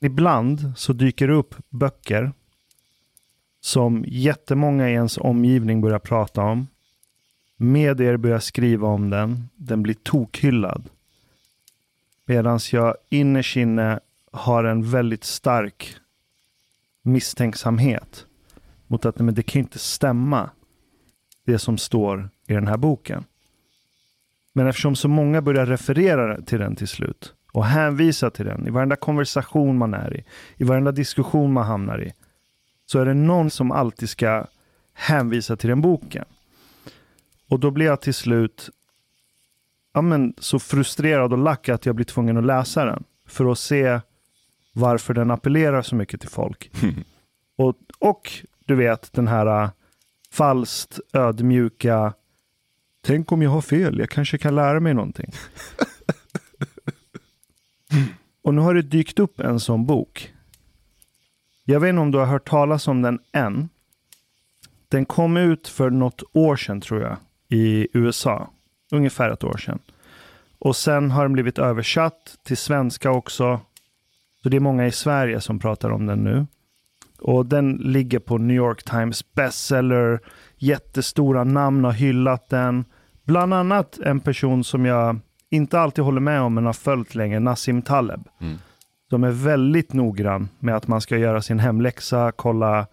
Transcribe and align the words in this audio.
ibland 0.00 0.72
så 0.76 0.92
dyker 0.92 1.28
det 1.28 1.34
upp 1.34 1.54
böcker 1.68 2.32
som 3.60 4.04
jättemånga 4.08 4.90
i 4.90 4.92
ens 4.92 5.18
omgivning 5.18 5.80
börjar 5.80 5.98
prata 5.98 6.42
om. 6.42 6.66
Medier 7.56 8.16
börjar 8.16 8.38
skriva 8.38 8.88
om 8.88 9.10
den. 9.10 9.48
Den 9.56 9.82
blir 9.82 9.94
tokhyllad. 9.94 10.88
Medan 12.24 12.60
jag 12.72 12.94
innerst 13.08 13.56
inne 13.56 14.00
har 14.32 14.64
en 14.64 14.90
väldigt 14.90 15.24
stark 15.24 15.96
misstänksamhet 17.02 18.26
mot 18.86 19.04
att 19.04 19.18
men 19.18 19.34
det 19.34 19.42
kan 19.42 19.60
inte 19.60 19.78
stämma 19.78 20.50
det 21.44 21.58
som 21.58 21.78
står 21.78 22.28
i 22.46 22.52
den 22.52 22.66
här 22.66 22.76
boken. 22.76 23.24
Men 24.52 24.66
eftersom 24.66 24.96
så 24.96 25.08
många 25.08 25.42
börjar 25.42 25.66
referera 25.66 26.42
till 26.42 26.58
den 26.58 26.76
till 26.76 26.88
slut 26.88 27.34
och 27.52 27.64
hänvisa 27.64 28.30
till 28.30 28.46
den 28.46 28.66
i 28.66 28.70
varenda 28.70 28.96
konversation 28.96 29.78
man 29.78 29.94
är 29.94 30.16
i, 30.16 30.24
i 30.56 30.64
varenda 30.64 30.92
diskussion 30.92 31.52
man 31.52 31.66
hamnar 31.66 32.02
i, 32.02 32.12
så 32.86 32.98
är 32.98 33.04
det 33.04 33.14
någon 33.14 33.50
som 33.50 33.72
alltid 33.72 34.08
ska 34.08 34.46
hänvisa 34.92 35.56
till 35.56 35.68
den 35.68 35.80
boken. 35.80 36.24
Och 37.48 37.60
då 37.60 37.70
blir 37.70 37.86
jag 37.86 38.00
till 38.00 38.14
slut 38.14 38.70
ja, 39.94 40.02
men, 40.02 40.34
så 40.38 40.58
frustrerad 40.58 41.32
och 41.32 41.38
lack 41.38 41.68
att 41.68 41.86
jag 41.86 41.94
blir 41.94 42.06
tvungen 42.06 42.36
att 42.36 42.44
läsa 42.46 42.84
den 42.84 43.04
för 43.26 43.52
att 43.52 43.58
se 43.58 44.00
varför 44.72 45.14
den 45.14 45.30
appellerar 45.30 45.82
så 45.82 45.94
mycket 45.94 46.20
till 46.20 46.30
folk. 46.30 46.70
och, 47.58 47.74
och 47.98 48.30
du 48.64 48.74
vet 48.74 49.12
den 49.12 49.28
här 49.28 49.62
uh, 49.62 49.70
falskt 50.32 51.00
ödmjuka 51.12 52.12
Tänk 53.02 53.32
om 53.32 53.42
jag 53.42 53.50
har 53.50 53.60
fel, 53.60 53.98
jag 53.98 54.10
kanske 54.10 54.38
kan 54.38 54.54
lära 54.54 54.80
mig 54.80 54.94
någonting. 54.94 55.32
och 58.42 58.54
nu 58.54 58.60
har 58.60 58.74
det 58.74 58.82
dykt 58.82 59.18
upp 59.18 59.40
en 59.40 59.60
sån 59.60 59.86
bok. 59.86 60.32
Jag 61.64 61.80
vet 61.80 61.88
inte 61.88 62.00
om 62.00 62.10
du 62.10 62.18
har 62.18 62.26
hört 62.26 62.48
talas 62.48 62.88
om 62.88 63.02
den 63.02 63.18
än. 63.32 63.68
Den 64.88 65.04
kom 65.04 65.36
ut 65.36 65.68
för 65.68 65.90
något 65.90 66.22
år 66.32 66.56
sedan 66.56 66.80
tror 66.80 67.02
jag 67.02 67.16
i 67.48 67.88
USA. 67.92 68.50
Ungefär 68.92 69.30
ett 69.30 69.44
år 69.44 69.56
sedan. 69.56 69.78
Och 70.58 70.76
sen 70.76 71.10
har 71.10 71.22
den 71.22 71.32
blivit 71.32 71.58
översatt 71.58 72.38
till 72.42 72.56
svenska 72.56 73.10
också. 73.10 73.60
Så 74.42 74.48
det 74.48 74.56
är 74.56 74.60
många 74.60 74.86
i 74.86 74.92
Sverige 74.92 75.40
som 75.40 75.58
pratar 75.58 75.90
om 75.90 76.06
den 76.06 76.24
nu. 76.24 76.46
Och 77.18 77.46
den 77.46 77.72
ligger 77.72 78.18
på 78.18 78.38
New 78.38 78.56
York 78.56 78.82
Times 78.82 79.32
bestseller. 79.32 80.20
Jättestora 80.56 81.44
namn 81.44 81.84
har 81.84 81.92
hyllat 81.92 82.48
den. 82.48 82.84
Bland 83.24 83.54
annat 83.54 83.98
en 83.98 84.20
person 84.20 84.64
som 84.64 84.84
jag 84.84 85.18
inte 85.50 85.80
alltid 85.80 86.04
håller 86.04 86.20
med 86.20 86.40
om 86.40 86.54
men 86.54 86.66
har 86.66 86.72
följt 86.72 87.14
länge, 87.14 87.40
Nassim 87.40 87.82
Taleb. 87.82 88.28
Mm. 88.40 88.58
De 89.10 89.24
är 89.24 89.30
väldigt 89.30 89.92
noggrann 89.92 90.48
med 90.58 90.76
att 90.76 90.88
man 90.88 91.00
ska 91.00 91.16
göra 91.16 91.42
sin 91.42 91.58
hemläxa, 91.58 92.32
kolla 92.32 92.86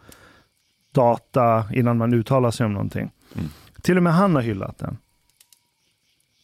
data 0.92 1.66
innan 1.74 1.98
man 1.98 2.14
uttalar 2.14 2.52
sig 2.52 2.66
om 2.66 2.74
någonting. 2.74 3.12
Mm. 3.36 3.50
Till 3.82 3.98
och 3.98 4.04
med 4.04 4.14
han 4.14 4.36
har 4.36 4.42
hyllat 4.42 4.78
den. 4.78 4.98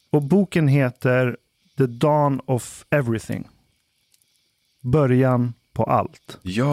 Och 0.10 0.22
boken 0.22 0.68
heter 0.68 1.38
The 1.78 1.86
Dawn 1.86 2.42
of 2.46 2.86
Everything. 2.90 3.48
Början 4.82 5.54
på 5.74 5.84
allt. 5.84 6.40
Ja, 6.42 6.66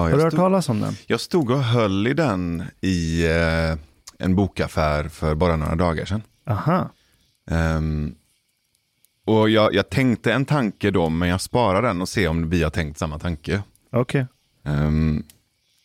har 0.00 0.10
du 0.10 0.22
hört 0.22 0.34
talas 0.34 0.68
om 0.68 0.80
den? 0.80 0.94
Jag 1.06 1.20
stod 1.20 1.50
och 1.50 1.64
höll 1.64 2.06
i 2.06 2.14
den 2.14 2.62
i 2.80 3.26
eh, 3.26 3.78
en 4.18 4.34
bokaffär 4.34 5.08
för 5.08 5.34
bara 5.34 5.56
några 5.56 5.74
dagar 5.74 6.04
sedan. 6.04 6.22
Aha. 6.46 6.90
Um, 7.50 8.14
och 9.24 9.50
jag, 9.50 9.74
jag, 9.74 9.90
tänkte 9.90 10.32
en 10.32 10.44
tanke 10.44 10.90
då, 10.90 11.08
men 11.08 11.28
jag 11.28 11.40
sparar 11.40 11.82
den 11.82 12.00
och 12.00 12.08
ser 12.08 12.28
om 12.28 12.50
vi 12.50 12.62
har 12.62 12.70
tänkt 12.70 12.98
samma 12.98 13.18
tanke. 13.18 13.62
Okej. 13.92 14.26
Okay. 14.62 14.74
Um, 14.74 14.86
ehm, 14.86 15.22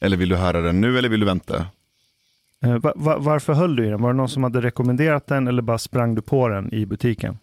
eller 0.01 0.17
vill 0.17 0.29
du 0.29 0.35
höra 0.35 0.61
den 0.61 0.81
nu 0.81 0.97
eller 0.97 1.09
vill 1.09 1.19
du 1.19 1.25
vänta? 1.25 1.65
Uh, 2.65 2.77
va, 2.77 2.93
va, 2.95 3.17
varför 3.17 3.53
höll 3.53 3.75
du 3.75 3.85
i 3.85 3.89
den? 3.89 4.01
Var 4.01 4.09
det 4.09 4.17
någon 4.17 4.29
som 4.29 4.43
hade 4.43 4.61
rekommenderat 4.61 5.27
den 5.27 5.47
eller 5.47 5.61
bara 5.61 5.77
sprang 5.77 6.15
du 6.15 6.21
på 6.21 6.47
den 6.47 6.73
i 6.73 6.85
butiken? 6.85 7.37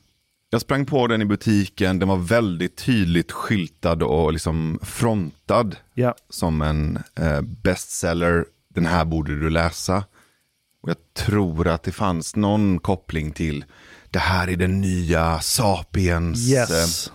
Jag 0.50 0.60
sprang 0.60 0.86
på 0.86 1.06
den 1.06 1.22
i 1.22 1.24
butiken, 1.24 1.98
den 1.98 2.08
var 2.08 2.16
väldigt 2.16 2.76
tydligt 2.76 3.32
skyltad 3.32 4.02
och 4.02 4.32
liksom 4.32 4.78
frontad 4.82 5.76
ja. 5.94 6.14
som 6.28 6.62
en 6.62 6.98
eh, 7.20 7.40
bestseller. 7.40 8.44
Den 8.68 8.86
här 8.86 9.04
borde 9.04 9.40
du 9.40 9.50
läsa. 9.50 10.04
Och 10.82 10.88
jag 10.90 10.96
tror 11.14 11.68
att 11.68 11.82
det 11.82 11.92
fanns 11.92 12.36
någon 12.36 12.78
koppling 12.78 13.32
till 13.32 13.64
det 14.14 14.20
här 14.20 14.48
är 14.48 14.56
den 14.56 14.80
nya 14.80 15.40
Sapiens. 15.40 16.48
Yes. 16.48 17.12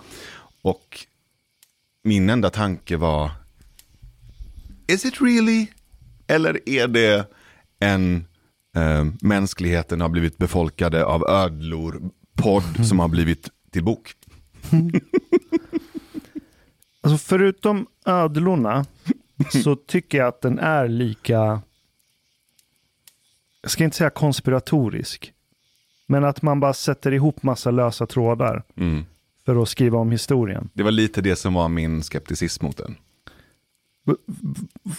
Och 0.62 1.06
min 2.04 2.30
enda 2.30 2.50
tanke 2.50 2.98
var, 2.98 3.32
is 4.88 5.06
it 5.06 5.22
really? 5.22 5.68
Eller 6.28 6.70
är 6.70 6.88
det 6.88 7.28
en 7.80 8.28
eh, 8.76 9.06
mänskligheten 9.22 10.02
har 10.02 10.10
blivit 10.10 10.38
befolkade 10.38 11.06
av 11.06 11.30
ödlor 11.30 12.12
podd 12.34 12.88
som 12.88 13.00
har 13.00 13.08
blivit 13.08 13.50
till 13.72 13.84
bok? 13.84 14.14
alltså 17.02 17.18
förutom 17.18 17.88
ödlorna 18.06 18.86
så 19.64 19.76
tycker 19.76 20.18
jag 20.18 20.28
att 20.28 20.42
den 20.42 20.60
är 20.60 20.88
lika 20.88 21.62
jag 23.62 23.72
ska 23.72 23.84
inte 23.84 23.98
säga 23.98 24.10
konspiratorisk, 24.10 25.34
men 26.10 26.24
att 26.24 26.42
man 26.42 26.60
bara 26.60 26.74
sätter 26.74 27.12
ihop 27.12 27.44
massa 27.44 27.72
lösa 27.72 28.06
trådar 28.06 28.64
mm. 28.76 29.06
för 29.46 29.62
att 29.62 29.70
skriva 29.70 29.98
om 29.98 30.12
historien. 30.12 30.70
Det 30.74 30.84
var 30.84 30.92
lite 30.92 31.22
det 31.22 31.36
som 31.36 31.54
var 31.54 31.70
min 31.70 32.04
skepticism 32.04 32.66
mot 32.66 32.78
den. 32.78 32.96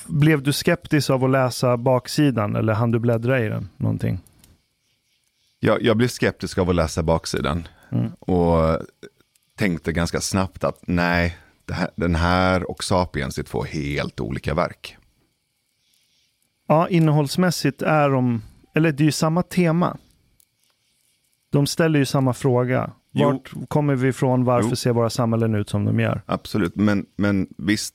Blev 0.07 0.43
du 0.43 0.53
skeptisk 0.53 1.11
av 1.11 1.25
att 1.25 1.31
läsa 1.31 1.77
baksidan 1.77 2.57
eller 2.57 2.73
hann 2.73 2.91
du 2.91 2.99
bläddra 2.99 3.45
i 3.45 3.49
den 3.49 3.69
någonting? 3.77 4.19
Jag, 5.61 5.83
jag 5.83 5.97
blev 5.97 6.09
skeptisk 6.09 6.59
av 6.59 6.71
att 6.71 6.77
läsa 6.77 7.03
baksidan 7.03 7.69
mm. 7.91 8.11
och 8.19 8.79
tänkte 9.57 9.93
ganska 9.93 10.21
snabbt 10.21 10.65
att 10.65 10.79
nej, 10.87 11.37
här, 11.73 11.91
den 11.97 12.15
här 12.15 12.71
och 12.71 12.85
Sapiens 12.85 13.39
är 13.39 13.43
två 13.43 13.63
helt 13.63 14.21
olika 14.21 14.55
verk. 14.55 14.97
Ja, 16.69 16.89
innehållsmässigt 16.89 17.83
är 17.83 18.11
de 18.11 18.43
eller 18.75 18.93
det 18.93 19.03
är 19.03 19.05
ju 19.05 19.13
samma 19.13 19.43
tema. 19.43 19.97
De 21.51 21.67
ställer 21.67 21.99
ju 21.99 22.05
samma 22.05 22.35
fråga. 22.35 22.91
Vart 23.11 23.51
jo. 23.55 23.67
kommer 23.67 23.95
vi 23.95 24.09
ifrån? 24.09 24.45
Varför 24.45 24.71
jo. 24.71 24.77
ser 24.77 24.93
våra 24.93 25.11
samhällen 25.11 25.55
ut 25.55 25.69
som 25.69 25.85
de 25.85 26.01
gör? 26.01 26.23
Absolut, 26.27 26.77
men, 26.77 27.07
men 27.17 27.47
visst 27.59 27.95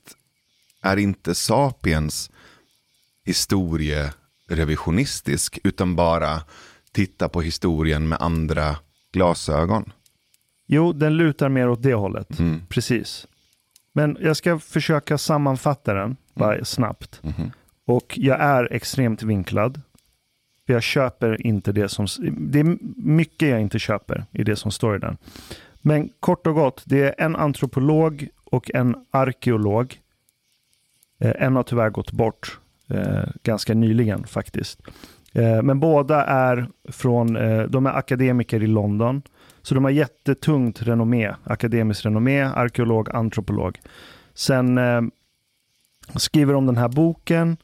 är 0.82 0.96
inte 0.96 1.34
Sapiens 1.34 2.30
historierevisionistisk, 3.24 5.58
utan 5.64 5.96
bara 5.96 6.40
titta 6.92 7.28
på 7.28 7.42
historien 7.42 8.08
med 8.08 8.18
andra 8.20 8.76
glasögon. 9.12 9.92
Jo, 10.66 10.92
den 10.92 11.16
lutar 11.16 11.48
mer 11.48 11.68
åt 11.68 11.82
det 11.82 11.94
hållet. 11.94 12.38
Mm. 12.38 12.60
Precis. 12.68 13.26
Men 13.92 14.16
jag 14.20 14.36
ska 14.36 14.58
försöka 14.58 15.18
sammanfatta 15.18 15.94
den 15.94 16.16
bara 16.34 16.54
mm. 16.54 16.64
snabbt. 16.64 17.20
Mm. 17.22 17.50
Och 17.86 18.14
jag 18.16 18.40
är 18.40 18.72
extremt 18.72 19.22
vinklad. 19.22 19.80
För 20.66 20.72
jag 20.72 20.82
köper 20.82 21.46
inte 21.46 21.72
det 21.72 21.88
som... 21.88 22.06
Det 22.38 22.60
är 22.60 22.78
mycket 22.96 23.48
jag 23.48 23.60
inte 23.60 23.78
köper 23.78 24.24
i 24.32 24.44
det 24.44 24.56
som 24.56 24.70
står 24.70 24.96
i 24.96 24.98
den. 24.98 25.16
Men 25.82 26.08
kort 26.20 26.46
och 26.46 26.54
gott, 26.54 26.82
det 26.86 27.02
är 27.02 27.14
en 27.18 27.36
antropolog 27.36 28.28
och 28.44 28.70
en 28.74 28.96
arkeolog. 29.10 30.00
Eh, 31.18 31.32
en 31.38 31.56
har 31.56 31.62
tyvärr 31.62 31.90
gått 31.90 32.12
bort 32.12 32.58
eh, 32.88 33.24
ganska 33.42 33.74
nyligen 33.74 34.26
faktiskt. 34.26 34.82
Eh, 35.32 35.62
men 35.62 35.80
båda 35.80 36.24
är 36.24 36.68
från, 36.88 37.36
eh, 37.36 37.62
de 37.62 37.86
är 37.86 37.90
akademiker 37.90 38.62
i 38.62 38.66
London. 38.66 39.22
Så 39.62 39.74
de 39.74 39.84
har 39.84 39.90
jättetungt 39.90 40.82
renommé, 40.82 41.34
akademiskt 41.44 42.04
renommé, 42.04 42.42
arkeolog, 42.42 43.10
antropolog. 43.10 43.80
Sen 44.34 44.78
eh, 44.78 45.02
skriver 46.16 46.52
de 46.52 46.66
den 46.66 46.76
här 46.76 46.88
boken 46.88 47.56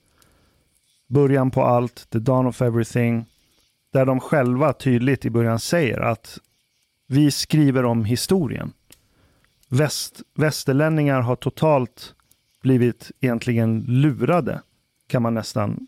början 1.12 1.50
på 1.50 1.62
allt, 1.62 2.10
the 2.10 2.18
dawn 2.18 2.46
of 2.46 2.62
everything, 2.62 3.26
där 3.92 4.06
de 4.06 4.20
själva 4.20 4.72
tydligt 4.72 5.24
i 5.24 5.30
början 5.30 5.58
säger 5.58 6.00
att 6.00 6.38
vi 7.08 7.30
skriver 7.30 7.84
om 7.84 8.04
historien. 8.04 8.72
Väst, 9.68 10.22
västerlänningar 10.34 11.20
har 11.20 11.36
totalt 11.36 12.14
blivit 12.62 13.10
egentligen 13.20 13.84
lurade, 13.88 14.62
kan 15.08 15.22
man 15.22 15.34
nästan 15.34 15.86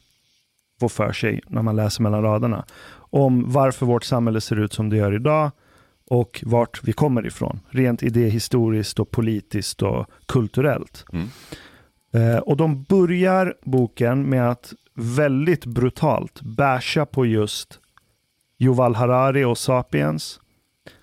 få 0.81 0.89
för 0.89 1.13
sig 1.13 1.41
när 1.47 1.63
man 1.63 1.77
läser 1.77 2.03
mellan 2.03 2.23
raderna, 2.23 2.65
om 2.97 3.53
varför 3.53 3.87
vårt 3.87 4.05
samhälle 4.05 4.41
ser 4.41 4.61
ut 4.61 4.73
som 4.73 4.91
det 4.91 4.97
gör 4.97 5.15
idag 5.15 5.51
och 6.07 6.43
vart 6.47 6.85
vi 6.85 6.93
kommer 6.93 7.27
ifrån, 7.27 7.61
rent 7.71 8.03
idéhistoriskt 8.03 8.99
och 8.99 9.11
politiskt 9.11 9.83
och 9.83 10.07
kulturellt. 10.27 11.05
Mm. 11.13 11.29
Eh, 12.13 12.39
och 12.39 12.57
de 12.57 12.83
börjar 12.83 13.55
boken 13.63 14.29
med 14.29 14.51
att 14.51 14.75
väldigt 14.95 15.67
brutalt 15.67 16.43
basha 16.43 17.07
på 17.07 17.27
just 17.27 17.81
Yuval 18.59 18.95
Harari 18.95 19.45
och 19.45 19.59
Sapiens. 19.59 20.41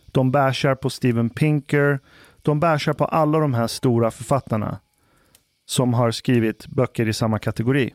De 0.05 0.31
bashar 0.31 0.75
på 0.75 0.89
Steven 0.89 1.29
Pinker. 1.29 1.99
De 2.41 2.59
bashar 2.59 2.93
på 2.93 3.05
alla 3.05 3.39
de 3.39 3.53
här 3.53 3.67
stora 3.67 4.11
författarna 4.11 4.79
som 5.65 5.93
har 5.93 6.11
skrivit 6.11 6.67
böcker 6.67 7.07
i 7.07 7.13
samma 7.13 7.39
kategori. 7.39 7.93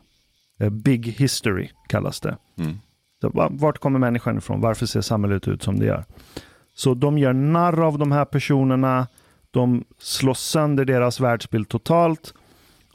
Eh, 0.59 0.69
Big 0.69 1.07
History 1.07 1.69
kallas 1.87 2.19
det. 2.19 2.37
Mm. 2.57 2.77
Vart 3.51 3.77
kommer 3.77 3.99
människan 3.99 4.37
ifrån? 4.37 4.61
Varför 4.61 4.85
ser 4.85 5.01
samhället 5.01 5.47
ut 5.47 5.63
som 5.63 5.79
det 5.79 5.85
gör? 5.85 6.05
Så 6.73 6.93
de 6.93 7.17
gör 7.17 7.33
narr 7.33 7.81
av 7.87 7.97
de 7.97 8.11
här 8.11 8.25
personerna. 8.25 9.07
De 9.51 9.83
slår 9.99 10.33
sönder 10.33 10.85
deras 10.85 11.19
världsbild 11.19 11.69
totalt. 11.69 12.33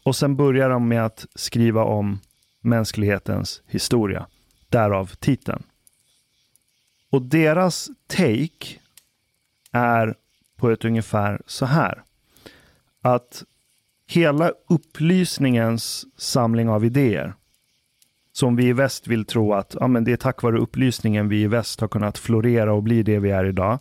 Och 0.05 0.17
sen 0.17 0.37
börjar 0.37 0.71
de 0.71 0.89
med 0.89 1.05
att 1.05 1.27
skriva 1.35 1.85
om 1.85 2.19
mänsklighetens 2.63 3.63
historia. 3.67 4.27
Därav 4.69 5.07
titeln. 5.07 5.63
Och 7.11 7.23
deras 7.23 7.91
take 8.07 8.79
är 9.73 10.15
på 10.57 10.71
ett 10.71 10.85
ungefär 10.85 11.41
så 11.47 11.67
här. 11.67 12.03
Att 13.01 13.45
hela 14.07 14.53
upplysningens 14.69 16.07
samling 16.17 16.69
av 16.69 16.85
idéer 16.85 17.35
som 18.33 18.57
vi 18.57 18.67
i 18.67 18.73
väst 18.73 19.07
vill 19.07 19.25
tro 19.25 19.55
att 19.55 19.77
ja, 19.81 19.87
men 19.87 20.05
det 20.05 20.13
är 20.13 20.17
tack 20.17 20.43
vare 20.43 20.59
upplysningen 20.59 21.29
vi 21.29 21.43
i 21.43 21.47
väst 21.47 21.81
har 21.81 21.89
kunnat 21.89 22.19
florera 22.19 22.73
och 22.73 22.83
bli 22.83 23.03
det 23.03 23.19
vi 23.19 23.31
är 23.31 23.45
idag. 23.45 23.79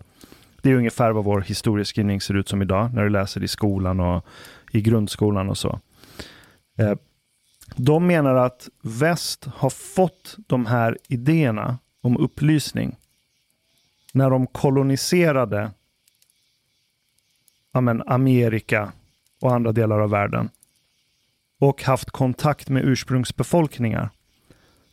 Det 0.62 0.72
är 0.72 0.76
ungefär 0.76 1.12
vad 1.12 1.24
vår 1.24 1.42
historieskrivning 1.42 2.22
ser 2.22 2.34
ut 2.34 2.50
som 2.50 2.62
idag 2.62 2.94
när 2.94 3.04
du 3.04 3.10
läser 3.10 3.44
i 3.44 3.48
skolan 3.48 4.00
och 4.00 4.26
i 4.72 4.82
grundskolan 4.82 5.50
och 5.50 5.58
så. 5.58 5.80
Eh, 6.78 6.94
de 7.76 8.08
menar 8.08 8.36
att 8.36 8.70
väst 8.82 9.46
har 9.46 9.70
fått 9.70 10.36
de 10.48 10.66
här 10.66 10.98
idéerna 11.08 11.78
om 12.02 12.18
upplysning 12.18 12.96
när 14.14 14.30
de 14.30 14.48
koloniserade 14.48 15.72
ja, 17.72 17.82
men 17.82 18.02
Amerika 18.08 18.92
och 19.42 19.54
andra 19.54 19.72
delar 19.72 20.00
av 20.00 20.10
världen 20.10 20.50
och 21.60 21.84
haft 21.84 22.12
kontakt 22.12 22.70
med 22.70 22.86
ursprungsbefolkningar. 22.86 24.10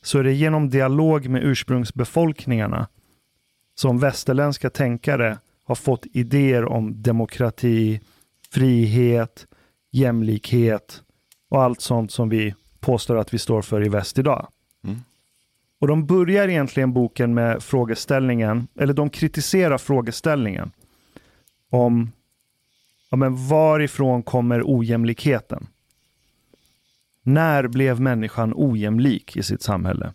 Så 0.02 0.18
är 0.18 0.24
det 0.24 0.32
genom 0.32 0.70
dialog 0.70 1.28
med 1.28 1.44
ursprungsbefolkningarna 1.44 2.88
som 3.74 3.98
västerländska 3.98 4.70
tänkare 4.70 5.38
har 5.64 5.74
fått 5.74 6.06
idéer 6.12 6.64
om 6.64 7.02
demokrati, 7.02 8.00
frihet, 8.50 9.46
jämlikhet 9.90 11.02
och 11.48 11.62
allt 11.62 11.80
sånt 11.80 12.12
som 12.12 12.28
vi 12.28 12.54
påstår 12.80 13.16
att 13.16 13.34
vi 13.34 13.38
står 13.38 13.62
för 13.62 13.86
i 13.86 13.88
väst 13.88 14.18
idag. 14.18 14.48
Mm. 14.84 15.00
Och 15.78 15.88
de 15.88 16.06
börjar 16.06 16.48
egentligen 16.48 16.92
boken 16.92 17.34
med 17.34 17.62
frågeställningen, 17.62 18.68
eller 18.76 18.94
de 18.94 19.10
kritiserar 19.10 19.78
frågeställningen 19.78 20.70
om 21.70 22.12
ja, 23.10 23.16
men 23.16 23.48
varifrån 23.48 24.22
kommer 24.22 24.62
ojämlikheten? 24.64 25.66
När 27.22 27.68
blev 27.68 28.00
människan 28.00 28.52
ojämlik 28.56 29.36
i 29.36 29.42
sitt 29.42 29.62
samhälle? 29.62 30.12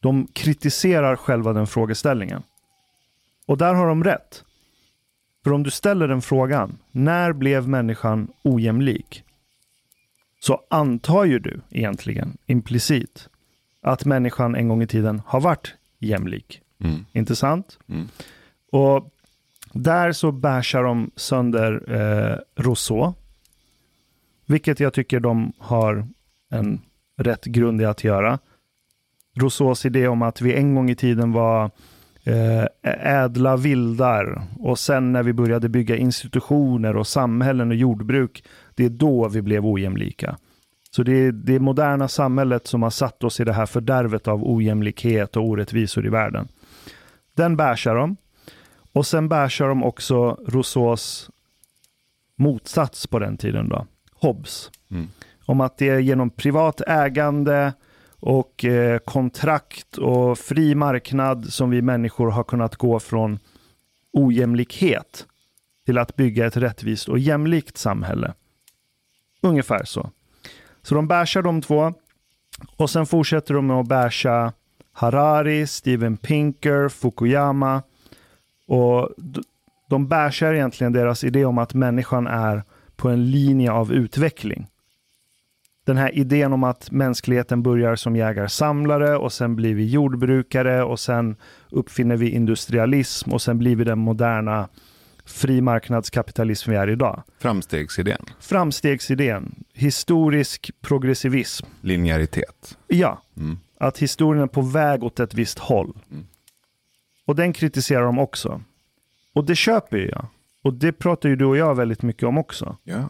De 0.00 0.26
kritiserar 0.26 1.16
själva 1.16 1.52
den 1.52 1.66
frågeställningen. 1.66 2.42
Och 3.46 3.58
där 3.58 3.74
har 3.74 3.86
de 3.86 4.04
rätt. 4.04 4.44
För 5.44 5.52
om 5.52 5.62
du 5.62 5.70
ställer 5.70 6.08
den 6.08 6.22
frågan, 6.22 6.78
när 6.90 7.32
blev 7.32 7.68
människan 7.68 8.32
ojämlik? 8.42 9.24
Så 10.44 10.60
antar 10.70 11.24
ju 11.24 11.38
du 11.38 11.60
egentligen 11.70 12.36
implicit 12.46 13.28
att 13.80 14.04
människan 14.04 14.54
en 14.54 14.68
gång 14.68 14.82
i 14.82 14.86
tiden 14.86 15.22
har 15.26 15.40
varit 15.40 15.74
jämlik. 15.98 16.60
Mm. 16.78 17.04
Inte 17.12 17.36
sant? 17.36 17.78
Mm. 17.88 18.08
Och 18.72 19.14
där 19.72 20.12
så 20.12 20.32
bärsar 20.32 20.82
de 20.82 21.10
sönder 21.16 21.84
eh, 21.88 22.62
Rousseau. 22.62 23.12
Vilket 24.46 24.80
jag 24.80 24.92
tycker 24.92 25.20
de 25.20 25.52
har 25.58 26.08
en 26.50 26.80
rätt 27.16 27.44
grund 27.44 27.80
i 27.80 27.84
att 27.84 28.04
göra. 28.04 28.38
Rousseaus 29.34 29.86
idé 29.86 30.08
om 30.08 30.22
att 30.22 30.40
vi 30.40 30.54
en 30.54 30.74
gång 30.74 30.90
i 30.90 30.96
tiden 30.96 31.32
var 31.32 31.70
eh, 32.24 32.64
ädla 33.22 33.56
vildar 33.56 34.42
och 34.58 34.78
sen 34.78 35.12
när 35.12 35.22
vi 35.22 35.32
började 35.32 35.68
bygga 35.68 35.96
institutioner 35.96 36.96
och 36.96 37.06
samhällen 37.06 37.70
och 37.70 37.76
jordbruk, 37.76 38.44
det 38.74 38.84
är 38.84 38.90
då 38.90 39.28
vi 39.28 39.42
blev 39.42 39.66
ojämlika. 39.66 40.38
Så 40.90 41.02
det 41.02 41.12
är 41.12 41.32
det 41.32 41.58
moderna 41.58 42.08
samhället 42.08 42.66
som 42.66 42.82
har 42.82 42.90
satt 42.90 43.24
oss 43.24 43.40
i 43.40 43.44
det 43.44 43.52
här 43.52 43.66
fördärvet 43.66 44.28
av 44.28 44.44
ojämlikhet 44.44 45.36
och 45.36 45.44
orättvisor 45.44 46.06
i 46.06 46.08
världen. 46.08 46.48
Den 47.36 47.56
bärsar 47.56 47.94
de. 47.94 48.16
Och 48.92 49.06
sen 49.06 49.28
bärsar 49.28 49.68
de 49.68 49.84
också 49.84 50.38
Rousseaus 50.46 51.30
motsats 52.36 53.06
på 53.06 53.18
den 53.18 53.36
tiden 53.36 53.68
då, 53.68 53.86
Hobbes. 54.12 54.70
Mm. 54.90 55.08
Om 55.46 55.60
att 55.60 55.78
det 55.78 55.88
är 55.88 55.98
genom 55.98 56.30
privat 56.30 56.80
ägande 56.86 57.72
och 58.20 58.64
eh, 58.64 58.98
kontrakt 58.98 59.98
och 59.98 60.38
fri 60.38 60.74
marknad 60.74 61.52
som 61.52 61.70
vi 61.70 61.82
människor 61.82 62.30
har 62.30 62.44
kunnat 62.44 62.76
gå 62.76 63.00
från 63.00 63.38
ojämlikhet 64.12 65.26
till 65.86 65.98
att 65.98 66.16
bygga 66.16 66.46
ett 66.46 66.56
rättvist 66.56 67.08
och 67.08 67.18
jämlikt 67.18 67.78
samhälle. 67.78 68.34
Ungefär 69.44 69.84
så. 69.84 70.10
Så 70.82 70.94
de 70.94 71.08
bashar 71.08 71.42
de 71.42 71.62
två 71.62 71.94
och 72.76 72.90
sen 72.90 73.06
fortsätter 73.06 73.54
de 73.54 73.66
med 73.66 73.76
att 73.76 73.88
basha 73.88 74.52
Harari, 74.92 75.66
Steven 75.66 76.16
Pinker, 76.16 76.88
Fukuyama 76.88 77.82
och 78.66 79.10
de 79.90 80.08
bashar 80.08 80.54
egentligen 80.54 80.92
deras 80.92 81.24
idé 81.24 81.44
om 81.44 81.58
att 81.58 81.74
människan 81.74 82.26
är 82.26 82.62
på 82.96 83.08
en 83.08 83.30
linje 83.30 83.72
av 83.72 83.92
utveckling. 83.92 84.66
Den 85.86 85.96
här 85.96 86.18
idén 86.18 86.52
om 86.52 86.64
att 86.64 86.90
mänskligheten 86.90 87.62
börjar 87.62 87.96
som 87.96 88.16
jägar-samlare 88.16 89.16
och 89.16 89.32
sen 89.32 89.56
blir 89.56 89.74
vi 89.74 89.86
jordbrukare 89.86 90.84
och 90.84 91.00
sen 91.00 91.36
uppfinner 91.70 92.16
vi 92.16 92.30
industrialism 92.30 93.32
och 93.32 93.42
sen 93.42 93.58
blir 93.58 93.76
vi 93.76 93.84
den 93.84 93.98
moderna 93.98 94.68
frimarknadskapitalism 95.24 96.70
vi 96.70 96.76
är 96.76 96.90
idag. 96.90 97.22
Framstegsidén. 97.38 98.24
Framstegsidén, 98.40 99.64
historisk 99.72 100.70
progressivism. 100.80 101.66
Linjäritet. 101.80 102.78
Ja, 102.86 103.22
Mm. 103.36 103.58
att 103.80 103.98
historien 103.98 104.42
är 104.42 104.46
på 104.46 104.60
väg 104.62 105.04
åt 105.04 105.20
ett 105.20 105.34
visst 105.34 105.58
håll. 105.58 105.98
Mm. 106.10 106.26
Och 107.26 107.36
den 107.36 107.52
kritiserar 107.52 108.02
de 108.02 108.18
också. 108.18 108.62
Och 109.34 109.44
det 109.44 109.56
köper 109.56 109.96
ju 109.96 110.08
jag. 110.08 110.26
Och 110.62 110.74
det 110.74 110.92
pratar 110.92 111.28
ju 111.28 111.36
du 111.36 111.44
och 111.44 111.56
jag 111.56 111.74
väldigt 111.74 112.02
mycket 112.02 112.22
om 112.22 112.38
också. 112.38 112.76
Ja. 112.84 113.08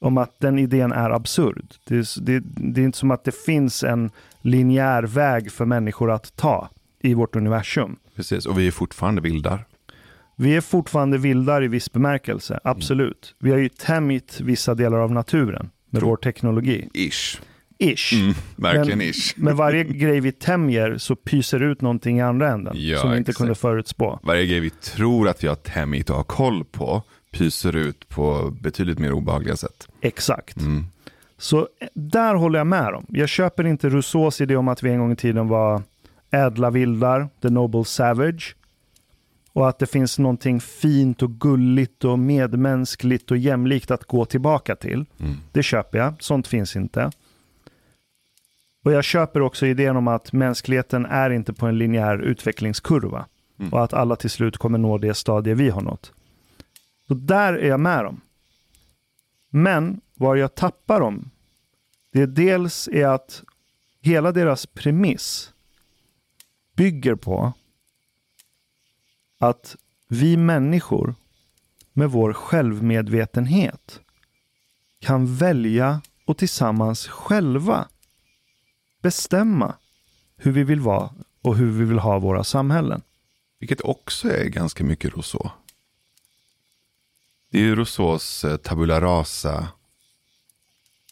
Om 0.00 0.18
att 0.18 0.40
den 0.40 0.58
idén 0.58 0.92
är 0.92 1.10
absurd. 1.10 1.74
Det 1.84 1.96
är, 1.96 2.20
det, 2.20 2.42
det 2.46 2.80
är 2.80 2.84
inte 2.84 2.98
som 2.98 3.10
att 3.10 3.24
det 3.24 3.34
finns 3.34 3.84
en 3.84 4.10
linjär 4.40 5.02
väg 5.02 5.52
för 5.52 5.64
människor 5.64 6.10
att 6.10 6.36
ta 6.36 6.68
i 7.00 7.14
vårt 7.14 7.36
universum. 7.36 7.96
Precis, 8.16 8.46
och 8.46 8.58
vi 8.58 8.66
är 8.66 8.70
fortfarande 8.70 9.20
vildar. 9.20 9.66
Vi 10.38 10.56
är 10.56 10.60
fortfarande 10.60 11.18
vildar 11.18 11.64
i 11.64 11.68
viss 11.68 11.92
bemärkelse, 11.92 12.60
absolut. 12.64 13.34
Vi 13.38 13.50
har 13.50 13.58
ju 13.58 13.68
tämjt 13.68 14.40
vissa 14.40 14.74
delar 14.74 14.98
av 14.98 15.12
naturen 15.12 15.70
med 15.90 16.02
vår 16.02 16.16
teknologi. 16.16 16.88
Ish. 16.94 17.40
Ish. 17.78 18.12
Mm, 18.14 18.34
verkligen 18.56 18.98
Men- 18.98 19.06
ish. 19.06 19.34
Men 19.36 19.56
varje 19.56 19.84
grej 19.84 20.20
vi 20.20 20.32
tämjer 20.32 20.98
så 20.98 21.16
pyser 21.16 21.62
ut 21.62 21.80
någonting 21.80 22.18
i 22.18 22.22
andra 22.22 22.48
änden 22.52 22.74
Ja, 22.76 22.98
som 22.98 23.10
vi 23.10 23.16
inte 23.18 23.30
exakt. 23.30 23.38
kunde 23.38 23.54
förutspå. 23.54 24.20
Varje 24.22 24.46
grej 24.46 24.60
vi 24.60 24.70
tror 24.70 25.28
att 25.28 25.44
vi 25.44 25.48
har 25.48 25.54
tämjt 25.54 26.10
och 26.10 26.16
har 26.16 26.24
koll 26.24 26.64
på 26.64 27.02
pyser 27.32 27.76
ut 27.76 28.08
på 28.08 28.54
betydligt 28.60 28.98
mer 28.98 29.12
obehagliga 29.12 29.56
sätt. 29.56 29.88
Exakt. 30.00 30.56
Mm. 30.60 30.84
Så 31.38 31.58
eh, 31.58 31.88
där 31.94 32.34
håller 32.34 32.58
jag 32.58 32.66
med 32.66 32.92
dem. 32.92 33.06
Jag 33.08 33.28
köper 33.28 33.66
inte 33.66 33.88
Rousseaus 33.88 34.40
idé 34.40 34.56
om 34.56 34.68
att 34.68 34.82
vi 34.82 34.90
en 34.90 34.98
gång 34.98 35.12
i 35.12 35.16
tiden 35.16 35.48
var 35.48 35.82
ädla 36.30 36.70
vildar, 36.70 37.28
the 37.42 37.50
noble 37.50 37.84
savage. 37.84 38.55
Och 39.56 39.68
att 39.68 39.78
det 39.78 39.86
finns 39.86 40.18
någonting 40.18 40.60
fint 40.60 41.22
och 41.22 41.40
gulligt 41.40 42.04
och 42.04 42.18
medmänskligt 42.18 43.30
och 43.30 43.36
jämlikt 43.36 43.90
att 43.90 44.04
gå 44.04 44.24
tillbaka 44.24 44.76
till. 44.76 45.04
Mm. 45.20 45.36
Det 45.52 45.62
köper 45.62 45.98
jag. 45.98 46.22
Sånt 46.22 46.46
finns 46.46 46.76
inte. 46.76 47.10
Och 48.84 48.92
jag 48.92 49.04
köper 49.04 49.40
också 49.40 49.66
idén 49.66 49.96
om 49.96 50.08
att 50.08 50.32
mänskligheten 50.32 51.06
är 51.06 51.30
inte 51.30 51.52
på 51.52 51.66
en 51.66 51.78
linjär 51.78 52.18
utvecklingskurva. 52.18 53.26
Mm. 53.58 53.72
Och 53.72 53.84
att 53.84 53.92
alla 53.92 54.16
till 54.16 54.30
slut 54.30 54.56
kommer 54.56 54.78
nå 54.78 54.98
det 54.98 55.14
stadie 55.14 55.54
vi 55.54 55.70
har 55.70 55.82
nått. 55.82 56.12
Så 57.08 57.14
där 57.14 57.52
är 57.52 57.68
jag 57.68 57.80
med 57.80 58.04
dem. 58.04 58.20
Men 59.50 60.00
var 60.14 60.36
jag 60.36 60.54
tappar 60.54 61.00
dem, 61.00 61.30
det 62.12 62.22
är 62.22 62.26
dels 62.26 62.88
är 62.88 63.06
att 63.06 63.42
hela 64.00 64.32
deras 64.32 64.66
premiss 64.66 65.52
bygger 66.76 67.14
på 67.14 67.52
att 69.38 69.76
vi 70.08 70.36
människor 70.36 71.14
med 71.92 72.10
vår 72.10 72.32
självmedvetenhet 72.32 74.00
kan 75.00 75.36
välja 75.36 76.00
och 76.24 76.38
tillsammans 76.38 77.06
själva 77.06 77.88
bestämma 79.02 79.74
hur 80.36 80.52
vi 80.52 80.64
vill 80.64 80.80
vara 80.80 81.10
och 81.42 81.56
hur 81.56 81.70
vi 81.70 81.84
vill 81.84 81.98
ha 81.98 82.18
våra 82.18 82.44
samhällen. 82.44 83.02
Vilket 83.58 83.80
också 83.80 84.32
är 84.32 84.44
ganska 84.44 84.84
mycket 84.84 85.14
Rousseau. 85.14 85.50
Det 87.50 87.58
är 87.58 87.62
ju 87.62 87.76
Rousseaus 87.76 88.44
eh, 88.44 88.56
tabula 88.56 89.00
rasa 89.00 89.68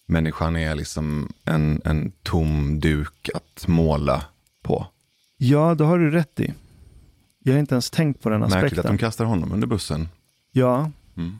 människan 0.06 0.56
är 0.56 0.74
liksom 0.74 1.32
en, 1.44 1.80
en 1.84 2.12
tom 2.22 2.80
duk 2.80 3.30
att 3.34 3.66
måla 3.66 4.24
på. 4.62 4.86
Ja, 5.36 5.74
det 5.74 5.84
har 5.84 5.98
du 5.98 6.10
rätt 6.10 6.40
i. 6.40 6.54
Jag 7.46 7.52
har 7.54 7.58
inte 7.60 7.74
ens 7.74 7.90
tänkt 7.90 8.22
på 8.22 8.28
den 8.30 8.42
aspekten. 8.42 8.60
Märkligt 8.62 8.78
att 8.78 8.86
de 8.86 8.98
kastar 8.98 9.24
honom 9.24 9.52
under 9.52 9.66
bussen. 9.66 10.08
Ja, 10.52 10.90
Mm. 11.16 11.38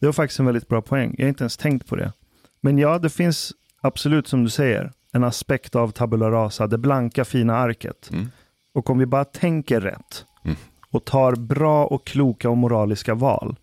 det 0.00 0.06
var 0.06 0.12
faktiskt 0.12 0.40
en 0.40 0.46
väldigt 0.46 0.68
bra 0.68 0.82
poäng. 0.82 1.14
Jag 1.18 1.24
har 1.24 1.28
inte 1.28 1.42
ens 1.44 1.56
tänkt 1.56 1.86
på 1.88 1.96
det. 1.96 2.12
Men 2.60 2.78
ja, 2.78 2.98
det 2.98 3.10
finns 3.10 3.52
absolut 3.80 4.28
som 4.28 4.44
du 4.44 4.50
säger 4.50 4.92
en 5.12 5.24
aspekt 5.24 5.74
av 5.76 5.90
tabula 5.90 6.30
rasa, 6.30 6.66
det 6.66 6.78
blanka 6.78 7.24
fina 7.24 7.56
arket. 7.56 8.10
Mm. 8.12 8.30
Och 8.74 8.90
om 8.90 8.98
vi 8.98 9.06
bara 9.06 9.24
tänker 9.24 9.80
rätt 9.80 10.24
Mm. 10.44 10.56
och 10.90 11.04
tar 11.04 11.32
bra 11.36 11.86
och 11.86 12.06
kloka 12.06 12.50
och 12.50 12.56
moraliska 12.56 13.14
val 13.14 13.56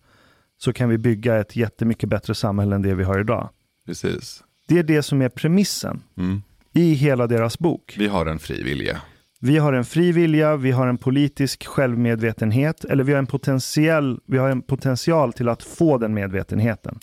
så 0.58 0.72
kan 0.72 0.88
vi 0.88 0.98
bygga 0.98 1.36
ett 1.36 1.56
jättemycket 1.56 2.08
bättre 2.08 2.34
samhälle 2.34 2.74
än 2.74 2.82
det 2.82 2.94
vi 2.94 3.04
har 3.04 3.20
idag. 3.20 3.48
Precis. 3.86 4.42
Det 4.68 4.78
är 4.78 4.82
det 4.82 5.02
som 5.02 5.22
är 5.22 5.28
premissen 5.28 6.02
Mm. 6.16 6.42
i 6.72 6.92
hela 6.94 7.26
deras 7.26 7.58
bok. 7.58 7.94
Vi 7.98 8.06
har 8.08 8.26
en 8.26 8.38
fri 8.38 8.62
vilja. 8.62 9.00
Vi 9.40 9.58
har 9.58 9.72
en 9.72 9.84
fri 9.84 10.12
vilja, 10.12 10.56
vi 10.56 10.70
har 10.70 10.86
en 10.86 10.98
politisk 10.98 11.66
självmedvetenhet, 11.66 12.84
eller 12.84 13.04
vi 13.04 13.12
har 13.12 13.18
en, 13.18 13.26
potentiell, 13.26 14.20
vi 14.26 14.38
har 14.38 14.48
en 14.48 14.62
potential 14.62 15.32
till 15.32 15.48
att 15.48 15.62
få 15.62 15.98
den 15.98 16.14
medvetenheten, 16.14 16.98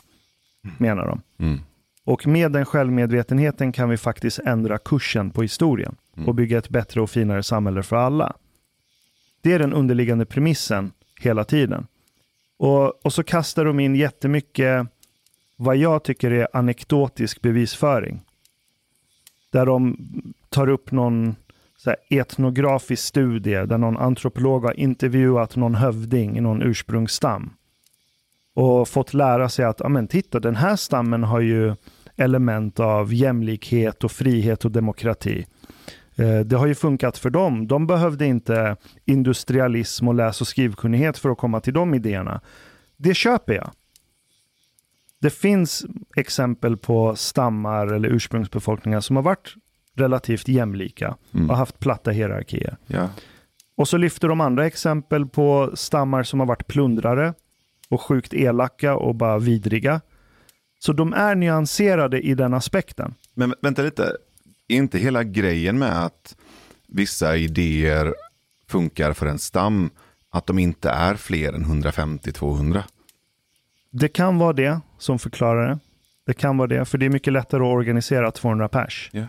menar 0.77 1.07
de. 1.07 1.21
Mm. 1.45 1.59
Och 2.03 2.27
med 2.27 2.51
den 2.51 2.65
självmedvetenheten 2.65 3.71
kan 3.71 3.89
vi 3.89 3.97
faktiskt 3.97 4.39
ändra 4.39 4.77
kursen 4.77 5.31
på 5.31 5.41
historien 5.41 5.95
Mm. 6.15 6.27
och 6.27 6.35
bygga 6.35 6.57
ett 6.57 6.69
bättre 6.69 7.01
och 7.01 7.09
finare 7.09 7.43
samhälle 7.43 7.83
för 7.83 7.95
alla. 7.95 8.35
Det 9.41 9.53
är 9.53 9.59
den 9.59 9.73
underliggande 9.73 10.25
premissen 10.25 10.91
hela 11.21 11.43
tiden. 11.43 11.87
Och, 12.57 13.05
och 13.05 13.13
så 13.13 13.23
kastar 13.23 13.65
de 13.65 13.79
in 13.79 13.95
jättemycket 13.95 14.87
vad 15.55 15.77
jag 15.77 16.03
tycker 16.03 16.31
är 16.31 16.47
anekdotisk 16.53 17.41
bevisföring. 17.41 18.21
Där 19.51 19.65
de 19.65 19.97
tar 20.49 20.69
upp 20.69 20.91
någon 20.91 21.35
så 21.85 21.89
här, 21.89 22.19
etnografisk 22.19 23.03
studie 23.03 23.65
där 23.65 23.77
någon 23.77 23.97
antropolog 23.97 24.63
har 24.63 24.79
intervjuat 24.79 25.55
någon 25.55 25.75
hövding 25.75 26.37
i 26.37 26.41
någon 26.41 26.61
ursprungsstam. 26.61 27.53
Och 28.55 28.87
fått 28.87 29.13
lära 29.13 29.49
sig 29.49 29.65
att, 29.65 29.79
ja 29.79 29.89
men 29.89 30.07
titta, 30.07 30.39
den 30.39 30.55
här 30.55 30.75
stammen 30.75 31.23
har 31.23 31.39
ju 31.39 31.75
element 32.15 32.79
av 32.79 33.13
jämlikhet 33.13 34.03
och 34.03 34.11
frihet 34.11 34.65
och 34.65 34.71
demokrati. 34.71 35.45
Eh, 36.15 36.39
det 36.39 36.55
har 36.55 36.67
ju 36.67 36.75
funkat 36.75 37.17
för 37.17 37.29
dem. 37.29 37.67
De 37.67 37.87
behövde 37.87 38.25
inte 38.25 38.77
industrialism 39.05 40.07
och 40.07 40.15
läs 40.15 40.41
och 40.41 40.47
skrivkunnighet 40.47 41.17
för 41.17 41.29
att 41.29 41.37
komma 41.37 41.59
till 41.59 41.73
de 41.73 41.93
idéerna. 41.93 42.41
Det 42.97 43.13
köper 43.13 43.53
jag. 43.53 43.71
Det 45.21 45.29
finns 45.29 45.85
exempel 46.15 46.77
på 46.77 47.15
stammar 47.15 47.87
eller 47.87 48.09
ursprungsbefolkningar 48.09 48.99
som 48.99 49.15
har 49.15 49.23
varit 49.23 49.55
relativt 49.95 50.47
jämlika 50.47 51.17
Mm. 51.33 51.49
och 51.49 51.57
haft 51.57 51.79
platta 51.79 52.11
hierarkier. 52.11 52.77
Ja. 52.87 53.09
Och 53.77 53.87
så 53.87 53.97
lyfter 53.97 54.27
de 54.27 54.41
andra 54.41 54.65
exempel 54.65 55.25
på 55.25 55.71
stammar 55.73 56.23
som 56.23 56.39
har 56.39 56.47
varit 56.47 56.67
plundrare 56.67 57.33
och 57.89 58.01
sjukt 58.01 58.33
elaka 58.33 58.95
och 58.95 59.15
bara 59.15 59.39
vidriga. 59.39 60.01
Så 60.79 60.93
de 60.93 61.13
är 61.13 61.35
nyanserade 61.35 62.21
i 62.21 62.33
den 62.35 62.53
aspekten. 62.53 63.13
Men 63.33 63.51
vä- 63.51 63.55
vänta 63.61 63.81
lite, 63.81 64.03
är 64.67 64.75
inte 64.75 64.97
hela 64.99 65.23
grejen 65.23 65.79
med 65.79 66.03
att 66.05 66.35
vissa 66.87 67.35
idéer 67.37 68.13
funkar 68.67 69.13
för 69.13 69.25
en 69.25 69.39
stam, 69.39 69.89
att 70.29 70.45
de 70.47 70.59
inte 70.59 70.89
är 70.89 71.15
fler 71.15 71.53
än 71.53 71.65
150-200? 71.65 72.83
Det 73.91 74.07
kan 74.07 74.37
vara 74.37 74.53
det 74.53 74.79
som 74.97 75.19
förklarar 75.19 75.69
det. 75.69 75.79
Det 76.25 76.33
kan 76.33 76.57
vara 76.57 76.67
det, 76.67 76.85
för 76.85 76.97
det 76.97 77.05
är 77.05 77.09
mycket 77.09 77.33
lättare 77.33 77.63
att 77.63 77.73
organisera 77.75 78.31
200 78.31 78.67
pers. 78.69 79.09
Ja, 79.13 79.23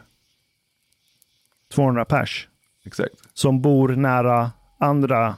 200 1.75 2.05
pers 2.05 2.49
exakt. 2.85 3.15
som 3.35 3.61
bor 3.63 3.89
nära 3.89 4.51
andra 4.81 5.35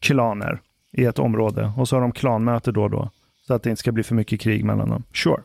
klaner 0.00 0.60
i 0.92 1.04
ett 1.04 1.18
område 1.18 1.72
och 1.76 1.88
så 1.88 1.96
har 1.96 2.00
de 2.00 2.12
klanmöte 2.12 2.72
då 2.72 2.82
och 2.82 2.90
då. 2.90 3.10
Så 3.46 3.54
att 3.54 3.62
det 3.62 3.70
inte 3.70 3.80
ska 3.80 3.92
bli 3.92 4.02
för 4.02 4.14
mycket 4.14 4.40
krig 4.40 4.64
mellan 4.64 4.88
dem. 4.88 5.04
Sure. 5.14 5.42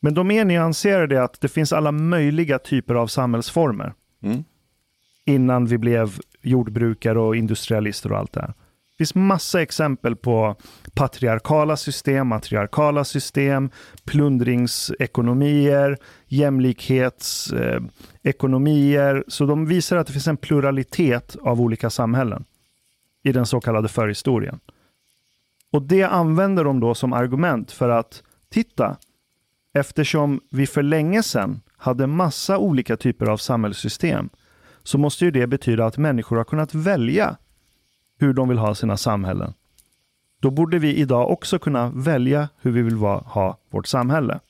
Men 0.00 0.14
de 0.14 0.30
är 0.30 0.44
nyanserade 0.44 1.22
att 1.22 1.40
det 1.40 1.48
finns 1.48 1.72
alla 1.72 1.92
möjliga 1.92 2.58
typer 2.58 2.94
av 2.94 3.06
samhällsformer 3.06 3.92
Mm. 4.22 4.44
innan 5.24 5.66
vi 5.66 5.78
blev 5.78 6.18
jordbrukare 6.42 7.18
och 7.18 7.36
industrialister 7.36 8.12
och 8.12 8.18
allt 8.18 8.32
det 8.32 8.40
här. 8.40 8.54
Det 8.98 9.04
finns 9.04 9.14
massa 9.14 9.62
exempel 9.62 10.16
på 10.16 10.56
patriarkala 10.94 11.76
system, 11.76 12.28
matriarkala 12.28 13.04
system, 13.04 13.70
plundringsekonomier, 14.04 15.98
jämlikhetsekonomier. 16.26 19.24
Så 19.28 19.46
de 19.46 19.66
visar 19.66 19.96
att 19.96 20.06
det 20.06 20.12
finns 20.12 20.28
en 20.28 20.36
pluralitet 20.36 21.36
av 21.42 21.60
olika 21.60 21.90
samhällen 21.90 22.44
i 23.22 23.32
den 23.32 23.46
så 23.46 23.60
kallade 23.60 23.88
förhistorien. 23.88 24.60
Och 25.72 25.82
det 25.82 26.02
använder 26.02 26.64
de 26.64 26.80
då 26.80 26.94
som 26.94 27.12
argument 27.12 27.72
för 27.72 27.88
att 27.88 28.22
titta, 28.50 28.96
eftersom 29.74 30.40
vi 30.50 30.66
för 30.66 30.82
länge 30.82 31.22
sedan 31.22 31.60
hade 31.76 32.06
massa 32.06 32.58
olika 32.58 32.96
typer 32.96 33.26
av 33.26 33.36
samhällssystem 33.36 34.28
så 34.82 34.98
måste 34.98 35.24
ju 35.24 35.30
det 35.30 35.46
betyda 35.46 35.86
att 35.86 35.98
människor 35.98 36.36
har 36.36 36.44
kunnat 36.44 36.74
välja 36.74 37.36
hur 38.18 38.32
de 38.32 38.48
vill 38.48 38.58
ha 38.58 38.74
sina 38.74 38.96
samhällen. 38.96 39.54
Då 40.40 40.50
borde 40.50 40.78
vi 40.78 40.94
idag 40.94 41.30
också 41.30 41.58
kunna 41.58 41.90
välja 41.90 42.48
hur 42.60 42.70
vi 42.70 42.82
vill 42.82 42.96
va- 42.96 43.22
ha 43.26 43.58
vårt 43.70 43.86
samhälle. 43.86 44.40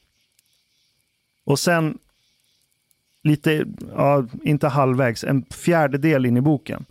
Och 1.45 1.59
sen, 1.59 1.99
lite, 3.23 3.67
ja, 3.95 4.27
inte 4.43 4.69
halvvägs, 4.69 5.25
en 5.25 5.45
fjärdedel 5.51 6.27
in 6.27 6.37
i 6.37 6.41
boken, 6.41 6.85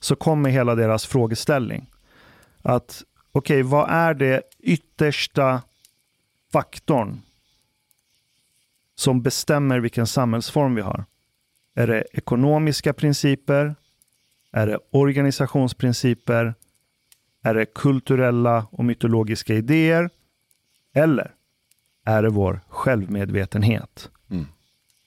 så 0.00 0.16
kommer 0.16 0.50
hela 0.50 0.74
deras 0.74 1.06
frågeställning. 1.06 1.86
Att, 2.62 3.02
okej, 3.32 3.62
vad 3.62 3.90
är 3.90 4.14
det 4.14 4.42
yttersta 4.58 5.62
faktorn 6.52 7.20
som 8.94 9.22
bestämmer 9.22 9.80
vilken 9.80 10.06
samhällsform 10.06 10.74
vi 10.74 10.82
har? 10.82 11.04
Är 11.74 11.86
det 11.86 12.04
ekonomiska 12.12 12.92
principer? 12.92 13.74
Är 14.52 14.66
det 14.66 14.78
organisationsprinciper? 14.90 16.54
Är 17.42 17.54
det 17.54 17.66
kulturella 17.66 18.66
och 18.70 18.84
mytologiska 18.84 19.54
idéer? 19.54 20.10
Eller 20.94 21.34
är 22.04 22.22
det 22.22 22.30
vår 22.30 22.60
självmedvetenhet? 22.68 24.10
Mm. 24.30 24.46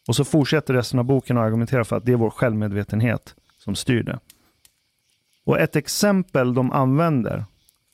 Och 0.08 0.16
så 0.16 0.24
fortsätter 0.24 0.74
resten 0.74 1.00
av 1.00 1.06
boken 1.06 1.38
att 1.38 1.44
argumentera 1.44 1.86
för 1.86 1.98
att 1.98 2.06
det 2.06 2.12
är 2.12 2.16
vår 2.16 2.30
självmedvetenhet 2.30 3.36
som 3.58 3.76
styr 3.76 4.04
det. 4.04 4.20
Och 5.44 5.60
ett 5.60 5.76
exempel 5.76 6.54
de 6.54 6.72
använder 6.72 7.46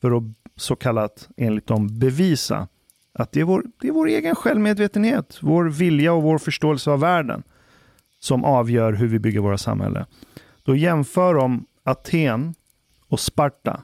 för 0.01 0.17
att 0.17 0.23
så 0.55 0.75
kallat, 0.75 1.29
enligt 1.37 1.67
dem, 1.67 1.99
bevisa 1.99 2.67
att 3.13 3.31
det 3.31 3.39
är, 3.39 3.43
vår, 3.43 3.63
det 3.81 3.87
är 3.87 3.91
vår 3.91 4.07
egen 4.07 4.35
självmedvetenhet, 4.35 5.37
vår 5.41 5.65
vilja 5.65 6.13
och 6.13 6.23
vår 6.23 6.37
förståelse 6.37 6.91
av 6.91 6.99
världen 6.99 7.43
som 8.19 8.43
avgör 8.43 8.93
hur 8.93 9.07
vi 9.07 9.19
bygger 9.19 9.39
våra 9.39 9.57
samhällen. 9.57 10.05
Då 10.67 10.75
jämför 10.75 11.33
de 11.33 11.65
Aten 11.83 12.55
och 13.07 13.19
Sparta 13.19 13.83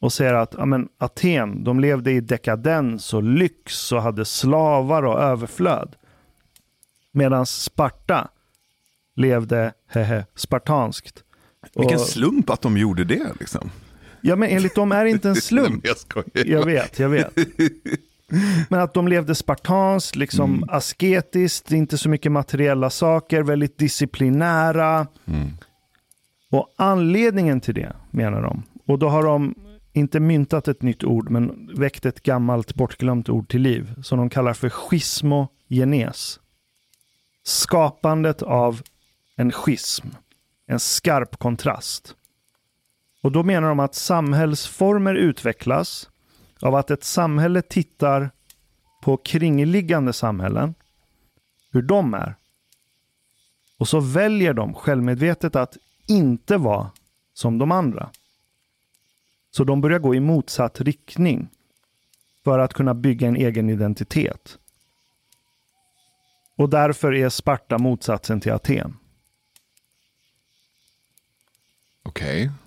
och 0.00 0.12
säger 0.12 0.34
att 0.34 0.54
ja, 0.58 0.66
men, 0.66 0.88
Aten, 0.98 1.64
de 1.64 1.80
levde 1.80 2.12
i 2.12 2.20
dekadens 2.20 3.14
och 3.14 3.22
lyx 3.22 3.92
och 3.92 4.02
hade 4.02 4.24
slavar 4.24 5.02
och 5.02 5.20
överflöd. 5.20 5.96
Medan 7.12 7.46
Sparta 7.46 8.28
levde 9.16 9.72
hehe, 9.86 10.26
spartanskt. 10.34 11.24
Vilken 11.74 11.98
Och- 11.98 12.06
slump 12.06 12.50
att 12.50 12.62
de 12.62 12.76
gjorde 12.76 13.04
det 13.04 13.32
liksom. 13.40 13.70
Ja, 14.20 14.36
men 14.36 14.48
enligt 14.48 14.74
dem 14.74 14.92
är 14.92 15.04
det 15.04 15.10
inte 15.10 15.28
en 15.28 15.36
slump. 15.40 15.86
jag. 16.34 16.46
Jag 16.46 16.64
vet, 16.64 16.98
jag 16.98 17.08
vet. 17.08 17.34
Men 18.68 18.80
att 18.80 18.94
de 18.94 19.08
levde 19.08 19.34
spartanskt, 19.34 20.16
liksom 20.16 20.54
Mm. 20.54 20.68
asketiskt, 20.68 21.72
inte 21.72 21.98
så 21.98 22.08
mycket 22.08 22.32
materiella 22.32 22.90
saker, 22.90 23.42
väldigt 23.42 23.78
disciplinära. 23.78 25.06
Mm. 25.26 25.50
Och 26.50 26.74
anledningen 26.76 27.60
till 27.60 27.74
det, 27.74 27.92
menar 28.10 28.42
de, 28.42 28.62
och 28.86 28.98
då 28.98 29.08
har 29.08 29.22
de 29.22 29.54
inte 29.92 30.20
myntat 30.20 30.68
ett 30.68 30.82
nytt 30.82 31.04
ord, 31.04 31.30
men 31.30 31.70
väckt 31.74 32.06
ett 32.06 32.22
gammalt 32.22 32.74
bortglömt 32.74 33.28
ord 33.28 33.48
till 33.48 33.62
liv, 33.62 33.94
som 34.02 34.18
de 34.18 34.30
kallar 34.30 34.54
för 34.54 34.68
schismogenes. 34.70 36.40
Skapandet 37.44 38.42
av 38.42 38.82
en 39.36 39.52
schism, 39.52 40.06
en 40.66 40.80
skarp 40.80 41.36
kontrast. 41.38 42.14
Och 43.22 43.32
då 43.32 43.42
menar 43.42 43.68
de 43.68 43.80
att 43.80 43.94
samhällsformer 43.94 45.14
utvecklas 45.14 46.08
av 46.62 46.74
att 46.74 46.90
ett 46.90 47.04
samhälle 47.04 47.62
tittar 47.62 48.30
på 49.02 49.16
kringliggande 49.16 50.12
samhällen, 50.12 50.74
hur 51.70 51.82
de 51.82 52.14
är. 52.14 52.34
Och 53.78 53.88
så 53.88 54.00
väljer 54.00 54.54
de 54.54 54.74
självmedvetet 54.74 55.56
att 55.56 55.76
inte 56.06 56.56
vara 56.56 56.90
som 57.34 57.58
de 57.58 57.72
andra. 57.72 58.10
Så 59.50 59.64
de 59.64 59.80
börjar 59.80 59.98
gå 59.98 60.14
i 60.14 60.20
motsatt 60.20 60.80
riktning 60.80 61.48
för 62.44 62.58
att 62.58 62.74
kunna 62.74 62.94
bygga 62.94 63.28
en 63.28 63.36
egen 63.36 63.70
identitet. 63.70 64.58
Och 66.56 66.70
därför 66.70 67.14
är 67.14 67.28
Sparta 67.28 67.78
motsatsen 67.78 68.40
till 68.40 68.52
Aten. 68.52 68.96
Okej. 72.02 72.44
Okay. 72.46 72.61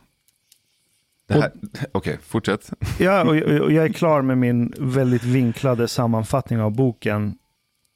Okej, 1.29 1.51
okay, 1.93 2.17
fortsätt. 2.17 2.71
Ja, 2.99 3.21
och, 3.21 3.35
och 3.61 3.71
jag 3.71 3.85
är 3.85 3.93
klar 3.93 4.21
med 4.21 4.37
min 4.37 4.73
väldigt 4.77 5.23
vinklade 5.23 5.87
sammanfattning 5.87 6.61
av 6.61 6.71
boken. 6.71 7.37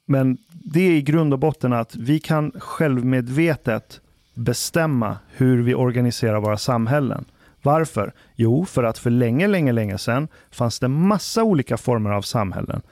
Men 0.06 0.38
det 0.50 0.80
är 0.80 0.90
i 0.90 1.02
grund 1.02 1.32
och 1.32 1.38
botten 1.38 1.72
att 1.72 1.96
vi 1.96 2.20
kan 2.20 2.52
självmedvetet 2.58 4.00
bestämma 4.34 5.18
hur 5.36 5.62
vi 5.62 5.74
organiserar 5.74 6.40
våra 6.40 6.56
samhällen. 6.56 7.24
Varför? 7.62 8.12
Jo, 8.36 8.64
för 8.64 8.84
att 8.84 8.98
för 8.98 9.10
länge, 9.10 9.46
länge, 9.46 9.72
länge 9.72 9.98
sedan 9.98 10.28
fanns 10.50 10.78
det 10.78 10.88
massa 10.88 11.42
olika 11.42 11.76
former 11.76 12.10
av 12.10 12.22
samhällen. 12.22 12.82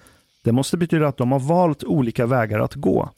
Det 0.45 0.53
måste 0.53 0.77
betyda 0.77 1.09
att 1.09 1.17
de 1.17 1.33
har 1.33 1.41
valt 1.41 1.85
olika 1.85 2.27
vägar 2.27 2.59
att 2.59 2.75
gå. 2.75 3.11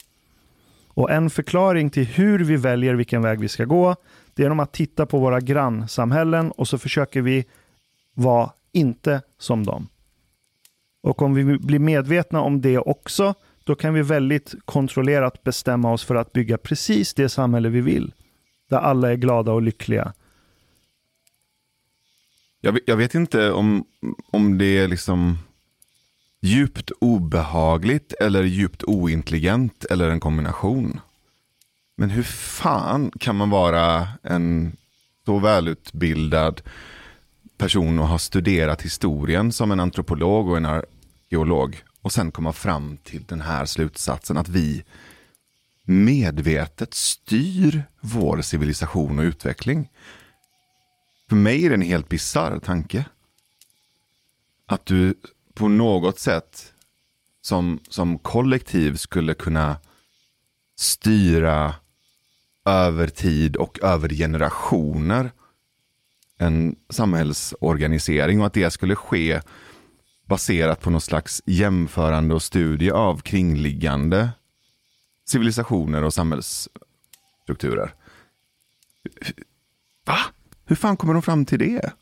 Och 0.93 1.11
en 1.11 1.29
förklaring 1.29 1.89
till 1.89 2.05
hur 2.05 2.39
vi 2.39 2.55
väljer 2.55 2.93
vilken 2.93 3.21
väg 3.21 3.39
vi 3.39 3.47
ska 3.47 3.65
gå, 3.65 3.95
genom 4.41 4.59
att 4.59 4.73
titta 4.73 5.05
på 5.05 5.19
våra 5.19 5.39
grannsamhällen 5.39 6.51
och 6.51 6.67
så 6.67 6.77
försöker 6.77 7.21
vi 7.21 7.45
vara 8.13 8.51
inte 8.71 9.21
som 9.37 9.65
dem. 9.65 9.87
Och 11.03 11.21
om 11.21 11.33
vi 11.33 11.57
blir 11.57 11.79
medvetna 11.79 12.41
om 12.41 12.61
det 12.61 12.77
också, 12.77 13.33
då 13.63 13.75
kan 13.75 13.93
vi 13.93 14.01
väldigt 14.01 14.55
kontrollerat 14.65 15.43
bestämma 15.43 15.93
oss 15.93 16.03
för 16.03 16.15
att 16.15 16.33
bygga 16.33 16.57
precis 16.57 17.13
det 17.13 17.29
samhälle 17.29 17.69
vi 17.69 17.81
vill. 17.81 18.13
Där 18.69 18.77
alla 18.77 19.11
är 19.11 19.15
glada 19.15 19.51
och 19.51 19.61
lyckliga. 19.61 20.13
Jag, 22.61 22.79
jag 22.85 22.97
vet 22.97 23.15
inte 23.15 23.51
om, 23.51 23.85
om 24.31 24.57
det 24.57 24.77
är 24.77 24.87
liksom 24.87 25.37
djupt 26.41 26.91
obehagligt 26.99 28.13
eller 28.13 28.43
djupt 28.43 28.83
ointelligent 28.83 29.85
eller 29.85 30.09
en 30.09 30.19
kombination. 30.19 30.99
Men 32.01 32.09
hur 32.09 32.23
fan 32.23 33.11
kan 33.19 33.35
man 33.35 33.49
vara 33.49 34.07
en 34.23 34.77
så 35.25 35.39
välutbildad 35.39 36.61
person 37.57 37.99
och 37.99 38.07
ha 38.07 38.19
studerat 38.19 38.81
historien 38.81 39.51
som 39.51 39.71
en 39.71 39.79
antropolog 39.79 40.49
och 40.49 40.57
en 40.57 40.65
arkeolog 40.65 41.83
och 42.01 42.11
sen 42.11 42.31
komma 42.31 42.53
fram 42.53 42.97
till 42.97 43.23
den 43.23 43.41
här 43.41 43.65
slutsatsen 43.65 44.37
att 44.37 44.49
vi 44.49 44.83
medvetet 45.83 46.93
styr 46.93 47.83
vår 47.99 48.41
civilisation 48.41 49.19
och 49.19 49.23
utveckling. 49.23 49.89
För 51.29 51.35
mig 51.35 51.65
är 51.65 51.69
det 51.69 51.75
en 51.75 51.81
helt 51.81 52.09
bisarr 52.09 52.59
tanke. 52.59 53.05
Att 54.65 54.85
du 54.85 55.15
på 55.53 55.67
något 55.67 56.19
sätt 56.19 56.73
som, 57.41 57.79
som 57.89 58.19
kollektiv 58.19 58.95
skulle 58.95 59.33
kunna 59.33 59.77
styra 60.75 61.75
över 62.65 63.07
tid 63.07 63.55
och 63.55 63.83
över 63.83 64.09
generationer 64.09 65.31
en 66.37 66.75
samhällsorganisering 66.89 68.39
och 68.39 68.47
att 68.47 68.53
det 68.53 68.71
skulle 68.71 68.95
ske 68.95 69.41
baserat 70.25 70.81
på 70.81 70.89
någon 70.89 71.01
slags 71.01 71.41
jämförande 71.45 72.33
och 72.35 72.43
studie 72.43 72.91
av 72.91 73.21
kringliggande 73.21 74.29
civilisationer 75.25 76.03
och 76.03 76.13
samhällsstrukturer. 76.13 77.93
Va? 80.05 80.17
Hur 80.65 80.75
fan 80.75 80.97
kommer 80.97 81.13
de 81.13 81.21
fram 81.21 81.45
till 81.45 81.59
det? 81.59 81.93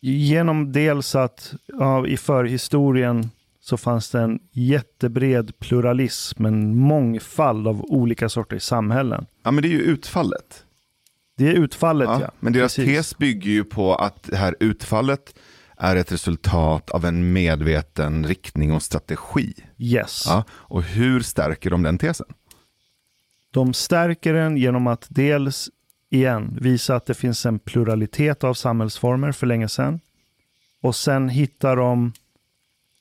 Genom 0.00 0.72
dels 0.72 1.14
att 1.14 1.54
ja, 1.66 2.06
i 2.06 2.16
förhistorien 2.16 3.30
så 3.68 3.76
fanns 3.76 4.10
det 4.10 4.20
en 4.20 4.38
jättebred 4.52 5.58
pluralism, 5.58 6.44
en 6.46 6.76
mångfald 6.76 7.68
av 7.68 7.84
olika 7.84 8.28
sorters 8.28 8.62
samhällen. 8.62 9.26
Ja, 9.42 9.50
men 9.50 9.62
det 9.62 9.68
är 9.68 9.70
ju 9.70 9.80
utfallet. 9.82 10.64
Det 11.36 11.48
är 11.48 11.52
utfallet, 11.52 12.08
ja. 12.08 12.20
ja. 12.20 12.30
Men 12.40 12.52
deras 12.52 12.76
Precis. 12.76 12.96
tes 12.96 13.18
bygger 13.18 13.50
ju 13.50 13.64
på 13.64 13.94
att 13.94 14.22
det 14.22 14.36
här 14.36 14.56
utfallet 14.60 15.34
är 15.76 15.96
ett 15.96 16.12
resultat 16.12 16.90
av 16.90 17.04
en 17.04 17.32
medveten 17.32 18.26
riktning 18.26 18.72
och 18.72 18.82
strategi. 18.82 19.54
Yes. 19.78 20.24
Ja, 20.26 20.44
och 20.50 20.82
hur 20.82 21.20
stärker 21.20 21.70
de 21.70 21.82
den 21.82 21.98
tesen? 21.98 22.26
De 23.50 23.74
stärker 23.74 24.32
den 24.32 24.56
genom 24.56 24.86
att 24.86 25.06
dels 25.08 25.70
igen 26.10 26.58
visa 26.60 26.96
att 26.96 27.06
det 27.06 27.14
finns 27.14 27.46
en 27.46 27.58
pluralitet 27.58 28.44
av 28.44 28.54
samhällsformer 28.54 29.32
för 29.32 29.46
länge 29.46 29.68
sedan. 29.68 30.00
Och 30.82 30.96
sen 30.96 31.28
hittar 31.28 31.76
de 31.76 32.12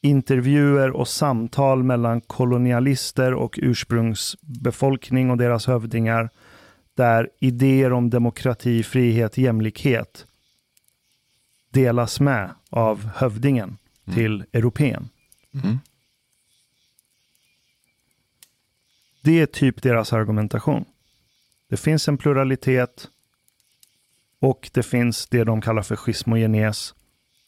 intervjuer 0.06 0.92
och 0.92 1.08
samtal 1.08 1.84
mellan 1.84 2.22
kolonialister 2.22 3.34
och 3.34 3.60
ursprungsbefolkning 3.62 5.30
och 5.30 5.38
deras 5.38 5.68
hövdingar 5.68 6.30
där 6.94 7.30
idéer 7.40 7.94
om 7.94 8.10
demokrati, 8.10 8.84
frihet, 8.84 9.38
jämlikhet 9.38 10.28
delas 11.70 12.20
med 12.20 12.50
av 12.70 13.06
hövdingen 13.16 13.78
mm. 14.06 14.16
till 14.16 14.46
europeen. 14.54 15.10
Mm. 15.54 15.80
Det 19.24 19.42
är 19.42 19.46
typ 19.46 19.82
deras 19.82 20.14
argumentation. 20.14 20.86
Det 21.70 21.78
finns 21.78 22.08
en 22.08 22.18
pluralitet 22.18 23.08
och 24.40 24.70
det 24.74 24.84
finns 24.84 25.28
det 25.28 25.44
de 25.44 25.62
kallar 25.62 25.82
för 25.82 25.96
schismogenes. 25.96 26.95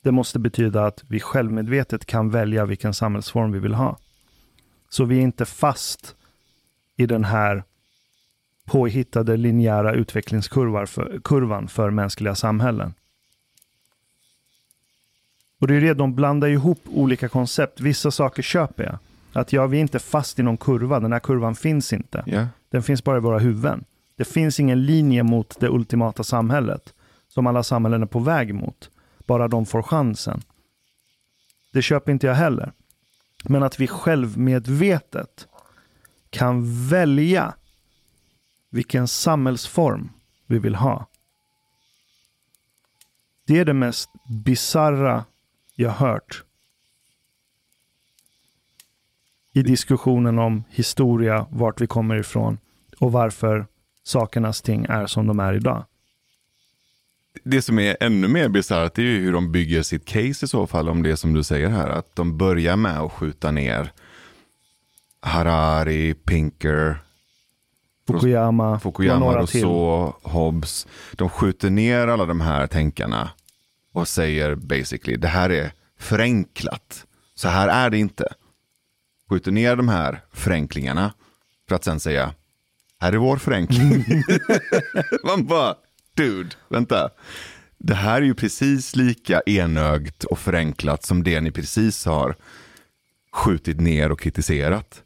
Det 0.08 0.12
måste 0.12 0.40
betyda 0.40 0.86
att 0.86 1.04
vi 1.08 1.20
självmedvetet 1.20 2.06
kan 2.06 2.30
välja 2.30 2.66
vilken 2.66 2.94
samhällsform 2.94 3.52
vi 3.52 3.60
vill 3.60 3.74
ha. 3.74 3.98
Så 4.90 5.06
vi 5.06 5.18
är 5.18 5.22
inte 5.22 5.46
fast 5.46 6.16
i 6.96 7.06
den 7.06 7.24
här 7.24 7.64
påhittade 8.66 9.38
linjära 9.38 9.94
utvecklingskurvan 9.94 10.88
för, 10.88 11.20
kurvan 11.24 11.68
för 11.68 11.90
mänskliga 11.90 12.36
samhällen. 12.36 12.94
Och 15.60 15.68
det 15.68 15.76
är 15.76 15.82
det, 15.82 15.94
de 15.94 16.16
blandar 16.16 16.48
ihop 16.48 16.80
olika 16.86 17.30
koncept. 17.30 17.80
Vissa 17.80 18.12
saker 18.12 18.44
köper 18.44 18.84
jag. 18.84 18.98
Att 19.34 19.54
ja, 19.54 19.68
vi 19.68 19.78
är 19.78 19.82
inte 19.82 20.00
fast 20.00 20.40
i 20.40 20.44
någon 20.44 20.58
kurva. 20.58 21.00
Den 21.00 21.12
här 21.14 21.20
kurvan 21.20 21.56
finns 21.56 21.94
inte. 21.94 22.24
Yeah. 22.28 22.48
Den 22.70 22.84
finns 22.84 23.04
bara 23.04 23.18
i 23.18 23.22
våra 23.22 23.40
huvuden. 23.40 23.84
Det 24.18 24.26
finns 24.26 24.60
ingen 24.60 24.86
linje 24.86 25.24
mot 25.24 25.60
det 25.60 25.70
ultimata 25.70 26.24
samhället 26.24 26.94
som 27.28 27.48
alla 27.48 27.64
samhällen 27.64 28.02
är 28.02 28.08
på 28.08 28.20
väg 28.20 28.56
mot. 28.56 28.90
Bara 29.28 29.48
de 29.48 29.66
får 29.66 29.84
chansen. 29.84 30.42
Det 31.74 31.82
köper 31.82 32.12
inte 32.12 32.28
jag 32.28 32.36
heller. 32.36 32.74
Men 33.44 33.64
att 33.64 33.80
vi 33.80 33.88
självmedvetet 33.88 35.48
kan 36.30 36.88
välja 36.88 37.54
vilken 38.70 39.08
samhällsform 39.08 40.10
vi 40.46 40.60
vill 40.60 40.76
ha. 40.76 41.06
Det 43.46 43.60
är 43.60 43.66
det 43.66 43.74
mest 43.74 44.10
bizarra 44.46 45.26
jag 45.76 45.92
hört 45.92 46.44
i 49.54 49.62
diskussionen 49.62 50.40
om 50.40 50.64
historia, 50.70 51.48
vart 51.50 51.82
vi 51.82 51.88
kommer 51.88 52.16
ifrån 52.16 52.58
och 53.00 53.12
varför 53.12 53.68
sakernas 54.04 54.62
ting 54.62 54.86
är 54.90 55.08
som 55.08 55.28
de 55.28 55.40
är 55.40 55.54
idag. 55.54 55.86
Det 57.44 57.62
som 57.62 57.80
är 57.80 57.98
ännu 58.00 58.28
mer 58.28 58.50
bisarrt 58.50 58.98
är 58.98 59.02
ju 59.02 59.20
hur 59.20 59.34
de 59.34 59.52
bygger 59.52 59.84
sitt 59.84 60.06
case 60.06 60.46
i 60.46 60.48
så 60.48 60.68
fall, 60.68 60.90
om 60.90 61.04
det 61.04 61.18
som 61.18 61.34
du 61.34 61.44
säger 61.44 61.70
här, 61.70 61.90
att 61.90 62.16
de 62.16 62.38
börjar 62.38 62.76
med 62.76 63.00
att 63.00 63.12
skjuta 63.12 63.52
ner 63.52 63.92
Harari, 65.22 66.14
Pinker, 66.14 66.98
Fukuyama, 68.08 68.80
Fukuyama 68.80 69.36
Rousseau, 69.36 70.14
Hobbes. 70.24 70.88
De 71.16 71.30
skjuter 71.30 71.70
ner 71.70 72.08
alla 72.08 72.26
de 72.26 72.42
här 72.42 72.68
tänkarna 72.68 73.30
och 73.94 74.08
säger 74.08 74.56
basically, 74.56 75.18
det 75.18 75.28
här 75.28 75.50
är 75.50 75.72
förenklat. 76.00 77.06
Så 77.36 77.48
här 77.48 77.68
är 77.68 77.90
det 77.90 77.98
inte. 77.98 78.28
Skjuter 79.30 79.52
ner 79.52 79.76
de 79.76 79.90
här 79.90 80.22
förenklingarna 80.34 81.14
för 81.68 81.76
att 81.76 81.84
sen 81.84 82.00
säga, 82.00 82.34
här 83.00 83.14
är 83.14 83.18
vår 83.18 83.38
förenkling. 83.38 84.06
Man 85.24 85.46
bara, 85.46 85.76
dude, 86.18 86.50
vänta. 86.70 87.10
Det 87.78 87.94
här 87.94 88.22
är 88.22 88.26
ju 88.26 88.34
precis 88.34 88.96
lika 88.96 89.42
enögt 89.46 90.24
och 90.24 90.40
förenklat 90.40 91.04
som 91.04 91.24
det 91.24 91.42
ni 91.42 91.52
precis 91.52 92.06
har 92.06 92.36
skjutit 93.34 93.82
ner 93.82 94.12
och 94.12 94.20
kritiserat. 94.20 95.04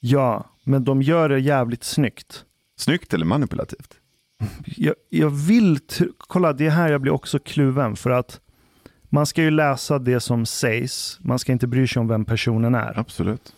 Ja, 0.00 0.50
men 0.64 0.84
de 0.84 1.02
gör 1.02 1.28
det 1.28 1.38
jävligt 1.38 1.84
snyggt. 1.84 2.44
Snyggt 2.76 3.14
eller 3.14 3.26
manipulativt? 3.26 3.94
Jag, 4.64 4.94
jag 5.08 5.30
vill, 5.30 5.78
kolla 6.18 6.52
det 6.52 6.70
här 6.70 6.92
jag 6.92 7.00
blir 7.00 7.12
också 7.12 7.38
kluven 7.38 7.96
för 7.96 8.10
att 8.10 8.40
man 9.08 9.26
ska 9.26 9.42
ju 9.42 9.50
läsa 9.50 9.98
det 9.98 10.20
som 10.20 10.46
sägs. 10.46 11.18
Man 11.20 11.38
ska 11.38 11.52
inte 11.52 11.66
bry 11.66 11.86
sig 11.86 12.00
om 12.00 12.08
vem 12.08 12.24
personen 12.24 12.74
är. 12.74 12.98
Absolut. 12.98 13.52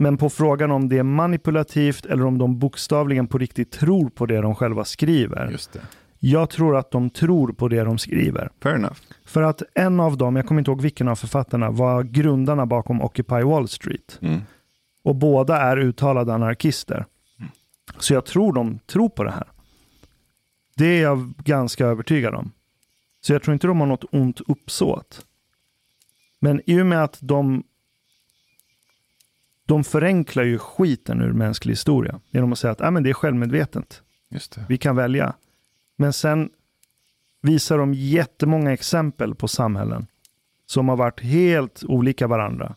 Men 0.00 0.16
på 0.16 0.30
frågan 0.30 0.70
om 0.70 0.88
det 0.88 0.98
är 0.98 1.02
manipulativt 1.02 2.06
eller 2.06 2.26
om 2.26 2.38
de 2.38 2.58
bokstavligen 2.58 3.26
på 3.26 3.38
riktigt 3.38 3.70
tror 3.70 4.08
på 4.08 4.26
det 4.26 4.40
de 4.40 4.54
själva 4.54 4.84
skriver. 4.84 5.50
Just 5.50 5.72
det. 5.72 5.80
Jag 6.18 6.50
tror 6.50 6.76
att 6.76 6.90
de 6.90 7.10
tror 7.10 7.52
på 7.52 7.68
det 7.68 7.84
de 7.84 7.98
skriver. 7.98 8.50
Fair 8.62 8.74
enough. 8.74 8.96
För 9.24 9.42
att 9.42 9.62
en 9.74 10.00
av 10.00 10.16
dem, 10.16 10.36
jag 10.36 10.46
kommer 10.46 10.60
inte 10.60 10.70
ihåg 10.70 10.80
vilken 10.80 11.08
av 11.08 11.14
författarna, 11.14 11.70
var 11.70 12.02
grundarna 12.02 12.66
bakom 12.66 13.02
Occupy 13.02 13.42
Wall 13.42 13.68
Street. 13.68 14.18
Mm. 14.22 14.40
Och 15.02 15.16
båda 15.16 15.56
är 15.56 15.76
uttalade 15.76 16.34
anarkister. 16.34 17.06
Så 17.98 18.14
jag 18.14 18.24
tror 18.24 18.52
de 18.52 18.78
tror 18.78 19.08
på 19.08 19.24
det 19.24 19.30
här. 19.32 19.48
Det 20.76 20.86
är 20.86 21.02
jag 21.02 21.32
ganska 21.44 21.86
övertygad 21.86 22.34
om. 22.34 22.52
Så 23.20 23.32
jag 23.32 23.42
tror 23.42 23.52
inte 23.52 23.66
de 23.66 23.80
har 23.80 23.86
något 23.86 24.04
ont 24.12 24.40
uppsåt. 24.48 25.26
Men 26.38 26.60
i 26.66 26.82
och 26.82 26.86
med 26.86 27.04
att 27.04 27.18
de 27.20 27.62
de 29.70 29.84
förenklar 29.84 30.44
ju 30.44 30.58
skiten 30.58 31.20
ur 31.20 31.32
mänsklig 31.32 31.72
historia 31.72 32.20
genom 32.30 32.52
att 32.52 32.58
säga 32.58 32.70
att 32.70 32.80
ah, 32.80 32.90
men 32.90 33.02
det 33.02 33.10
är 33.10 33.14
självmedvetet. 33.14 34.02
Vi 34.68 34.78
kan 34.78 34.96
välja. 34.96 35.34
Men 35.96 36.12
sen 36.12 36.50
visar 37.42 37.78
de 37.78 37.94
jättemånga 37.94 38.72
exempel 38.72 39.34
på 39.34 39.48
samhällen 39.48 40.06
som 40.66 40.88
har 40.88 40.96
varit 40.96 41.20
helt 41.20 41.84
olika 41.84 42.26
varandra. 42.26 42.74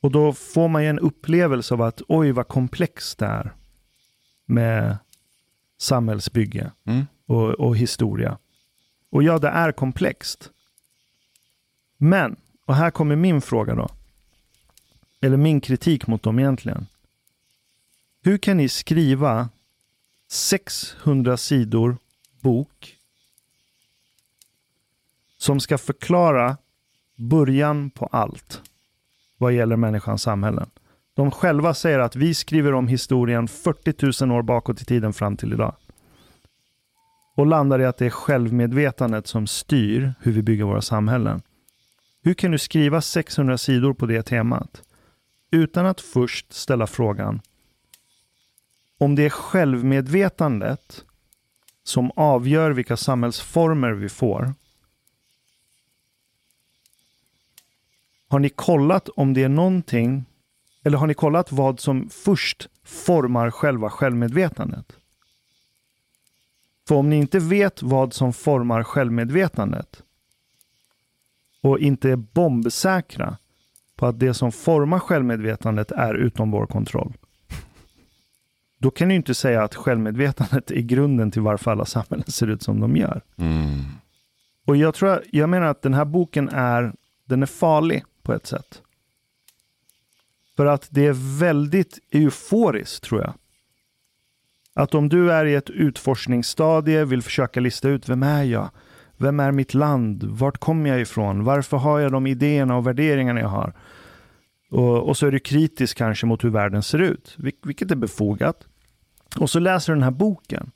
Och 0.00 0.10
då 0.10 0.32
får 0.32 0.68
man 0.68 0.82
ju 0.82 0.88
en 0.88 0.98
upplevelse 0.98 1.74
av 1.74 1.82
att 1.82 2.02
oj 2.08 2.32
vad 2.32 2.48
komplext 2.48 3.18
det 3.18 3.26
är 3.26 3.52
med 4.46 4.96
samhällsbygge 5.78 6.70
mm. 6.84 7.06
och, 7.26 7.50
och 7.50 7.76
historia. 7.76 8.38
Och 9.10 9.22
ja, 9.22 9.38
det 9.38 9.48
är 9.48 9.72
komplext. 9.72 10.50
Men, 11.96 12.36
och 12.66 12.74
här 12.74 12.90
kommer 12.90 13.16
min 13.16 13.40
fråga 13.40 13.74
då. 13.74 13.88
Eller 15.24 15.36
min 15.36 15.60
kritik 15.60 16.06
mot 16.06 16.22
dem 16.22 16.38
egentligen. 16.38 16.86
Hur 18.22 18.38
kan 18.38 18.56
ni 18.56 18.68
skriva 18.68 19.48
600 20.28 21.36
sidor 21.36 21.96
bok 22.40 22.96
som 25.36 25.60
ska 25.60 25.78
förklara 25.78 26.56
början 27.16 27.90
på 27.90 28.06
allt 28.06 28.62
vad 29.38 29.52
gäller 29.52 29.76
människans 29.76 30.22
samhällen. 30.22 30.70
De 31.14 31.30
själva 31.30 31.74
säger 31.74 31.98
att 31.98 32.16
vi 32.16 32.34
skriver 32.34 32.74
om 32.74 32.88
historien 32.88 33.48
40 33.48 34.24
000 34.26 34.38
år 34.38 34.42
bakåt 34.42 34.82
i 34.82 34.84
tiden 34.84 35.12
fram 35.12 35.36
till 35.36 35.52
idag. 35.52 35.74
Och 37.36 37.46
landar 37.46 37.80
i 37.80 37.84
att 37.84 37.96
det 37.96 38.06
är 38.06 38.10
självmedvetandet 38.10 39.26
som 39.26 39.46
styr 39.46 40.14
hur 40.20 40.32
vi 40.32 40.42
bygger 40.42 40.64
våra 40.64 40.82
samhällen. 40.82 41.42
Hur 42.22 42.34
kan 42.34 42.50
du 42.50 42.58
skriva 42.58 43.00
600 43.00 43.58
sidor 43.58 43.94
på 43.94 44.06
det 44.06 44.22
temat? 44.22 44.82
Utan 45.54 45.86
att 45.86 46.00
först 46.00 46.52
ställa 46.52 46.86
frågan 46.86 47.40
om 48.98 49.14
det 49.14 49.22
är 49.22 49.30
självmedvetandet 49.30 51.04
som 51.84 52.10
avgör 52.16 52.70
vilka 52.70 52.96
samhällsformer 52.96 53.92
vi 53.92 54.08
får. 54.08 54.54
Har 58.28 58.38
ni 58.38 58.48
kollat 58.48 59.08
om 59.08 59.34
det 59.34 59.42
är 59.42 59.48
någonting, 59.48 60.24
eller 60.82 60.98
har 60.98 61.06
ni 61.06 61.14
kollat 61.14 61.52
vad 61.52 61.80
som 61.80 62.08
först 62.10 62.68
formar 62.84 63.50
själva 63.50 63.90
självmedvetandet? 63.90 64.96
För 66.88 66.94
om 66.94 67.10
ni 67.10 67.16
inte 67.16 67.38
vet 67.38 67.82
vad 67.82 68.14
som 68.14 68.32
formar 68.32 68.82
självmedvetandet 68.82 70.02
och 71.60 71.78
inte 71.78 72.10
är 72.10 72.16
bombsäkra 72.16 73.38
på 73.96 74.06
att 74.06 74.20
det 74.20 74.34
som 74.34 74.52
formar 74.52 74.98
självmedvetandet 74.98 75.92
är 75.92 76.14
utom 76.14 76.50
vår 76.50 76.66
kontroll. 76.66 77.12
Då 78.78 78.90
kan 78.90 79.08
du 79.08 79.14
inte 79.14 79.34
säga 79.34 79.62
att 79.62 79.74
självmedvetandet 79.74 80.70
är 80.70 80.80
grunden 80.80 81.30
till 81.30 81.42
varför 81.42 81.70
alla 81.70 81.84
samhällen 81.84 82.26
ser 82.26 82.46
ut 82.46 82.62
som 82.62 82.80
de 82.80 82.96
gör. 82.96 83.20
Mm. 83.36 83.80
Och 84.66 84.76
jag, 84.76 84.94
tror, 84.94 85.22
jag 85.32 85.48
menar 85.48 85.66
att 85.66 85.82
den 85.82 85.94
här 85.94 86.04
boken 86.04 86.48
är, 86.48 86.92
den 87.24 87.42
är 87.42 87.46
farlig 87.46 88.04
på 88.22 88.32
ett 88.32 88.46
sätt. 88.46 88.82
För 90.56 90.66
att 90.66 90.88
det 90.90 91.06
är 91.06 91.38
väldigt 91.38 91.98
euforiskt 92.10 93.04
tror 93.04 93.20
jag. 93.20 93.34
Att 94.74 94.94
om 94.94 95.08
du 95.08 95.32
är 95.32 95.44
i 95.44 95.54
ett 95.54 95.70
utforskningsstadie, 95.70 97.04
vill 97.04 97.22
försöka 97.22 97.60
lista 97.60 97.88
ut 97.88 98.08
vem 98.08 98.22
är 98.22 98.42
jag? 98.42 98.70
Vem 99.16 99.40
är 99.40 99.52
mitt 99.52 99.74
land? 99.74 100.24
Vart 100.24 100.58
kommer 100.58 100.90
jag 100.90 101.00
ifrån? 101.00 101.44
Varför 101.44 101.76
har 101.76 101.98
jag 101.98 102.12
de 102.12 102.26
idéerna 102.26 102.76
och 102.76 102.86
värderingarna 102.86 103.40
jag 103.40 103.48
har? 103.48 103.72
Och, 104.74 105.08
och 105.08 105.16
så 105.16 105.26
är 105.26 105.30
du 105.30 105.38
kritisk 105.38 105.96
kanske 105.96 106.26
mot 106.26 106.44
hur 106.44 106.50
världen 106.50 106.82
ser 106.82 106.98
ut, 106.98 107.34
vilket 107.62 107.90
är 107.90 107.96
befogat. 107.96 108.66
Och 109.36 109.50
så 109.50 109.58
läser 109.58 109.92
du 109.92 109.96
den 109.96 110.02
här 110.02 110.10
boken. 110.10 110.70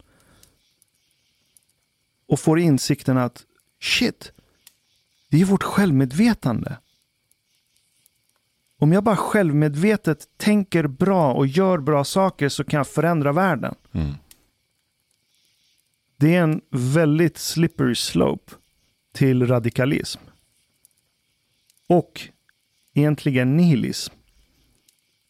Och 2.28 2.40
får 2.40 2.58
insikten 2.58 3.18
att 3.18 3.44
shit, 3.80 4.32
det 5.30 5.40
är 5.40 5.44
vårt 5.44 5.62
självmedvetande. 5.62 6.78
Om 8.78 8.92
jag 8.92 9.04
bara 9.04 9.16
självmedvetet 9.16 10.26
tänker 10.36 10.86
bra 10.86 11.32
och 11.32 11.46
gör 11.46 11.78
bra 11.78 12.04
saker 12.04 12.48
så 12.48 12.64
kan 12.64 12.78
jag 12.78 12.88
förändra 12.88 13.32
världen. 13.32 13.74
Mm. 13.92 14.14
Det 16.16 16.34
är 16.34 16.42
en 16.42 16.60
väldigt 16.70 17.38
slippery 17.38 17.94
slope 17.94 18.52
till 19.12 19.46
radikalism. 19.46 20.20
Och 21.88 22.28
egentligen 22.98 23.56
nihilism. 23.56 24.14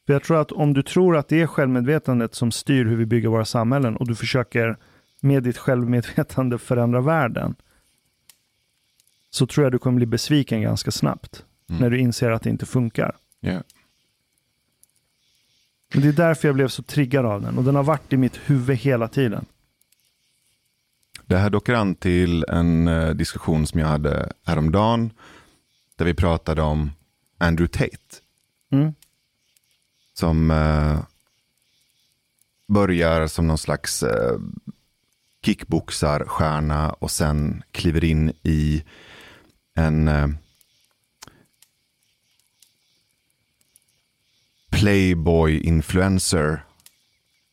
För 0.06 0.12
jag 0.12 0.22
tror 0.22 0.40
att 0.40 0.52
om 0.52 0.74
du 0.74 0.82
tror 0.82 1.16
att 1.16 1.28
det 1.28 1.40
är 1.40 1.46
självmedvetandet 1.46 2.34
som 2.34 2.50
styr 2.50 2.84
hur 2.84 2.96
vi 2.96 3.06
bygger 3.06 3.28
våra 3.28 3.44
samhällen 3.44 3.96
och 3.96 4.08
du 4.08 4.14
försöker 4.14 4.76
med 5.20 5.42
ditt 5.42 5.58
självmedvetande 5.58 6.58
förändra 6.58 7.00
världen. 7.00 7.54
Så 9.30 9.46
tror 9.46 9.64
jag 9.64 9.72
du 9.72 9.78
kommer 9.78 9.96
bli 9.96 10.06
besviken 10.06 10.62
ganska 10.62 10.90
snabbt. 10.90 11.44
Mm. 11.68 11.80
När 11.80 11.90
du 11.90 11.98
inser 11.98 12.30
att 12.30 12.42
det 12.42 12.50
inte 12.50 12.66
funkar. 12.66 13.16
Yeah. 13.42 13.62
Men 15.94 16.02
det 16.02 16.08
är 16.08 16.12
därför 16.12 16.48
jag 16.48 16.54
blev 16.54 16.68
så 16.68 16.82
triggad 16.82 17.26
av 17.26 17.42
den 17.42 17.58
och 17.58 17.64
den 17.64 17.74
har 17.74 17.82
varit 17.82 18.12
i 18.12 18.16
mitt 18.16 18.36
huvud 18.36 18.76
hela 18.76 19.08
tiden. 19.08 19.44
Det 21.26 21.36
här 21.36 21.50
dockar 21.50 21.74
an 21.74 21.94
till 21.94 22.44
en 22.48 22.88
uh, 22.88 23.14
diskussion 23.14 23.66
som 23.66 23.80
jag 23.80 23.86
hade 23.86 24.32
häromdagen. 24.44 25.10
Där 25.96 26.04
vi 26.04 26.14
pratade 26.14 26.62
om 26.62 26.90
Andrew 27.38 27.68
Tate. 27.78 28.22
Mm. 28.70 28.94
Som 30.14 30.50
uh, 30.50 31.00
börjar 32.66 33.26
som 33.26 33.46
någon 33.46 33.58
slags 33.58 34.02
uh, 34.02 34.38
kickboxarstjärna 35.42 36.92
och 36.92 37.10
sen 37.10 37.62
kliver 37.70 38.04
in 38.04 38.32
i 38.42 38.84
en 39.74 40.08
uh, 40.08 40.28
playboy-influencer 44.70 46.64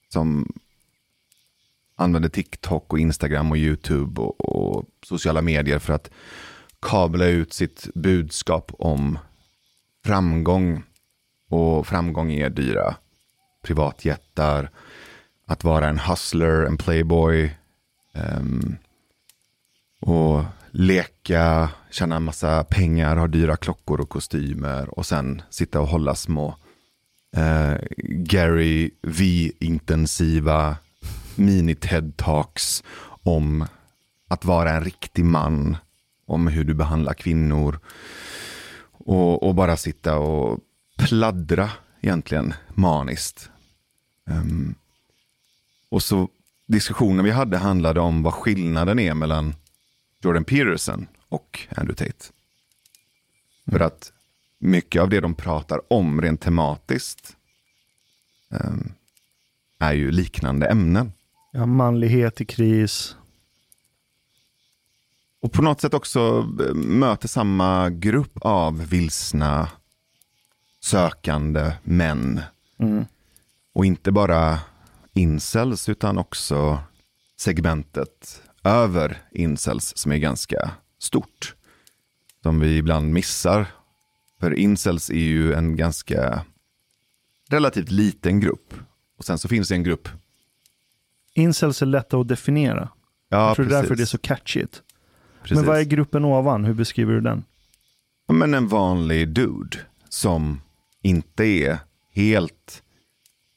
som 0.10 0.54
använder 1.95 2.30
TikTok 2.30 2.93
och 2.93 3.00
Instagram 3.00 3.52
och 3.52 3.58
YouTube 3.58 4.21
och, 4.21 4.39
och, 4.39 4.86
sociala 5.06 5.41
medier 5.41 5.80
för 5.80 5.93
att 5.93 6.10
kabla 6.80 7.26
ut 7.26 7.54
sitt 7.54 7.88
budskap 7.93 8.71
om 8.80 9.19
framgång. 10.06 10.84
Och 11.50 11.88
framgång 11.88 12.32
är 12.32 12.50
dyra 12.50 12.96
privatjättar, 13.63 14.70
att 15.48 15.63
vara 15.63 15.88
en 15.89 16.00
hustler, 16.00 16.65
en 16.65 16.78
playboy. 16.78 17.56
Um, 18.13 18.78
och 20.02 20.44
leka, 20.72 21.70
tjäna 21.91 22.15
en 22.15 22.24
massa 22.24 22.63
pengar, 22.63 23.15
ha 23.15 23.28
dyra 23.28 23.56
klockor 23.58 24.02
och 24.02 24.10
kostymer 24.10 25.00
och 25.00 25.06
sen 25.06 25.41
sitta 25.50 25.82
och 25.82 25.88
hålla 25.88 26.15
små 26.15 26.56
uh, 27.38 27.76
Gary 28.08 28.91
V-intensiva 29.02 30.78
mini-TED-talks 31.36 32.84
om 33.24 33.65
att 34.28 34.46
vara 34.46 34.72
en 34.72 34.84
riktig 34.84 35.26
man, 35.26 35.78
om 36.28 36.48
hur 36.48 36.63
du 36.63 36.74
behandlar 36.74 37.13
kvinnor. 37.13 37.80
Och, 39.06 39.44
och 39.44 39.56
bara 39.56 39.78
sitta 39.78 40.18
och 40.18 40.60
pladdra 40.98 41.72
egentligen 42.02 42.54
maniskt. 42.74 43.50
Um, 44.30 44.76
och 45.89 46.04
så 46.04 46.30
diskussionen 46.68 47.26
vi 47.26 47.32
hade 47.32 47.58
handlade 47.58 48.00
om 48.00 48.24
vad 48.24 48.34
skillnaden 48.34 49.00
är 49.00 49.13
mellan 49.13 49.56
Jordan 50.22 50.44
Peterson 50.44 51.08
och 51.30 51.68
Andrew 51.70 51.96
Tate. 51.96 52.26
Mm. 53.68 53.80
För 53.80 53.86
att 53.86 54.12
mycket 54.60 55.02
av 55.02 55.10
det 55.10 55.20
de 55.20 55.36
pratar 55.36 55.94
om 55.94 56.22
rent 56.22 56.41
tematiskt 56.41 57.36
um, 58.50 58.94
är 59.80 59.94
ju 59.94 60.12
liknande 60.12 60.68
ämnen. 60.68 61.12
Ja, 61.52 61.65
manlighet 61.65 62.41
i 62.41 62.46
kris. 62.46 63.15
Och 65.45 65.51
på 65.51 65.62
något 65.62 65.81
sätt 65.81 65.93
också 65.93 66.49
eh, 66.67 66.73
möter 66.73 67.27
samma 67.27 67.89
grupp 67.89 68.38
av 68.41 68.89
vilsna, 68.89 69.69
sökande 70.79 71.73
män. 71.84 72.41
Mm. 72.79 73.05
Och 73.73 73.86
inte 73.86 74.12
bara 74.12 74.60
incels 75.13 75.89
utan 75.89 76.17
också 76.17 76.79
segmentet 77.38 78.41
över 78.63 79.21
incels 79.31 79.97
som 79.97 80.12
är 80.12 80.17
ganska 80.17 80.71
stort. 80.99 81.55
Som 82.43 82.60
vi 82.60 82.77
ibland 82.77 83.13
missar. 83.13 83.67
För 84.39 84.53
incels 84.53 85.10
är 85.10 85.13
ju 85.15 85.53
en 85.53 85.75
ganska 85.75 86.45
relativt 87.49 87.91
liten 87.91 88.39
grupp. 88.39 88.73
Och 89.17 89.25
sen 89.25 89.38
så 89.38 89.47
finns 89.47 89.67
det 89.67 89.75
en 89.75 89.84
grupp. 89.84 90.10
Incels 91.34 91.81
är 91.81 91.86
lätta 91.86 92.17
att 92.17 92.27
definiera. 92.27 92.89
Ja, 93.29 93.47
jag 93.47 93.55
tror 93.55 93.65
det 93.65 93.69
är 93.69 93.81
precis. 93.81 93.81
därför 93.81 93.95
det 93.95 94.03
är 94.03 94.05
så 94.05 94.17
catchigt. 94.17 94.81
Precis. 95.45 95.58
Men 95.58 95.67
vad 95.67 95.79
är 95.79 95.84
gruppen 95.84 96.25
ovan? 96.25 96.65
Hur 96.65 96.73
beskriver 96.73 97.13
du 97.13 97.21
den? 97.21 97.43
Ja, 98.27 98.34
Men 98.34 98.53
en 98.53 98.67
vanlig 98.67 99.29
dude 99.29 99.77
som 100.10 100.62
inte 101.01 101.43
är 101.43 101.77
helt 102.12 102.84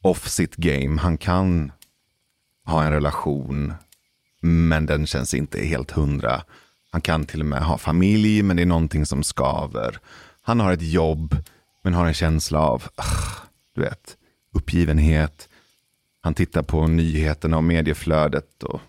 off 0.03 0.29
sitt 0.29 0.57
game. 0.57 1.01
Han 1.01 1.19
kan 1.19 1.73
ha 2.65 2.85
en 2.85 2.93
relation, 2.93 3.75
men 4.41 4.87
den 4.87 5.07
känns 5.07 5.35
inte 5.35 5.65
helt 5.65 5.91
hundra. 5.91 6.43
Han 6.91 7.01
kan 7.01 7.27
till 7.27 7.41
och 7.41 7.47
med 7.47 7.63
ha 7.63 7.79
familj, 7.79 8.43
men 8.43 8.57
det 8.57 8.63
är 8.63 8.67
någonting 8.67 9.07
som 9.07 9.23
skaver. 9.23 9.99
Han 10.43 10.61
har 10.61 10.73
ett 10.73 10.83
jobb, 10.83 11.37
men 11.83 11.95
har 11.95 12.07
en 12.07 12.15
känsla 12.15 12.61
av, 12.61 12.83
du 13.75 13.81
vet, 13.81 14.17
uppgivenhet. 14.53 15.49
Han 16.21 16.35
tittar 16.35 16.63
på 16.63 16.87
nyheterna 16.87 17.57
och 17.57 17.65
medieflödet 17.65 18.63
och 18.63 18.81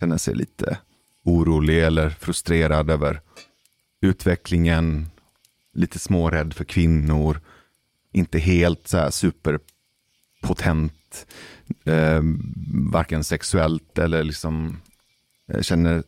känner 0.00 0.18
sig 0.18 0.34
lite 0.34 0.78
orolig 1.24 1.84
eller 1.84 2.10
frustrerad 2.10 2.90
över 2.90 3.20
utvecklingen. 4.00 5.06
Lite 5.72 5.98
smårädd 5.98 6.54
för 6.54 6.64
kvinnor. 6.64 7.40
Inte 8.12 8.38
helt 8.38 8.88
så 8.88 8.98
här 8.98 9.10
superpotent. 9.10 11.26
Eh, 11.84 12.20
varken 12.92 13.24
sexuellt 13.24 13.98
eller 13.98 14.24
liksom 14.24 14.80
eh, 15.52 15.60
känner, 15.60 16.02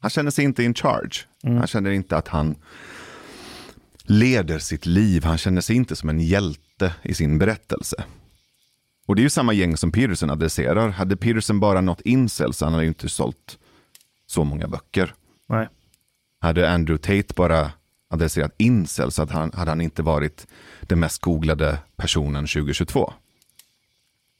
han 0.00 0.10
känner 0.10 0.30
sig 0.30 0.44
inte 0.44 0.62
in 0.62 0.74
charge. 0.74 1.26
Han 1.42 1.66
känner 1.66 1.90
inte 1.90 2.16
att 2.16 2.28
han 2.28 2.56
leder 4.02 4.58
sitt 4.58 4.86
liv. 4.86 5.24
Han 5.24 5.38
känner 5.38 5.60
sig 5.60 5.76
inte 5.76 5.96
som 5.96 6.08
en 6.08 6.20
hjälte 6.20 6.94
i 7.02 7.14
sin 7.14 7.38
berättelse. 7.38 8.04
Och 9.06 9.16
det 9.16 9.20
är 9.20 9.24
ju 9.24 9.30
samma 9.30 9.52
gäng 9.52 9.76
som 9.76 9.92
Peterson 9.92 10.30
adresserar. 10.30 10.88
Hade 10.88 11.16
Peterson 11.16 11.60
bara 11.60 11.80
nått 11.80 12.00
incel 12.00 12.54
så 12.54 12.64
han 12.64 12.72
hade 12.72 12.84
ju 12.84 12.88
inte 12.88 13.08
sålt 13.08 13.58
så 14.30 14.44
många 14.44 14.68
böcker. 14.68 15.14
Nej. 15.46 15.68
Hade 16.40 16.70
Andrew 16.70 16.98
Tate 17.02 17.34
bara 17.34 17.72
adresserat 18.08 18.54
incel 18.58 19.12
så 19.12 19.22
hade 19.22 19.32
han, 19.32 19.52
hade 19.52 19.70
han 19.70 19.80
inte 19.80 20.02
varit 20.02 20.46
den 20.80 21.00
mest 21.00 21.20
googlade 21.20 21.78
personen 21.96 22.46
2022. 22.46 23.12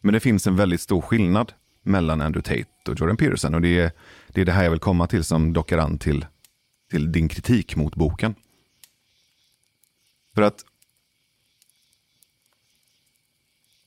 Men 0.00 0.14
det 0.14 0.20
finns 0.20 0.46
en 0.46 0.57
väldigt 0.57 0.81
stor 0.81 1.00
skillnad 1.00 1.53
mellan 1.83 2.20
Andrew 2.20 2.42
Tate 2.42 2.90
och 2.90 3.00
Jordan 3.00 3.16
Peterson. 3.16 3.55
Och 3.55 3.61
det 3.61 3.79
är 3.79 3.92
det, 4.29 4.40
är 4.40 4.44
det 4.44 4.53
här 4.53 4.64
jag 4.64 4.70
vill 4.70 4.81
komma 4.81 5.07
till 5.07 5.24
som 5.24 5.53
dockar 5.53 5.79
an 5.79 5.98
till, 5.98 6.26
till 6.90 7.12
din 7.12 7.29
kritik 7.29 7.76
mot 7.76 7.94
boken. 7.94 8.35
För 10.35 10.42
att 10.42 10.64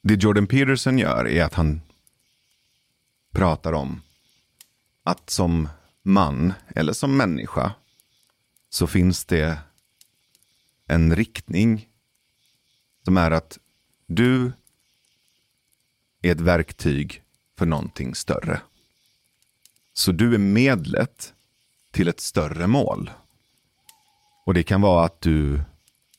det 0.01 0.23
Jordan 0.23 0.47
Peterson 0.47 0.97
gör 0.97 1.27
är 1.27 1.43
att 1.43 1.53
han 1.53 1.81
pratar 3.31 3.73
om 3.73 4.01
att 5.03 5.29
som 5.29 5.67
man 6.03 6.53
eller 6.75 6.93
som 6.93 7.17
människa 7.17 7.73
så 8.69 8.87
finns 8.87 9.25
det 9.25 9.59
en 10.85 11.15
riktning 11.15 11.89
som 13.05 13.17
är 13.17 13.31
att 13.31 13.59
du 14.07 14.51
är 16.21 16.31
ett 16.31 16.41
verktyg 16.41 17.23
för 17.57 17.65
någonting 17.65 18.15
större. 18.15 18.61
Så 19.93 20.11
du 20.11 20.33
är 20.33 20.37
medlet 20.37 21.33
till 21.91 22.07
ett 22.07 22.19
större 22.19 22.67
mål. 22.67 23.11
Och 24.45 24.53
det 24.53 24.63
kan 24.63 24.81
vara 24.81 25.05
att 25.05 25.21
du 25.21 25.61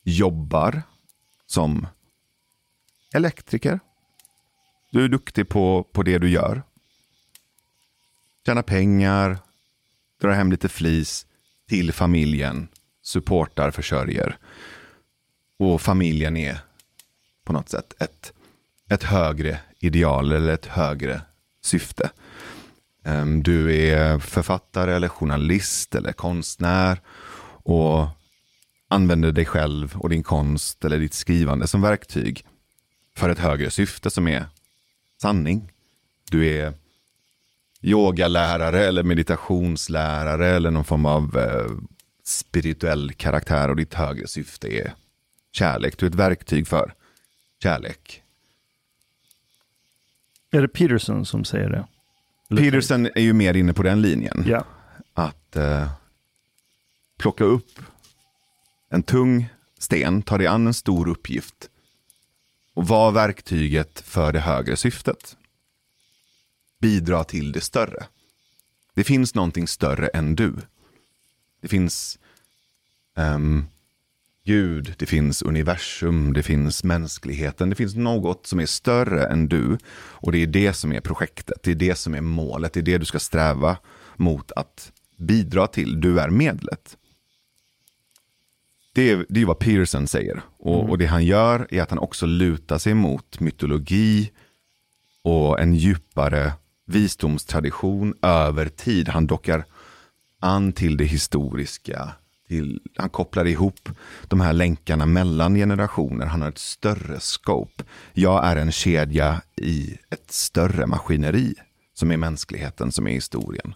jobbar 0.03 0.81
som 1.45 1.87
elektriker. 3.13 3.79
Du 4.91 5.03
är 5.03 5.09
duktig 5.09 5.49
på, 5.49 5.83
på 5.83 6.03
det 6.03 6.17
du 6.17 6.29
gör. 6.29 6.63
Tjäna 8.45 8.63
pengar, 8.63 9.37
drar 10.25 10.33
hem 10.33 10.51
lite 10.51 10.69
flis 10.69 11.25
till 11.69 11.93
familjen, 11.93 12.67
supportar, 13.03 13.71
försörjer. 13.71 14.37
Och 15.59 15.81
familjen 15.81 16.37
är 16.37 16.57
på 17.43 17.53
något 17.53 17.69
sätt 17.69 17.93
ett, 17.99 18.33
ett 18.89 19.03
högre 19.03 19.59
ideal 19.79 20.31
eller 20.31 20.53
ett 20.53 20.65
högre 20.65 21.21
syfte. 21.61 22.09
Ehm, 23.03 23.43
du 23.43 23.75
är 23.75 24.19
författare 24.19 24.93
eller 24.93 25.07
journalist 25.07 25.95
eller 25.95 26.11
konstnär 26.11 27.01
och 27.63 28.07
använder 28.87 29.31
dig 29.31 29.45
själv 29.45 29.97
och 29.97 30.09
din 30.09 30.23
konst 30.23 30.85
eller 30.85 30.99
ditt 30.99 31.13
skrivande 31.13 31.67
som 31.67 31.81
verktyg 31.81 32.45
för 33.15 33.29
ett 33.29 33.39
högre 33.39 33.71
syfte 33.71 34.09
som 34.09 34.27
är 34.27 34.45
sanning. 35.21 35.71
Du 36.31 36.47
är 36.47 36.73
yogalärare 37.85 38.85
eller 38.85 39.03
meditationslärare 39.03 40.47
eller 40.47 40.71
någon 40.71 40.85
form 40.85 41.05
av 41.05 41.37
eh, 41.37 41.71
spirituell 42.23 43.13
karaktär 43.13 43.69
och 43.69 43.75
ditt 43.75 43.93
högre 43.93 44.27
syfte 44.27 44.67
är 44.67 44.93
kärlek. 45.51 45.97
Du 45.97 46.05
är 46.05 46.09
ett 46.09 46.15
verktyg 46.15 46.67
för 46.67 46.93
kärlek. 47.63 48.21
Är 50.51 50.61
det 50.61 50.67
Peterson 50.67 51.25
som 51.25 51.43
säger 51.43 51.69
det? 51.69 51.87
Eller- 52.49 52.61
Peterson 52.61 53.05
är 53.05 53.21
ju 53.21 53.33
mer 53.33 53.53
inne 53.53 53.73
på 53.73 53.83
den 53.83 54.01
linjen. 54.01 54.43
Ja. 54.47 54.65
Att 55.13 55.55
eh, 55.55 55.89
plocka 57.17 57.43
upp 57.43 57.79
en 58.89 59.03
tung 59.03 59.49
sten, 59.79 60.21
ta 60.21 60.37
dig 60.37 60.47
an 60.47 60.67
en 60.67 60.73
stor 60.73 61.07
uppgift 61.07 61.69
och 62.73 62.87
vara 62.87 63.11
verktyget 63.11 63.99
för 64.05 64.33
det 64.33 64.39
högre 64.39 64.75
syftet. 64.75 65.37
Bidra 66.85 67.23
till 67.23 67.51
det 67.51 67.61
större. 67.61 68.05
Det 68.93 69.03
finns 69.03 69.35
någonting 69.35 69.67
större 69.67 70.07
än 70.07 70.35
du. 70.35 70.53
Det 71.61 71.67
finns 71.67 72.19
ehm, 73.17 73.65
Gud, 74.43 74.95
det 74.97 75.05
finns 75.05 75.41
universum, 75.41 76.33
det 76.33 76.43
finns 76.43 76.83
mänskligheten. 76.83 77.69
Det 77.69 77.75
finns 77.75 77.95
något 77.95 78.47
som 78.47 78.59
är 78.59 78.65
större 78.65 79.25
än 79.25 79.47
du. 79.47 79.77
Och 79.95 80.31
det 80.31 80.37
är 80.37 80.47
det 80.47 80.73
som 80.73 80.93
är 80.93 81.01
projektet, 81.01 81.63
det 81.63 81.71
är 81.71 81.75
det 81.75 81.95
som 81.95 82.15
är 82.15 82.21
målet, 82.21 82.73
det 82.73 82.79
är 82.79 82.81
det 82.81 82.97
du 82.97 83.05
ska 83.05 83.19
sträva 83.19 83.77
mot 84.15 84.51
att 84.51 84.91
bidra 85.17 85.67
till. 85.67 86.01
Du 86.01 86.19
är 86.19 86.29
medlet. 86.29 86.97
Det 88.93 89.09
är, 89.09 89.25
det 89.29 89.41
är 89.41 89.45
vad 89.45 89.59
Pearson 89.59 90.07
säger. 90.07 90.41
Och, 90.57 90.89
och 90.89 90.97
det 90.97 91.05
han 91.05 91.25
gör 91.25 91.67
är 91.69 91.81
att 91.81 91.89
han 91.89 91.99
också 91.99 92.25
lutar 92.25 92.77
sig 92.77 92.93
mot 92.93 93.39
mytologi 93.39 94.31
och 95.21 95.59
en 95.59 95.75
djupare 95.75 96.53
visdomstradition 96.85 98.13
över 98.21 98.69
tid. 98.69 99.09
Han 99.09 99.27
dockar 99.27 99.65
an 100.39 100.73
till 100.73 100.97
det 100.97 101.05
historiska. 101.05 102.11
Till, 102.47 102.81
han 102.95 103.09
kopplar 103.09 103.47
ihop 103.47 103.89
de 104.27 104.41
här 104.41 104.53
länkarna 104.53 105.05
mellan 105.05 105.55
generationer. 105.55 106.25
Han 106.25 106.41
har 106.41 106.49
ett 106.49 106.57
större 106.57 107.19
scope. 107.19 107.83
Jag 108.13 108.45
är 108.45 108.55
en 108.55 108.71
kedja 108.71 109.41
i 109.55 109.97
ett 110.09 110.31
större 110.31 110.87
maskineri 110.87 111.55
som 111.93 112.11
är 112.11 112.17
mänskligheten, 112.17 112.91
som 112.91 113.07
är 113.07 113.11
historien. 113.11 113.73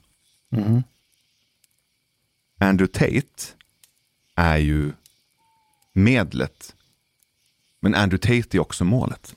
Mm. 0.52 0.84
Andrew 2.60 3.00
Tate 3.00 3.44
är 4.36 4.58
ju 4.58 4.92
medlet. 5.94 6.76
Men 7.80 7.96
Andrew 7.96 8.42
Tate 8.42 8.58
är 8.58 8.62
också 8.62 8.86
målet. 8.86 9.36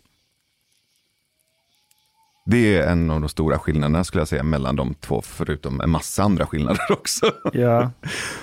Det 2.44 2.76
är 2.76 2.92
en 2.92 3.10
av 3.10 3.20
de 3.20 3.28
stora 3.28 3.58
skillnaderna 3.58 4.04
skulle 4.04 4.20
jag 4.20 4.28
säga 4.28 4.42
mellan 4.42 4.76
de 4.76 4.94
två, 4.94 5.22
förutom 5.22 5.80
en 5.80 5.90
massa 5.90 6.22
andra 6.22 6.46
skillnader 6.46 6.86
också. 6.92 7.34
Ja. 7.52 7.90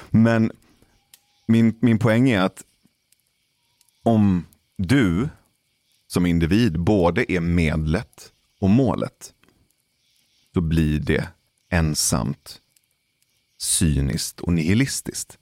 Men 0.09 0.51
min, 1.47 1.77
min 1.81 1.99
poäng 1.99 2.29
är 2.29 2.41
att 2.41 2.63
om 4.03 4.45
du 4.77 5.29
som 6.07 6.25
individ 6.25 6.79
både 6.79 7.31
är 7.31 7.39
medlet 7.39 8.33
och 8.59 8.69
målet, 8.69 9.33
så 10.53 10.61
blir 10.61 10.99
det 10.99 11.27
ensamt, 11.69 12.61
cyniskt 13.57 14.39
och 14.39 14.53
nihilistiskt. 14.53 15.37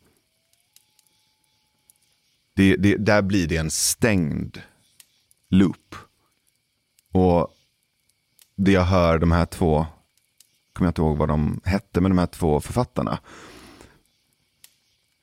Det, 2.54 2.76
det, 2.76 2.98
där 2.98 3.22
blir 3.22 3.48
det 3.48 3.58
en 3.58 3.72
stängd 3.72 4.62
loop. 5.50 5.96
Och 7.12 7.57
det 8.58 8.72
jag 8.72 8.84
hör 8.84 9.20
de 9.20 9.32
här 9.32 9.46
två, 9.46 9.86
kommer 10.74 10.88
jag 10.88 10.89
inte 10.89 11.02
ihåg 11.02 11.17
vad 11.17 11.28
de 11.28 11.62
hette, 11.63 12.02
men 12.02 12.12
de 12.12 12.17
här 12.17 12.28
två 12.28 12.60
författarna, 12.60 13.20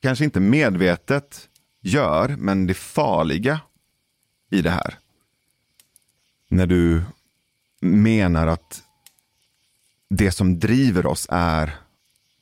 kanske 0.01 0.25
inte 0.25 0.39
medvetet 0.39 1.49
gör, 1.81 2.35
men 2.39 2.67
det 2.67 2.73
farliga 2.73 3.59
i 4.49 4.61
det 4.61 4.69
här. 4.69 4.99
När 6.47 6.67
du 6.67 7.03
menar 7.79 8.47
att 8.47 8.83
det 10.09 10.31
som 10.31 10.59
driver 10.59 11.05
oss 11.05 11.27
är 11.29 11.79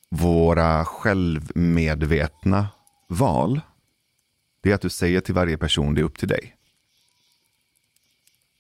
våra 0.10 0.86
självmedvetna 0.86 2.68
val. 3.08 3.62
Det 4.62 4.72
är 4.72 4.76
att 4.76 4.82
du 4.82 4.90
säger 4.90 5.22
till 5.22 5.34
varje 5.34 5.58
person, 5.58 5.94
det 5.94 6.02
är 6.02 6.06
upp 6.06 6.18
till 6.18 6.28
dig. 6.28 6.56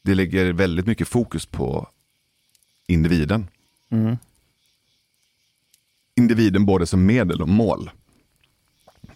det 0.04 0.15
lägger 0.15 0.54
väldigt 0.54 0.86
mycket 0.86 1.08
fokus 1.08 1.46
på 1.46 1.89
individen. 2.88 3.48
Mm. 3.89 4.17
Individen 6.15 6.65
både 6.65 6.86
som 6.86 7.06
medel 7.06 7.41
och 7.41 7.50
mål. 7.50 7.91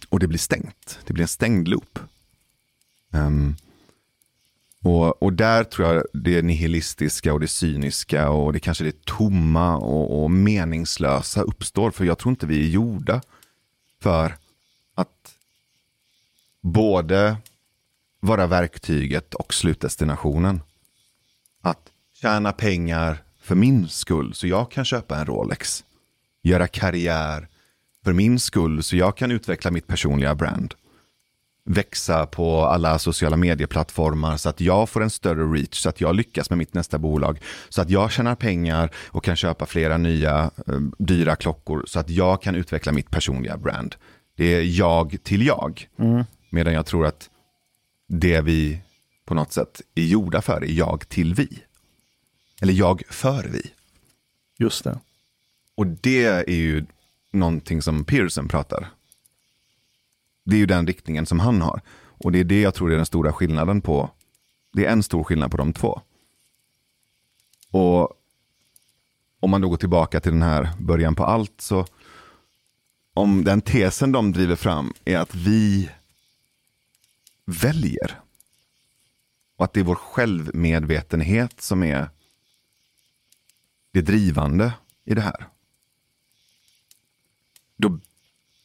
Och 0.08 0.20
det 0.20 0.26
blir 0.26 0.38
stängt. 0.38 0.98
Det 1.06 1.12
blir 1.12 1.22
en 1.22 1.28
stängd 1.28 1.68
loop. 1.68 1.98
Um, 3.10 3.56
och, 4.82 5.22
och 5.22 5.32
där 5.32 5.64
tror 5.64 5.94
jag 5.94 6.04
det 6.12 6.42
nihilistiska 6.42 7.32
och 7.32 7.40
det 7.40 7.48
cyniska 7.48 8.30
och 8.30 8.52
det 8.52 8.60
kanske 8.60 8.84
det 8.84 9.04
tomma 9.04 9.76
och, 9.76 10.22
och 10.22 10.30
meningslösa 10.30 11.42
uppstår. 11.42 11.90
För 11.90 12.04
jag 12.04 12.18
tror 12.18 12.30
inte 12.30 12.46
vi 12.46 12.64
är 12.66 12.68
gjorda 12.68 13.22
för 14.00 14.36
att 14.94 15.34
både 16.60 17.36
vara 18.20 18.46
verktyget 18.46 19.34
och 19.34 19.54
slutdestinationen. 19.54 20.60
Att 21.60 21.90
tjäna 22.12 22.52
pengar 22.52 23.22
för 23.48 23.54
min 23.54 23.88
skull 23.88 24.34
så 24.34 24.46
jag 24.46 24.70
kan 24.70 24.84
köpa 24.84 25.16
en 25.16 25.26
Rolex. 25.26 25.84
Göra 26.42 26.66
karriär 26.66 27.48
för 28.04 28.12
min 28.12 28.40
skull 28.40 28.82
så 28.82 28.96
jag 28.96 29.16
kan 29.16 29.30
utveckla 29.30 29.70
mitt 29.70 29.86
personliga 29.86 30.34
brand. 30.34 30.74
Växa 31.64 32.26
på 32.26 32.64
alla 32.64 32.98
sociala 32.98 33.36
medieplattformar 33.36 34.36
så 34.36 34.48
att 34.48 34.60
jag 34.60 34.88
får 34.88 35.02
en 35.02 35.10
större 35.10 35.44
reach, 35.44 35.78
så 35.78 35.88
att 35.88 36.00
jag 36.00 36.14
lyckas 36.14 36.50
med 36.50 36.58
mitt 36.58 36.74
nästa 36.74 36.98
bolag. 36.98 37.40
Så 37.68 37.82
att 37.82 37.90
jag 37.90 38.12
tjänar 38.12 38.34
pengar 38.34 38.90
och 39.06 39.24
kan 39.24 39.36
köpa 39.36 39.66
flera 39.66 39.96
nya 39.96 40.50
eh, 40.66 40.80
dyra 40.98 41.36
klockor 41.36 41.84
så 41.86 42.00
att 42.00 42.10
jag 42.10 42.42
kan 42.42 42.54
utveckla 42.54 42.92
mitt 42.92 43.10
personliga 43.10 43.56
brand. 43.56 43.96
Det 44.36 44.54
är 44.54 44.62
jag 44.62 45.16
till 45.22 45.46
jag. 45.46 45.88
Mm. 45.98 46.24
Medan 46.50 46.74
jag 46.74 46.86
tror 46.86 47.06
att 47.06 47.30
det 48.08 48.40
vi 48.40 48.80
på 49.26 49.34
något 49.34 49.52
sätt 49.52 49.80
är 49.94 50.04
gjorda 50.04 50.42
för 50.42 50.64
är 50.64 50.72
jag 50.72 51.08
till 51.08 51.34
vi. 51.34 51.62
Eller 52.60 52.72
jag 52.72 53.02
för 53.10 53.44
vi. 53.44 53.72
Just 54.58 54.84
det. 54.84 54.98
Och 55.74 55.86
det 55.86 56.24
är 56.24 56.50
ju 56.50 56.86
någonting 57.30 57.82
som 57.82 58.04
Pearson 58.04 58.48
pratar. 58.48 58.90
Det 60.44 60.56
är 60.56 60.60
ju 60.60 60.66
den 60.66 60.86
riktningen 60.86 61.26
som 61.26 61.40
han 61.40 61.62
har. 61.62 61.80
Och 62.00 62.32
det 62.32 62.40
är 62.40 62.44
det 62.44 62.60
jag 62.60 62.74
tror 62.74 62.92
är 62.92 62.96
den 62.96 63.06
stora 63.06 63.32
skillnaden 63.32 63.80
på, 63.80 64.10
det 64.72 64.84
är 64.84 64.92
en 64.92 65.02
stor 65.02 65.24
skillnad 65.24 65.50
på 65.50 65.56
de 65.56 65.72
två. 65.72 66.00
Och 67.70 68.12
om 69.40 69.50
man 69.50 69.60
då 69.60 69.68
går 69.68 69.76
tillbaka 69.76 70.20
till 70.20 70.32
den 70.32 70.42
här 70.42 70.68
början 70.78 71.14
på 71.14 71.24
allt 71.24 71.60
så, 71.60 71.86
om 73.14 73.44
den 73.44 73.60
tesen 73.60 74.12
de 74.12 74.32
driver 74.32 74.56
fram 74.56 74.92
är 75.04 75.18
att 75.18 75.34
vi 75.34 75.90
väljer. 77.44 78.20
Och 79.56 79.64
att 79.64 79.72
det 79.72 79.80
är 79.80 79.84
vår 79.84 79.94
självmedvetenhet 79.94 81.60
som 81.60 81.82
är 81.82 82.08
det 83.98 84.02
drivande 84.02 84.72
i 85.04 85.14
det 85.14 85.20
här. 85.20 85.46
Då, 87.76 87.98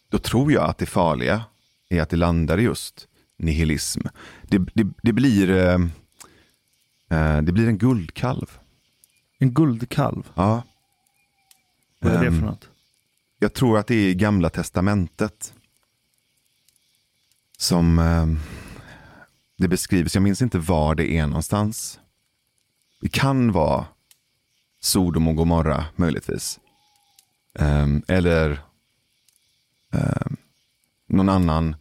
då 0.10 0.18
tror 0.18 0.52
jag 0.52 0.70
att 0.70 0.78
det 0.78 0.86
farliga 0.86 1.44
är 1.90 2.02
att 2.02 2.10
det 2.10 2.18
landar 2.18 2.58
i 2.58 2.64
just 2.64 3.08
nihilism. 3.38 4.02
Det, 4.42 4.58
det, 4.74 4.88
det 5.04 5.14
blir, 5.14 5.50
eh, 5.50 5.80
eh, 7.10 7.42
det 7.42 7.52
blir 7.52 7.68
en 7.68 7.78
guldkalv. 7.78 8.60
En 9.40 9.54
guldkalv? 9.54 10.32
Ja. 10.36 10.64
Vad 12.00 12.14
är 12.14 12.22
det 12.22 12.28
Ehm, 12.28 12.40
för 12.40 12.46
något? 12.46 12.70
Jag 13.40 13.54
tror 13.54 13.78
att 13.78 13.88
det 13.88 13.96
är 13.96 14.10
i 14.10 14.16
gamla 14.16 14.50
testamentet. 14.50 15.54
Som 17.58 18.00
eh, 18.00 18.28
det 19.58 19.68
beskrivs. 19.68 20.16
Jag 20.16 20.24
minns 20.24 20.42
inte 20.42 20.60
var 20.60 20.96
det 20.96 21.12
är 21.12 21.28
någonstans. 21.28 22.00
Det 23.02 23.10
kan 23.10 23.52
vara 23.52 23.86
Sodom 24.84 25.28
och 25.28 25.36
Gomorra 25.36 25.86
möjligtvis. 25.96 26.60
Eh, 27.60 27.88
eller 28.08 28.52
eh, 29.94 30.32
någon 31.08 31.30
annan 31.30 31.76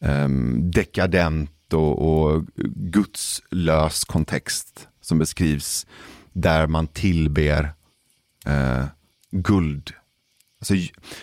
eh, 0.00 0.28
dekadent 0.72 1.72
och, 1.72 2.02
och 2.02 2.44
gudslös 2.74 4.04
kontext 4.04 4.88
som 5.00 5.18
beskrivs 5.18 5.86
där 6.32 6.66
man 6.66 6.86
tillber 6.86 7.72
eh, 8.46 8.84
guld 9.30 9.92
alltså, 10.58 10.74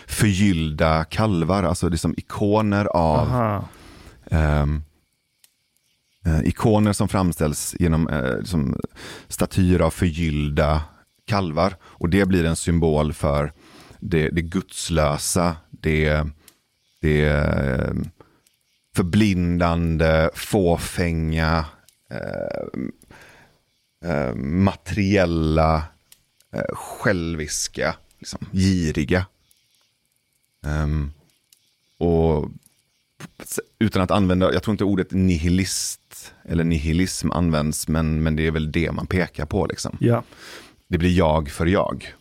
förgyllda 0.06 1.04
kalvar, 1.04 1.62
alltså 1.62 1.88
liksom 1.88 2.14
ikoner 2.16 2.84
av 2.84 3.28
Aha 3.28 3.68
eh, 6.26 6.40
ikoner 6.44 6.92
som 6.92 7.08
framställs 7.08 7.76
genom 7.78 8.08
eh, 8.08 8.42
som 8.44 8.76
statyer 9.28 9.80
av 9.80 9.90
förgyllda 9.90 10.82
kalvar. 11.24 11.76
Och 11.82 12.08
det 12.10 12.28
blir 12.28 12.44
en 12.44 12.56
symbol 12.56 13.12
för 13.12 13.52
det, 14.00 14.30
det 14.30 14.42
gudslösa, 14.42 15.56
det, 15.70 16.26
det 17.00 17.24
eh, 17.24 17.94
förblindande, 18.96 20.30
fåfänga, 20.34 21.64
eh, 22.10 22.66
eh, 24.10 24.34
materiella, 24.34 25.82
eh, 26.52 26.74
själviska, 26.74 27.96
liksom, 28.18 28.46
giriga. 28.52 29.26
Um, 30.62 31.12
och 31.98 32.50
utan 33.78 34.02
att 34.02 34.10
använda, 34.10 34.52
jag 34.52 34.62
tror 34.62 34.72
inte 34.72 34.84
ordet 34.84 35.10
nihilist 35.10 36.34
eller 36.44 36.64
nihilism 36.64 37.30
används, 37.30 37.88
men, 37.88 38.22
men 38.22 38.36
det 38.36 38.46
är 38.46 38.50
väl 38.50 38.72
det 38.72 38.92
man 38.92 39.06
pekar 39.06 39.46
på. 39.46 39.66
Liksom. 39.66 39.96
Ja. 40.00 40.22
Det 40.88 40.98
blir 40.98 41.18
jag 41.18 41.50
för 41.50 41.66
jag. 41.66 42.14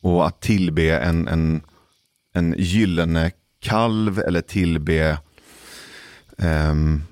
Och 0.00 0.26
att 0.26 0.40
tillbe 0.40 0.98
en, 0.98 1.28
en, 1.28 1.60
en 2.32 2.54
gyllene 2.58 3.30
kalv 3.60 4.18
eller 4.18 4.40
tillbe 4.40 5.18
ehm, 6.38 7.02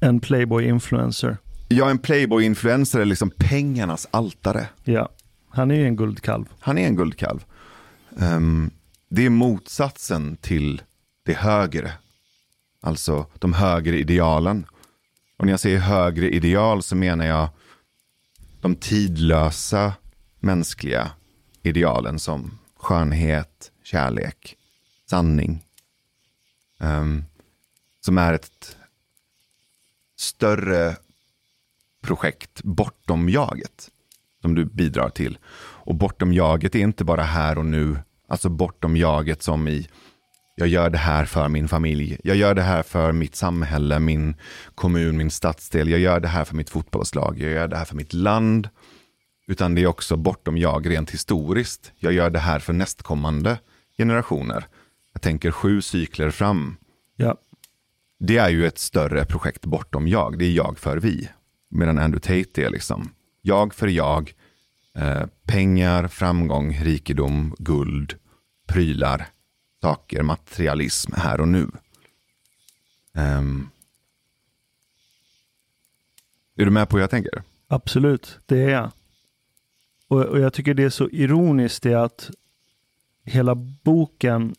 En 0.00 0.20
Playboy-influencer. 0.20 1.36
Ja, 1.68 1.90
en 1.90 1.98
Playboy-influencer 1.98 3.00
är 3.00 3.04
liksom 3.04 3.30
pengarnas 3.30 4.08
altare. 4.10 4.68
Ja. 4.84 5.08
Han 5.48 5.70
är 5.70 5.74
ju 5.74 5.86
en 5.86 5.96
guldkalv. 5.96 6.44
Han 6.60 6.78
är 6.78 6.86
en 6.86 6.96
guldkalv. 6.96 7.44
Um, 8.10 8.70
det 9.08 9.26
är 9.26 9.30
motsatsen 9.30 10.36
till 10.36 10.82
det 11.22 11.34
högre. 11.34 11.92
Alltså 12.80 13.26
de 13.38 13.52
högre 13.52 13.98
idealen. 13.98 14.66
Och 15.36 15.44
när 15.46 15.52
jag 15.52 15.60
säger 15.60 15.78
högre 15.78 16.30
ideal 16.30 16.82
så 16.82 16.96
menar 16.96 17.26
jag 17.26 17.48
de 18.60 18.76
tidlösa 18.76 19.92
mänskliga 20.40 21.10
idealen 21.62 22.18
som 22.18 22.58
skönhet, 22.76 23.72
kärlek, 23.82 24.56
sanning. 25.10 25.64
Um, 26.78 27.24
som 28.00 28.18
är 28.18 28.32
ett 28.32 28.76
större 30.16 30.96
projekt 32.00 32.62
bortom 32.62 33.28
jaget 33.28 33.90
som 34.40 34.54
du 34.54 34.64
bidrar 34.64 35.10
till. 35.10 35.38
Och 35.80 35.94
bortom 35.94 36.32
jaget 36.32 36.74
är 36.74 36.78
inte 36.78 37.04
bara 37.04 37.22
här 37.22 37.58
och 37.58 37.66
nu, 37.66 37.98
alltså 38.28 38.48
bortom 38.48 38.96
jaget 38.96 39.42
som 39.42 39.68
i 39.68 39.88
jag 40.54 40.68
gör 40.68 40.90
det 40.90 40.98
här 40.98 41.24
för 41.24 41.48
min 41.48 41.68
familj, 41.68 42.18
jag 42.24 42.36
gör 42.36 42.54
det 42.54 42.62
här 42.62 42.82
för 42.82 43.12
mitt 43.12 43.36
samhälle, 43.36 43.98
min 43.98 44.34
kommun, 44.74 45.16
min 45.16 45.30
stadsdel, 45.30 45.88
jag 45.88 46.00
gör 46.00 46.20
det 46.20 46.28
här 46.28 46.44
för 46.44 46.56
mitt 46.56 46.70
fotbollslag, 46.70 47.38
jag 47.38 47.50
gör 47.50 47.68
det 47.68 47.76
här 47.76 47.84
för 47.84 47.96
mitt 47.96 48.12
land. 48.12 48.68
Utan 49.50 49.74
det 49.74 49.82
är 49.82 49.86
också 49.86 50.16
bortom 50.16 50.58
jag 50.58 50.90
rent 50.90 51.10
historiskt. 51.10 51.92
Jag 51.96 52.12
gör 52.12 52.30
det 52.30 52.38
här 52.38 52.58
för 52.58 52.72
nästkommande 52.72 53.58
generationer. 53.98 54.66
Jag 55.12 55.22
tänker 55.22 55.50
sju 55.50 55.82
cykler 55.82 56.30
fram. 56.30 56.76
Ja. 57.16 57.36
Det 58.18 58.36
är 58.36 58.48
ju 58.48 58.66
ett 58.66 58.78
större 58.78 59.24
projekt 59.24 59.66
bortom 59.66 60.08
jag. 60.08 60.38
Det 60.38 60.44
är 60.44 60.52
jag 60.52 60.78
för 60.78 60.96
vi. 60.96 61.28
Medan 61.70 61.98
Andrew 61.98 62.20
Tate 62.20 62.64
är 62.64 62.70
liksom 62.70 63.10
jag 63.42 63.74
för 63.74 63.88
jag. 63.88 64.32
Eh, 64.98 65.26
pengar, 65.46 66.08
framgång, 66.08 66.78
rikedom, 66.78 67.54
guld, 67.58 68.14
prylar, 68.66 69.26
saker, 69.80 70.22
materialism 70.22 71.12
här 71.16 71.40
och 71.40 71.48
nu. 71.48 71.70
Ehm. 73.14 73.68
är 76.56 76.64
du 76.64 76.70
med 76.70 76.88
på 76.88 76.96
hur 76.96 77.02
jag 77.02 77.10
tänker? 77.10 77.42
Absolut, 77.68 78.38
det 78.46 78.62
är 78.62 78.68
jag. 78.68 78.90
Och, 80.08 80.24
och 80.24 80.40
jag 80.40 80.52
tycker 80.52 80.74
det 80.74 80.82
är 80.84 80.90
så 80.90 81.08
ironiskt 81.08 81.82
det 81.82 81.94
att 81.94 82.30
hela 83.24 83.54
boken 83.54 84.54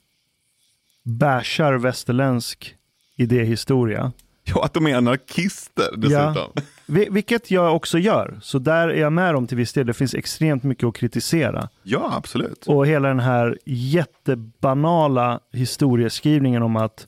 bashar 1.03 1.73
västerländsk 1.73 2.75
idéhistoria. 3.15 4.11
Ja, 4.43 4.65
att 4.65 4.73
de 4.73 4.88
är 4.88 4.95
anarkister 4.95 5.97
dessutom. 5.97 6.51
Vi- 6.55 6.61
Vilket 6.91 7.51
jag 7.51 7.75
också 7.75 7.97
gör. 7.97 8.39
Så 8.41 8.59
där 8.59 8.87
är 8.87 9.01
jag 9.01 9.13
med 9.13 9.33
dem 9.33 9.47
till 9.47 9.57
viss 9.57 9.73
del. 9.73 9.87
Det 9.87 9.93
finns 9.93 10.13
extremt 10.13 10.63
mycket 10.63 10.87
att 10.87 10.95
kritisera. 10.95 11.69
Ja, 11.83 12.13
absolut. 12.17 12.65
Och 12.67 12.87
hela 12.87 13.07
den 13.07 13.19
här 13.19 13.57
jättebanala 13.65 15.39
historieskrivningen 15.51 16.63
om 16.63 16.75
att 16.75 17.07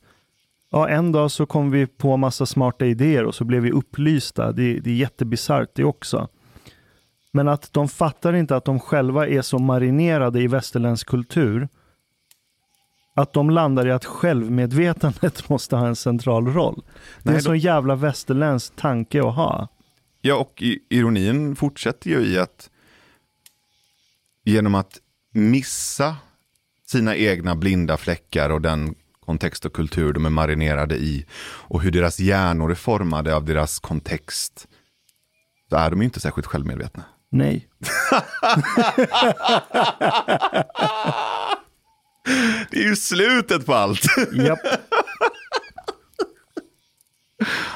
Ja, 0.75 0.89
en 0.89 1.11
dag 1.11 1.31
så 1.31 1.45
kom 1.45 1.71
vi 1.71 1.87
på 1.87 2.17
massa 2.17 2.45
smarta 2.45 2.85
idéer 2.85 3.25
och 3.25 3.35
så 3.35 3.43
blev 3.43 3.61
vi 3.61 3.71
upplysta. 3.71 4.51
Det, 4.51 4.79
det 4.79 4.89
är 4.89 4.95
jättebisarrt 4.95 5.69
det 5.73 5.83
också. 5.83 6.27
Men 7.31 7.47
att 7.47 7.73
de 7.73 7.89
fattar 7.89 8.33
inte 8.33 8.55
att 8.55 8.65
de 8.65 8.79
själva 8.79 9.27
är 9.27 9.41
så 9.41 9.59
marinerade 9.59 10.41
i 10.41 10.47
västerländsk 10.47 11.07
kultur 11.07 11.67
att 13.15 13.33
de 13.33 13.49
landar 13.49 13.87
i 13.87 13.91
att 13.91 14.05
självmedvetandet 14.05 15.49
måste 15.49 15.75
ha 15.75 15.87
en 15.87 15.95
central 15.95 16.47
roll. 16.47 16.83
Det 17.23 17.29
är 17.29 17.31
Nej, 17.31 17.35
en 17.35 17.41
sån 17.41 17.59
jävla 17.59 17.95
västerländsk 17.95 18.75
tanke 18.75 19.19
att 19.19 19.35
ha. 19.35 19.67
Ja, 20.25 20.35
och 20.35 20.63
ironin 20.89 21.55
fortsätter 21.55 22.09
ju 22.09 22.25
i 22.25 22.37
att 22.39 22.69
genom 24.43 24.75
att 24.75 24.99
missa 25.31 26.15
sina 26.85 27.15
egna 27.15 27.55
blinda 27.55 27.97
fläckar 27.97 28.49
och 28.49 28.61
den 28.61 28.95
kontext 29.19 29.65
och 29.65 29.73
kultur 29.73 30.13
de 30.13 30.25
är 30.25 30.29
marinerade 30.29 30.95
i 30.95 31.25
och 31.41 31.81
hur 31.81 31.91
deras 31.91 32.19
hjärnor 32.19 32.71
är 32.71 32.75
formade 32.75 33.35
av 33.35 33.45
deras 33.45 33.79
kontext 33.79 34.67
så 35.69 35.75
är 35.75 35.89
de 35.89 35.99
ju 35.99 36.05
inte 36.05 36.19
särskilt 36.19 36.47
självmedvetna. 36.47 37.03
Nej. 37.29 37.67
Det 42.71 42.79
är 42.79 42.83
ju 42.83 42.95
slutet 42.95 43.65
på 43.65 43.73
allt. 43.73 44.05
Japp. 44.33 44.59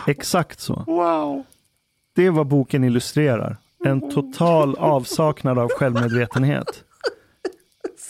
Exakt 0.08 0.60
så. 0.60 0.84
Wow. 0.88 1.46
Det 2.18 2.26
är 2.26 2.32
vad 2.32 2.48
boken 2.48 2.84
illustrerar. 2.84 3.58
En 3.86 4.12
total 4.12 4.76
avsaknad 4.76 5.60
av 5.60 5.70
självmedvetenhet. 5.70 6.84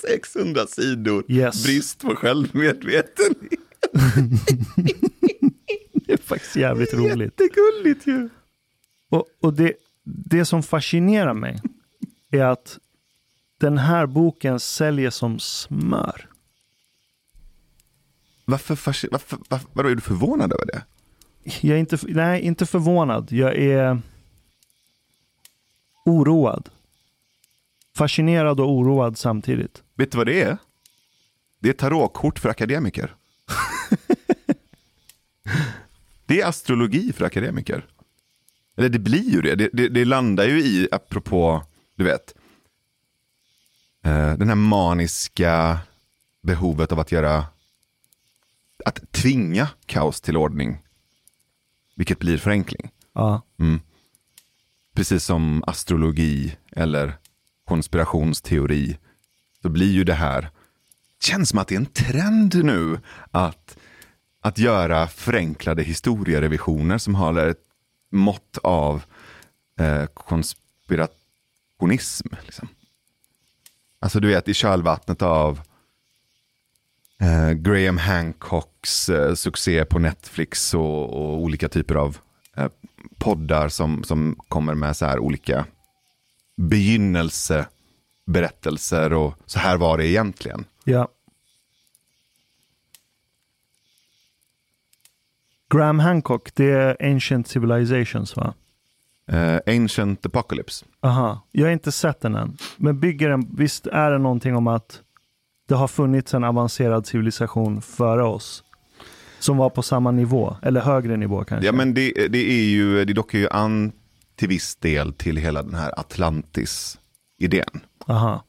600 0.03 0.67
sidor. 0.67 1.23
Yes. 1.27 1.63
Brist 1.65 2.01
på 2.01 2.15
självmedvetenhet. 2.15 3.59
Det 5.93 6.13
är 6.13 6.17
faktiskt 6.17 6.55
jävligt 6.55 6.93
roligt. 6.93 7.33
Jättegulligt 7.39 8.07
ju. 8.07 8.29
Och, 9.09 9.25
och 9.41 9.53
det, 9.53 9.73
det 10.03 10.45
som 10.45 10.63
fascinerar 10.63 11.33
mig 11.33 11.61
är 12.31 12.43
att 12.43 12.77
den 13.59 13.77
här 13.77 14.05
boken 14.05 14.59
säljer 14.59 15.09
som 15.09 15.39
smör. 15.39 16.29
Varför, 18.45 18.75
fasci- 18.75 19.09
varför, 19.11 19.37
varför, 19.49 19.67
vadå, 19.73 19.89
är 19.89 19.95
du 19.95 20.01
förvånad 20.01 20.53
över 20.53 20.65
det? 20.65 20.83
Jag 21.47 21.75
är 21.75 21.79
inte, 21.79 21.97
nej, 22.07 22.41
inte 22.41 22.65
förvånad. 22.65 23.31
Jag 23.31 23.55
är 23.55 24.01
oroad. 26.05 26.69
Fascinerad 27.95 28.59
och 28.59 28.71
oroad 28.71 29.17
samtidigt. 29.17 29.83
Vet 29.95 30.11
du 30.11 30.17
vad 30.17 30.27
det 30.27 30.41
är? 30.41 30.57
Det 31.59 31.69
är 31.69 31.73
tarotkort 31.73 32.39
för 32.39 32.49
akademiker. 32.49 33.15
det 36.25 36.41
är 36.41 36.47
astrologi 36.47 37.13
för 37.13 37.25
akademiker. 37.25 37.85
Eller 38.77 38.89
det 38.89 38.99
blir 38.99 39.31
ju 39.31 39.41
det. 39.41 39.55
Det, 39.55 39.69
det, 39.73 39.87
det 39.87 40.05
landar 40.05 40.45
ju 40.45 40.59
i, 40.59 40.87
apropå, 40.91 41.63
du 41.95 42.03
vet, 42.03 42.33
eh, 44.03 44.33
den 44.33 44.47
här 44.47 44.55
maniska 44.55 45.79
behovet 46.41 46.91
av 46.91 46.99
att 46.99 47.11
göra, 47.11 47.45
att 48.85 49.11
tvinga 49.11 49.67
kaos 49.85 50.21
till 50.21 50.37
ordning. 50.37 50.77
Vilket 51.97 52.19
blir 52.19 52.37
förenkling. 52.37 52.89
Ja, 53.13 53.41
Precis 54.97 55.23
som 55.23 55.63
astrologi 55.67 56.57
eller 56.71 57.13
konspirationsteori. 57.65 58.97
Så 59.61 59.69
blir 59.69 59.91
ju 59.91 60.03
det 60.03 60.13
här, 60.13 60.49
känns 61.23 61.49
som 61.49 61.59
att 61.59 61.67
det 61.67 61.75
är 61.75 61.79
en 61.79 61.85
trend 61.85 62.65
nu 62.65 62.99
att, 63.31 63.77
att 64.41 64.57
göra 64.57 65.07
förenklade 65.07 65.83
historierevisioner 65.83 66.97
som 66.97 67.15
har 67.15 67.37
ett 67.37 67.63
mått 68.09 68.57
av 68.63 69.03
eh, 69.79 70.05
konspirationism. 70.05 72.27
Liksom. 72.45 72.67
Alltså 73.99 74.19
du 74.19 74.27
vet 74.27 74.47
i 74.47 74.53
kölvattnet 74.53 75.21
av 75.21 75.61
eh, 77.21 77.51
Graham 77.51 77.97
Hancocks 77.97 79.09
eh, 79.09 79.33
succé 79.33 79.85
på 79.85 79.99
Netflix 79.99 80.73
och, 80.73 81.13
och 81.13 81.41
olika 81.41 81.69
typer 81.69 81.95
av 81.95 82.17
eh, 82.55 82.67
poddar 83.17 83.69
som, 83.69 84.03
som 84.03 84.35
kommer 84.47 84.73
med 84.75 84.97
så 84.97 85.05
här 85.05 85.19
olika 85.19 85.65
begynnelseberättelser 86.57 89.13
och 89.13 89.33
så 89.45 89.59
här 89.59 89.77
var 89.77 89.97
det 89.97 90.07
egentligen. 90.07 90.65
ja. 90.83 91.07
Graham 95.69 95.99
Hancock, 95.99 96.55
det 96.55 96.71
är 96.71 97.11
Ancient 97.13 97.47
Civilizations 97.47 98.35
va? 98.35 98.53
Eh, 99.31 99.59
Ancient 99.75 100.25
Apocalypse. 100.25 100.85
Aha, 101.01 101.41
jag 101.51 101.65
har 101.65 101.71
inte 101.71 101.91
sett 101.91 102.21
den 102.21 102.35
än. 102.35 102.57
Men 102.77 102.99
bygger 102.99 103.29
den, 103.29 103.55
visst 103.57 103.87
är 103.87 104.11
det 104.11 104.17
någonting 104.17 104.55
om 104.55 104.67
att 104.67 105.01
det 105.67 105.75
har 105.75 105.87
funnits 105.87 106.33
en 106.33 106.43
avancerad 106.43 107.07
civilisation 107.07 107.81
före 107.81 108.23
oss? 108.23 108.63
Som 109.39 109.57
var 109.57 109.69
på 109.69 109.83
samma 109.83 110.11
nivå, 110.11 110.57
eller 110.61 110.81
högre 110.81 111.17
nivå 111.17 111.43
kanske? 111.43 111.65
Ja 111.65 111.71
men 111.71 111.93
det, 111.93 112.27
det 112.27 112.51
är 112.51 112.65
ju, 112.65 113.05
det 113.05 113.13
dockar 113.13 113.39
ju 113.39 113.49
an 113.49 113.91
till 114.35 114.47
viss 114.47 114.75
del 114.75 115.13
till 115.13 115.37
hela 115.37 115.63
den 115.63 115.75
här 115.75 115.99
Atlantis-idén. 115.99 117.79
Aha, 118.07 118.43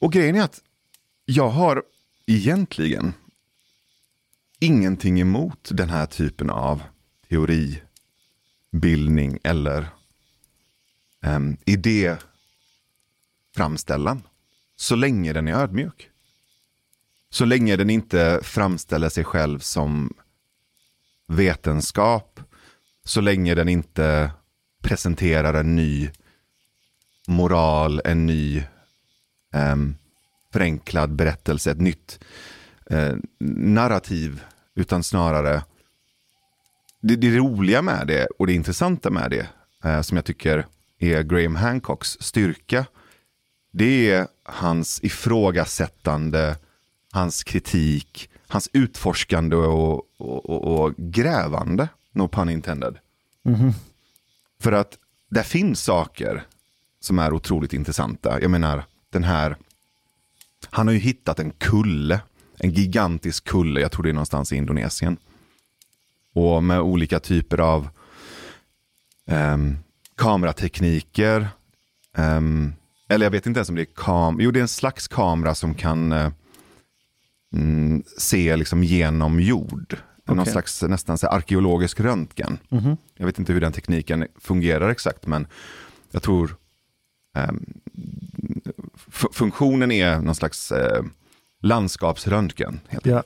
Och 0.00 0.12
grejen 0.12 0.36
är 0.36 0.42
att 0.42 0.60
jag 1.24 1.48
har 1.48 1.82
egentligen 2.26 3.12
ingenting 4.60 5.20
emot 5.20 5.68
den 5.72 5.88
här 5.88 6.06
typen 6.06 6.50
av 6.50 6.82
teoribildning 7.28 9.38
eller 9.42 9.86
um, 11.26 11.56
idéframställan. 11.64 14.22
Så 14.76 14.96
länge 14.96 15.32
den 15.32 15.48
är 15.48 15.54
ödmjuk. 15.54 16.10
Så 17.30 17.44
länge 17.44 17.76
den 17.76 17.90
inte 17.90 18.40
framställer 18.42 19.08
sig 19.08 19.24
själv 19.24 19.58
som 19.58 20.14
vetenskap. 21.26 22.40
Så 23.04 23.20
länge 23.20 23.54
den 23.54 23.68
inte 23.68 24.30
presenterar 24.82 25.54
en 25.54 25.76
ny 25.76 26.10
moral, 27.28 28.00
en 28.04 28.26
ny 28.26 28.64
um, 29.54 29.96
förenklad 30.52 31.12
berättelse, 31.12 31.70
ett 31.70 31.80
nytt 31.80 32.24
uh, 32.92 33.16
narrativ, 33.40 34.44
utan 34.74 35.02
snarare 35.02 35.62
det, 37.00 37.16
det 37.16 37.36
roliga 37.36 37.82
med 37.82 38.06
det 38.06 38.26
och 38.38 38.46
det 38.46 38.52
intressanta 38.52 39.10
med 39.10 39.30
det, 39.30 39.48
uh, 39.84 40.02
som 40.02 40.16
jag 40.16 40.24
tycker 40.24 40.66
är 40.98 41.22
Graham 41.22 41.56
Hancocks 41.56 42.16
styrka, 42.20 42.86
det 43.72 44.10
är 44.10 44.26
hans 44.44 45.04
ifrågasättande, 45.04 46.56
hans 47.16 47.44
kritik, 47.44 48.30
hans 48.48 48.70
utforskande 48.72 49.56
och, 49.56 50.02
och, 50.16 50.50
och, 50.50 50.80
och 50.80 50.94
grävande, 50.96 51.88
no 52.12 52.28
pun 52.28 52.48
intended. 52.48 52.98
För 54.60 54.72
att 54.72 54.98
det 55.30 55.42
finns 55.42 55.82
saker 55.82 56.44
som 57.00 57.18
är 57.18 57.32
otroligt 57.32 57.72
intressanta. 57.72 58.40
Jag 58.40 58.50
menar, 58.50 58.84
den 59.10 59.24
här, 59.24 59.56
han 60.70 60.86
har 60.86 60.94
ju 60.94 61.00
hittat 61.00 61.40
en 61.40 61.50
kulle, 61.50 62.20
en 62.58 62.70
gigantisk 62.70 63.44
kulle, 63.44 63.80
jag 63.80 63.92
tror 63.92 64.02
det 64.02 64.08
är 64.10 64.12
någonstans 64.12 64.52
i 64.52 64.56
Indonesien. 64.56 65.16
Och 66.34 66.64
med 66.64 66.80
olika 66.80 67.20
typer 67.20 67.60
av 67.60 67.88
ehm, 69.26 69.76
kameratekniker, 70.16 71.48
ehm, 72.16 72.72
eller 73.08 73.26
jag 73.26 73.30
vet 73.30 73.46
inte 73.46 73.58
ens 73.58 73.68
om 73.68 73.74
det 73.74 73.82
är 73.82 73.94
kam, 73.94 74.40
jo 74.40 74.50
det 74.50 74.58
är 74.58 74.62
en 74.62 74.68
slags 74.68 75.08
kamera 75.08 75.54
som 75.54 75.74
kan 75.74 76.12
eh, 76.12 76.30
mm, 77.54 78.02
se 78.18 78.56
liksom 78.56 78.84
genom 78.84 79.40
jord. 79.40 79.96
Någon 80.24 80.38
Okej. 80.40 80.52
slags 80.52 80.82
nästan 80.82 81.18
så 81.18 81.26
arkeologisk 81.26 82.00
röntgen. 82.00 82.58
Jag 83.16 83.26
vet 83.26 83.38
inte 83.38 83.52
hur 83.52 83.60
den 83.60 83.72
tekniken 83.72 84.26
fungerar 84.40 84.88
exakt, 84.88 85.26
men 85.26 85.46
jag 86.10 86.22
tror 86.22 86.56
f- 89.08 89.24
funktionen 89.32 89.90
är 89.90 90.18
någon 90.18 90.34
slags 90.34 90.72
eh, 90.72 91.02
landskapsröntgen. 91.60 92.80
Helt 92.88 93.06
ja. 93.06 93.22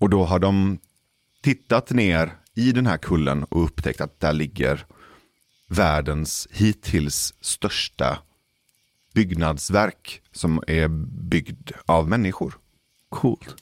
och 0.00 0.10
då 0.10 0.24
har 0.24 0.38
de 0.38 0.78
tittat 1.42 1.90
ner 1.90 2.32
i 2.54 2.72
den 2.72 2.86
här 2.86 2.98
kullen 2.98 3.44
och 3.44 3.64
upptäckt 3.64 4.00
att 4.00 4.20
där 4.20 4.32
ligger 4.32 4.86
världens 5.68 6.48
hittills 6.50 7.34
största 7.40 8.18
byggnadsverk 9.12 10.22
som 10.32 10.62
är 10.66 10.88
byggd 11.28 11.70
av 11.86 12.08
människor. 12.08 12.58
Coolt. 13.08 13.56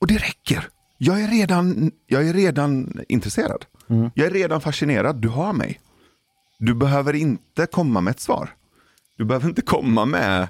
Och 0.00 0.06
det 0.06 0.18
räcker. 0.18 0.68
Jag 0.98 1.22
är 1.22 1.28
redan, 1.28 1.92
jag 2.06 2.28
är 2.28 2.32
redan 2.32 3.00
intresserad. 3.08 3.64
Jag 4.14 4.26
är 4.26 4.30
redan 4.30 4.60
fascinerad. 4.60 5.16
Du 5.16 5.28
har 5.28 5.52
mig. 5.52 5.80
Du 6.58 6.74
behöver 6.74 7.12
inte 7.12 7.66
komma 7.66 8.00
med 8.00 8.10
ett 8.10 8.20
svar. 8.20 8.54
Du 9.16 9.24
behöver 9.24 9.48
inte 9.48 9.62
komma 9.62 10.04
med 10.04 10.42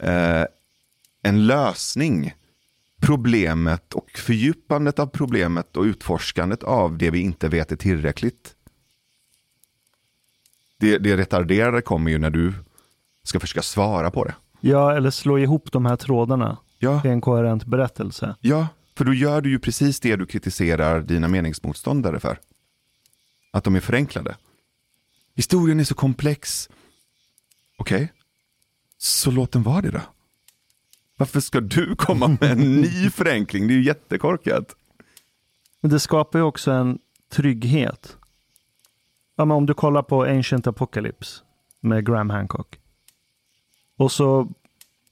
eh, 0.00 0.44
en 1.22 1.46
lösning 1.46 2.34
problemet 3.00 3.94
och 3.94 4.10
fördjupandet 4.10 4.98
av 4.98 5.06
problemet 5.06 5.76
och 5.76 5.82
utforskandet 5.82 6.62
av 6.62 6.98
det 6.98 7.10
vi 7.10 7.18
inte 7.18 7.48
vet 7.48 7.72
är 7.72 7.76
tillräckligt. 7.76 8.54
Det, 10.80 10.98
det 10.98 11.16
retarderade 11.16 11.82
kommer 11.82 12.10
ju 12.10 12.18
när 12.18 12.30
du 12.30 12.52
ska 13.22 13.40
försöka 13.40 13.62
svara 13.62 14.10
på 14.10 14.24
det. 14.24 14.34
Ja, 14.60 14.96
eller 14.96 15.10
slå 15.10 15.38
ihop 15.38 15.72
de 15.72 15.86
här 15.86 15.96
trådarna 15.96 16.56
Ja, 16.78 17.02
i 17.04 17.08
en 17.08 17.20
koherent 17.20 17.64
berättelse. 17.64 18.36
ja, 18.40 18.66
för 18.96 19.04
då 19.04 19.14
gör 19.14 19.40
du 19.40 19.50
ju 19.50 19.58
precis 19.58 20.00
det 20.00 20.16
du 20.16 20.26
kritiserar 20.26 21.00
dina 21.00 21.28
meningsmotståndare 21.28 22.20
för. 22.20 22.38
Att 23.52 23.64
de 23.64 23.76
är 23.76 23.80
förenklade. 23.80 24.36
Historien 25.36 25.80
är 25.80 25.84
så 25.84 25.94
komplex. 25.94 26.68
Okej, 27.78 28.12
så 28.98 29.30
låt 29.30 29.52
den 29.52 29.62
vara 29.62 29.80
det 29.80 29.90
då. 29.90 30.00
Varför 31.16 31.40
ska 31.40 31.60
du 31.60 31.96
komma 31.96 32.28
med 32.28 32.42
en 32.52 32.58
ny 32.80 33.10
förenkling? 33.10 33.66
Det 33.68 33.74
är 33.74 33.76
ju 33.76 33.84
jättekorkat. 33.84 34.74
Men 35.80 35.90
det 35.90 36.00
skapar 36.00 36.38
ju 36.38 36.44
också 36.44 36.70
en 36.70 36.98
trygghet. 37.32 38.16
Ja, 39.40 39.44
men 39.44 39.56
om 39.56 39.66
du 39.66 39.74
kollar 39.74 40.02
på 40.02 40.22
Ancient 40.24 40.66
Apocalypse 40.66 41.42
med 41.80 42.06
Graham 42.06 42.30
Hancock. 42.30 42.78
Och 43.96 44.12
så 44.12 44.48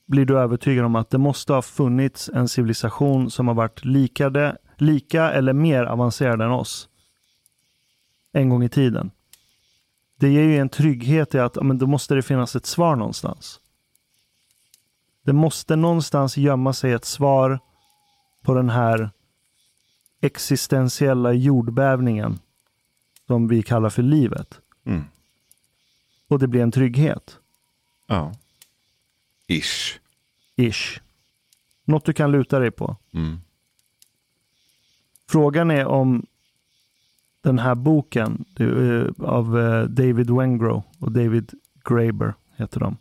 blir 0.07 0.27
du 0.27 0.39
övertygad 0.39 0.85
om 0.85 0.97
att 0.97 1.11
det 1.11 1.19
måste 1.19 1.53
ha 1.53 1.63
funnits 1.63 2.31
en 2.35 2.49
civilisation 2.49 3.31
som 3.31 3.49
har 3.49 3.55
varit 3.55 3.85
likade, 3.85 4.57
lika 4.77 5.31
eller 5.31 5.53
mer 5.53 5.85
avancerad 5.85 6.43
än 6.43 6.51
oss. 6.51 6.89
En 8.33 8.49
gång 8.49 8.65
i 8.65 8.69
tiden. 8.69 9.11
Det 10.17 10.29
ger 10.29 10.43
ju 10.43 10.59
en 10.59 10.69
trygghet 10.69 11.35
i 11.35 11.39
att 11.39 11.57
ja, 11.57 11.63
men 11.63 11.79
då 11.79 11.87
måste 11.87 12.15
det 12.15 12.23
finnas 12.23 12.57
ett 12.57 12.67
svar 12.67 12.97
någonstans. 12.97 13.61
Det 15.25 15.33
måste 15.33 15.77
någonstans 15.77 16.37
gömma 16.37 16.73
sig 16.73 16.93
ett 16.93 17.05
svar 17.05 17.61
på 18.43 18.55
den 18.55 18.71
här 18.71 19.11
existentiella 20.21 21.33
jordbävningen 21.33 22.39
som 23.29 23.49
vi 23.49 23.63
kallar 23.63 23.91
för 23.91 24.03
livet. 24.03 24.61
Mm. 24.85 25.05
Och 26.29 26.39
det 26.39 26.49
blir 26.49 26.63
en 26.63 26.71
trygghet. 26.71 27.39
Ja. 28.07 28.35
Ish. 29.47 29.99
Ish. 30.57 31.01
Något 31.85 32.05
du 32.05 32.13
kan 32.13 32.33
luta 32.33 32.59
dig 32.59 32.71
på. 32.71 32.97
Mm. 33.13 33.41
Frågan 35.29 35.71
är 35.71 35.87
om 35.87 36.27
den 37.41 37.59
här 37.59 37.75
boken 37.75 38.45
är 38.57 39.13
av 39.25 39.59
eh, 39.59 39.85
David 39.85 40.31
Wengrow 40.31 40.83
och 40.99 41.13
David 41.13 41.53
Graeber 41.85 42.35
heter 42.57 42.81
de. 42.81 42.97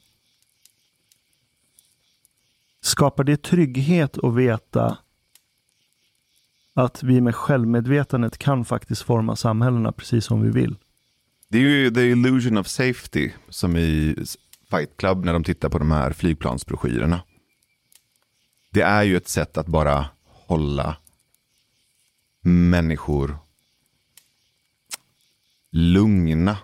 Skapar 2.82 3.24
det 3.24 3.44
trygghet 3.44 4.18
att 4.18 4.36
veta 4.36 4.98
att 6.78 7.04
vi 7.04 7.22
med 7.22 7.36
självmedvetandet 7.36 8.38
kan 8.38 8.66
faktiskt 8.66 9.02
forma 9.02 9.36
samhällena 9.36 9.92
precis 9.92 10.26
som 10.26 10.42
vi 10.42 10.50
vill? 10.50 10.76
Det 11.50 11.58
är 11.58 11.62
ju 11.62 11.92
the 11.92 12.02
illusion 12.02 12.58
of 12.58 12.68
safety 12.68 13.32
som 13.50 13.78
i 13.78 14.16
Fight 14.70 14.98
Club 14.98 15.26
när 15.26 15.34
de 15.34 15.44
tittar 15.44 15.70
på 15.70 15.80
de 15.80 15.92
här 15.92 16.12
flygplansbroschyrerna. 16.14 17.22
Det 18.72 18.82
är 18.82 19.04
ju 19.04 19.18
ett 19.18 19.28
sätt 19.28 19.58
att 19.58 19.68
bara 19.68 20.06
hålla 20.24 20.98
människor 22.42 23.38
lugna. 25.72 26.58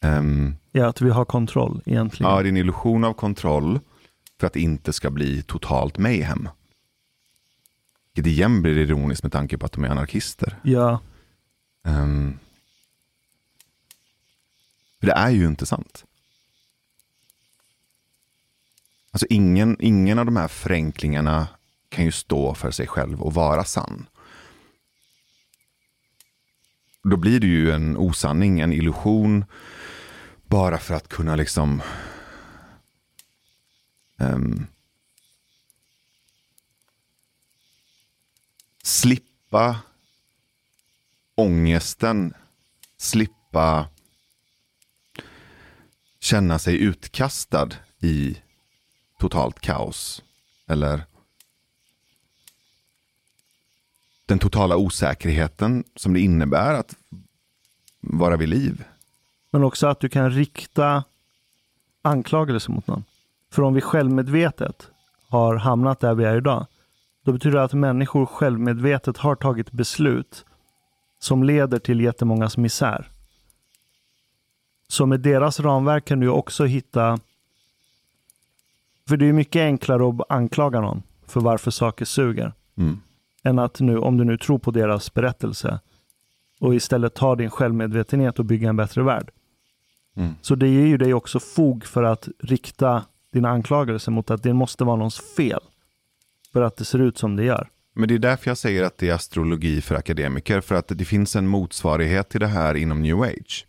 Ehm, 0.00 0.54
Ja, 0.72 0.86
att 0.86 1.00
vi 1.00 1.10
har 1.10 1.24
kontroll 1.24 1.82
egentligen. 1.86 2.32
ja, 2.32 2.42
det 2.42 2.46
är 2.46 2.50
en 2.50 2.56
illusion 2.56 3.04
av 3.04 3.12
kontroll 3.12 3.80
för 4.40 4.46
att 4.46 4.52
det 4.52 4.60
inte 4.60 4.92
ska 4.92 5.10
bli 5.10 5.42
totalt 5.42 5.98
mayhem. 5.98 6.48
Vilket 8.14 8.30
igen 8.32 8.62
blir 8.62 8.78
ironiskt 8.78 9.22
med 9.22 9.32
tanke 9.32 9.58
på 9.58 9.66
att 9.66 9.72
de 9.72 9.84
är 9.84 9.88
anarkister. 9.88 10.58
Ja, 10.62 11.00
Ehm, 11.84 12.38
för 15.00 15.06
det 15.06 15.12
är 15.12 15.30
ju 15.30 15.46
inte 15.46 15.66
sant. 15.66 16.04
Alltså 19.10 19.26
ingen, 19.30 19.76
ingen 19.80 20.18
av 20.18 20.26
de 20.26 20.36
här 20.36 20.48
förenklingarna 20.48 21.48
kan 21.88 22.04
ju 22.04 22.12
stå 22.12 22.54
för 22.54 22.70
sig 22.70 22.86
själv 22.86 23.22
och 23.22 23.34
vara 23.34 23.64
sann. 23.64 24.06
Då 27.02 27.16
blir 27.16 27.40
det 27.40 27.46
ju 27.46 27.70
en 27.70 27.96
osanning, 27.96 28.60
en 28.60 28.72
illusion. 28.72 29.44
Bara 30.46 30.78
för 30.78 30.94
att 30.94 31.08
kunna 31.08 31.36
liksom 31.36 31.82
ehm, 34.18 34.66
slippa 38.82 39.80
ångesten, 41.34 42.34
slippa 42.96 43.88
känna 46.20 46.58
sig 46.58 46.76
utkastad 46.76 47.68
i 48.00 48.36
totalt 49.18 49.60
kaos. 49.60 50.22
Eller 50.66 51.04
den 54.26 54.38
totala 54.38 54.76
osäkerheten 54.76 55.84
som 55.96 56.12
det 56.12 56.20
innebär 56.20 56.74
att 56.74 56.96
vara 58.00 58.36
vid 58.36 58.48
liv. 58.48 58.84
men 59.50 59.64
också 59.64 59.86
att 59.86 60.00
du 60.00 60.08
kan 60.08 60.30
rikta 60.30 61.04
anklagelser 62.02 62.72
mot 62.72 62.86
någon. 62.86 63.04
För 63.50 63.62
om 63.62 63.74
vi 63.74 63.80
självmedvetet 63.80 64.90
har 65.28 65.56
hamnat 65.56 66.00
där 66.00 66.14
vi 66.14 66.24
är 66.24 66.36
idag, 66.36 66.66
då 67.24 67.32
betyder 67.32 67.58
det 67.58 67.64
att 67.64 67.72
människor 67.72 68.26
självmedvetet 68.26 69.16
har 69.16 69.34
tagit 69.34 69.72
beslut 69.72 70.44
som 71.18 71.42
leder 71.42 71.78
till 71.78 72.00
jättemångas 72.00 72.56
misär. 72.56 73.10
Så 74.88 75.06
med 75.06 75.20
deras 75.20 75.60
ramverk 75.60 76.04
kan 76.04 76.20
du 76.20 76.28
också 76.28 76.64
hitta... 76.64 77.18
För 79.08 79.16
det 79.16 79.28
är 79.28 79.32
mycket 79.32 79.60
enklare 79.60 80.08
att 80.08 80.30
anklaga 80.32 80.80
någon 80.80 81.02
för 81.26 81.40
varför 81.40 81.70
saker 81.70 82.04
suger. 82.04 82.52
Mm. 82.76 83.00
Än 83.42 83.58
att 83.58 83.80
nu, 83.80 83.98
om 83.98 84.16
du 84.16 84.24
nu 84.24 84.38
tror 84.38 84.58
på 84.58 84.70
deras 84.70 85.14
berättelse 85.14 85.80
och 86.60 86.74
istället 86.74 87.14
ta 87.14 87.36
din 87.36 87.50
självmedvetenhet 87.50 88.38
och 88.38 88.44
bygga 88.44 88.68
en 88.68 88.76
bättre 88.76 89.02
värld. 89.02 89.30
Mm. 90.16 90.34
Så 90.42 90.54
det 90.54 90.68
ger 90.68 90.86
ju 90.86 90.98
dig 90.98 91.14
också 91.14 91.40
fog 91.40 91.84
för 91.84 92.02
att 92.02 92.28
rikta 92.38 93.04
dina 93.32 93.48
anklagelser 93.48 94.12
mot 94.12 94.30
att 94.30 94.42
det 94.42 94.52
måste 94.52 94.84
vara 94.84 94.96
någons 94.96 95.20
fel. 95.36 95.60
För 96.52 96.62
att 96.62 96.76
det 96.76 96.84
ser 96.84 96.98
ut 96.98 97.18
som 97.18 97.36
det 97.36 97.44
gör. 97.44 97.68
Men 97.94 98.08
det 98.08 98.14
är 98.14 98.18
därför 98.18 98.50
jag 98.50 98.58
säger 98.58 98.82
att 98.82 98.98
det 98.98 99.08
är 99.08 99.14
astrologi 99.14 99.80
för 99.80 99.94
akademiker. 99.94 100.60
För 100.60 100.74
att 100.74 100.88
det 100.88 101.04
finns 101.04 101.36
en 101.36 101.46
motsvarighet 101.46 102.28
till 102.28 102.40
det 102.40 102.46
här 102.46 102.74
inom 102.74 103.02
new 103.02 103.20
age. 103.22 103.66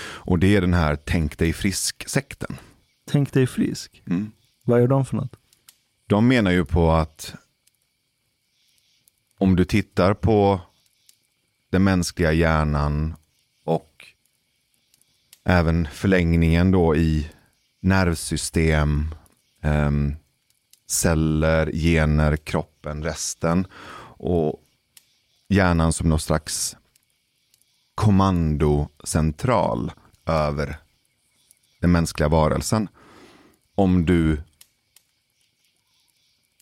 Och 0.00 0.38
det 0.38 0.56
är 0.56 0.60
den 0.60 0.74
här 0.74 0.96
tänk 1.04 1.38
dig 1.38 1.52
frisk-sekten. 1.52 2.56
Tänk 3.10 3.32
dig 3.32 3.46
frisk. 3.46 4.02
Mm. 4.06 4.32
Vad 4.64 4.80
gör 4.80 4.86
de 4.86 5.06
för 5.06 5.16
något? 5.16 5.36
De 6.06 6.28
menar 6.28 6.50
ju 6.50 6.64
på 6.64 6.92
att 6.92 7.34
om 9.38 9.56
du 9.56 9.64
tittar 9.64 10.14
på 10.14 10.60
den 11.70 11.84
mänskliga 11.84 12.32
hjärnan 12.32 13.14
och 13.64 14.06
även 15.44 15.88
förlängningen 15.92 16.70
då 16.70 16.96
i 16.96 17.30
nervsystem, 17.80 19.14
ehm, 19.62 20.16
celler, 20.88 21.72
gener, 21.72 22.36
kroppen, 22.36 23.02
resten 23.02 23.66
och 24.18 24.62
hjärnan 25.48 25.92
som 25.92 26.08
någon 26.08 26.20
slags 26.20 26.76
kommandocentral 27.94 29.92
över 30.26 30.76
den 31.80 31.92
mänskliga 31.92 32.28
varelsen. 32.28 32.88
Om 33.74 34.04
du 34.04 34.42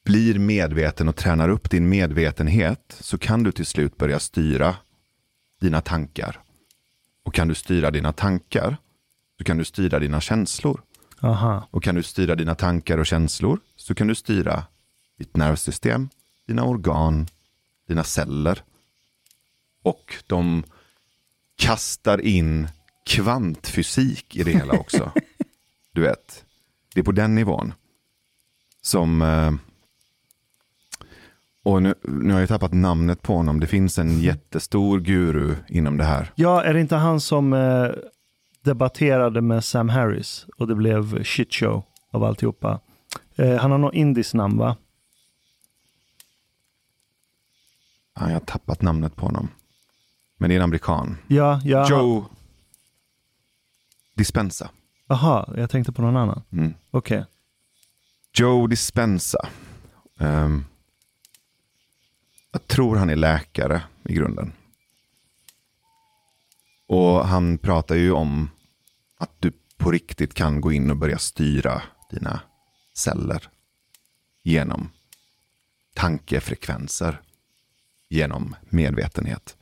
blir 0.04 0.38
medveten 0.38 1.08
och 1.08 1.16
tränar 1.16 1.48
upp 1.48 1.70
din 1.70 1.88
medvetenhet 1.88 2.96
så 3.00 3.18
kan 3.18 3.42
du 3.42 3.52
till 3.52 3.66
slut 3.66 3.96
börja 3.96 4.18
styra 4.18 4.76
dina 5.60 5.80
tankar. 5.80 6.40
Och 7.22 7.34
kan 7.34 7.48
du 7.48 7.54
styra 7.54 7.90
dina 7.90 8.12
tankar 8.12 8.76
så 9.38 9.44
kan 9.44 9.58
du 9.58 9.64
styra 9.64 9.98
dina 9.98 10.20
känslor. 10.20 10.82
Aha. 11.20 11.68
Och 11.70 11.82
kan 11.82 11.94
du 11.94 12.02
styra 12.02 12.34
dina 12.34 12.54
tankar 12.54 12.98
och 12.98 13.06
känslor 13.06 13.58
så 13.76 13.94
kan 13.94 14.06
du 14.06 14.14
styra 14.14 14.64
ditt 15.18 15.36
nervsystem, 15.36 16.08
dina 16.46 16.64
organ, 16.64 17.26
dina 17.88 18.04
celler. 18.04 18.62
Och 19.82 20.14
de 20.26 20.62
kastar 21.56 22.20
in 22.20 22.68
kvantfysik 23.06 24.36
i 24.36 24.42
det 24.42 24.50
hela 24.52 24.72
också. 24.74 25.12
du 25.92 26.00
vet, 26.00 26.44
det 26.94 27.00
är 27.00 27.04
på 27.04 27.12
den 27.12 27.34
nivån. 27.34 27.74
Som... 28.82 29.22
eh, 29.22 29.52
Och 31.62 31.82
nu, 31.82 31.94
nu 32.02 32.32
har 32.32 32.40
jag 32.40 32.48
tappat 32.48 32.72
namnet 32.72 33.22
på 33.22 33.36
honom. 33.36 33.60
Det 33.60 33.66
finns 33.66 33.98
en 33.98 34.20
jättestor 34.20 35.00
guru 35.00 35.54
inom 35.68 35.96
det 35.96 36.04
här. 36.04 36.32
Ja, 36.34 36.62
är 36.62 36.74
det 36.74 36.80
inte 36.80 36.96
han 36.96 37.20
som 37.20 37.52
eh, 37.52 37.88
debatterade 38.66 39.40
med 39.40 39.64
Sam 39.64 39.88
Harris 39.88 40.46
och 40.56 40.66
det 40.66 40.74
blev 40.74 41.24
shitshow 41.24 41.84
av 42.10 42.24
alltihopa? 42.24 42.80
Eh, 43.36 43.56
han 43.56 43.70
har 43.70 43.78
något 43.78 43.94
indiskt 43.94 44.34
namn 44.34 44.58
va? 44.58 44.76
Ja, 48.14 48.26
jag 48.26 48.32
har 48.32 48.40
tappat 48.40 48.82
namnet 48.82 49.16
på 49.16 49.26
honom. 49.26 49.48
Men 50.36 50.48
det 50.48 50.54
är 50.54 50.56
en 50.56 50.64
amerikan. 50.64 51.16
Ja, 51.28 51.60
ja. 51.64 51.86
Joe 51.90 52.26
Dispenza. 54.14 54.70
Aha, 55.08 55.52
jag 55.56 55.70
tänkte 55.70 55.92
på 55.92 56.02
någon 56.02 56.16
annan. 56.16 56.42
Mm. 56.52 56.74
Okej. 56.90 57.24
Joe 58.32 58.66
Dispenza. 58.66 59.48
Ehm, 60.20 60.64
jag 62.52 62.66
tror 62.66 62.96
han 62.96 63.10
är 63.10 63.16
läkare 63.16 63.82
i 64.04 64.14
grunden. 64.14 64.52
Och 66.88 67.26
han 67.26 67.58
pratar 67.58 67.94
ju 67.94 68.12
om 68.12 68.50
att 69.18 69.30
du 69.38 69.52
på 69.76 69.90
riktigt 69.90 70.34
kan 70.34 70.60
gå 70.60 70.72
in 70.72 70.90
och 70.90 70.96
börja 70.96 71.18
styra 71.18 71.82
dina 72.10 72.40
celler 72.94 73.48
genom 74.42 74.90
tankefrekvenser, 75.94 77.20
genom 78.08 78.56
medvetenhet. 78.70 79.56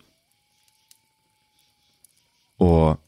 Och 2.57 3.01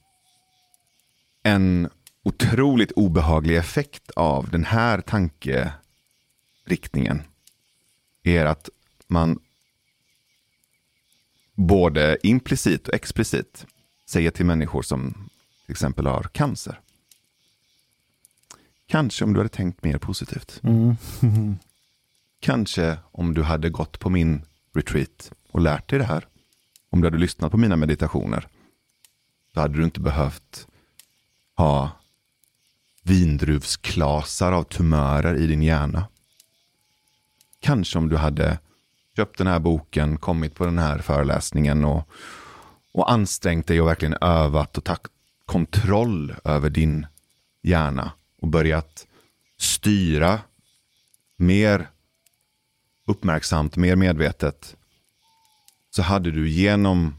en 1.42 1.90
otroligt 2.22 2.92
obehaglig 2.92 3.56
effekt 3.56 4.10
av 4.10 4.50
den 4.50 4.64
här 4.64 5.00
tankeriktningen 5.00 7.22
är 8.22 8.44
att 8.44 8.68
man 9.06 9.40
både 11.54 12.18
implicit 12.22 12.88
och 12.88 12.94
explicit 12.94 13.66
säger 14.06 14.30
till 14.30 14.46
människor 14.46 14.82
som 14.82 15.28
till 15.66 15.72
exempel 15.72 16.06
har 16.06 16.22
cancer. 16.22 16.80
Kanske 18.86 19.24
om 19.24 19.32
du 19.32 19.40
hade 19.40 19.48
tänkt 19.48 19.84
mer 19.84 19.98
positivt. 19.98 20.60
Mm. 20.62 20.96
Kanske 22.40 22.98
om 23.12 23.34
du 23.34 23.42
hade 23.42 23.70
gått 23.70 23.98
på 23.98 24.10
min 24.10 24.42
retreat 24.74 25.32
och 25.50 25.60
lärt 25.60 25.90
dig 25.90 25.98
det 25.98 26.04
här. 26.04 26.26
Om 26.90 27.00
du 27.00 27.06
hade 27.06 27.18
lyssnat 27.18 27.50
på 27.50 27.58
mina 27.58 27.76
meditationer. 27.76 28.48
Då 29.54 29.60
hade 29.60 29.78
du 29.78 29.84
inte 29.84 30.00
behövt 30.00 30.66
ha 31.56 31.90
vindruvsklasar 33.02 34.52
av 34.52 34.62
tumörer 34.62 35.34
i 35.34 35.46
din 35.46 35.62
hjärna. 35.62 36.08
Kanske 37.60 37.98
om 37.98 38.08
du 38.08 38.16
hade 38.16 38.58
köpt 39.16 39.38
den 39.38 39.46
här 39.46 39.58
boken, 39.58 40.18
kommit 40.18 40.54
på 40.54 40.64
den 40.64 40.78
här 40.78 40.98
föreläsningen 40.98 41.84
och, 41.84 42.08
och 42.92 43.12
ansträngt 43.12 43.66
dig 43.66 43.80
och 43.80 43.88
verkligen 43.88 44.16
övat 44.20 44.78
och 44.78 44.84
kontroll 45.46 46.34
över 46.44 46.70
din 46.70 47.06
hjärna 47.62 48.12
och 48.40 48.48
börjat 48.48 49.06
styra 49.58 50.40
mer 51.36 51.88
uppmärksamt, 53.06 53.76
mer 53.76 53.96
medvetet 53.96 54.76
så 55.90 56.02
hade 56.02 56.30
du 56.30 56.48
genom 56.48 57.14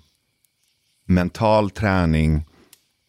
mental 1.05 1.69
träning, 1.69 2.45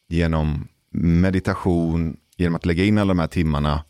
genom 0.08 0.68
meditation, 0.90 2.16
genom 2.36 2.54
att 2.54 2.66
lägga 2.66 2.84
in 2.84 2.98
alla 2.98 3.08
de 3.08 3.18
här 3.18 3.26
timmarna, 3.26 3.84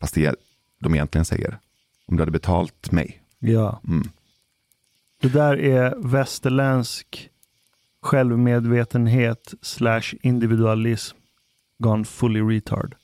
fast 0.00 0.14
det 0.14 0.34
de 0.80 0.94
egentligen 0.94 1.24
säger, 1.24 1.58
om 2.06 2.16
du 2.16 2.22
hade 2.22 2.32
betalt 2.32 2.92
mig. 2.92 3.22
Ja. 3.38 3.80
Mm. 3.88 4.10
Det 5.20 5.28
där 5.28 5.56
är 5.56 5.94
västerländsk 5.96 7.30
självmedvetenhet 8.04 9.54
slash 9.62 10.02
individualism 10.22 11.16
gone 11.78 12.04
fully 12.04 12.40
retard. 12.40 12.94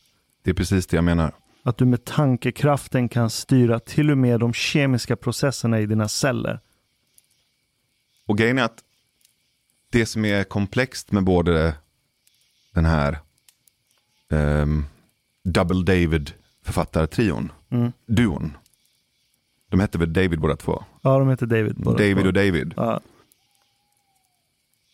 Det 0.42 0.50
är 0.50 0.54
precis 0.54 0.86
det 0.86 0.96
jag 0.96 1.04
menar. 1.04 1.32
Att 1.62 1.76
du 1.78 1.84
med 1.86 2.04
tankekraften 2.04 3.08
kan 3.08 3.30
styra 3.30 3.80
till 3.80 4.10
och 4.10 4.18
med 4.18 4.40
de 4.40 4.52
kemiska 4.52 5.16
processerna 5.16 5.80
i 5.80 5.86
dina 5.86 6.08
celler. 6.08 6.60
Och 8.26 8.38
grejen 8.38 8.58
är 8.58 8.62
att 8.62 8.84
det 9.90 10.06
som 10.06 10.24
är 10.24 10.44
komplext 10.44 11.12
med 11.12 11.24
både 11.24 11.74
den 12.74 12.84
här 12.84 13.18
um, 14.28 14.84
Double 15.44 15.82
David 15.84 16.32
författartrion, 16.62 17.52
Mm. 17.72 17.92
duon. 18.06 18.56
De 19.68 19.80
hette 19.80 19.98
väl 19.98 20.12
David 20.12 20.40
båda 20.40 20.56
två? 20.56 20.84
Ja, 21.02 21.18
de 21.18 21.28
heter 21.28 21.46
David. 21.46 21.74
båda 21.76 21.98
David 21.98 22.16
två. 22.18 22.26
och 22.26 22.32
David. 22.32 22.74
Ja. 22.76 23.00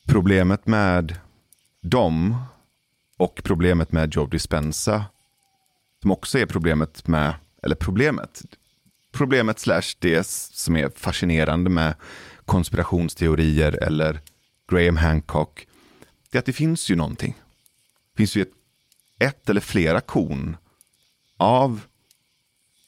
Problemet 0.07 0.67
med 0.67 1.19
dem 1.83 2.37
och 3.17 3.41
problemet 3.45 3.93
med 3.93 4.15
Joe 4.15 4.27
Dispenza, 4.27 5.05
som 6.03 6.11
också 6.11 6.39
är 6.39 6.47
problemet 6.47 7.09
med, 7.09 7.35
eller 7.63 7.77
problemet, 7.77 8.43
problemet 9.13 9.59
slash 9.59 9.97
det 9.99 10.27
som 10.27 10.77
är 10.77 10.91
fascinerande 10.97 11.71
med 11.71 11.95
konspirationsteorier 12.45 13.73
eller 13.73 14.21
Graham 14.71 14.97
Hancock, 14.97 15.67
det 16.31 16.39
är 16.39 16.41
att 16.41 16.47
det 16.47 16.53
finns 16.53 16.91
ju 16.91 16.97
någonting. 16.97 17.35
Det 18.13 18.17
finns 18.17 18.37
ju 18.37 18.43
ett, 18.43 18.53
ett 19.19 19.51
eller 19.51 19.61
flera 19.61 20.01
korn 20.01 20.57
av, 21.37 21.81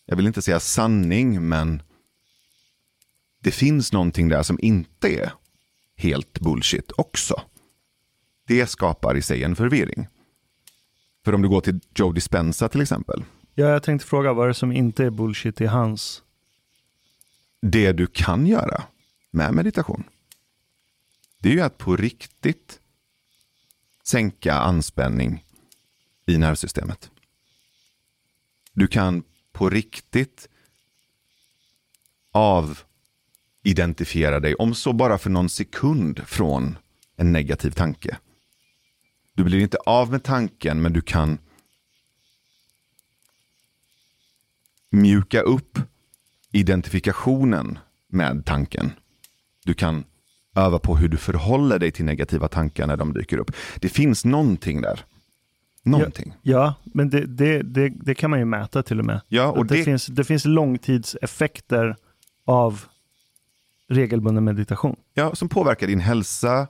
jag 0.06 0.16
vill 0.16 0.26
inte 0.26 0.42
säga 0.42 0.60
sanning, 0.60 1.48
men 1.48 1.82
det 3.42 3.50
finns 3.50 3.92
någonting 3.92 4.28
där 4.28 4.42
som 4.42 4.58
inte 4.62 5.08
är 5.08 5.32
helt 5.98 6.40
bullshit 6.40 6.92
också. 6.96 7.42
Det 8.46 8.66
skapar 8.66 9.16
i 9.16 9.22
sig 9.22 9.44
en 9.44 9.56
förvirring. 9.56 10.08
För 11.24 11.34
om 11.34 11.42
du 11.42 11.48
går 11.48 11.60
till 11.60 11.80
Joe 11.94 12.12
Dispenza 12.12 12.68
till 12.68 12.80
exempel. 12.80 13.24
ja, 13.54 13.66
jag 13.66 13.82
tänkte 13.82 14.06
fråga 14.06 14.32
vad 14.32 14.44
är 14.44 14.48
det 14.48 14.54
som 14.54 14.72
inte 14.72 15.04
är 15.04 15.10
bullshit 15.10 15.60
i 15.60 15.66
hans? 15.66 16.22
Det 17.60 17.92
du 17.92 18.06
kan 18.06 18.46
göra 18.46 18.82
med 19.30 19.54
meditation. 19.54 20.04
Det 21.38 21.48
är 21.48 21.52
ju 21.52 21.60
att 21.60 21.78
på 21.78 21.96
riktigt 21.96 22.80
sänka 24.04 24.54
anspänning 24.54 25.44
i 26.26 26.38
nervsystemet. 26.38 27.10
Du 28.72 28.86
kan 28.86 29.22
på 29.52 29.70
riktigt 29.70 30.48
avidentifiera 33.68 34.40
dig, 34.40 34.54
om 34.54 34.74
så 34.74 34.92
bara 34.92 35.18
för 35.18 35.30
någon 35.30 35.48
sekund 35.48 36.20
från 36.26 36.78
en 37.16 37.32
negativ 37.32 37.70
tanke. 37.70 38.16
Du 39.34 39.44
blir 39.44 39.60
inte 39.60 39.76
av 39.86 40.10
med 40.10 40.22
tanken, 40.22 40.82
men 40.82 40.92
du 40.92 41.00
kan 41.00 41.38
mjuka 44.90 45.40
upp 45.40 45.78
identifikationen 46.52 47.78
med 48.10 48.44
tanken. 48.44 48.92
Du 49.64 49.74
kan 49.74 50.04
öva 50.56 50.78
på 50.78 50.96
hur 50.96 51.08
du 51.08 51.16
förhåller 51.16 51.78
dig 51.78 51.90
till 51.92 52.04
negativa 52.04 52.48
tankar 52.48 52.86
när 52.86 52.96
de 52.96 53.12
dyker 53.12 53.38
upp. 53.38 53.50
Det 53.80 53.88
finns 53.88 54.24
någonting 54.24 54.80
där. 54.80 55.04
Någonting. 55.82 56.34
Ja, 56.42 56.74
men 56.84 57.10
det, 57.10 57.26
det, 57.26 57.62
det, 57.62 57.88
det 57.88 58.14
kan 58.14 58.30
man 58.30 58.38
ju 58.38 58.44
mäta 58.44 58.82
till 58.82 58.98
och 58.98 59.04
med. 59.04 59.20
Ja, 59.28 59.46
och 59.52 59.66
det- 59.66 59.84
finns, 59.84 60.06
det 60.06 60.24
finns 60.24 60.44
långtidseffekter 60.44 61.96
av 62.46 62.84
regelbunden 63.88 64.44
meditation. 64.44 64.96
Ja, 65.14 65.34
som 65.34 65.48
påverkar 65.48 65.86
din 65.86 66.00
hälsa, 66.00 66.68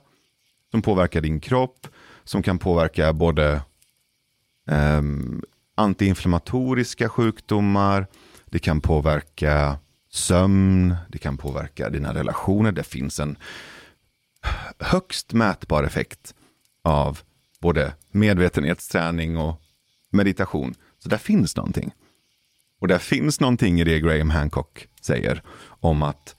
som 0.71 0.81
påverkar 0.81 1.21
din 1.21 1.39
kropp, 1.39 1.87
som 2.23 2.43
kan 2.43 2.59
påverka 2.59 3.13
både 3.13 3.61
ehm, 4.67 5.41
antiinflammatoriska 5.75 7.09
sjukdomar, 7.09 8.07
det 8.45 8.59
kan 8.59 8.81
påverka 8.81 9.77
sömn, 10.11 10.95
det 11.09 11.17
kan 11.17 11.37
påverka 11.37 11.89
dina 11.89 12.13
relationer. 12.13 12.71
Det 12.71 12.83
finns 12.83 13.19
en 13.19 13.37
högst 14.79 15.33
mätbar 15.33 15.83
effekt 15.83 16.35
av 16.83 17.19
både 17.59 17.93
medvetenhetsträning 18.11 19.37
och 19.37 19.61
meditation. 20.09 20.73
Så 20.99 21.09
där 21.09 21.17
finns 21.17 21.55
någonting. 21.55 21.91
Och 22.79 22.87
där 22.87 22.97
finns 22.97 23.39
någonting 23.39 23.79
i 23.79 23.83
det 23.83 23.99
Graham 23.99 24.29
Hancock 24.29 24.87
säger 25.01 25.43
om 25.79 26.03
att 26.03 26.35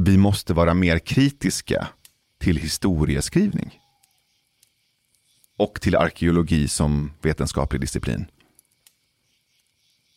vi 0.00 0.18
måste 0.18 0.54
vara 0.54 0.74
mer 0.74 0.98
kritiska 0.98 1.88
till 2.38 2.56
historieskrivning. 2.56 3.80
Och 5.56 5.80
till 5.80 5.96
arkeologi 5.96 6.68
som 6.68 7.12
vetenskaplig 7.22 7.80
disciplin. 7.80 8.26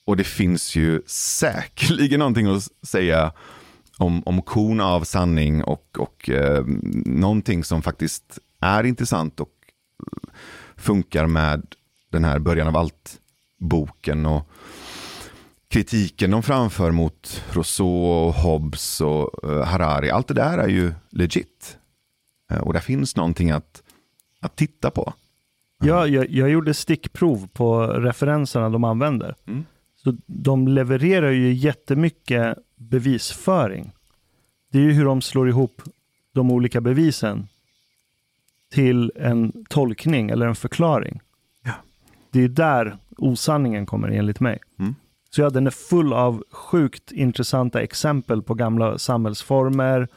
Och 0.05 0.17
det 0.17 0.23
finns 0.23 0.75
ju 0.75 1.01
säkerligen 1.07 2.19
någonting 2.19 2.47
att 2.47 2.87
säga 2.87 3.33
om, 3.97 4.23
om 4.25 4.41
korn 4.41 4.81
av 4.81 5.03
sanning 5.03 5.63
och, 5.63 5.99
och 5.99 6.29
eh, 6.29 6.63
någonting 7.05 7.63
som 7.63 7.81
faktiskt 7.81 8.39
är 8.59 8.83
intressant 8.83 9.39
och 9.39 9.53
funkar 10.75 11.27
med 11.27 11.75
den 12.09 12.23
här 12.23 12.39
början 12.39 12.67
av 12.67 12.77
allt-boken 12.77 14.25
och 14.25 14.49
kritiken 15.71 16.31
de 16.31 16.43
framför 16.43 16.91
mot 16.91 17.43
Rousseau, 17.51 17.87
och 17.87 18.33
Hobbes 18.33 19.01
och 19.01 19.51
eh, 19.51 19.65
Harari. 19.65 20.09
Allt 20.09 20.27
det 20.27 20.33
där 20.33 20.57
är 20.57 20.67
ju 20.67 20.93
legit. 21.09 21.77
Eh, 22.51 22.59
och 22.59 22.73
där 22.73 22.79
finns 22.79 23.15
någonting 23.15 23.51
att, 23.51 23.83
att 24.39 24.55
titta 24.55 24.91
på. 24.91 25.13
Ja, 25.83 26.07
jag, 26.07 26.29
jag 26.29 26.49
gjorde 26.49 26.73
stickprov 26.73 27.47
på 27.53 27.87
referenserna 27.87 28.69
de 28.69 28.83
använder. 28.83 29.35
Mm. 29.47 29.65
Så 29.95 30.17
de 30.25 30.67
levererar 30.67 31.31
ju 31.31 31.53
jättemycket 31.53 32.57
bevisföring. 32.75 33.91
Det 34.71 34.77
är 34.77 34.83
ju 34.83 34.91
hur 34.91 35.05
de 35.05 35.21
slår 35.21 35.49
ihop 35.49 35.81
de 36.33 36.51
olika 36.51 36.81
bevisen 36.81 37.47
till 38.73 39.11
en 39.15 39.65
tolkning 39.69 40.29
eller 40.29 40.47
en 40.47 40.55
förklaring. 40.55 41.21
Ja. 41.63 41.73
Det 42.31 42.43
är 42.43 42.47
där 42.49 42.97
osanningen 43.17 43.85
kommer 43.85 44.07
enligt 44.07 44.39
mig. 44.39 44.59
Så 45.35 45.41
ja, 45.41 45.49
den 45.49 45.67
är 45.67 45.71
full 45.71 46.13
av 46.13 46.43
sjukt 46.51 47.11
intressanta 47.11 47.81
exempel 47.81 48.41
på 48.41 48.53
gamla 48.53 48.97
samhällsformer 48.97 50.07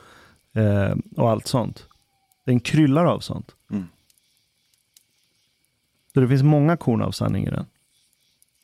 eh, 0.54 0.96
och 1.16 1.30
allt 1.30 1.46
sånt. 1.46 1.88
Den 2.44 2.60
kryllar 2.60 3.04
av 3.04 3.20
sånt. 3.20 3.54
Mm. 3.70 3.84
Så 6.14 6.20
det 6.20 6.28
finns 6.28 6.42
många 6.42 6.76
korn 6.76 7.02
av 7.02 7.10
sanning 7.10 7.46
i 7.46 7.50
den. 7.50 7.66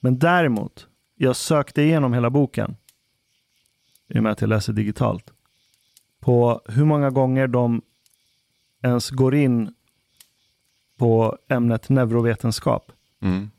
Men 0.00 0.18
däremot, 0.18 0.86
jag 1.14 1.36
sökte 1.36 1.82
igenom 1.82 2.12
hela 2.12 2.30
boken, 2.30 2.76
i 4.08 4.18
och 4.18 4.22
med 4.22 4.32
att 4.32 4.40
jag 4.40 4.48
läser 4.48 4.72
digitalt, 4.72 5.32
på 6.20 6.62
hur 6.66 6.84
många 6.84 7.10
gånger 7.10 7.46
de 7.46 7.82
ens 8.82 9.10
går 9.10 9.34
in 9.34 9.74
på 10.96 11.38
ämnet 11.48 11.88
neurovetenskap. 11.88 12.92
Mm. 13.20 13.50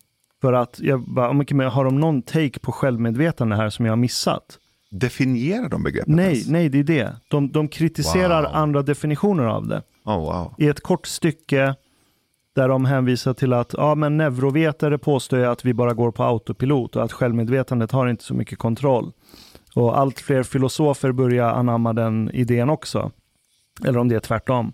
För 0.41 0.53
att 0.53 0.79
jag 0.79 1.01
bara, 1.01 1.31
"Oh, 1.31 1.53
men 1.53 1.69
har 1.69 1.85
de 1.85 1.99
någon 1.99 2.21
take 2.21 2.59
på 2.59 2.71
självmedvetande 2.71 3.55
här 3.55 3.69
som 3.69 3.85
jag 3.85 3.91
har 3.91 3.97
missat? 3.97 4.57
Definierar 4.91 5.69
de 5.69 5.83
begreppet? 5.83 6.07
Nej, 6.15 6.25
ens? 6.33 6.47
nej, 6.47 6.69
det 6.69 6.79
är 6.79 6.83
det. 6.83 7.15
De, 7.27 7.51
de 7.51 7.67
kritiserar 7.67 8.41
Wow. 8.43 8.51
andra 8.53 8.81
definitioner 8.81 9.43
av 9.43 9.67
det. 9.67 9.81
Oh, 10.05 10.15
wow. 10.17 10.53
I 10.57 10.67
ett 10.67 10.81
kort 10.81 11.07
stycke 11.07 11.75
där 12.55 12.67
de 12.69 12.85
hänvisar 12.85 13.33
till 13.33 13.53
att 13.53 13.73
ja, 13.77 13.95
men 13.95 14.17
neurovetare 14.17 14.97
påstår 14.97 15.39
att 15.39 15.65
vi 15.65 15.73
bara 15.73 15.93
går 15.93 16.11
på 16.11 16.23
autopilot 16.23 16.95
och 16.95 17.03
att 17.03 17.11
självmedvetandet 17.11 17.91
har 17.91 18.07
inte 18.07 18.23
så 18.23 18.33
mycket 18.33 18.59
kontroll. 18.59 19.11
Och 19.75 19.99
allt 19.99 20.19
fler 20.19 20.43
filosofer 20.43 21.11
börjar 21.11 21.49
anamma 21.49 21.93
den 21.93 22.31
idén 22.33 22.69
också. 22.69 23.11
Eller 23.85 23.99
om 23.99 24.07
det 24.07 24.15
är 24.15 24.19
tvärtom. 24.19 24.73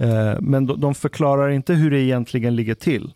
Eh, 0.00 0.40
men 0.40 0.66
de 0.66 0.94
förklarar 0.94 1.48
inte 1.48 1.74
hur 1.74 1.90
det 1.90 2.00
egentligen 2.00 2.56
ligger 2.56 2.74
till. 2.74 3.12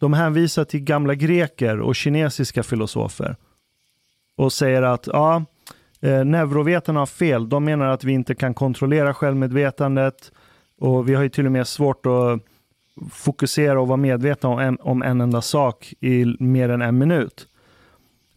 De 0.00 0.12
hänvisar 0.12 0.64
till 0.64 0.80
gamla 0.80 1.14
greker 1.14 1.80
och 1.80 1.96
kinesiska 1.96 2.62
filosofer 2.62 3.36
och 4.36 4.52
säger 4.52 4.82
att 4.82 5.06
ja, 5.06 5.44
eh, 6.00 6.24
neurovetarna 6.24 7.00
har 7.00 7.06
fel. 7.06 7.48
De 7.48 7.64
menar 7.64 7.86
att 7.86 8.04
vi 8.04 8.12
inte 8.12 8.34
kan 8.34 8.54
kontrollera 8.54 9.14
självmedvetandet 9.14 10.32
och 10.78 11.08
vi 11.08 11.14
har 11.14 11.22
ju 11.22 11.28
till 11.28 11.46
och 11.46 11.52
med 11.52 11.68
svårt 11.68 12.06
att 12.06 12.40
fokusera 13.10 13.80
och 13.80 13.88
vara 13.88 13.96
medvetna 13.96 14.48
om 14.48 14.58
en, 14.58 14.78
om 14.80 15.02
en 15.02 15.20
enda 15.20 15.42
sak 15.42 15.94
i 16.00 16.36
mer 16.38 16.68
än 16.68 16.82
en 16.82 16.98
minut. 16.98 17.48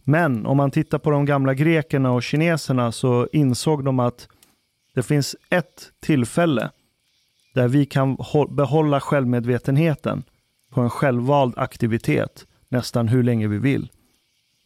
Men 0.02 0.46
om 0.46 0.56
man 0.56 0.70
tittar 0.70 0.98
på 0.98 1.10
de 1.10 1.24
gamla 1.24 1.54
grekerna 1.54 2.12
och 2.12 2.22
kineserna 2.22 2.92
så 2.92 3.28
insåg 3.32 3.84
de 3.84 4.00
att 4.00 4.28
det 4.94 5.02
finns 5.02 5.36
ett 5.50 5.92
tillfälle 6.00 6.70
där 7.54 7.68
vi 7.68 7.86
kan 7.86 8.16
behålla 8.50 9.00
självmedvetenheten 9.00 10.24
på 10.74 10.80
en 10.80 10.90
självvald 10.90 11.54
aktivitet 11.56 12.46
nästan 12.68 13.08
hur 13.08 13.22
länge 13.22 13.48
vi 13.48 13.58
vill. 13.58 13.90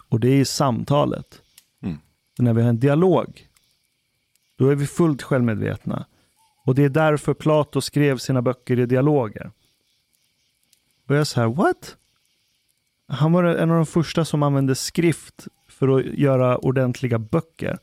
Och 0.08 0.20
det 0.20 0.28
är 0.28 0.40
i 0.40 0.44
samtalet. 0.44 1.42
Mm. 1.82 1.98
När 2.38 2.52
vi 2.54 2.62
har 2.62 2.68
en 2.68 2.80
dialog, 2.80 3.48
då 4.56 4.68
är 4.68 4.74
vi 4.74 4.86
fullt 4.86 5.22
självmedvetna. 5.22 6.06
Och 6.64 6.74
det 6.74 6.84
är 6.84 6.88
därför 6.88 7.34
Plato 7.34 7.80
skrev 7.80 8.18
sina 8.18 8.42
böcker 8.42 8.78
i 8.78 8.86
dialoger. 8.86 9.50
Och 11.06 11.14
jag 11.14 11.20
är 11.20 11.24
så 11.24 11.40
här, 11.40 11.48
what? 11.48 11.96
Han 13.08 13.32
var 13.32 13.44
en 13.44 13.70
av 13.70 13.76
de 13.76 13.86
första 13.86 14.24
som 14.24 14.42
använde 14.42 14.74
skrift 14.74 15.46
för 15.68 15.98
att 15.98 16.04
göra 16.04 16.58
ordentliga 16.58 17.18
böcker. 17.18 17.78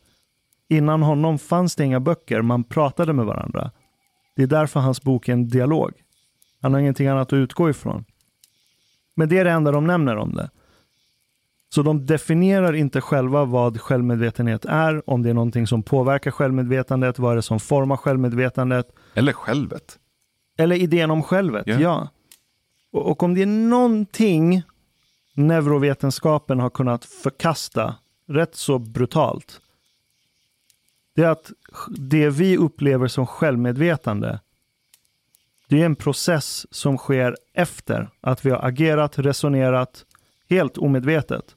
Innan 0.67 1.01
honom 1.01 1.39
fanns 1.39 1.75
det 1.75 1.83
inga 1.83 1.99
böcker, 1.99 2.41
man 2.41 2.63
pratade 2.63 3.13
med 3.13 3.25
varandra. 3.25 3.71
Det 4.35 4.43
är 4.43 4.47
därför 4.47 4.79
hans 4.79 5.01
bok 5.01 5.29
är 5.29 5.33
en 5.33 5.47
dialog. 5.47 5.93
Han 6.61 6.73
har 6.73 6.79
ingenting 6.79 7.07
annat 7.07 7.27
att 7.27 7.37
utgå 7.37 7.69
ifrån. 7.69 8.05
Men 9.15 9.29
det 9.29 9.37
är 9.37 9.45
det 9.45 9.51
enda 9.51 9.71
de 9.71 9.87
nämner 9.87 10.15
om 10.15 10.33
det. 10.35 10.49
Så 11.69 11.81
de 11.81 12.05
definierar 12.05 12.73
inte 12.73 13.01
själva 13.01 13.45
vad 13.45 13.81
självmedvetenhet 13.81 14.65
är, 14.65 15.09
om 15.09 15.21
det 15.23 15.29
är 15.29 15.33
någonting 15.33 15.67
som 15.67 15.83
påverkar 15.83 16.31
självmedvetandet, 16.31 17.19
vad 17.19 17.31
är 17.31 17.35
det 17.35 17.41
som 17.41 17.59
formar 17.59 17.97
självmedvetandet, 17.97 18.87
Eller 19.13 19.33
självet. 19.33 19.99
eller 20.57 20.75
idén 20.75 21.11
om 21.11 21.23
självet. 21.23 21.67
Ja. 21.67 21.79
Ja. 21.79 22.09
Och, 22.91 23.07
och 23.11 23.23
om 23.23 23.33
det 23.33 23.41
är 23.41 23.45
någonting 23.45 24.63
neurovetenskapen 25.33 26.59
har 26.59 26.69
kunnat 26.69 27.05
förkasta 27.05 27.95
rätt 28.27 28.55
så 28.55 28.79
brutalt, 28.79 29.61
det 31.15 31.21
är 31.23 31.29
att 31.29 31.51
det 31.97 32.29
vi 32.29 32.57
upplever 32.57 33.07
som 33.07 33.27
självmedvetande, 33.27 34.39
det 35.75 35.81
är 35.81 35.85
en 35.85 35.95
process 35.95 36.67
som 36.71 36.97
sker 36.97 37.37
efter 37.53 38.09
att 38.21 38.45
vi 38.45 38.49
har 38.49 38.65
agerat, 38.67 39.19
resonerat, 39.19 40.05
helt 40.49 40.77
omedvetet. 40.77 41.55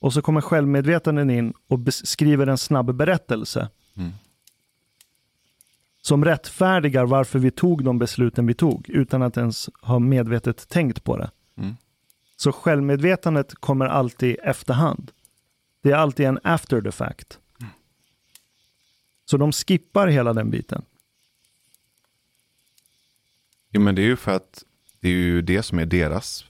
Och 0.00 0.12
så 0.12 0.22
kommer 0.22 0.40
självmedvetanden 0.40 1.30
in 1.30 1.54
och 1.68 1.78
skriver 1.90 2.46
en 2.46 2.58
snabb 2.58 2.94
berättelse. 2.94 3.68
Mm. 3.96 4.12
Som 6.00 6.24
rättfärdigar 6.24 7.04
varför 7.04 7.38
vi 7.38 7.50
tog 7.50 7.84
de 7.84 7.98
besluten 7.98 8.46
vi 8.46 8.54
tog 8.54 8.88
utan 8.88 9.22
att 9.22 9.36
ens 9.36 9.70
ha 9.80 9.98
medvetet 9.98 10.68
tänkt 10.68 11.04
på 11.04 11.16
det. 11.16 11.30
Mm. 11.56 11.76
Så 12.36 12.52
självmedvetandet 12.52 13.54
kommer 13.54 13.86
alltid 13.86 14.36
efterhand. 14.42 15.10
Det 15.82 15.90
är 15.90 15.96
alltid 15.96 16.26
en 16.26 16.38
after 16.42 16.80
the 16.80 16.92
fact. 16.92 17.38
Så 19.24 19.36
de 19.36 19.52
skippar 19.52 20.06
hela 20.06 20.32
den 20.32 20.50
biten. 20.50 20.82
Jo, 23.74 23.80
men 23.80 23.94
det 23.94 24.02
är 24.02 24.06
ju 24.06 24.16
för 24.16 24.32
att 24.32 24.64
det 25.00 25.08
är 25.08 25.12
ju 25.12 25.42
det 25.42 25.62
som 25.62 25.78
är 25.78 25.86
deras 25.86 26.44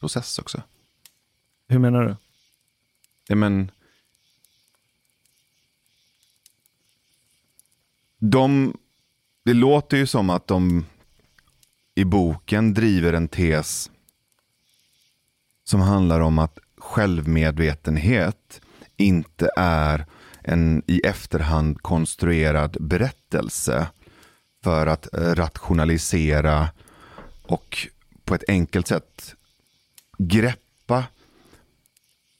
process 0.00 0.38
också. 0.38 0.62
Hur 1.68 1.78
menar 1.78 2.04
du? 2.04 2.16
Ja, 3.28 3.36
men... 3.36 3.70
De, 8.18 8.76
det 9.44 9.54
låter 9.54 9.96
ju 9.96 10.06
som 10.06 10.30
att 10.30 10.46
de 10.46 10.86
i 11.94 12.04
boken 12.04 12.74
driver 12.74 13.12
en 13.12 13.28
tes 13.28 13.90
som 15.64 15.80
handlar 15.80 16.20
om 16.20 16.38
att 16.38 16.58
självmedvetenhet 16.76 18.60
inte 18.96 19.50
är 19.56 20.06
en 20.42 20.82
i 20.86 21.00
efterhand 21.00 21.82
konstruerad 21.82 22.76
berättelse 22.80 23.88
för 24.68 24.86
att 24.86 25.14
eh, 25.14 25.34
rationalisera 25.34 26.70
och 27.42 27.88
på 28.24 28.34
ett 28.34 28.44
enkelt 28.48 28.86
sätt 28.86 29.34
greppa 30.18 31.04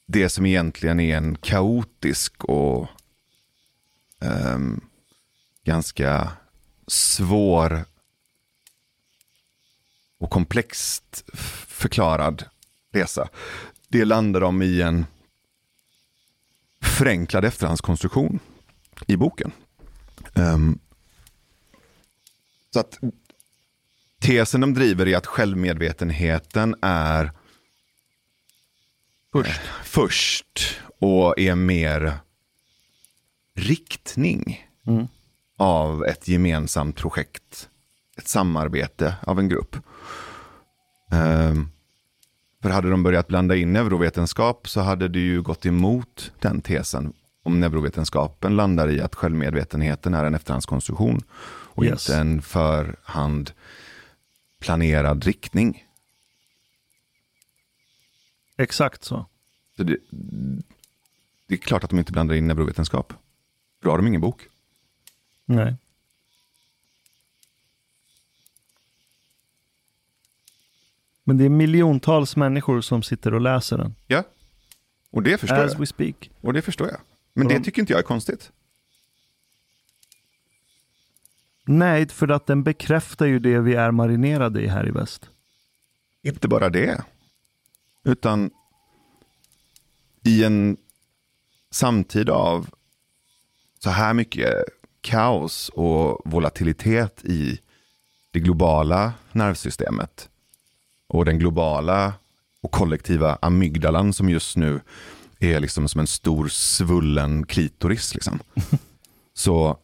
det 0.07 0.29
som 0.29 0.47
egentligen 0.47 1.01
är 1.01 1.16
en 1.16 1.37
kaotisk 1.37 2.45
och 2.45 2.89
um, 4.20 4.81
ganska 5.64 6.33
svår 6.87 7.85
och 10.18 10.31
komplext 10.31 11.24
förklarad 11.66 12.45
resa. 12.93 13.29
Det 13.89 14.05
landar 14.05 14.41
de 14.41 14.62
i 14.62 14.83
en 14.83 15.07
förenklad 16.83 17.45
efterhandskonstruktion 17.45 18.39
i 19.07 19.16
boken. 19.16 19.53
Um, 20.35 20.79
så 22.73 22.81
att 22.81 22.99
tesen 24.21 24.61
de 24.61 24.75
driver 24.75 25.09
är 25.09 25.16
att 25.16 25.27
självmedvetenheten 25.27 26.75
är 26.83 27.33
Först. 29.33 29.61
först 29.85 30.81
och 31.01 31.39
är 31.39 31.55
mer 31.55 32.12
riktning 33.55 34.64
Mm. 34.87 35.07
av 35.57 36.05
ett 36.05 36.29
gemensamt 36.29 36.97
projekt. 36.97 37.69
Ett 38.16 38.29
samarbete 38.29 39.14
av 39.23 39.39
en 39.39 39.49
grupp. 39.49 39.77
Ehm, 41.12 41.69
för 42.62 42.71
hade 42.71 42.91
de 42.91 43.03
börjat 43.03 43.29
blanda 43.29 43.57
in 43.57 43.73
neurovetenskap 43.73 44.69
så 44.69 44.81
hade 44.81 45.09
det 45.09 45.19
ju 45.19 45.43
gått 45.43 45.66
emot 45.66 46.33
den 46.41 46.61
tesen. 46.61 47.12
Om 47.43 47.61
neurovetenskapen 47.61 48.57
landar 48.57 48.91
i 48.91 49.01
att 49.01 49.14
självmedvetenheten 49.14 50.14
är 50.14 50.25
en 50.25 50.35
efterhandskonstruktion 50.35 51.21
och 51.79 51.85
Yes. 51.85 52.09
inte 52.09 52.20
en 52.20 52.43
förhand 52.43 53.53
planerad 54.59 55.24
riktning. 55.24 55.85
Exakt 58.57 59.05
så. 59.05 59.26
Så 59.76 59.83
det, 59.83 59.97
det 61.47 61.55
är 61.55 61.59
klart 61.59 61.85
att 61.85 61.91
de 61.91 61.99
inte 61.99 62.12
blandar 62.12 62.35
in 62.35 62.47
neurovetenskap. 62.47 63.12
Då 63.81 63.91
har 63.91 63.97
de 63.99 64.07
ingen 64.07 64.20
bok. 64.20 64.43
Nej. 65.45 65.76
Men 71.24 71.37
det 71.39 71.45
är 71.45 71.49
miljontals 71.49 72.37
människor 72.37 72.81
som 72.81 73.03
sitter 73.03 73.35
och 73.35 73.41
läser 73.41 73.79
den. 73.79 73.95
Ja, 74.07 74.24
och 75.11 75.22
det 75.22 75.39
förstår 75.39 75.57
As 75.64 75.72
jag. 75.72 75.81
we 75.81 75.87
speak. 75.87 76.31
Och 76.41 76.53
det 76.53 76.62
förstår 76.62 76.89
jag. 76.89 77.01
Men 77.33 77.47
Och 77.47 77.53
det 77.53 77.59
de- 77.59 77.64
tycker 77.64 77.83
inte 77.83 77.93
jag 77.93 77.99
är 78.01 78.03
konstigt. 78.05 78.53
Nej, 81.71 82.09
för 82.09 82.29
att 82.29 82.47
den 82.47 82.62
bekräftar 82.62 83.27
ju 83.27 83.39
det 83.39 83.59
vi 83.59 83.75
är 83.75 83.91
marinerade 83.91 84.61
i 84.61 84.66
här 84.66 84.89
i 84.89 84.91
väst. 84.91 85.31
Inte 86.23 86.49
bara 86.49 86.69
det. 86.69 87.05
Utan 88.05 88.51
i 90.25 90.45
en 90.45 90.77
samtid 91.71 92.31
av 92.31 92.69
så 93.79 93.91
här 93.91 94.14
mycket 94.14 94.53
kaos 95.01 95.69
och 95.69 96.21
volatilitet 96.25 97.25
i 97.25 97.61
det 98.31 98.41
globala 98.41 99.12
nervsystemet 99.33 100.29
och 101.07 101.25
den 101.25 101.39
globala 101.39 102.14
och 102.61 102.71
kollektiva 102.71 103.39
amygdalan 103.43 104.12
som 104.12 104.29
just 104.29 104.57
nu 104.57 104.81
är 105.39 105.61
liksom 105.61 105.89
som 105.89 106.01
en 106.01 106.07
stor 106.07 106.49
svullen 106.49 107.47
klitoris. 107.47 108.14
Liksom. 108.14 108.41
Så 109.35 109.79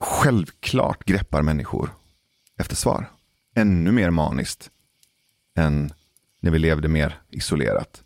självklart 0.00 1.04
greppar 1.04 1.42
människor 1.42 1.90
efter 2.56 2.76
svar. 2.76 3.10
Ännu 3.54 3.92
mer 3.92 4.10
maniskt 4.10 4.70
än 5.54 5.92
när 6.40 6.50
vi 6.50 6.58
levde 6.58 6.88
mer 6.88 7.20
isolerat. 7.30 8.02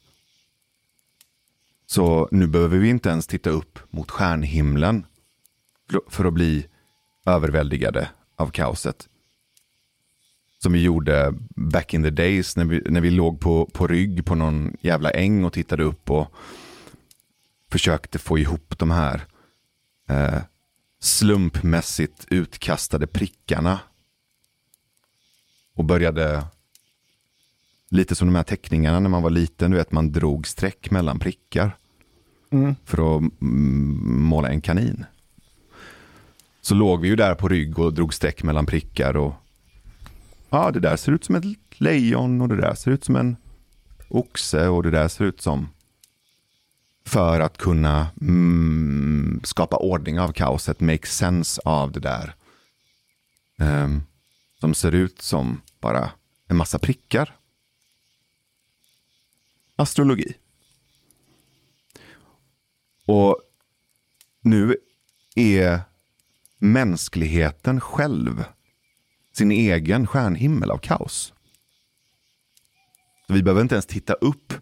Så 1.87 2.29
nu 2.31 2.47
behöver 2.47 2.79
vi 2.79 2.89
inte 2.89 3.09
ens 3.09 3.27
titta 3.27 3.51
upp 3.51 3.79
mot 3.91 4.11
stjärnhimlen 4.11 5.07
för- 6.09 6.25
att 6.25 6.33
bli 6.33 6.67
överväldigade 7.27 8.09
av 8.37 8.51
kaoset. 8.51 9.09
Som 10.59 10.73
vi 10.73 10.83
gjorde 10.83 11.35
back 11.57 11.95
in 11.95 12.03
the 12.03 12.11
days 12.11 12.57
när 12.57 12.65
vi, 12.65 12.83
när 12.87 13.01
vi 13.01 13.11
låg 13.11 13.41
på, 13.41 13.67
på 13.67 13.87
rygg 13.87 14.25
på 14.25 14.35
någon 14.35 14.77
jävla 14.81 15.11
äng 15.11 15.45
och 15.45 15.53
tittade 15.53 15.85
upp 15.85 16.11
och 16.11 16.33
försökte 17.71 18.19
få 18.19 18.39
ihop 18.39 18.79
de 18.79 18.91
här 18.91 19.27
eh, 20.09 20.43
slumpmässigt 21.05 22.27
utkastade 22.31 23.07
prickarna. 23.07 23.81
Och 25.75 25.85
började, 25.85 26.45
lite 27.89 28.15
som 28.15 28.29
de 28.29 28.35
här 28.35 28.43
teckningarna 28.43 29.01
när 29.01 29.11
man 29.11 29.23
var 29.23 29.31
liten, 29.31 29.71
du 29.71 29.77
vet 29.77 29.93
man 29.93 30.13
drog 30.13 30.47
streck 30.47 30.91
mellan 30.91 31.19
prickar 31.19 31.77
Mm. 32.51 32.75
för 32.85 33.17
att 33.17 33.23
måla 33.41 34.49
en 34.49 34.61
kanin. 34.61 35.05
Så 36.61 36.75
låg 36.75 37.01
vi 37.01 37.09
ju 37.09 37.17
där 37.17 37.35
på 37.35 37.49
rygg 37.49 37.79
och 37.79 37.95
drog 37.95 38.15
streck 38.15 38.43
mellan 38.43 38.67
prickar 38.67 39.17
och 39.17 39.35
ja, 40.51 40.71
det 40.71 40.81
där 40.81 40.97
ser 40.97 41.13
ut 41.13 41.25
som 41.25 41.35
ett 41.35 41.45
lejon 41.81 42.41
och 42.41 42.49
det 42.49 42.57
där 42.57 42.75
ser 42.75 42.91
ut 42.91 43.05
som 43.05 43.17
en 43.17 43.37
oxe 44.09 44.69
och 44.69 44.83
det 44.83 44.91
där 44.91 45.09
ser 45.09 45.25
ut 45.25 45.41
som 45.41 45.69
för 47.05 47.41
att 47.41 47.59
kunna 47.59 48.11
mm, 48.21 49.41
skapa 49.45 49.77
ordning 49.77 50.21
av 50.21 50.33
kaoset, 50.33 50.81
make 50.81 51.07
sense 51.07 51.61
av 51.65 51.93
det 51.93 52.01
där. 52.01 52.35
Um, 53.59 54.03
som 54.61 54.75
ser 54.75 54.95
ut 54.95 55.23
som 55.23 55.61
bara 55.81 56.11
en 56.49 56.57
massa 56.57 56.79
prickar. 56.79 57.37
Astrologi. 59.77 60.35
Och 63.07 63.37
nu 64.41 64.77
är 65.35 65.81
mänskligheten 66.59 67.81
själv 67.81 68.45
sin 69.33 69.53
egen 69.53 70.07
stjärnhimmel 70.07 70.71
av 70.71 70.79
kaos. 70.79 71.33
Så 73.27 73.33
vi 73.33 73.43
behöver 73.43 73.63
inte 73.63 73.75
ens 73.75 73.87
titta 73.87 74.13
upp 74.13 74.53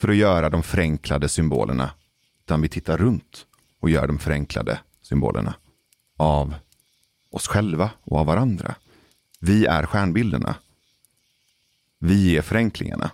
för 0.00 0.08
att 0.08 0.16
göra 0.16 0.50
de 0.50 0.62
förenklade 0.62 1.28
symbolerna. 1.28 1.90
Utan 2.40 2.62
vi 2.62 2.68
tittar 2.68 2.96
runt 2.96 3.46
och 3.80 3.90
gör 3.90 4.06
de 4.06 4.18
förenklade 4.18 4.80
symbolerna 5.02 5.54
av 6.16 6.54
oss 7.30 7.48
själva 7.48 7.90
och 8.02 8.18
av 8.18 8.26
varandra. 8.26 8.74
Vi 9.40 9.66
är 9.66 9.86
stjärnbilderna. 9.86 10.54
Vi 11.98 12.36
är 12.36 12.42
förenklingarna. 12.42 13.10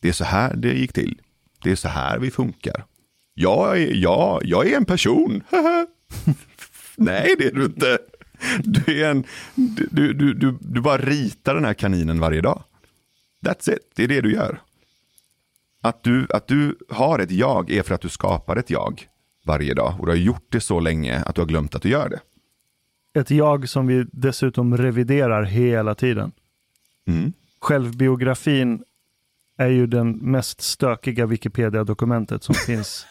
Det 0.00 0.08
är 0.08 0.12
så 0.12 0.24
här 0.24 0.56
det 0.56 0.72
gick 0.72 0.92
till. 0.92 1.20
Det 1.62 1.70
är 1.70 1.76
så 1.76 1.88
här 1.88 2.18
vi 2.18 2.30
funkar. 2.30 2.84
Jag 3.34 3.82
är, 3.82 3.94
ja, 3.94 4.40
jag 4.44 4.66
är 4.66 4.76
en 4.76 4.84
person. 4.84 5.42
Nej, 6.96 7.34
det 7.38 7.46
är 7.46 7.52
du 7.52 7.64
inte. 7.64 7.98
Du, 8.58 9.04
är 9.04 9.10
en, 9.10 9.24
du, 9.54 10.12
du, 10.12 10.34
du, 10.34 10.58
du 10.60 10.80
bara 10.80 10.98
ritar 10.98 11.54
den 11.54 11.64
här 11.64 11.74
kaninen 11.74 12.20
varje 12.20 12.40
dag. 12.40 12.62
That's 13.46 13.72
it, 13.72 13.92
det 13.94 14.04
är 14.04 14.08
det 14.08 14.20
du 14.20 14.32
gör. 14.32 14.60
Att 15.88 16.02
du, 16.02 16.26
att 16.30 16.46
du 16.46 16.78
har 16.88 17.18
ett 17.18 17.30
jag 17.30 17.70
är 17.70 17.82
för 17.82 17.94
att 17.94 18.00
du 18.00 18.08
skapar 18.08 18.56
ett 18.56 18.70
jag 18.70 19.08
varje 19.46 19.74
dag. 19.74 19.94
Och 19.98 20.06
du 20.06 20.12
har 20.12 20.16
gjort 20.16 20.46
det 20.48 20.60
så 20.60 20.80
länge 20.80 21.22
att 21.22 21.34
du 21.34 21.40
har 21.40 21.46
glömt 21.46 21.74
att 21.74 21.82
du 21.82 21.88
gör 21.88 22.08
det. 22.08 22.20
Ett 23.20 23.30
jag 23.30 23.68
som 23.68 23.86
vi 23.86 24.06
dessutom 24.12 24.76
reviderar 24.76 25.42
hela 25.42 25.94
tiden. 25.94 26.32
Mm. 27.06 27.32
Självbiografin 27.60 28.84
är 29.56 29.68
ju 29.68 29.86
den 29.86 30.10
mest 30.10 30.60
stökiga 30.60 31.26
Wikipedia-dokumentet 31.26 32.42
som 32.42 32.54
finns. 32.66 33.06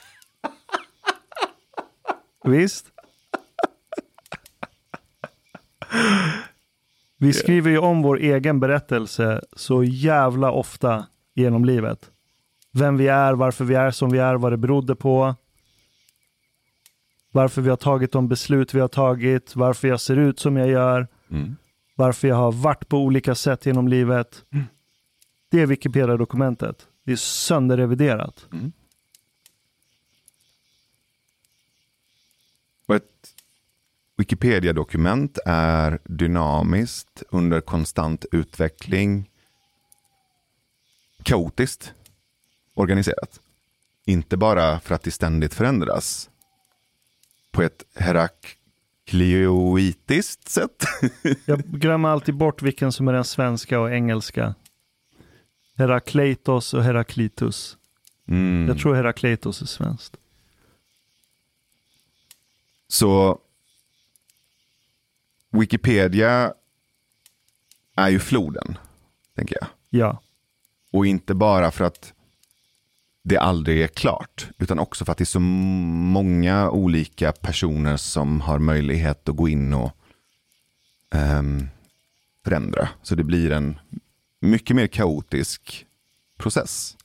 Visst? 2.44 2.86
Vi 7.18 7.34
skriver 7.34 7.72
ju 7.72 7.78
om 7.78 8.02
vår 8.02 8.20
egen 8.20 8.60
berättelse 8.60 9.42
så 9.56 9.84
jävla 9.84 10.52
ofta 10.52 11.06
genom 11.36 11.66
livet. 11.66 12.12
Vem 12.78 12.98
vi 12.98 13.08
är, 13.08 13.34
varför 13.34 13.66
vi 13.66 13.76
är 13.76 13.92
som 13.92 14.10
vi 14.10 14.18
är, 14.20 14.36
vad 14.36 14.52
det 14.52 14.58
berodde 14.58 14.96
på. 14.96 15.36
Varför 17.32 17.62
vi 17.62 17.70
har 17.70 17.78
tagit 17.78 18.12
de 18.12 18.28
beslut 18.28 18.74
vi 18.74 18.80
har 18.80 18.88
tagit, 18.88 19.56
varför 19.56 19.88
jag 19.88 20.02
ser 20.02 20.16
ut 20.18 20.40
som 20.40 20.58
jag 20.58 20.70
gör, 20.70 21.08
Mm. 21.30 21.56
varför 21.96 22.28
jag 22.28 22.36
har 22.36 22.52
varit 22.52 22.88
på 22.90 22.98
olika 22.98 23.36
sätt 23.36 23.66
genom 23.66 23.88
livet. 23.88 24.46
Det 25.50 25.62
är 25.62 25.66
Wikipedia-dokumentet. 25.66 26.88
Det 27.04 27.12
är 27.12 27.16
sönderreviderat. 27.16 28.46
Och 32.86 32.96
ett 32.96 33.34
Wikipedia-dokument 34.18 35.38
är 35.46 36.00
dynamiskt, 36.06 37.24
under 37.30 37.62
konstant 37.62 38.26
utveckling, 38.32 39.30
kaotiskt 41.24 41.94
organiserat. 42.78 43.40
Inte 44.06 44.38
bara 44.38 44.80
för 44.80 44.96
att 44.96 45.04
det 45.04 45.12
ständigt 45.12 45.54
förändras 45.54 46.30
på 47.52 47.62
ett 47.62 47.84
heraklioitiskt 47.96 50.50
sätt. 50.50 50.84
Jag 51.46 51.60
glömmer 51.60 52.10
alltid 52.10 52.36
bort 52.36 52.62
vilken 52.62 52.92
som 52.92 53.08
är 53.08 53.14
den 53.14 53.26
svenska 53.26 53.80
och 53.80 53.92
engelska. 53.92 54.56
Herakleitos 55.76 56.74
och 56.74 56.84
Heraklitus. 56.84 57.78
Mm. 58.28 58.68
Jag 58.68 58.80
tror 58.80 58.96
Herakleitos 58.96 59.62
är 59.62 59.66
svenskt. 59.66 60.18
Så 62.88 63.40
Wikipedia 65.50 66.54
är 67.96 68.10
ju 68.10 68.20
floden, 68.20 68.78
tänker 69.36 69.58
jag. 69.62 69.68
Ja, 69.90 70.22
Och 70.92 71.06
inte 71.06 71.34
bara 71.34 71.72
för 71.72 71.86
att 71.86 72.14
det 73.28 73.38
aldrig 73.38 73.82
är 73.82 73.88
klart, 73.88 74.48
utan 74.58 74.80
också 74.80 75.06
för 75.06 75.12
att 75.12 75.18
det 75.18 75.24
är 75.24 75.26
så 75.26 75.40
många 75.40 76.70
olika 76.70 77.32
personer 77.32 77.98
som 77.98 78.42
har 78.42 78.60
möjlighet 78.60 79.30
att 79.30 79.36
gå 79.36 79.50
in 79.50 79.74
och 79.74 79.98
um, 81.16 81.68
förändra. 82.44 82.90
Så 83.04 83.16
det 83.16 83.24
blir 83.24 83.52
en 83.52 83.80
mycket 84.40 84.76
mer 84.76 84.88
kaotisk 84.88 85.86
process. 86.38 86.98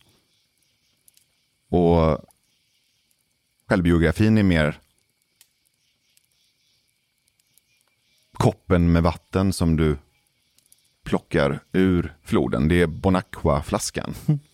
Och 1.68 2.18
självbiografin 3.68 4.38
är 4.38 4.42
mer 4.42 4.78
koppen 8.32 8.92
med 8.92 9.02
vatten 9.02 9.52
som 9.52 9.76
du 9.76 9.96
plockar 11.04 11.60
ur 11.72 12.16
floden. 12.22 12.68
Det 12.68 12.82
är 12.82 12.86
Bonacqua-flaskan. 12.86 14.14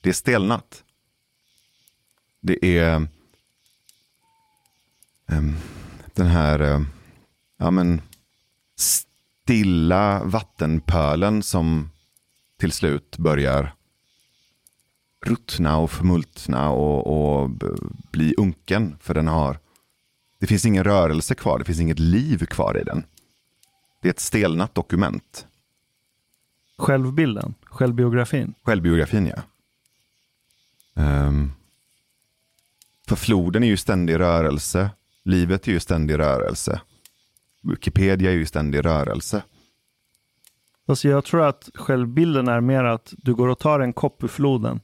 Det 0.00 0.08
är 0.08 0.14
stelnat. 0.14 0.84
Det 2.40 2.78
är 2.78 3.06
ehm, 5.26 5.56
den 6.14 6.26
här 6.26 6.60
eh, 6.60 6.80
ja, 7.56 7.70
men, 7.70 8.00
stilla 8.76 10.24
vattenpölen 10.24 11.42
som 11.42 11.90
till 12.56 12.72
slut 12.72 13.18
börjar 13.18 13.74
ruttna 15.26 15.78
och 15.78 15.90
förmultna 15.90 16.70
och, 16.70 17.06
och 17.06 17.50
bli 18.10 18.34
unken. 18.38 18.96
För 19.00 19.14
den 19.14 19.28
har, 19.28 19.58
det 20.38 20.46
finns 20.46 20.64
ingen 20.64 20.84
rörelse 20.84 21.34
kvar, 21.34 21.58
det 21.58 21.64
finns 21.64 21.80
inget 21.80 21.98
liv 21.98 22.46
kvar 22.46 22.78
i 22.80 22.84
den. 22.84 23.04
Det 24.02 24.08
är 24.08 24.10
ett 24.10 24.20
stelnat 24.20 24.74
dokument. 24.74 25.46
Självbilden, 26.78 27.54
självbiografin. 27.64 28.54
Självbiografin, 28.62 29.26
ja. 29.26 29.42
Um, 30.98 31.52
för 33.08 33.16
floden 33.16 33.62
är 33.62 33.66
ju 33.66 33.76
ständig 33.76 34.20
rörelse. 34.20 34.90
Livet 35.24 35.68
är 35.68 35.72
ju 35.72 35.80
ständig 35.80 36.18
rörelse. 36.18 36.80
Wikipedia 37.62 38.30
är 38.30 38.34
ju 38.34 38.46
ständig 38.46 38.84
rörelse. 38.84 39.42
Alltså 40.86 41.08
jag 41.08 41.24
tror 41.24 41.42
att 41.42 41.70
självbilden 41.74 42.48
är 42.48 42.60
mer 42.60 42.84
att 42.84 43.14
du 43.16 43.34
går 43.34 43.48
och 43.48 43.58
tar 43.58 43.80
en 43.80 43.92
kopp 43.92 44.24
ur 44.24 44.28
floden. 44.28 44.80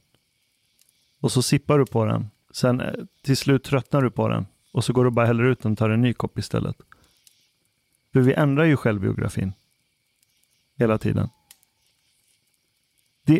Och 1.21 1.31
så 1.31 1.41
sippar 1.41 1.79
du 1.79 1.85
på 1.85 2.05
den. 2.05 2.29
Sen 2.51 2.81
eh, 2.81 2.93
till 3.21 3.37
slut 3.37 3.63
tröttnar 3.63 4.01
du 4.01 4.11
på 4.11 4.27
den. 4.27 4.45
Och 4.71 4.83
så 4.83 4.93
går 4.93 5.05
du 5.05 5.11
bara 5.11 5.25
häller 5.25 5.43
ut 5.43 5.61
den 5.61 5.71
och 5.71 5.77
tar 5.77 5.89
en 5.89 6.01
ny 6.01 6.13
kopp 6.13 6.37
istället. 6.37 6.75
För 8.13 8.19
vi 8.19 8.33
ändrar 8.33 8.63
ju 8.63 8.77
självbiografin. 8.77 9.53
Hela 10.77 10.97
tiden 10.97 11.29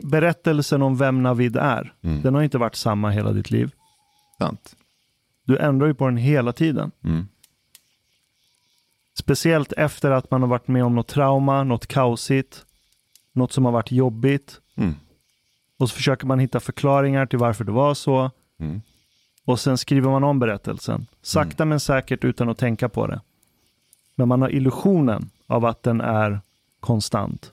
berättelsen 0.04 0.82
om 0.82 0.98
vem 0.98 1.24
Navid 1.24 1.56
är, 1.56 1.94
mm. 2.02 2.22
den 2.22 2.36
har 2.36 2.42
inte 2.42 2.58
varit 2.58 2.76
samma 2.76 3.10
hela 3.10 3.32
ditt 3.32 3.52
liv. 3.52 3.72
Sant. 4.38 4.76
Du 5.44 5.58
ändrar 5.58 5.88
ju 5.88 5.94
på 5.94 6.06
den 6.06 6.18
hela 6.18 6.54
tiden. 6.54 6.92
Mm. 7.04 7.28
Speciellt 9.14 9.72
efter 9.72 10.12
att 10.12 10.32
man 10.32 10.42
har 10.42 10.50
varit 10.50 10.68
med 10.68 10.84
om 10.84 10.96
något 10.96 11.08
trauma, 11.08 11.64
något 11.64 11.88
kaosigt, 11.88 12.66
något 13.34 13.52
som 13.52 13.66
har 13.66 13.72
varit 13.72 13.92
jobbigt. 13.92 14.60
Mm. 14.76 14.96
Och 15.78 15.90
så 15.90 15.96
försöker 15.96 16.28
man 16.28 16.40
hitta 16.40 16.60
förklaringar 16.60 17.26
till 17.26 17.40
varför 17.40 17.64
det 17.64 17.72
var 17.72 17.94
så. 17.94 18.32
Mm. 18.60 18.82
Och 19.46 19.60
sen 19.60 19.78
skriver 19.78 20.10
man 20.10 20.24
om 20.24 20.40
berättelsen. 20.40 21.08
Sakta 21.22 21.64
mm. 21.64 21.70
men 21.70 21.80
säkert 21.80 22.24
utan 22.24 22.50
att 22.50 22.58
tänka 22.58 22.90
på 22.90 23.08
det. 23.08 23.22
Men 24.16 24.28
man 24.28 24.42
har 24.42 24.50
illusionen 24.50 25.30
av 25.48 25.66
att 25.66 25.84
den 25.84 26.02
är 26.02 26.42
konstant. 26.80 27.52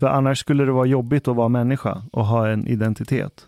För 0.00 0.06
annars 0.06 0.38
skulle 0.38 0.64
det 0.64 0.72
vara 0.72 0.86
jobbigt 0.86 1.28
att 1.28 1.36
vara 1.36 1.48
människa 1.48 2.02
och 2.12 2.26
ha 2.26 2.48
en 2.48 2.66
identitet. 2.66 3.46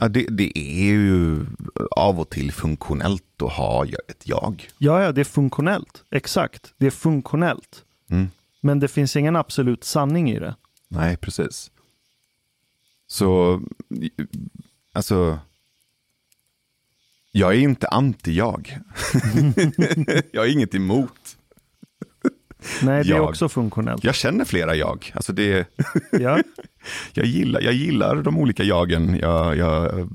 Ja, 0.00 0.08
det, 0.08 0.26
det, 0.30 0.58
är 0.58 0.84
ju 0.84 1.46
av 1.90 2.20
och 2.20 2.30
till 2.30 2.52
funktionellt 2.52 3.42
att 3.42 3.52
ha 3.52 3.86
ett 3.86 4.22
jag. 4.24 4.68
Ja, 4.78 5.02
ja, 5.02 5.12
det 5.12 5.20
är 5.20 5.24
funktionellt. 5.24 6.04
Exakt, 6.10 6.74
det 6.76 6.86
är 6.86 6.90
funktionellt. 6.90 7.84
Mm. 8.10 8.28
Men 8.60 8.80
det 8.80 8.88
finns 8.88 9.16
ingen 9.16 9.36
absolut 9.36 9.84
sanning 9.84 10.30
i 10.30 10.38
det. 10.38 10.54
Nej, 10.88 11.16
precis. 11.16 11.70
Så, 13.06 13.60
alltså, 14.92 15.38
jag 17.32 17.54
är 17.54 17.58
inte 17.58 17.88
anti-jag. 17.88 18.78
jag 20.32 20.46
är 20.46 20.52
inget 20.52 20.74
emot. 20.74 21.17
Nej, 22.82 23.02
det 23.02 23.08
jag. 23.08 23.18
är 23.18 23.28
också 23.28 23.48
funktionellt. 23.48 24.04
Jag 24.04 24.14
känner 24.14 24.44
flera 24.44 24.74
jag. 24.74 25.12
Alltså 25.14 25.32
det, 25.32 25.66
ja. 26.12 26.38
jag, 27.12 27.26
gillar, 27.26 27.60
jag 27.60 27.72
gillar 27.72 28.16
de 28.16 28.38
olika 28.38 28.62
jagen 28.62 29.18
jag, 29.18 29.56
jag 29.56 30.08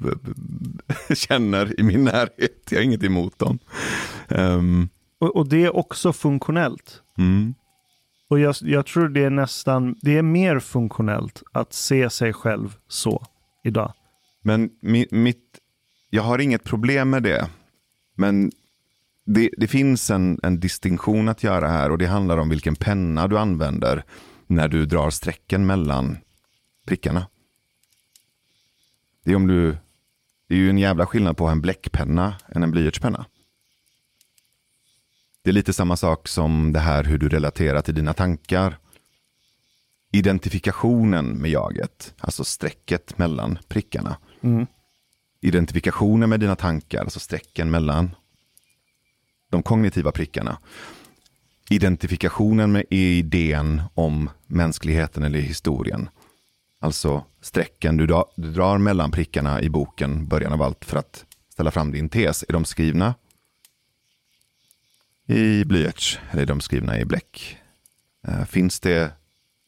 känner 1.14 1.80
i 1.80 1.84
min 1.84 2.04
närhet. 2.04 2.68
Jag 2.70 2.78
har 2.78 2.84
inget 2.84 3.04
emot 3.04 3.40
dem. 3.40 3.60
Um. 4.28 4.90
Och, 5.20 5.36
och, 5.36 5.48
det 5.48 5.66
är 5.66 5.76
också 5.76 6.14
funktionellt. 6.14 7.02
Mm. 7.18 7.54
Och 8.30 8.40
jag, 8.40 8.56
jag 8.62 8.86
tror 8.86 9.10
det 9.10 9.24
är 9.24 9.30
nästan, 9.30 9.96
det 10.02 10.18
är 10.18 10.22
mer 10.22 10.60
funktionellt 10.60 11.44
att 11.52 11.74
se 11.74 12.10
sig 12.10 12.34
själv 12.34 12.76
så 12.88 13.26
idag. 13.64 13.94
Men 14.42 14.70
mi, 14.82 15.08
mitt, 15.12 15.60
jag 16.10 16.24
har 16.24 16.40
inget 16.40 16.64
problem 16.64 17.10
med 17.10 17.24
det. 17.24 17.50
Men 18.16 18.52
det, 19.26 19.50
det, 19.58 19.68
finns 19.68 20.10
en, 20.10 20.40
en 20.44 20.60
distinktion 20.60 21.30
att 21.30 21.44
göra 21.44 21.68
här 21.68 21.90
och 21.92 21.98
det 21.98 22.06
handlar 22.06 22.38
om 22.38 22.50
vilken 22.50 22.76
penna 22.76 23.28
du 23.28 23.40
använder 23.40 24.04
när 24.48 24.68
du 24.68 24.86
drar 24.86 25.10
strecken 25.10 25.66
mellan 25.66 26.18
prickarna. 26.86 27.28
Det 29.24 29.32
är, 29.32 29.36
om 29.36 29.48
du, 29.48 29.78
det 30.48 30.56
är 30.56 30.60
ju 30.60 30.70
en 30.70 30.78
jävla 30.78 31.06
skillnad 31.06 31.38
på 31.38 31.48
en 31.48 31.62
bläckpenna 31.62 32.36
än 32.48 32.64
en 32.64 32.72
blyertspenna. 32.72 33.26
Det 35.42 35.50
är 35.50 35.54
lite 35.54 35.74
samma 35.74 35.96
sak 35.96 36.28
som 36.28 36.74
det 36.74 36.80
här 36.80 37.04
hur 37.04 37.18
du 37.18 37.30
relaterar 37.30 37.82
till 37.82 37.96
dina 37.96 38.14
tankar. 38.14 38.78
Identifikationen 40.12 41.26
med 41.26 41.52
jaget, 41.52 42.14
alltså 42.20 42.44
strecket 42.44 43.18
mellan 43.18 43.60
prickarna. 43.68 44.18
Mm. 44.42 44.68
Identifikationen 45.42 46.30
med 46.30 46.40
dina 46.40 46.56
tankar, 46.56 47.02
alltså 47.02 47.20
strecken 47.20 47.72
mellan 47.72 48.16
de 49.54 49.64
kognitiva 49.64 50.12
prickarna. 50.12 50.58
Identifikationen 51.70 52.72
med 52.72 52.86
idén 52.90 53.82
om 53.94 54.30
mänskligheten 54.48 55.24
eller 55.24 55.40
historien. 55.40 56.10
Alltså 56.80 57.26
strecken 57.42 57.98
du, 57.98 58.08
drar 58.36 58.78
mellan 58.78 59.12
prickarna 59.12 59.62
i 59.62 59.70
boken, 59.70 60.28
början 60.28 60.54
av 60.54 60.62
allt, 60.62 60.86
för 60.86 60.98
att 60.98 61.26
ställa 61.50 61.72
fram 61.72 61.92
din 61.92 62.10
tes. 62.10 62.44
Är 62.48 62.54
de 62.54 62.66
skrivna 62.66 63.16
i 65.28 65.66
blyerts 65.66 66.20
eller 66.32 66.42
är 66.42 66.46
de 66.46 66.62
skrivna 66.62 67.00
i 67.00 67.06
bläck? 67.06 67.58
Eh, 68.28 68.46
finns 68.46 68.80
det 68.80 69.12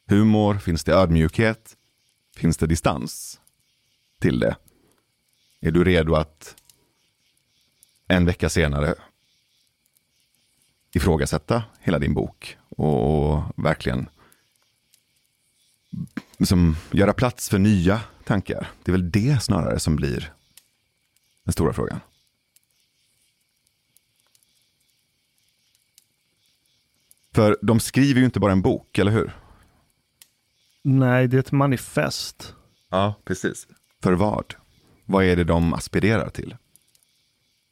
humor? 0.08 0.58
Finns 0.58 0.84
det 0.84 0.92
ödmjukhet? 0.92 1.76
Finns 2.36 2.56
det 2.56 2.66
distans 2.66 3.40
till 4.20 4.40
det? 4.40 4.56
Är 5.60 5.70
du 5.70 5.84
redo 5.84 6.14
att 6.14 6.56
en 8.08 8.26
vecka 8.26 8.48
senare 8.48 8.94
ifrågasätta 10.96 11.64
hela 11.80 11.98
din 11.98 12.14
bok 12.14 12.56
och, 12.68 13.34
och 13.34 13.42
verkligen 13.56 14.08
liksom, 16.36 16.76
göra 16.92 17.12
plats 17.12 17.48
för 17.48 17.58
nya 17.58 18.00
tankar. 18.24 18.70
Det 18.82 18.90
är 18.90 18.92
väl 18.92 19.10
det 19.10 19.42
snarare 19.42 19.78
som 19.78 19.96
blir 19.96 20.32
den 21.44 21.52
stora 21.52 21.72
frågan. 21.72 22.00
För 27.34 27.56
de 27.62 27.80
skriver 27.80 28.20
ju 28.20 28.24
inte 28.24 28.40
bara 28.40 28.52
en 28.52 28.62
bok, 28.62 28.98
eller 28.98 29.12
hur? 29.12 29.32
Nej, 30.82 31.28
det 31.28 31.36
är 31.36 31.40
ett 31.40 31.52
manifest. 31.52 32.54
Ja, 32.90 33.14
precis. 33.24 33.66
För 34.02 34.12
vad? 34.12 34.54
Vad 35.04 35.24
är 35.24 35.36
det 35.36 35.44
de 35.44 35.74
aspirerar 35.74 36.28
till? 36.28 36.56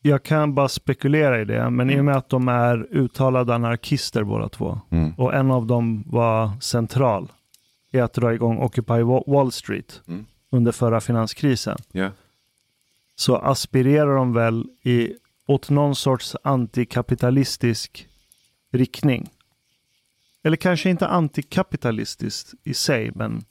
Jag 0.06 0.22
kan 0.22 0.54
bara 0.54 0.68
spekulera 0.68 1.40
i 1.40 1.44
det, 1.44 1.70
men 1.70 1.80
mm. 1.80 1.90
i 1.90 1.92
och 1.92 1.94
mm. 1.94 2.04
med 2.04 2.16
att 2.16 2.28
de 2.28 2.48
är 2.48 2.86
uttalade 2.90 3.54
anarkister 3.54 4.24
båda 4.24 4.48
två 4.48 4.80
mm. 4.90 5.14
och 5.16 5.34
en 5.34 5.50
av 5.50 5.66
dem 5.66 6.04
var 6.06 6.50
central 6.60 7.32
i 7.92 8.00
att 8.00 8.12
dra 8.12 8.34
igång 8.34 8.58
Occupy 8.58 9.02
Wall 9.26 9.52
Street 9.52 10.02
mm. 10.08 10.26
under 10.50 10.72
förra 10.72 11.00
finanskrisen. 11.00 11.78
Yeah. 11.92 12.12
Så 13.16 13.36
aspirerar 13.36 14.16
de 14.16 14.32
väl 14.32 14.66
i, 14.82 15.14
åt 15.46 15.70
någon 15.70 15.96
sorts 15.96 16.36
antikapitalistisk 16.42 18.08
riktning. 18.72 19.28
Eller 20.42 20.56
kanske 20.56 20.90
inte 20.90 21.06
antikapitalistiskt 21.06 22.54
i 22.64 22.74
sig, 22.74 23.12
men, 23.14 23.44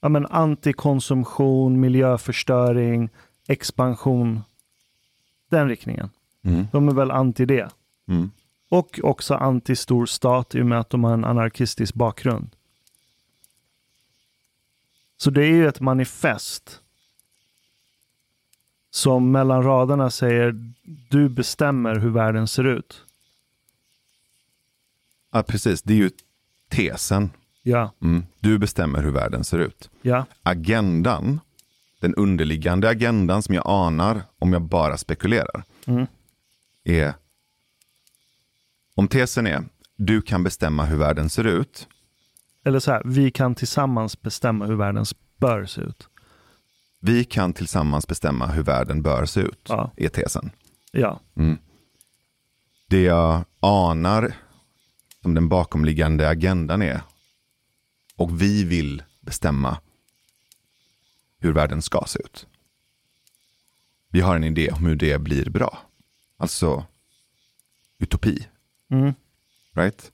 ja, 0.00 0.08
men 0.08 0.26
antikonsumtion, 0.26 1.80
miljöförstöring, 1.80 3.10
expansion 3.48 4.40
den 5.48 5.68
riktningen. 5.68 6.10
Mm. 6.42 6.66
De 6.72 6.88
är 6.88 6.92
väl 6.92 7.10
anti 7.10 7.44
det. 7.44 7.70
Mm. 8.08 8.30
Och 8.68 9.00
också 9.02 9.34
anti 9.34 9.76
stor 9.76 10.06
stat 10.06 10.54
i 10.54 10.62
och 10.62 10.66
med 10.66 10.80
att 10.80 10.90
de 10.90 11.04
har 11.04 11.14
en 11.14 11.24
anarkistisk 11.24 11.94
bakgrund. 11.94 12.50
Så 15.16 15.30
det 15.30 15.42
är 15.42 15.52
ju 15.52 15.68
ett 15.68 15.80
manifest 15.80 16.80
som 18.90 19.30
mellan 19.30 19.62
raderna 19.62 20.10
säger 20.10 20.72
du 21.10 21.28
bestämmer 21.28 21.94
hur 21.94 22.10
världen 22.10 22.48
ser 22.48 22.64
ut. 22.64 23.04
Ja, 25.30 25.42
precis. 25.42 25.82
Det 25.82 25.92
är 25.92 25.96
ju 25.96 26.10
tesen. 26.68 27.30
Ja. 27.62 27.92
Mm. 28.02 28.26
Du 28.40 28.58
bestämmer 28.58 29.02
hur 29.02 29.10
världen 29.10 29.44
ser 29.44 29.58
ut. 29.58 29.90
Ja. 30.02 30.26
Agendan 30.42 31.40
den 32.00 32.14
underliggande 32.14 32.88
agendan 32.88 33.42
som 33.42 33.54
jag 33.54 33.64
anar 33.66 34.22
om 34.38 34.52
jag 34.52 34.62
bara 34.62 34.96
spekulerar. 34.96 35.64
Mm. 35.86 36.06
Är, 36.84 37.14
om 38.94 39.08
tesen 39.08 39.46
är, 39.46 39.64
du 39.96 40.22
kan 40.22 40.44
bestämma 40.44 40.84
hur 40.84 40.96
världen 40.96 41.30
ser 41.30 41.44
ut. 41.44 41.88
Eller 42.64 42.80
så 42.80 42.92
här, 42.92 43.02
vi 43.04 43.30
kan 43.30 43.54
tillsammans 43.54 44.22
bestämma 44.22 44.66
hur 44.66 44.76
världen 44.76 45.04
bör 45.36 45.66
se 45.66 45.80
ut. 45.80 46.08
Vi 47.00 47.24
kan 47.24 47.52
tillsammans 47.52 48.06
bestämma 48.06 48.46
hur 48.46 48.62
världen 48.62 49.02
bör 49.02 49.26
se 49.26 49.40
ut, 49.40 49.66
ja. 49.68 49.92
är 49.96 50.08
tesen. 50.08 50.50
Ja. 50.92 51.20
Mm. 51.36 51.58
Det 52.88 53.02
jag 53.02 53.44
anar 53.60 54.34
som 55.22 55.34
den 55.34 55.48
bakomliggande 55.48 56.28
agendan 56.28 56.82
är, 56.82 57.00
och 58.16 58.42
vi 58.42 58.64
vill 58.64 59.02
bestämma 59.20 59.78
hur 61.38 61.52
världen 61.52 61.82
ska 61.82 62.04
se 62.06 62.18
ut. 62.18 62.46
Vi 64.10 64.20
har 64.20 64.36
en 64.36 64.44
idé 64.44 64.70
om 64.70 64.86
hur 64.86 64.96
det 64.96 65.20
blir 65.20 65.50
bra. 65.50 65.78
Alltså 66.36 66.84
utopi. 67.98 68.46
Mm. 68.90 69.14
Right? 69.72 70.12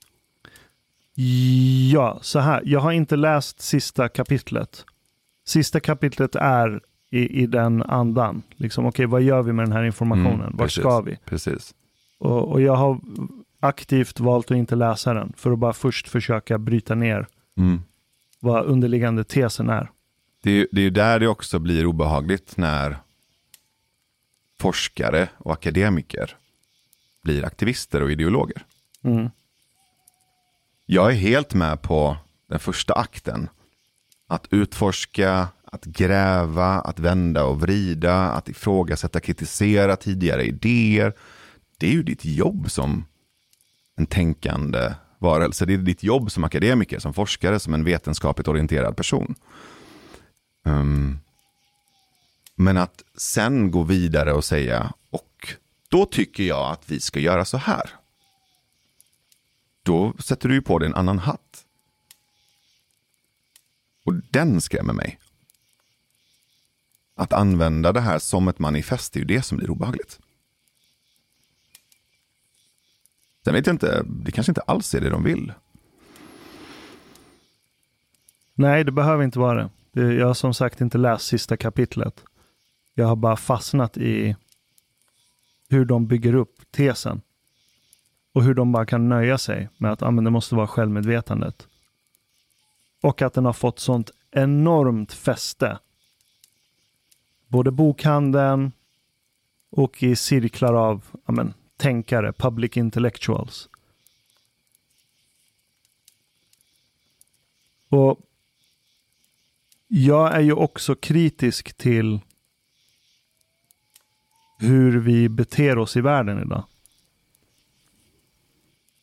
Ja, 1.92 2.18
så 2.22 2.38
här. 2.38 2.62
Jag 2.64 2.80
har 2.80 2.92
inte 2.92 3.16
läst 3.16 3.60
sista 3.60 4.08
kapitlet. 4.08 4.84
Sista 5.44 5.80
kapitlet 5.80 6.34
är 6.34 6.80
i, 7.10 7.42
i 7.42 7.46
den 7.46 7.82
andan. 7.82 8.42
Liksom, 8.56 8.86
okej, 8.86 9.06
okay, 9.06 9.12
vad 9.12 9.22
gör 9.22 9.42
vi 9.42 9.52
med 9.52 9.64
den 9.64 9.72
här 9.72 9.84
informationen? 9.84 10.40
Mm, 10.40 10.56
Var 10.56 10.68
ska 10.68 11.00
vi? 11.00 11.18
Precis. 11.24 11.74
Och, 12.18 12.52
och, 12.52 12.60
jag 12.60 12.76
har 12.76 13.00
aktivt 13.60 14.20
valt 14.20 14.50
att 14.50 14.56
inte 14.56 14.76
läsa 14.76 15.14
den 15.14 15.32
för 15.36 15.52
att 15.52 15.58
bara 15.58 15.72
först 15.72 16.08
försöka 16.08 16.58
bryta 16.58 16.94
ner 16.94 17.26
mm. 17.56 17.82
vad 18.40 18.64
underliggande 18.64 19.24
tesen 19.24 19.68
är. 19.68 19.90
Det 20.44 20.50
är, 20.50 20.66
det 20.72 20.80
är 20.80 20.90
där 20.90 21.20
det 21.20 21.28
också 21.28 21.58
blir 21.58 21.86
obehagligt 21.86 22.56
när 22.56 22.98
forskare 24.60 25.28
och 25.38 25.52
akademiker 25.52 26.36
blir 27.22 27.44
aktivister 27.44 28.02
och 28.02 28.12
ideologer. 28.12 28.64
Mm. 29.02 29.30
Jag 30.86 31.10
är 31.10 31.14
helt 31.14 31.54
med 31.54 31.82
på 31.82 32.16
den 32.48 32.58
första 32.58 32.94
akten. 32.94 33.48
Att 34.26 34.46
utforska, 34.50 35.48
att 35.64 35.84
gräva, 35.84 36.80
att 36.80 36.98
vända 36.98 37.44
och 37.44 37.60
vrida, 37.60 38.14
att 38.14 38.48
ifrågasätta, 38.48 39.20
kritisera 39.20 39.96
tidigare 39.96 40.44
idéer. 40.44 41.12
Det 41.78 41.86
är 41.86 41.92
ju 41.92 42.02
ditt 42.02 42.24
jobb 42.24 42.70
som 42.70 43.04
en 43.96 44.06
tänkande 44.06 44.94
varelse. 45.18 45.66
Det 45.66 45.74
är 45.74 45.78
ditt 45.78 46.02
jobb 46.02 46.32
som 46.32 46.44
akademiker, 46.44 46.98
som 46.98 47.14
forskare, 47.14 47.60
som 47.60 47.74
en 47.74 47.84
vetenskapligt 47.84 48.48
orienterad 48.48 48.96
person. 48.96 49.34
Um, 50.64 51.18
men 52.54 52.76
att 52.76 53.04
sen 53.14 53.70
gå 53.70 53.82
vidare 53.82 54.32
och 54.32 54.44
säga, 54.44 54.94
och 55.10 55.54
då 55.88 56.06
tycker 56.06 56.42
jag 56.44 56.72
att 56.72 56.90
vi 56.90 57.00
ska 57.00 57.20
göra 57.20 57.44
så 57.44 57.56
här. 57.56 57.90
Då 59.82 60.14
sätter 60.18 60.48
du 60.48 60.54
ju 60.54 60.62
på 60.62 60.78
dig 60.78 60.88
en 60.88 60.94
annan 60.94 61.18
hatt. 61.18 61.64
Och 64.04 64.14
den 64.14 64.60
skrämmer 64.60 64.92
mig. 64.92 65.18
Att 67.16 67.32
använda 67.32 67.92
det 67.92 68.00
här 68.00 68.18
som 68.18 68.48
ett 68.48 68.58
manifest 68.58 69.16
är 69.16 69.20
ju 69.20 69.26
det 69.26 69.42
som 69.42 69.58
blir 69.58 69.70
obehagligt. 69.70 70.20
Sen 73.44 73.54
vet 73.54 73.66
jag 73.66 73.74
inte, 73.74 74.02
det 74.06 74.32
kanske 74.32 74.50
inte 74.50 74.60
alls 74.60 74.94
är 74.94 75.00
det 75.00 75.10
de 75.10 75.24
vill. 75.24 75.52
Nej, 78.54 78.84
det 78.84 78.92
behöver 78.92 79.24
inte 79.24 79.38
vara 79.38 79.62
det. 79.62 79.70
Jag 79.96 80.26
har 80.26 80.34
som 80.34 80.54
sagt 80.54 80.80
inte 80.80 80.98
läst 80.98 81.26
sista 81.26 81.56
kapitlet. 81.56 82.24
Jag 82.94 83.06
har 83.06 83.16
bara 83.16 83.36
fastnat 83.36 83.96
i 83.96 84.36
hur 85.68 85.84
de 85.84 86.06
bygger 86.06 86.34
upp 86.34 86.70
tesen. 86.70 87.22
Och 88.32 88.42
hur 88.42 88.54
de 88.54 88.72
bara 88.72 88.86
kan 88.86 89.08
nöja 89.08 89.38
sig 89.38 89.68
med 89.76 89.92
att 89.92 90.02
ah, 90.02 90.10
men 90.10 90.24
det 90.24 90.30
måste 90.30 90.54
vara 90.54 90.66
självmedvetandet. 90.66 91.68
Och 93.00 93.22
att 93.22 93.34
den 93.34 93.44
har 93.44 93.52
fått 93.52 93.78
sånt 93.78 94.10
enormt 94.30 95.12
fäste. 95.12 95.78
Både 97.48 97.70
bokhandeln 97.70 98.72
och 99.70 100.02
i 100.02 100.16
cirklar 100.16 100.74
av 100.74 101.04
ah, 101.24 101.32
men, 101.32 101.54
tänkare, 101.76 102.32
public 102.32 102.76
intellectuals. 102.76 103.68
Och 107.88 108.20
jag 109.96 110.34
är 110.34 110.40
ju 110.40 110.52
också 110.52 110.94
kritisk 110.94 111.76
till 111.76 112.20
hur 114.58 115.00
vi 115.00 115.28
beter 115.28 115.78
oss 115.78 115.96
i 115.96 116.00
världen 116.00 116.42
idag. 116.42 116.64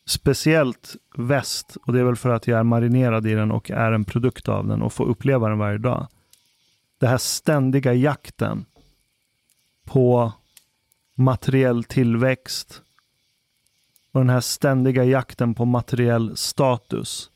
Speciellt 0.06 0.96
väst, 1.16 1.78
och 1.86 1.94
det 1.94 2.00
är 2.00 2.04
väl 2.04 2.16
för 2.16 2.30
att 2.30 2.48
jag 2.48 2.60
är 2.60 2.64
marinerad 2.64 3.28
i 3.28 3.34
den 3.34 3.52
och 3.52 3.72
är 3.72 3.92
en 3.92 4.06
produkt 4.06 4.50
av 4.50 4.68
den 4.68 4.82
och 4.82 4.94
får 4.94 5.06
uppleva 5.06 5.50
den 5.50 5.58
varje 5.58 5.78
dag. 5.78 6.08
Det 6.98 7.08
här 7.08 7.18
ständiga 7.18 7.94
jakten 7.94 8.66
på 9.86 10.34
materiell 11.16 11.84
tillväxt 11.84 12.82
och 14.12 14.20
den 14.20 14.30
här 14.30 14.42
ständiga 14.42 15.04
jakten 15.04 15.54
på 15.54 15.66
materiell 15.66 16.38
status. 16.38 17.31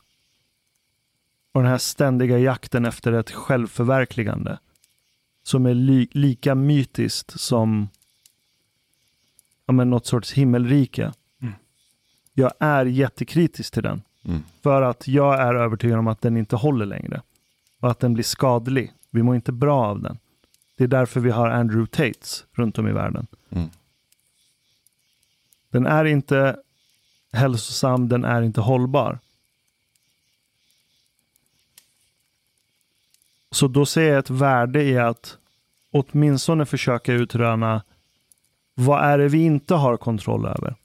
Och 1.56 1.62
den 1.62 1.72
här 1.72 1.78
ständiga 1.78 2.40
jakten 2.40 2.86
efter 2.86 3.12
ett 3.12 3.32
självförverkligande 3.32 4.60
som 5.44 5.66
är 5.66 5.74
li 5.74 6.08
lika 6.12 6.56
mytiskt 6.56 7.40
som 7.40 7.90
ja, 9.66 9.74
men 9.74 9.90
något 9.90 10.06
sorts 10.06 10.34
himmelrike. 10.34 11.14
Mm. 11.42 11.54
Jag 12.34 12.52
är 12.60 12.86
jättekritisk 12.86 13.74
till 13.74 13.84
den. 13.84 14.02
Mm. 14.26 14.44
För 14.64 14.82
att 14.82 15.08
jag 15.08 15.42
är 15.42 15.56
övertygad 15.56 16.00
om 16.00 16.08
att 16.08 16.22
den 16.22 16.38
inte 16.38 16.56
håller 16.56 16.86
längre. 16.86 17.22
Och 17.80 17.92
att 17.92 18.00
den 18.00 18.14
blir 18.14 18.24
skadlig. 18.24 18.94
Vi 19.10 19.24
mår 19.24 19.36
inte 19.36 19.52
bra 19.52 19.86
av 19.86 20.02
den. 20.02 20.18
Det 20.78 20.84
är 20.84 20.88
därför 20.88 21.20
vi 21.20 21.32
har 21.32 21.50
Andrew 21.50 21.88
Tates 21.88 22.46
runt 22.52 22.78
om 22.78 22.88
i 22.88 22.92
världen. 22.92 23.28
Mm. 23.50 23.70
Den 25.70 25.86
är 25.86 26.06
inte 26.06 26.58
hälsosam, 27.34 28.10
den 28.10 28.26
är 28.26 28.42
inte 28.42 28.62
hållbar. 28.62 29.20
Så 33.56 33.68
då 33.68 33.86
ser 33.86 34.10
jag 34.10 34.20
ett 34.20 34.30
värde 34.30 34.84
i 34.84 34.98
att 34.98 35.38
åtminstone 35.92 36.66
försöka 36.66 37.14
utröna 37.14 37.84
vad 38.74 39.04
är 39.04 39.18
det 39.18 39.28
vi 39.28 39.44
inte 39.44 39.74
har 39.76 39.98
kontroll 39.98 40.46
över? 40.46 40.76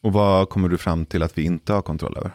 Och 0.00 0.12
vad 0.12 0.48
kommer 0.48 0.68
du 0.68 0.78
fram 0.78 1.06
till 1.06 1.22
att 1.22 1.38
vi 1.38 1.42
inte 1.42 1.72
har 1.72 1.82
kontroll 1.82 2.16
över? 2.16 2.32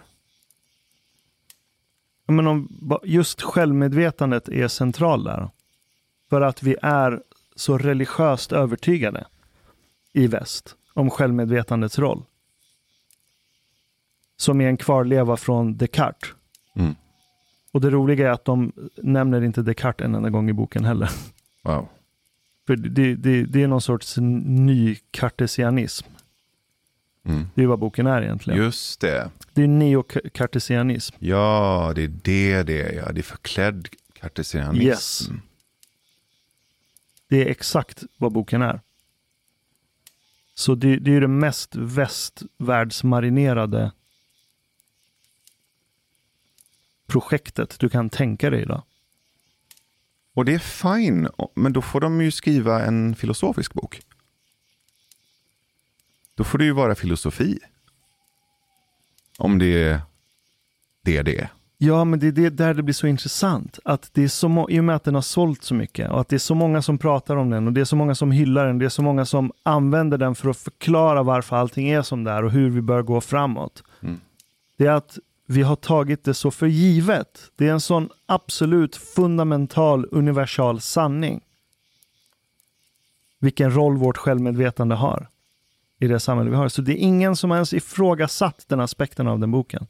Men 2.26 2.47
om 2.47 2.70
just 3.04 3.42
självmedvetandet 3.42 4.50
är 4.50 4.67
central 4.67 5.24
där. 5.24 5.50
För 6.30 6.42
att 6.42 6.63
vi 6.63 6.76
är 6.82 7.24
så 7.55 7.78
religiöst 7.78 8.51
övertygade 8.51 9.28
i 10.13 10.28
väst 10.28 10.76
om 10.93 11.09
självmedvetandets 11.09 12.00
roll. 12.00 12.24
Som 14.39 14.61
är 14.61 14.67
en 14.67 14.78
kvarleva 14.78 15.37
från 15.37 15.78
Descartes. 15.78 16.29
Mm. 16.75 16.95
Och 17.71 17.82
det 17.82 17.89
roliga 17.89 18.28
är 18.28 18.32
att 18.32 18.45
de 18.45 18.71
nämner 18.95 19.41
inte 19.41 19.61
Descartes 19.61 20.05
en 20.05 20.16
enda 20.16 20.29
gång 20.29 20.49
i 20.49 20.53
boken 20.53 20.86
heller. 20.86 21.09
Wow. 21.63 21.87
För 22.67 22.75
det, 22.75 23.16
det, 23.16 23.43
det 23.43 23.63
är 23.63 23.67
någon 23.67 23.82
sorts 23.82 24.17
ny 24.17 24.97
kartesianism. 25.11 26.07
Mm. 27.25 27.47
Det 27.55 27.63
är 27.63 27.67
vad 27.67 27.79
boken 27.79 28.07
är 28.07 28.21
egentligen. 28.21 28.59
Just 28.59 28.99
det. 28.99 29.29
Det 29.53 29.63
är 29.63 29.67
neokartesianism. 29.67 31.16
Ja, 31.20 31.91
det 31.95 32.03
är 32.03 32.07
det 32.07 32.63
det 32.63 32.82
är. 32.82 32.93
Ja. 32.93 33.11
Det 33.11 33.21
är 33.21 33.24
förklädd 33.24 33.87
kartesianism. 34.13 34.87
Yes. 34.87 35.29
Det 37.29 37.45
är 37.45 37.51
exakt 37.51 38.03
vad 38.17 38.32
boken 38.32 38.61
är. 38.61 38.82
Så 40.53 40.75
det, 40.75 40.97
det 40.97 41.16
är 41.16 41.21
det 41.21 41.28
mest 41.28 41.75
västvärldsmarinerade 41.75 43.91
projektet 47.10 47.80
du 47.80 47.90
kan 47.90 48.10
tänka 48.10 48.50
dig 48.50 48.62
idag. 48.62 48.84
Och 50.34 50.46
det 50.46 50.54
är 50.54 50.60
fine, 50.60 51.30
men 51.56 51.74
då 51.74 51.82
får 51.82 52.02
de 52.02 52.22
ju 52.22 52.32
skriva 52.32 52.86
en 52.86 53.16
filosofisk 53.16 53.74
bok. 53.74 54.02
Då 56.36 56.44
får 56.44 56.58
det 56.58 56.66
ju 56.66 56.72
vara 56.72 56.96
filosofi. 56.96 57.60
Om 59.38 59.60
det 59.60 59.84
är 59.84 60.02
det 61.02 61.22
det 61.22 61.40
är. 61.40 61.50
Ja, 61.78 62.04
men 62.04 62.20
det 62.20 62.28
är 62.28 62.32
det 62.32 62.50
där 62.50 62.74
det 62.74 62.84
blir 62.84 62.94
så 62.94 63.08
intressant. 63.08 63.80
Att 63.86 64.10
det 64.14 64.24
är 64.24 64.28
så 64.28 64.68
I 64.70 64.80
och 64.80 64.84
med 64.84 64.96
att 64.96 65.04
den 65.04 65.16
har 65.16 65.22
sålt 65.22 65.64
så 65.64 65.74
mycket 65.74 66.10
och 66.10 66.22
att 66.22 66.30
det 66.30 66.36
är 66.36 66.40
så 66.40 66.56
många 66.56 66.82
som 66.82 66.98
pratar 66.98 67.36
om 67.36 67.50
den 67.50 67.68
och 67.68 67.74
det 67.74 67.82
är 67.82 67.86
så 67.86 67.96
många 67.96 68.16
som 68.16 68.32
hyllar 68.32 68.68
den. 68.68 68.80
Det 68.80 68.86
är 68.86 68.90
så 68.90 69.02
många 69.02 69.26
som 69.26 69.52
använder 69.64 70.18
den 70.18 70.36
för 70.36 70.50
att 70.50 70.58
förklara 70.58 71.24
varför 71.24 71.56
allting 71.56 71.90
är 71.90 72.02
som 72.02 72.24
det 72.24 72.32
är 72.32 72.44
och 72.44 72.52
hur 72.52 72.70
vi 72.70 72.82
bör 72.82 73.02
gå 73.02 73.22
framåt. 73.22 73.84
Mm. 74.02 74.20
Det 74.78 74.86
är 74.86 74.92
att 74.92 75.20
vi 75.51 75.62
har 75.62 75.76
tagit 75.76 76.24
det 76.24 76.34
så 76.34 76.51
för 76.51 76.67
givet. 76.67 77.51
Det 77.55 77.67
är 77.67 77.71
en 77.71 77.82
sån 77.82 78.09
absolut 78.26 78.96
fundamental 78.96 80.08
universal 80.12 80.82
sanning. 80.82 81.42
Vilken 83.39 83.76
roll 83.76 83.97
vårt 83.97 84.17
självmedvetande 84.17 84.96
har 84.96 85.30
i 86.00 86.08
det 86.08 86.20
samhälle 86.20 86.50
vi 86.50 86.55
har. 86.55 86.70
Så 86.70 86.82
det 86.82 86.92
är 86.92 86.97
ingen 86.97 87.36
som 87.36 87.51
ens 87.51 87.74
ifrågasatt 87.74 88.66
den 88.67 88.80
aspekten 88.80 89.28
av 89.28 89.39
den 89.39 89.51
boken. 89.51 89.88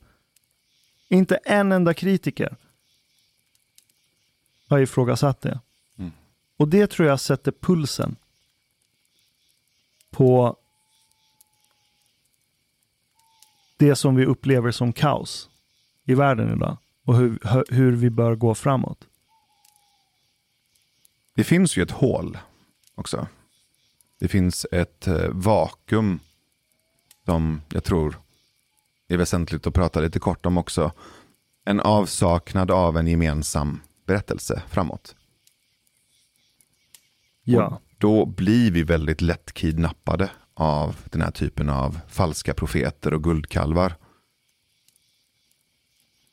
Inte 1.08 1.36
en 1.36 1.72
enda 1.72 1.94
kritiker 1.94 2.56
har 4.68 4.80
ifrågasatt 4.80 5.42
det. 5.42 5.60
Mm. 5.98 6.12
Och 6.58 6.68
det 6.68 6.88
tror 6.88 7.08
jag 7.08 7.20
sätter 7.20 7.52
pulsen 7.52 8.16
på 10.12 10.56
det 13.80 13.96
som 13.96 14.16
vi 14.16 14.26
upplever 14.26 14.72
som 14.72 14.94
kaos 14.94 15.50
i 16.06 16.14
världen 16.14 16.54
idag 16.54 16.78
och 17.06 17.16
hur, 17.16 17.40
hur 17.74 17.92
vi 17.92 18.10
bör 18.10 18.36
gå 18.36 18.56
framåt. 18.56 19.08
Det 21.36 21.44
finns 21.44 21.78
ju 21.78 21.84
ett 21.84 21.92
hål 21.92 22.38
också. 22.96 23.28
Det 24.20 24.28
finns 24.28 24.66
ett 24.72 25.08
eh, 25.08 25.30
vakuum 25.30 26.20
som 27.26 27.62
jag 27.70 27.84
tror 27.84 28.20
är 29.08 29.18
väsentligt 29.18 29.68
att 29.68 29.74
prata 29.74 30.00
lite 30.00 30.20
kort 30.20 30.46
om 30.46 30.58
också. 30.58 30.92
En 31.66 31.80
avsaknad 31.80 32.72
av 32.72 32.98
en 32.98 33.08
gemensam 33.08 33.82
berättelse 34.06 34.64
framåt. 34.70 35.16
Ja. 37.44 37.68
Och 37.68 37.82
då 37.98 38.26
blir 38.26 38.72
vi 38.72 38.84
väldigt 38.84 39.22
lätt 39.22 39.54
kidnappade 39.54 40.30
av 40.60 40.96
den 41.06 41.22
här 41.22 41.32
typen 41.32 41.70
av 41.70 42.00
falska 42.08 42.54
profeter 42.54 43.14
och 43.14 43.24
guldkalvar. 43.24 43.96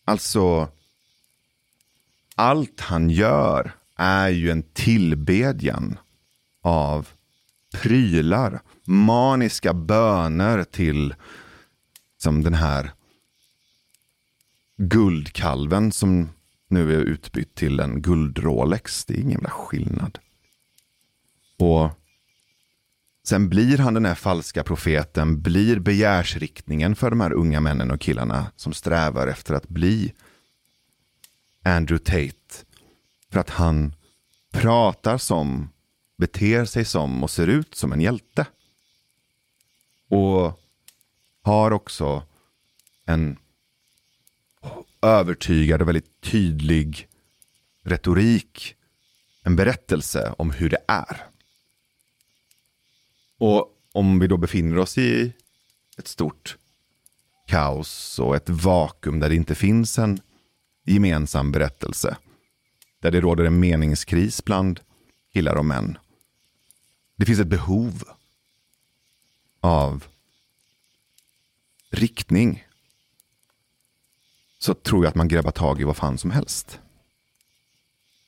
Alltså, 0.04 0.68
allt 2.34 2.80
han 2.80 3.10
gör 3.10 3.72
är 3.96 4.28
ju 4.28 4.50
en 4.50 4.62
tillbedjan 4.62 5.98
av 6.62 7.08
prylar, 7.72 8.60
maniska 8.84 9.74
böner 9.74 10.64
till 10.64 11.14
som 12.18 12.42
den 12.42 12.54
här 12.54 12.92
guldkalven 14.76 15.92
som 15.92 16.28
nu 16.70 16.94
är 16.94 17.00
utbytt 17.04 17.54
till 17.54 17.80
en 17.80 18.02
guld-Rolex. 18.02 19.04
Det 19.04 19.14
är 19.14 19.18
ingen 19.18 19.30
jävla 19.30 19.50
skillnad. 19.50 20.18
Och 21.58 21.90
sen 23.24 23.48
blir 23.48 23.78
han 23.78 23.94
den 23.94 24.04
här 24.04 24.14
falska 24.14 24.62
profeten, 24.64 25.42
blir 25.42 25.78
begärsriktningen 25.78 26.96
för 26.96 27.10
de 27.10 27.20
här 27.20 27.32
unga 27.32 27.60
männen 27.60 27.90
och 27.90 28.00
killarna 28.00 28.52
som 28.56 28.72
strävar 28.72 29.26
efter 29.26 29.54
att 29.54 29.68
bli 29.68 30.12
Andrew 31.64 32.04
Tate. 32.04 32.66
För 33.32 33.40
att 33.40 33.50
han 33.50 33.94
pratar 34.52 35.18
som, 35.18 35.68
beter 36.16 36.64
sig 36.64 36.84
som 36.84 37.22
och 37.22 37.30
ser 37.30 37.46
ut 37.46 37.74
som 37.74 37.92
en 37.92 38.00
hjälte. 38.00 38.46
Och 40.08 40.60
har 41.42 41.70
också 41.70 42.22
en 43.06 43.36
övertygad 45.02 45.82
och 45.82 45.88
väldigt 45.88 46.20
tydlig 46.20 47.08
retorik. 47.82 48.76
En 49.42 49.56
berättelse 49.56 50.34
om 50.38 50.50
hur 50.50 50.70
det 50.70 50.84
är. 50.88 51.26
Och 53.38 53.76
om 53.92 54.18
vi 54.18 54.26
då 54.26 54.36
befinner 54.36 54.78
oss 54.78 54.98
i 54.98 55.32
ett 55.98 56.08
stort 56.08 56.56
kaos 57.46 58.18
och 58.18 58.36
ett 58.36 58.48
vakuum 58.48 59.20
där 59.20 59.28
det 59.28 59.34
inte 59.34 59.54
finns 59.54 59.98
en 59.98 60.20
gemensam 60.84 61.52
berättelse. 61.52 62.16
Där 63.00 63.10
det 63.10 63.20
råder 63.20 63.44
en 63.44 63.60
meningskris 63.60 64.44
bland 64.44 64.80
killar 65.32 65.54
och 65.54 65.64
män. 65.64 65.98
Det 67.16 67.26
finns 67.26 67.40
ett 67.40 67.46
behov 67.46 68.04
av 69.60 70.04
riktning. 71.90 72.64
Så 74.62 74.74
tror 74.74 75.04
jag 75.04 75.08
att 75.08 75.14
man 75.14 75.28
grabbar 75.28 75.50
tag 75.50 75.80
i 75.80 75.84
vad 75.84 75.96
fan 75.96 76.18
som 76.18 76.30
helst. 76.30 76.80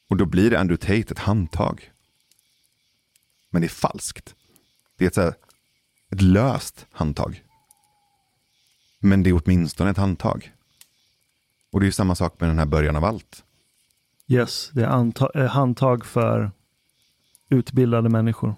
Och 0.09 0.17
då 0.17 0.25
blir 0.25 0.55
Andrew 0.55 0.77
Tate 0.77 1.13
ett 1.13 1.19
handtag. 1.19 1.91
Men 3.51 3.63
det 3.63 3.67
är 3.67 3.69
falskt. 3.69 4.35
Det 4.97 5.05
är 5.05 5.09
ett, 5.09 5.17
här, 5.17 5.35
ett 6.11 6.23
löst 6.23 6.87
handtag. 6.91 7.45
Men 8.99 9.23
det 9.23 9.31
är 9.31 9.41
åtminstone 9.45 9.91
ett 9.91 9.97
handtag. 9.97 10.53
Och 11.71 11.81
det 11.81 11.87
är 11.87 11.91
samma 11.91 12.15
sak 12.15 12.41
med 12.41 12.51
den 12.51 12.59
här 12.59 12.67
början 12.67 12.97
av 12.97 13.05
allt. 13.05 13.45
Yes, 14.27 14.71
det 14.73 14.85
är 14.85 15.37
eh, 15.37 15.47
handtag 15.47 16.07
för 16.07 16.51
utbildade 17.49 18.09
människor. 18.09 18.55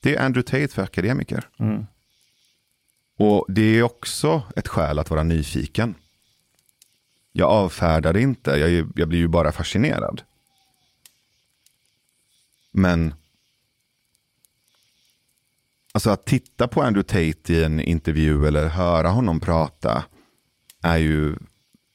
Det 0.00 0.16
är 0.16 0.24
Andrew 0.24 0.42
Tate 0.42 0.74
för 0.74 0.82
akademiker. 0.82 1.48
Mm. 1.58 1.86
Och 3.18 3.46
det 3.48 3.62
är 3.62 3.82
också 3.82 4.42
ett 4.56 4.68
skäl 4.68 4.98
att 4.98 5.10
vara 5.10 5.22
nyfiken. 5.22 5.94
Jag 7.32 7.50
avfärdar 7.50 8.12
det 8.12 8.20
inte, 8.20 8.50
jag, 8.50 8.92
jag 8.96 9.08
blir 9.08 9.18
ju 9.18 9.28
bara 9.28 9.52
fascinerad. 9.52 10.22
Men 12.72 13.14
alltså 15.92 16.10
att 16.10 16.26
titta 16.26 16.68
på 16.68 16.82
Andrew 16.82 17.08
Tate 17.08 17.52
i 17.52 17.64
en 17.64 17.80
intervju 17.80 18.46
eller 18.46 18.68
höra 18.68 19.08
honom 19.08 19.40
prata 19.40 20.04
är 20.82 20.96
ju 20.96 21.36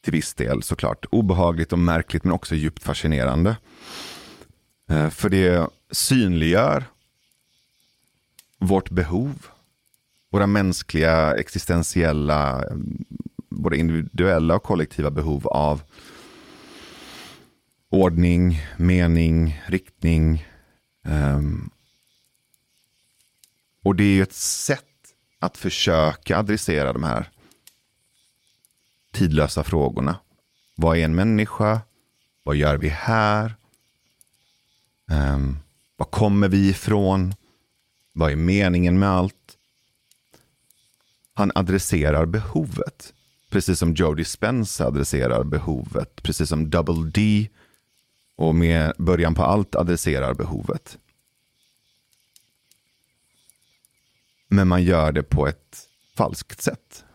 till 0.03 0.13
viss 0.13 0.33
del 0.33 0.63
såklart 0.63 1.05
obehagligt 1.11 1.73
och 1.73 1.79
märkligt 1.79 2.23
men 2.23 2.33
också 2.33 2.55
djupt 2.55 2.83
fascinerande. 2.83 3.57
Eh, 4.89 5.09
för 5.09 5.29
det 5.29 5.69
synliggör 5.91 6.83
vårt 8.59 8.89
behov 8.89 9.47
våra 10.33 10.47
mänskliga 10.47 11.35
existentiella, 11.35 12.63
mm, 12.63 13.05
både 13.61 13.77
individuella 13.77 14.55
och 14.55 14.63
kollektiva 14.63 15.11
behov 15.11 15.47
av 15.47 15.81
ordning, 17.89 18.61
mening, 18.77 19.61
riktning. 19.67 20.47
Um, 21.03 21.69
och 23.83 23.95
det 23.95 24.03
är 24.03 24.13
ju 24.13 24.23
ett 24.23 24.33
sätt 24.33 24.83
att 25.39 25.57
försöka 25.57 26.37
adressera 26.37 26.93
de 26.93 27.03
här 27.03 27.29
tidlösa 29.11 29.63
frågorna. 29.63 30.19
Vad 30.75 30.97
är 30.97 31.05
en 31.05 31.15
människa? 31.15 31.81
Vad 32.43 32.55
gör 32.55 32.77
vi 32.77 32.89
här? 32.89 33.55
Um, 35.11 35.57
var 35.95 36.05
kommer 36.05 36.47
vi 36.47 36.69
ifrån? 36.69 37.35
Vad 38.13 38.31
är 38.31 38.35
meningen 38.35 38.99
med 38.99 39.09
allt? 39.09 39.57
Han 41.33 41.51
adresserar 41.55 42.25
behovet. 42.25 43.13
Precis 43.53 43.79
som 43.79 43.93
Jodie 43.93 44.25
Spence 44.25 44.85
adresserar 44.85 45.43
behovet. 45.43 46.23
Precis 46.23 46.49
som 46.49 46.69
Double 46.69 47.11
D 47.11 47.49
och 48.35 48.55
med 48.55 48.93
början 48.97 49.35
på 49.35 49.43
allt 49.43 49.75
adresserar 49.75 50.33
behovet. 50.33 50.97
Men 54.47 54.67
man 54.67 54.83
gör 54.83 55.11
det 55.11 55.23
på 55.23 55.47
ett 55.47 55.89
falskt 56.15 56.61
sätt. 56.61 57.05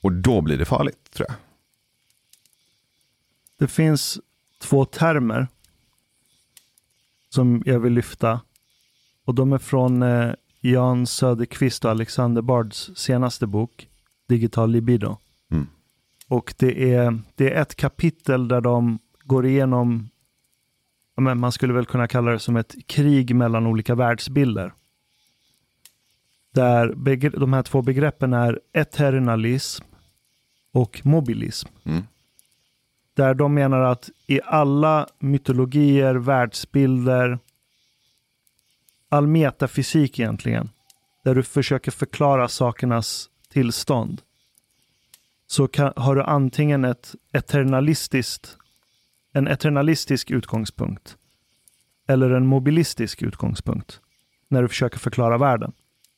Och 0.00 0.12
då 0.12 0.40
blir 0.40 0.58
det 0.58 0.64
farligt, 0.64 1.10
tror 1.10 1.26
jag. 1.28 1.36
Det 3.58 3.68
finns 3.68 4.20
två 4.58 4.84
termer 4.84 5.48
som 7.28 7.62
jag 7.66 7.80
vill 7.80 7.92
lyfta. 7.92 8.40
Och 9.24 9.34
de 9.34 9.52
är 9.52 9.58
från 9.58 10.02
eh, 10.02 10.34
Jan 10.70 11.06
Söderqvist 11.06 11.84
och 11.84 11.90
Alexander 11.90 12.42
Bards 12.42 12.90
senaste 12.94 13.46
bok, 13.46 13.88
Digital 14.28 14.70
libido. 14.70 15.16
Mm. 15.50 15.66
Och 16.28 16.54
det 16.58 16.94
är, 16.94 17.18
det 17.34 17.52
är 17.52 17.62
ett 17.62 17.74
kapitel 17.74 18.48
där 18.48 18.60
de 18.60 18.98
går 19.24 19.46
igenom, 19.46 20.08
men 21.16 21.38
man 21.38 21.52
skulle 21.52 21.72
väl 21.72 21.86
kunna 21.86 22.08
kalla 22.08 22.30
det 22.30 22.38
som 22.38 22.56
ett 22.56 22.74
krig 22.86 23.34
mellan 23.34 23.66
olika 23.66 23.94
världsbilder. 23.94 24.72
Där 26.54 26.94
de 27.38 27.52
här 27.52 27.62
två 27.62 27.82
begreppen 27.82 28.32
är 28.32 28.60
eternalism 28.72 29.84
och 30.72 31.00
mobilism. 31.04 31.68
Mm. 31.84 32.02
Där 33.14 33.34
de 33.34 33.54
menar 33.54 33.80
att 33.80 34.10
i 34.26 34.40
alla 34.44 35.06
mytologier, 35.18 36.14
världsbilder, 36.14 37.38
all 39.16 39.26
metafysik 39.26 40.18
egentligen, 40.18 40.70
där 41.24 41.34
du 41.34 41.42
försöker 41.42 41.90
förklara 41.90 42.48
sakernas 42.48 43.30
tillstånd, 43.48 44.22
så 45.46 45.68
kan, 45.68 45.92
har 45.96 46.16
du 46.16 46.22
antingen 46.22 46.84
ett 46.84 47.14
eternalistiskt, 47.32 48.56
en 49.32 49.48
eternalistisk 49.48 50.30
utgångspunkt 50.30 51.16
eller 52.08 52.30
en 52.30 52.46
mobilistisk 52.46 53.22
utgångspunkt 53.22 54.00
när 54.48 54.62
du 54.62 54.68
försöker 54.68 54.98
förklara 54.98 55.38
världen. 55.38 55.72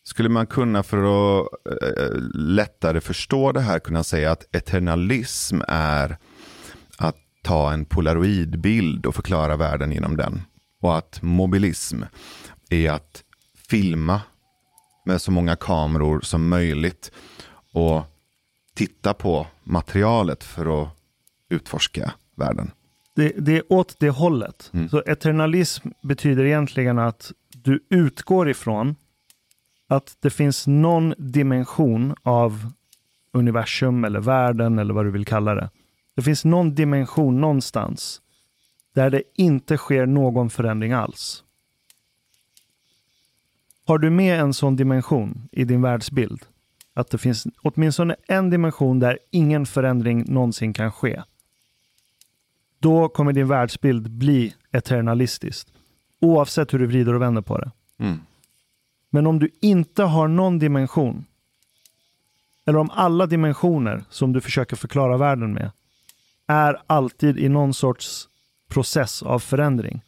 Skulle 0.05 0.29
man 0.29 0.47
kunna 0.47 0.83
för 0.83 0.99
att 0.99 1.49
eh, 1.67 2.21
lättare 2.35 3.01
förstå 3.01 3.53
det 3.53 3.61
här 3.61 3.79
kunna 3.79 4.05
säga 4.05 4.33
att 4.33 4.57
eternalism 4.57 5.61
är 5.69 6.17
att 6.99 7.17
ta 7.43 7.73
en 7.73 7.85
polaroidbild 7.85 9.07
och 9.07 9.15
förklara 9.15 9.57
världen 9.57 9.93
genom 9.93 10.17
den. 10.17 10.43
Och 10.81 10.99
att 10.99 11.23
mobilism 11.23 12.03
är 12.71 12.91
att 12.91 13.25
filma 13.69 14.21
med 15.05 15.23
så 15.23 15.31
många 15.31 15.57
kameror 15.57 16.21
som 16.21 16.49
möjligt 16.49 17.13
och 17.73 18.03
titta 18.75 19.15
på 19.15 19.47
materialet 19.65 20.45
för 20.45 20.83
att 20.83 20.89
utforska 21.49 22.13
världen. 22.35 22.71
Det, 23.15 23.33
det 23.39 23.57
är 23.57 23.73
åt 23.73 23.97
det 24.01 24.11
hållet. 24.11 24.71
Mm. 24.75 24.89
Så 24.89 25.03
eternalism 25.07 25.89
betyder 26.03 26.45
egentligen 26.45 26.99
att 26.99 27.33
du 27.49 27.87
utgår 27.91 28.51
ifrån 28.51 28.97
att 29.89 30.17
det 30.21 30.31
finns 30.31 30.67
någon 30.67 31.15
dimension 31.19 32.15
av 32.23 32.73
universum 33.33 34.05
eller 34.05 34.21
världen 34.21 34.79
eller 34.79 34.95
vad 34.95 35.05
du 35.05 35.11
vill 35.11 35.27
kalla 35.27 35.55
det. 35.55 35.71
Det 36.17 36.23
finns 36.23 36.45
någon 36.45 36.75
dimension 36.75 37.41
någonstans 37.41 38.21
där 38.95 39.11
det 39.11 39.23
inte 39.35 39.77
sker 39.77 40.07
någon 40.07 40.51
förändring 40.51 40.93
alls. 40.93 41.45
Har 43.89 43.99
du 43.99 44.11
med 44.11 44.41
en 44.41 44.55
sån 44.55 44.77
dimension 44.77 45.49
i 45.53 45.65
din 45.65 45.83
världsbild? 45.83 46.43
Att 46.95 47.11
det 47.11 47.19
finns 47.19 47.47
åtminstone 47.63 48.17
en 48.29 48.51
dimension 48.51 48.99
där 48.99 49.19
ingen 49.31 49.67
förändring 49.67 50.25
någonsin 50.33 50.73
kan 50.73 50.93
ske. 50.93 51.23
Då 52.79 53.09
kommer 53.09 53.33
din 53.33 53.49
världsbild 53.49 54.11
bli 54.11 54.55
eternalistisk. 54.71 55.69
Oavsett 56.21 56.75
hur 56.75 56.79
du 56.79 56.87
vrider 56.87 57.15
och 57.15 57.23
vänder 57.23 57.43
på 57.43 57.59
det. 57.59 57.71
Mm. 57.99 58.21
Men 59.11 59.27
om 59.27 59.39
du 59.39 59.51
inte 59.61 60.03
har 60.03 60.29
någon 60.29 60.59
dimension, 60.59 61.25
eller 62.67 62.79
om 62.79 62.91
alla 62.91 63.27
dimensioner 63.27 64.05
som 64.11 64.33
du 64.33 64.41
försöker 64.41 64.77
förklara 64.77 65.17
världen 65.17 65.53
med, 65.53 65.71
är 66.47 66.83
alltid 66.87 67.39
i 67.39 67.49
någon 67.49 67.75
sorts 67.75 68.29
process 68.69 69.23
av 69.23 69.39
förändring. 69.39 70.03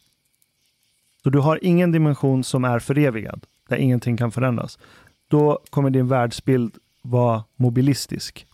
Så 1.23 1.29
du 1.29 1.39
har 1.39 1.59
ingen 1.61 1.91
dimension 1.91 2.43
som 2.43 2.63
är 2.65 2.79
förevigad, 2.79 3.45
där 3.71 3.77
ingenting 3.77 4.17
kan 4.17 4.31
förändras. 4.31 4.79
Då 5.27 5.59
kommer 5.69 5.89
din 5.89 6.07
världsbild 6.07 6.77
vara 7.01 7.43
mobilistisk. 7.55 8.47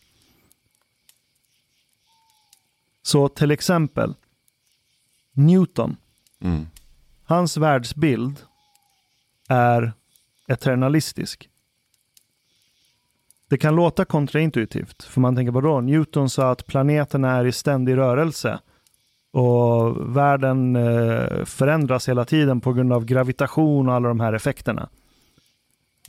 Så 3.02 3.30
till 3.30 3.52
exempel, 3.52 4.14
Newton, 5.32 5.98
Mm. 6.42 6.68
hans 7.24 7.58
världsbild 7.58 8.40
är 9.48 9.94
eternalistisk. 10.48 11.50
Det 13.50 13.58
kan 13.58 13.76
låta 13.76 14.06
kontraintuitivt, 14.06 15.04
för 15.04 15.22
man 15.22 15.36
tänker 15.36 15.52
vadå? 15.52 15.82
Newton 15.82 16.30
sa 16.30 16.52
att 16.52 16.66
planeterna 16.68 17.32
är 17.32 17.46
i 17.46 17.52
ständig 17.52 17.98
rörelse 17.98 18.60
och 19.32 20.18
världen 20.18 20.76
eh, 20.76 21.46
förändras 21.46 22.10
hela 22.10 22.26
tiden 22.26 22.62
på 22.62 22.74
grund 22.74 22.94
av 22.94 23.06
gravitation 23.06 23.90
och 23.90 23.96
alla 23.96 24.08
de 24.08 24.20
här 24.20 24.34
effekterna. 24.34 24.90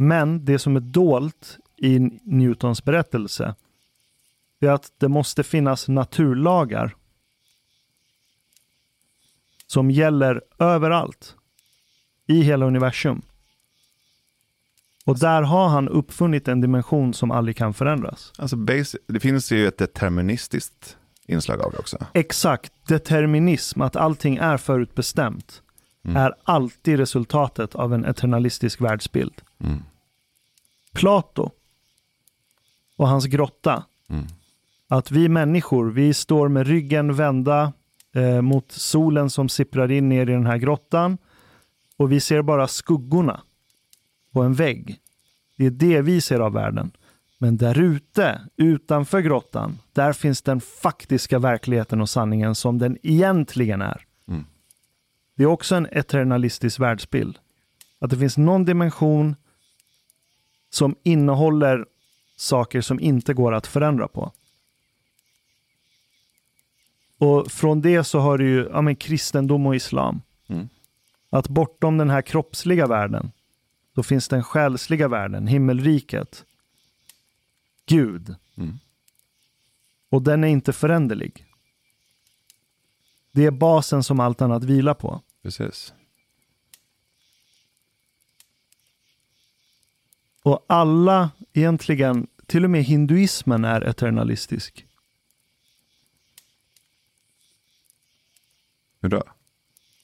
Men 0.00 0.44
det 0.44 0.58
som 0.58 0.76
är 0.76 0.80
dolt 0.80 1.58
i 1.76 1.98
Newtons 2.22 2.84
berättelse 2.84 3.54
är 4.60 4.68
att 4.68 4.92
det 4.98 5.08
måste 5.08 5.42
finnas 5.42 5.88
naturlagar 5.88 6.96
som 9.66 9.90
gäller 9.90 10.42
överallt 10.58 11.34
i 12.26 12.40
hela 12.42 12.66
universum. 12.66 13.22
Och 15.04 15.18
där 15.18 15.42
har 15.42 15.68
han 15.68 15.88
uppfunnit 15.88 16.48
en 16.48 16.60
dimension 16.60 17.14
som 17.14 17.30
aldrig 17.30 17.56
kan 17.56 17.74
förändras. 17.74 18.32
Alltså 18.38 18.56
basic, 18.56 18.96
det 19.06 19.20
finns 19.20 19.52
ju 19.52 19.68
ett 19.68 19.78
deterministiskt 19.78 20.96
inslag 21.26 21.60
av 21.62 21.72
det 21.72 21.78
också. 21.78 22.06
Exakt, 22.12 22.72
determinism, 22.88 23.82
att 23.82 23.96
allting 23.96 24.36
är 24.36 24.56
förutbestämt, 24.56 25.62
Mm. 26.04 26.16
är 26.16 26.34
alltid 26.44 26.98
resultatet 26.98 27.74
av 27.74 27.94
en 27.94 28.04
eternalistisk 28.04 28.80
världsbild. 28.80 29.42
Mm. 29.60 29.82
Plato 30.92 31.50
och 32.96 33.08
hans 33.08 33.26
grotta, 33.26 33.84
Mm. 34.10 34.26
att 34.88 35.10
vi 35.10 35.28
människor, 35.28 35.90
vi 35.90 36.14
står 36.14 36.48
med 36.48 36.66
ryggen 36.66 37.14
vända 37.14 37.72
eh, 38.14 38.40
mot 38.40 38.72
solen 38.72 39.30
som 39.30 39.48
sipprar 39.48 39.90
in 39.90 40.08
ner 40.08 40.22
i 40.22 40.32
den 40.32 40.46
här 40.46 40.56
grottan 40.56 41.18
och 41.96 42.12
vi 42.12 42.20
ser 42.20 42.42
bara 42.42 42.68
skuggorna 42.68 43.40
på 44.32 44.42
en 44.42 44.54
vägg. 44.54 45.00
Det 45.56 45.66
är 45.66 45.70
det 45.70 46.00
vi 46.02 46.20
ser 46.20 46.40
av 46.40 46.52
världen. 46.52 46.90
Men 47.38 47.56
där 47.56 47.78
ute, 47.78 48.40
utanför 48.56 49.20
grottan, 49.20 49.78
där 49.92 50.12
finns 50.12 50.42
den 50.42 50.60
faktiska 50.60 51.38
verkligheten 51.38 52.00
och 52.00 52.08
sanningen 52.08 52.54
som 52.54 52.78
den 52.78 52.98
egentligen 53.02 53.82
är. 53.82 54.04
Mm. 54.28 54.44
Det 55.36 55.42
är 55.42 55.46
också 55.46 55.74
en 55.74 55.86
eternalistisk 55.86 56.80
världsbild. 56.80 57.38
Att 57.98 58.10
det 58.10 58.16
finns 58.16 58.36
någon 58.36 58.64
dimension 58.64 59.36
som 60.70 60.96
innehåller 61.02 61.86
saker 62.36 62.80
som 62.80 63.00
inte 63.00 63.34
går 63.34 63.54
att 63.54 63.66
förändra 63.66 64.08
på. 64.08 64.32
Och 67.18 67.50
från 67.50 67.80
det 67.80 68.04
så 68.04 68.18
har 68.18 68.38
du 68.38 68.48
ju 68.48 68.68
ja, 68.72 68.80
men 68.80 68.96
kristendom 68.96 69.66
och 69.66 69.76
islam. 69.76 70.22
Mm. 70.46 70.68
Att 71.30 71.48
bortom 71.48 71.98
den 71.98 72.10
här 72.10 72.22
kroppsliga 72.22 72.86
världen, 72.86 73.32
då 73.92 74.02
finns 74.02 74.28
den 74.28 74.44
själsliga 74.44 75.08
världen, 75.08 75.46
himmelriket. 75.46 76.44
Gud. 77.86 78.34
Mm. 78.56 78.78
Och 80.10 80.22
den 80.22 80.44
är 80.44 80.48
inte 80.48 80.72
föränderlig. 80.72 81.44
Det 83.32 83.44
är 83.44 83.50
basen 83.50 84.02
som 84.02 84.20
allt 84.20 84.42
annat 84.42 84.64
vilar 84.64 84.94
på. 84.94 85.20
Precis. 85.42 85.92
Och 90.48 90.64
alla 90.66 91.30
egentligen, 91.52 92.26
till 92.46 92.64
och 92.64 92.70
med 92.70 92.84
hinduismen 92.84 93.64
är 93.64 93.80
eternalistisk. 93.80 94.86
Hur 99.00 99.08
då? 99.08 99.22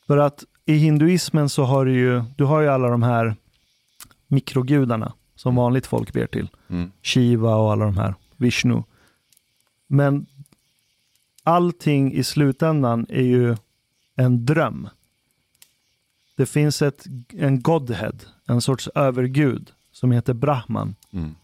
För 0.07 0.19
att 0.19 0.45
i 0.65 0.75
hinduismen 0.75 1.49
så 1.49 1.65
har 1.65 1.85
du 1.85 1.93
ju, 1.93 2.23
du 2.37 2.45
har 2.45 2.61
ju 2.61 2.69
alla 2.69 2.89
de 2.89 3.03
här 3.03 3.37
mikrogudarna 4.27 5.13
som 5.35 5.57
vanligt 5.57 5.87
folk 5.87 6.13
ber 6.13 6.27
till. 6.27 6.49
Mm. 6.69 6.93
Shiva 7.03 7.55
och 7.55 7.73
alla 7.73 7.85
de 7.85 7.97
här, 7.97 8.15
Vishnu. 8.37 8.83
Men 9.87 10.27
allting 11.43 12.13
i 12.13 12.25
slutändan 12.25 13.07
är 13.09 13.23
ju 13.23 13.57
en 14.15 14.47
dröm. 14.47 14.89
Det 16.37 16.47
finns 16.47 16.83
ett, 16.83 17.07
en 17.33 17.63
Godhead, 17.63 18.17
en 18.47 18.61
sorts 18.61 18.89
övergud 18.95 19.73
som 19.95 20.13
heter 20.13 20.33
Brahman. 20.35 20.95
Mm. 21.13 21.35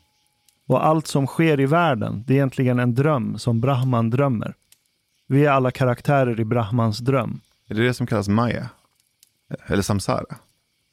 Och 0.67 0.87
allt 0.87 1.07
som 1.07 1.27
sker 1.27 1.61
i 1.61 1.67
världen, 1.67 2.25
det 2.27 2.33
är 2.33 2.37
egentligen 2.37 2.79
en 2.79 2.95
dröm 2.95 3.39
som 3.39 3.61
Brahman 3.61 4.11
drömmer. 4.11 4.55
Vi 5.27 5.45
är 5.47 5.51
alla 5.51 5.71
karaktärer 5.71 6.41
i 6.41 6.45
Brahmans 6.45 6.99
dröm. 6.99 7.41
Är 7.69 7.75
det 7.75 7.83
det 7.83 7.95
som 7.95 8.07
kallas 8.07 8.29
Maya? 8.29 8.69
Eller 9.67 9.83
samsara? 9.83 10.25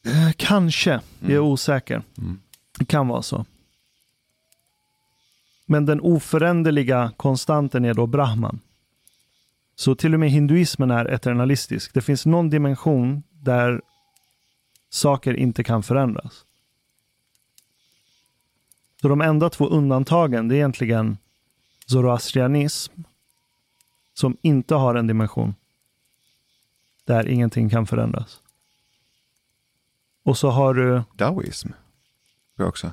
Eh, 0.05 0.31
Kanske, 0.37 0.89
jag 1.19 1.29
är 1.31 1.35
Mm. 1.35 1.43
osäker. 1.45 2.01
Mm. 2.17 2.39
Det 2.79 2.85
kan 2.85 3.07
vara 3.07 3.21
så. 3.21 3.45
Men 5.65 5.85
den 5.85 6.01
oföränderliga 6.01 7.11
konstanten 7.17 7.85
är 7.85 7.93
då 7.93 8.07
Brahman. 8.07 8.59
Så 9.75 9.95
till 9.95 10.13
och 10.13 10.19
med 10.19 10.31
hinduismen 10.31 10.91
är 10.91 11.05
eternalistisk. 11.05 11.93
Det 11.93 12.01
finns 12.01 12.25
någon 12.25 12.49
dimension 12.49 13.23
där 13.31 13.81
saker 14.89 15.33
inte 15.33 15.63
kan 15.63 15.83
förändras. 15.83 16.45
Så 19.01 19.07
de 19.07 19.21
enda 19.21 19.49
två 19.49 19.67
undantagen 19.67 20.47
det 20.47 20.55
är 20.55 20.57
egentligen 20.57 21.17
zoroastrianism 21.85 23.01
som 24.13 24.37
inte 24.41 24.75
har 24.75 24.95
en 24.95 25.07
dimension 25.07 25.55
där 27.05 27.27
ingenting 27.27 27.69
kan 27.69 27.87
förändras. 27.87 28.41
Och 30.23 30.37
så 30.37 30.49
har 30.49 30.73
du... 30.73 31.01
Daoism. 31.15 31.69
Jag 32.55 32.67
också. 32.67 32.91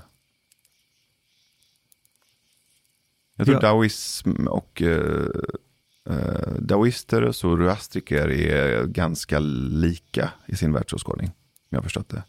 Jag 3.37 3.47
tror 3.47 3.57
Ja. 3.57 3.61
daoism 3.61 4.47
och 4.47 4.83
uh, 4.83 5.29
daoister 6.59 7.23
och 7.23 7.37
zoroastriker 7.37 8.31
är 8.31 8.85
ganska 8.87 9.39
lika 9.39 10.33
i 10.47 10.57
sin 10.57 10.73
världsåskådning. 10.73 11.27
Om 11.27 11.69
jag 11.69 11.79
har 11.79 11.83
förstått 11.83 12.09
det. 12.09 12.23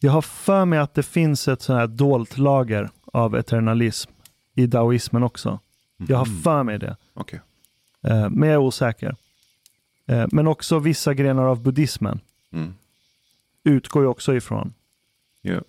Jag 0.00 0.12
har 0.12 0.22
för 0.22 0.64
mig 0.64 0.78
att 0.78 0.94
det 0.94 1.02
finns 1.02 1.48
ett 1.48 1.62
sånt 1.62 1.78
här 1.78 1.86
dolt 1.86 2.38
lager 2.38 2.90
av 3.12 3.36
eternalism 3.36 4.10
i 4.54 4.66
daoismen 4.66 5.22
också. 5.22 5.60
Jag 5.96 6.16
har 6.18 6.42
för 6.42 6.62
mig 6.62 6.78
det. 6.78 6.96
Okej. 7.14 7.40
Eh, 8.02 8.30
men 8.30 8.48
jag 8.48 8.54
är 8.54 8.58
osäker. 8.58 9.16
Eh, 10.06 10.26
men 10.32 10.46
också 10.46 10.78
vissa 10.78 11.14
grenar 11.14 11.42
av 11.44 11.62
buddhismen 11.62 12.20
Mm. 12.52 12.74
utgår 13.64 14.02
ju 14.02 14.08
också 14.08 14.34
ifrån 14.34 14.74
Ja. 15.42 15.60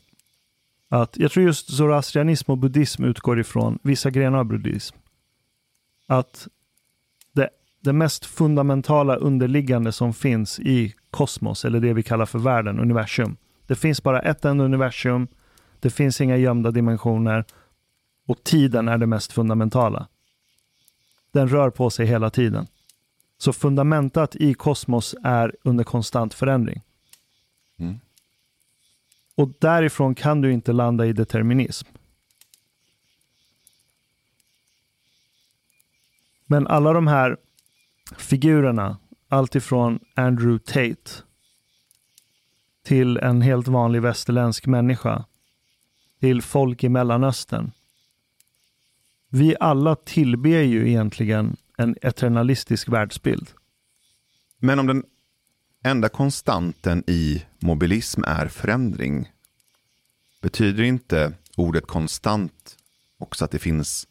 att 0.89 1.18
jag 1.18 1.31
tror 1.31 1.45
just 1.45 1.76
zoroastrianism 1.77 2.51
och 2.51 2.57
buddhism 2.57 3.03
utgår 3.03 3.39
ifrån 3.39 3.80
vissa 3.84 4.10
grenar 4.10 4.38
av 4.39 4.45
buddhism. 4.45 4.95
Att 6.07 6.47
det, 7.31 7.49
det 7.80 7.93
mest 7.93 8.26
fundamentala 8.26 9.15
underliggande 9.15 9.91
som 9.91 10.14
finns 10.14 10.60
i 10.60 10.93
kosmos, 11.11 11.65
eller 11.65 11.80
det 11.80 11.93
vi 11.93 12.03
kallar 12.03 12.26
för 12.26 12.39
världen, 12.39 12.80
universum. 12.80 13.38
Det 13.69 13.75
finns 13.75 14.03
bara 14.03 14.21
ett 14.21 14.45
enda 14.45 14.63
universum, 14.63 15.27
det 15.79 15.89
finns 15.89 16.21
inga 16.21 16.37
gömda 16.37 16.71
dimensioner 16.71 17.45
och 18.27 18.43
tiden 18.43 18.87
är 18.87 18.97
det 18.97 19.07
mest 19.07 19.31
fundamentala. 19.31 20.07
Den 21.31 21.47
rör 21.47 21.69
på 21.69 21.89
sig 21.89 22.05
hela 22.05 22.29
tiden. 22.29 22.67
Så 23.37 23.53
fundamentat 23.53 24.35
i 24.35 24.53
kosmos 24.53 25.15
är 25.23 25.55
under 25.63 25.83
konstant 25.83 26.33
förändring. 26.33 26.81
Mm. 27.77 27.99
Och 29.35 29.49
därifrån 29.59 30.15
kan 30.15 30.41
du 30.41 30.51
inte 30.51 30.73
landa 30.73 31.05
i 31.05 31.13
determinism. 31.13 31.87
Men 36.45 36.67
alla 36.67 36.93
de 36.93 37.07
här 37.07 37.37
figurerna, 38.17 38.97
alltifrån 39.27 39.99
Andrew 40.15 40.59
Tate 40.65 41.28
till 42.89 43.17
en 43.17 43.41
helt 43.41 43.67
vanlig 43.67 44.01
västerländsk 44.01 44.65
människa, 44.65 45.25
till 46.19 46.41
folk 46.41 46.83
i 46.83 46.89
Mellanöstern. 46.89 47.71
Vi 49.29 49.55
alla 49.59 49.95
tillber 49.95 50.49
ju 50.49 50.89
egentligen 50.89 51.57
en 51.77 51.95
eternalistisk 52.01 52.89
världsbild. 52.89 53.49
Men 54.57 54.79
om 54.79 54.87
den 54.87 55.03
enda 55.83 56.09
konstanten 56.09 57.03
i 57.07 57.45
mobilism 57.59 58.23
är 58.27 58.47
förändring, 58.47 59.31
betyder 60.41 60.83
inte 60.83 61.33
ordet 61.57 61.87
konstant 61.87 62.77
också 63.17 63.45
att 63.45 63.51
det 63.51 63.59
finns 63.59 64.07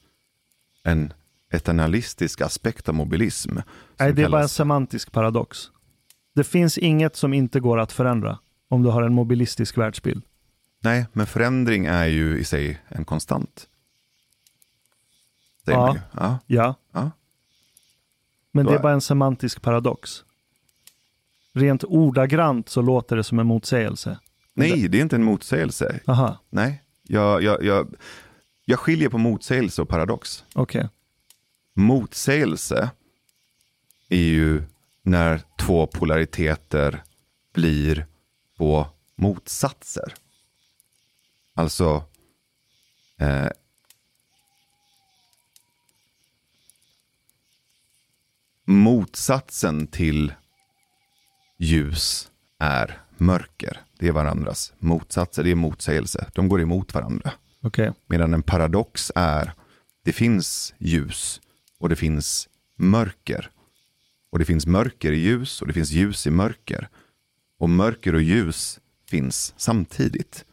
en 0.82 1.12
eternalistisk 1.50 2.40
aspekt 2.40 2.88
av 2.88 2.94
mobilism? 2.94 3.55
Nej, 3.55 3.62
det 3.96 4.05
är 4.05 4.12
bara 4.12 4.24
en 4.24 4.30
kallas- 4.30 4.52
semantisk 4.52 5.12
paradox. 5.12 5.70
Det 6.34 6.44
finns 6.44 6.78
inget 6.78 7.16
som 7.16 7.34
inte 7.34 7.60
går 7.60 7.78
att 7.78 7.92
förändra 7.92 8.38
om 8.69 8.82
du 8.82 8.89
har 8.90 9.03
en 9.03 9.15
mobilistisk 9.15 9.78
världsbild. 9.78 10.23
Nej, 10.81 11.07
men 11.12 11.27
förändring 11.27 11.86
är 11.86 12.07
ju 12.07 12.39
i 12.39 12.45
sig 12.45 12.78
en 12.89 13.05
konstant. 13.05 13.69
Ja. 15.65 15.97
Ja. 16.12 16.39
Ja, 16.47 16.74
Ja. 16.93 17.11
men 18.53 18.66
det 18.66 18.74
är 18.74 18.78
bara 18.78 18.93
en 18.93 19.01
semantisk 19.01 19.62
paradox. 19.62 20.24
Rent 21.53 21.85
ordagrant 21.85 22.69
så 22.69 22.82
låter 22.82 23.16
det 23.16 23.24
som 23.24 23.39
en 23.39 23.47
motsägelse. 23.47 24.19
Nej, 24.55 24.89
det 24.89 24.99
är 24.99 25.03
inte 25.03 25.16
en 25.16 25.24
motsägelse. 25.24 26.01
Aha, 26.07 26.39
Nej, 26.51 26.82
jag, 27.03 27.43
jag, 27.43 27.65
jag, 27.65 27.95
jag 28.65 28.78
skiljer 28.78 29.09
på 29.09 29.19
motsägelse 29.19 29.82
och 29.82 29.89
paradox. 29.89 30.45
okej. 30.55 30.89
Motsägelse 31.74 32.90
är 34.09 34.16
ju 34.16 34.62
när 35.03 35.40
två 35.59 35.86
polariteter 35.86 37.03
blir 37.55 38.07
två 38.59 38.86
motsatser. 39.16 40.14
Alltså, 41.55 42.05
eh, 43.18 43.48
motsatsen 48.64 49.86
till 49.86 50.32
ljus 51.59 52.30
är 52.59 53.01
mörker. 53.16 53.80
Det 53.98 54.09
är 54.09 54.12
varandras 54.12 54.72
motsatser, 54.78 55.44
det 55.44 55.51
är 55.51 55.55
motsägelse. 55.55 56.30
De 56.35 56.48
går 56.48 56.60
emot 56.60 56.94
varandra. 56.94 57.32
Okej. 57.60 57.93
Medan 58.06 58.35
en 58.35 58.43
paradox 58.43 59.12
är, 59.14 59.52
det 60.05 60.12
finns 60.12 60.74
ljus 60.78 61.40
och 61.78 61.89
det 61.89 61.97
finns 61.97 62.48
mörker. 62.76 63.51
Och 64.30 64.39
det 64.39 64.44
finns 64.44 64.66
mörker 64.66 65.12
i 65.12 65.18
ljus 65.18 65.60
och 65.60 65.66
det 65.66 65.72
finns 65.72 65.90
ljus 65.90 66.26
i 66.26 66.30
mörker. 66.30 66.89
Och 67.59 67.70
mörker 67.70 68.14
och 68.14 68.22
ljus 68.22 68.80
finns 69.06 69.55
samtidigt. 69.56 70.44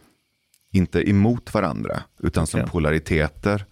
Inte 0.72 1.10
emot 1.10 1.53
varandra, 1.53 2.03
utan 2.19 2.48
som 2.48 2.60
Okej. 2.60 2.72
polariteter 2.72 3.65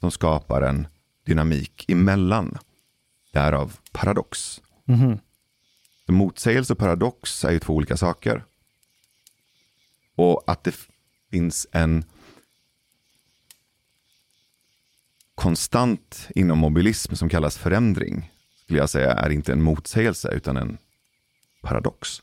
som 0.00 0.10
skapar 0.10 0.62
en 0.62 0.86
dynamik 1.24 1.84
emellan. 1.88 2.58
Därav 3.32 3.76
paradox. 3.92 4.60
Mhm. 4.84 5.18
Så 6.06 6.12
Motsägelse 6.12 6.72
och 6.72 6.78
paradox 6.78 7.44
är 7.44 7.50
ju 7.50 7.58
två 7.58 7.74
olika 7.74 7.96
saker. 7.96 8.44
Och 10.14 10.44
att 10.46 10.64
det 10.64 10.74
finns 11.30 11.66
en 11.72 12.04
konstant 15.34 16.28
inom 16.34 16.58
mobilism 16.58 17.14
som 17.14 17.28
kallas 17.28 17.58
förändring, 17.58 18.30
skulle 18.64 18.78
jag 18.78 18.90
säga 18.90 19.12
är 19.12 19.30
inte 19.30 19.52
en 19.52 19.62
motsägelse 19.62 20.28
utan 20.34 20.56
en 20.56 20.78
paradox. 21.62 22.22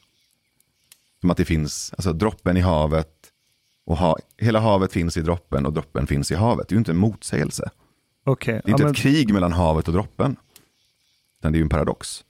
Som 1.22 1.32
att 1.32 1.38
det 1.38 1.46
finns, 1.46 1.94
alltså 1.98 2.14
droppen 2.14 2.58
i 2.58 2.60
havet 2.60 3.32
och 3.86 3.98
ha, 3.98 4.18
hela 4.38 4.60
havet 4.60 4.92
finns 4.94 5.18
i 5.18 5.22
droppen 5.22 5.66
och 5.66 5.74
droppen 5.74 6.08
finns 6.08 6.32
i 6.32 6.36
havet. 6.36 6.68
Det 6.68 6.74
är 6.74 6.76
ju 6.76 6.80
inte 6.80 6.92
en 6.92 6.98
motsägelse. 6.98 7.70
Okej. 8.24 8.54
Det 8.54 8.60
är 8.60 8.70
Ja, 8.70 8.72
inte 8.72 8.84
men- 8.84 8.92
ett 8.92 8.98
krig 8.98 9.34
mellan 9.34 9.52
havet 9.54 9.88
och 9.88 9.94
droppen. 9.94 10.36
Utan 11.40 11.52
det 11.52 11.56
är 11.56 11.60
ju 11.60 11.64
en 11.64 11.70
paradox. 11.70 12.26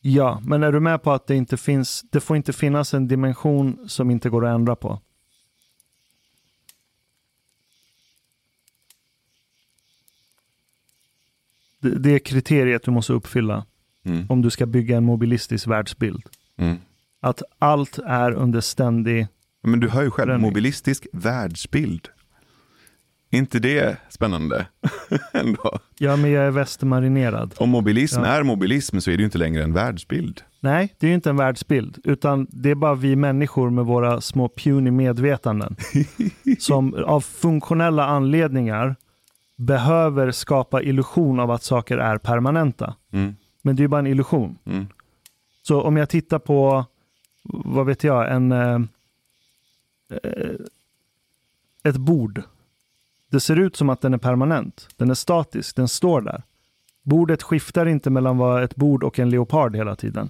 Ja, 0.00 0.40
men 0.44 0.62
är 0.62 0.72
du 0.72 0.80
med 0.80 1.02
på 1.02 1.12
att 1.12 1.26
det 1.26 1.34
inte 1.36 1.56
finns, 1.56 2.04
det 2.10 2.20
får 2.20 2.36
inte 2.36 2.52
finnas 2.52 2.94
en 2.94 3.08
dimension 3.08 3.88
som 3.88 4.10
inte 4.10 4.30
går 4.30 4.46
att 4.46 4.54
ändra 4.54 4.76
på? 4.76 5.00
Det, 11.80 11.98
det 11.98 12.10
är 12.14 12.18
kriteriet 12.18 12.82
du 12.82 12.90
måste 12.90 13.12
uppfylla 13.12 13.64
Mm. 14.04 14.26
om 14.28 14.42
du 14.42 14.50
ska 14.50 14.66
bygga 14.66 14.96
en 14.96 15.04
mobilistisk 15.04 15.66
världsbild. 15.66 16.22
Mm. 16.56 16.76
Att 17.20 17.42
allt 17.58 17.98
är 18.06 18.32
under 18.32 18.60
ständig... 18.60 19.26
Men 19.62 19.80
du 19.80 19.88
hör 19.88 20.02
ju 20.02 20.10
själv, 20.10 20.26
Förändring. 20.26 20.48
mobilistisk 20.50 21.06
världsbild. 21.12 22.08
Är 23.30 23.38
inte 23.38 23.58
det 23.58 23.96
spännande? 24.08 24.66
Ändå. 25.32 25.78
Ja, 25.98 26.16
men 26.16 26.30
jag 26.30 26.44
är 26.44 26.50
västermarinerad. 26.50 27.54
Om 27.58 27.70
mobilism 27.70 28.20
Ja. 28.20 28.26
är 28.26 28.42
mobilism 28.42 28.98
så 29.00 29.10
är 29.10 29.16
det 29.16 29.20
ju 29.20 29.24
inte 29.24 29.38
längre 29.38 29.62
en 29.62 29.72
världsbild. 29.72 30.40
Nej, 30.60 30.94
det 30.98 31.06
är 31.06 31.08
ju 31.08 31.14
inte 31.14 31.30
en 31.30 31.36
världsbild, 31.36 31.98
utan 32.04 32.46
det 32.50 32.70
är 32.70 32.74
bara 32.74 32.94
vi 32.94 33.16
människor 33.16 33.70
med 33.70 33.84
våra 33.84 34.20
små 34.20 34.48
puny 34.48 34.90
medvetanden 34.90 35.76
som 36.58 36.94
av 36.94 37.20
funktionella 37.20 38.06
anledningar 38.06 38.96
behöver 39.56 40.30
skapa 40.30 40.82
illusion 40.82 41.40
av 41.40 41.50
att 41.50 41.62
saker 41.62 41.98
är 41.98 42.18
permanenta. 42.18 42.94
Mm. 43.12 43.36
Men 43.62 43.76
det 43.76 43.80
är 43.80 43.84
ju 43.84 43.88
bara 43.88 43.98
en 44.00 44.06
illusion. 44.06 44.58
Mm. 44.66 44.86
Så 45.62 45.82
om 45.82 45.96
jag 45.96 46.08
tittar 46.08 46.38
på, 46.38 46.84
vad 47.48 47.86
vet 47.86 48.04
jag, 48.04 48.32
en, 48.32 48.52
eh, 48.52 48.80
eh, 50.22 50.54
ett 51.84 51.96
bord. 51.96 52.42
Det 53.30 53.40
ser 53.40 53.56
ut 53.56 53.76
som 53.76 53.88
att 53.90 54.00
den 54.00 54.14
är 54.14 54.18
permanent. 54.18 54.88
Den 54.96 55.10
är 55.10 55.14
statisk, 55.14 55.76
den 55.76 55.88
står 55.88 56.20
där. 56.20 56.42
Bordet 57.02 57.42
skiftar 57.42 57.86
inte 57.86 58.10
mellan 58.10 58.38
vara 58.38 58.64
ett 58.64 58.76
bord 58.76 59.04
och 59.04 59.18
en 59.18 59.30
leopard 59.30 59.76
hela 59.76 59.96
tiden. 59.96 60.28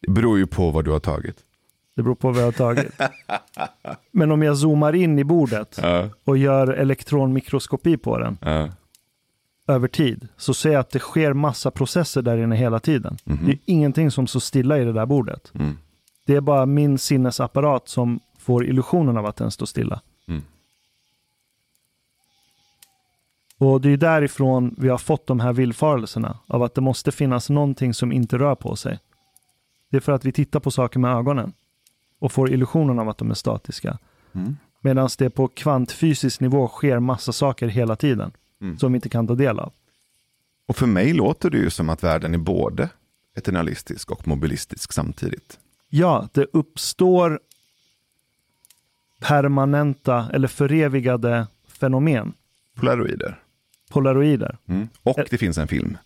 Det 0.00 0.10
beror 0.10 0.38
ju 0.38 0.46
på 0.46 0.70
vad 0.70 0.84
du 0.84 0.90
har 0.90 1.00
tagit. 1.00 1.36
Det 1.96 2.02
beror 2.02 2.14
på 2.14 2.30
vad 2.30 2.40
jag 2.40 2.46
har 2.46 2.52
tagit. 2.52 3.00
Men 4.10 4.32
om 4.32 4.42
jag 4.42 4.58
zoomar 4.58 4.94
in 4.94 5.18
i 5.18 5.24
bordet 5.24 5.78
Ja, 5.82 6.08
och 6.24 6.38
gör 6.38 6.68
elektronmikroskopi 6.68 7.96
på 7.96 8.18
den, 8.18 8.38
ja. 8.40 8.68
över 9.66 9.88
tid 9.88 10.28
så 10.36 10.54
ser 10.54 10.70
jag 10.72 10.80
att 10.80 10.90
det 10.90 10.98
sker 10.98 11.32
massa 11.32 11.70
processer 11.70 12.22
där 12.22 12.36
inne 12.38 12.56
hela 12.56 12.80
tiden. 12.80 13.16
Mhm. 13.24 13.46
Det 13.46 13.52
är 13.52 13.58
ingenting 13.64 14.10
som 14.10 14.26
står 14.26 14.40
stilla 14.40 14.78
i 14.78 14.84
det 14.84 14.92
där 14.92 15.06
bordet. 15.06 15.52
Mm. 15.54 15.76
Det 16.28 16.36
är 16.36 16.40
bara 16.40 16.66
min 16.66 16.98
sinnesapparat 16.98 17.88
som 17.88 18.20
får 18.38 18.64
illusionen 18.66 19.16
av 19.16 19.26
att 19.26 19.36
den 19.36 19.50
står 19.50 19.66
stilla. 19.66 20.00
Mm. 20.26 20.42
Och 23.58 23.80
det 23.80 23.90
är 23.90 23.96
därifrån 23.96 24.74
vi 24.78 24.88
har 24.88 24.98
fått 24.98 25.26
de 25.26 25.40
här 25.40 25.52
villfarelserna 25.52 26.38
av 26.46 26.62
att 26.62 26.74
det 26.74 26.80
måste 26.80 27.12
finnas 27.12 27.50
någonting 27.50 27.94
som 27.94 28.12
inte 28.12 28.38
rör 28.38 28.54
på 28.54 28.76
sig. 28.76 28.98
Det 29.90 29.96
är 29.96 30.00
för 30.00 30.12
att 30.12 30.24
vi 30.24 30.32
tittar 30.32 30.60
på 30.60 30.70
saker 30.70 31.00
med 31.00 31.10
ögonen 31.16 31.52
och 32.18 32.32
får 32.32 32.52
illusionen 32.52 32.98
av 32.98 33.08
att 33.08 33.18
de 33.18 33.30
är 33.30 33.34
statiska. 33.34 33.98
Mm. 34.32 34.56
Medan 34.80 35.08
det 35.18 35.30
på 35.30 35.48
kvantfysisk 35.48 36.40
nivå 36.40 36.68
sker 36.68 36.98
massa 37.00 37.32
saker 37.32 37.68
hela 37.68 37.96
tiden 37.96 38.32
Mm. 38.60 38.78
som 38.78 38.92
vi 38.92 38.96
inte 38.96 39.08
kan 39.08 39.26
ta 39.26 39.34
del 39.34 39.58
av. 39.58 39.72
Och 40.66 40.76
för 40.76 40.86
mig 40.86 41.12
låter 41.12 41.50
det 41.50 41.58
ju 41.58 41.70
som 41.70 41.90
att 41.90 42.02
världen 42.02 42.34
är 42.34 42.38
både 42.38 42.90
eternalistisk 43.36 44.10
och 44.10 44.28
mobilistisk 44.28 44.92
samtidigt. 44.92 45.58
Ja, 45.88 46.28
det 46.32 46.46
uppstår 46.52 47.40
permanenta 49.20 50.30
eller 50.32 50.48
förevigade 50.48 51.46
fenomen, 51.68 52.32
Polaroider. 52.74 53.42
polaroider. 53.90 54.58
Mm. 54.68 54.88
Och 55.02 55.18
det 55.30 55.38
finns 55.38 55.58
en 55.58 55.68
film. 55.68 55.96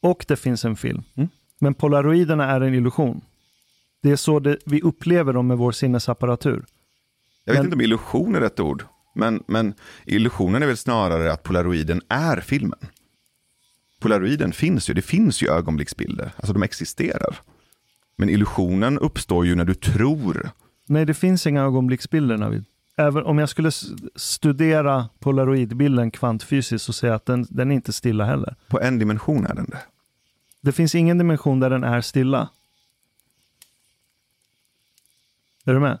Och 0.00 0.24
det 0.28 0.36
finns 0.36 0.64
en 0.64 0.76
film. 0.76 1.02
Mm. 1.14 1.28
Men 1.58 1.74
polaroiderna 1.74 2.44
är 2.50 2.60
en 2.60 2.74
illusion. 2.74 3.20
Det 4.02 4.10
är 4.10 4.16
så 4.16 4.40
det, 4.40 4.58
vi 4.66 4.80
upplever 4.82 5.32
dem 5.32 5.46
med 5.46 5.58
vår 5.58 5.72
sinnesapparatur. 5.72 6.64
Jag 7.44 7.52
vet 7.52 7.58
Men- 7.58 7.66
inte 7.66 7.74
om 7.74 7.80
illusion 7.80 8.34
är 8.34 8.40
rätt 8.40 8.60
ord. 8.60 8.84
Men, 9.14 9.42
men 9.46 9.74
illusionen 10.04 10.62
är 10.62 10.66
väl 10.66 10.76
snarare 10.76 11.32
att 11.32 11.42
polaroiden 11.42 12.02
är 12.08 12.40
filmen. 12.40 12.78
Polaroiden 14.00 14.52
finns 14.52 14.90
ju, 14.90 14.94
det 14.94 15.02
finns 15.02 15.42
ju 15.42 15.48
ögonblicksbilder. 15.50 16.32
Alltså 16.36 16.52
de 16.52 16.62
existerar. 16.62 17.36
Men 18.20 18.28
illusionen 18.28 18.98
uppstår 18.98 19.46
ju 19.46 19.54
när 19.54 19.64
du 19.64 19.74
tror. 19.74 20.50
Nej, 20.86 21.06
det 21.06 21.14
finns 21.14 21.46
inga 21.46 21.62
ögonblicksbilder 21.62 22.36
Navid. 22.36 22.64
Även 22.96 23.24
om 23.24 23.38
jag 23.38 23.48
skulle 23.48 23.70
studera 24.16 25.08
polaroidbilden 25.18 26.10
kvantfysiskt 26.10 26.84
så 26.84 26.92
säger 26.92 27.12
jag 27.12 27.16
att 27.16 27.26
den, 27.26 27.46
den 27.50 27.70
är 27.70 27.74
inte 27.74 27.92
stilla 27.92 28.24
heller. 28.24 28.54
På 28.68 28.80
en 28.80 28.98
dimension 28.98 29.46
är 29.46 29.54
den 29.54 29.64
det. 29.64 29.82
Det 30.60 30.72
finns 30.72 30.94
ingen 30.94 31.18
dimension 31.18 31.60
där 31.60 31.70
den 31.70 31.84
är 31.84 32.00
stilla. 32.00 32.48
Är 35.64 35.72
du 35.72 35.80
med? 35.80 35.98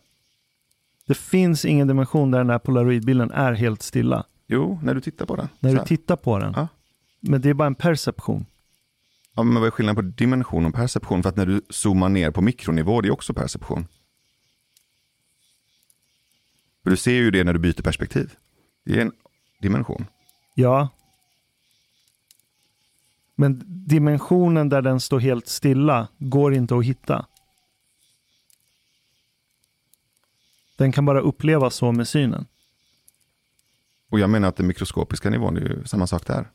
Det 1.06 1.14
finns 1.14 1.64
ingen 1.64 1.88
dimension 1.88 2.30
där 2.30 2.38
den 2.38 2.50
här 2.50 2.58
polaroidbilden 2.58 3.30
är 3.30 3.52
helt 3.52 3.82
stilla. 3.82 4.24
Jo, 4.46 4.80
när 4.82 4.94
du 4.94 5.00
tittar 5.00 5.26
på 5.26 5.36
den. 5.36 5.48
När 5.60 5.74
du 5.74 5.84
tittar 5.84 6.16
på 6.16 6.38
den. 6.38 6.52
Ja. 6.56 6.68
Men 7.20 7.40
det 7.40 7.50
är 7.50 7.54
bara 7.54 7.66
en 7.66 7.74
perception. 7.74 8.46
Ja, 9.38 9.42
men 9.42 9.54
vad 9.54 9.66
är 9.66 9.70
skillnaden 9.70 9.96
på 10.04 10.16
dimension 10.16 10.66
och 10.66 10.74
perception? 10.74 11.22
För 11.22 11.30
att 11.30 11.36
när 11.36 11.46
du 11.46 11.62
zoomar 11.70 12.08
ner 12.08 12.30
på 12.30 12.40
mikronivå, 12.40 13.00
det 13.00 13.08
är 13.08 13.12
också 13.12 13.34
perception. 13.34 13.86
För 16.82 16.90
du 16.90 16.96
ser 16.96 17.12
ju 17.12 17.30
det 17.30 17.44
när 17.44 17.52
du 17.52 17.58
byter 17.58 17.82
perspektiv. 17.82 18.34
Det 18.84 18.96
är 18.96 19.00
en 19.00 19.12
dimension. 19.60 20.06
Ja. 20.54 20.88
Men 23.34 23.62
dimensionen 23.66 24.68
där 24.68 24.82
den 24.82 25.00
står 25.00 25.18
helt 25.20 25.48
stilla 25.48 26.08
går 26.18 26.54
inte 26.54 26.76
att 26.76 26.84
hitta. 26.84 27.26
Den 30.76 30.92
kan 30.92 31.04
bara 31.04 31.20
upplevas 31.20 31.74
så 31.74 31.92
med 31.92 32.08
synen. 32.08 32.46
Och 34.10 34.20
jag 34.20 34.30
menar 34.30 34.48
att 34.48 34.56
den 34.56 34.66
mikroskopiska 34.66 35.30
nivån 35.30 35.56
är 35.56 35.60
ju 35.60 35.84
samma 35.84 36.06
sak 36.06 36.26
där. 36.26 36.48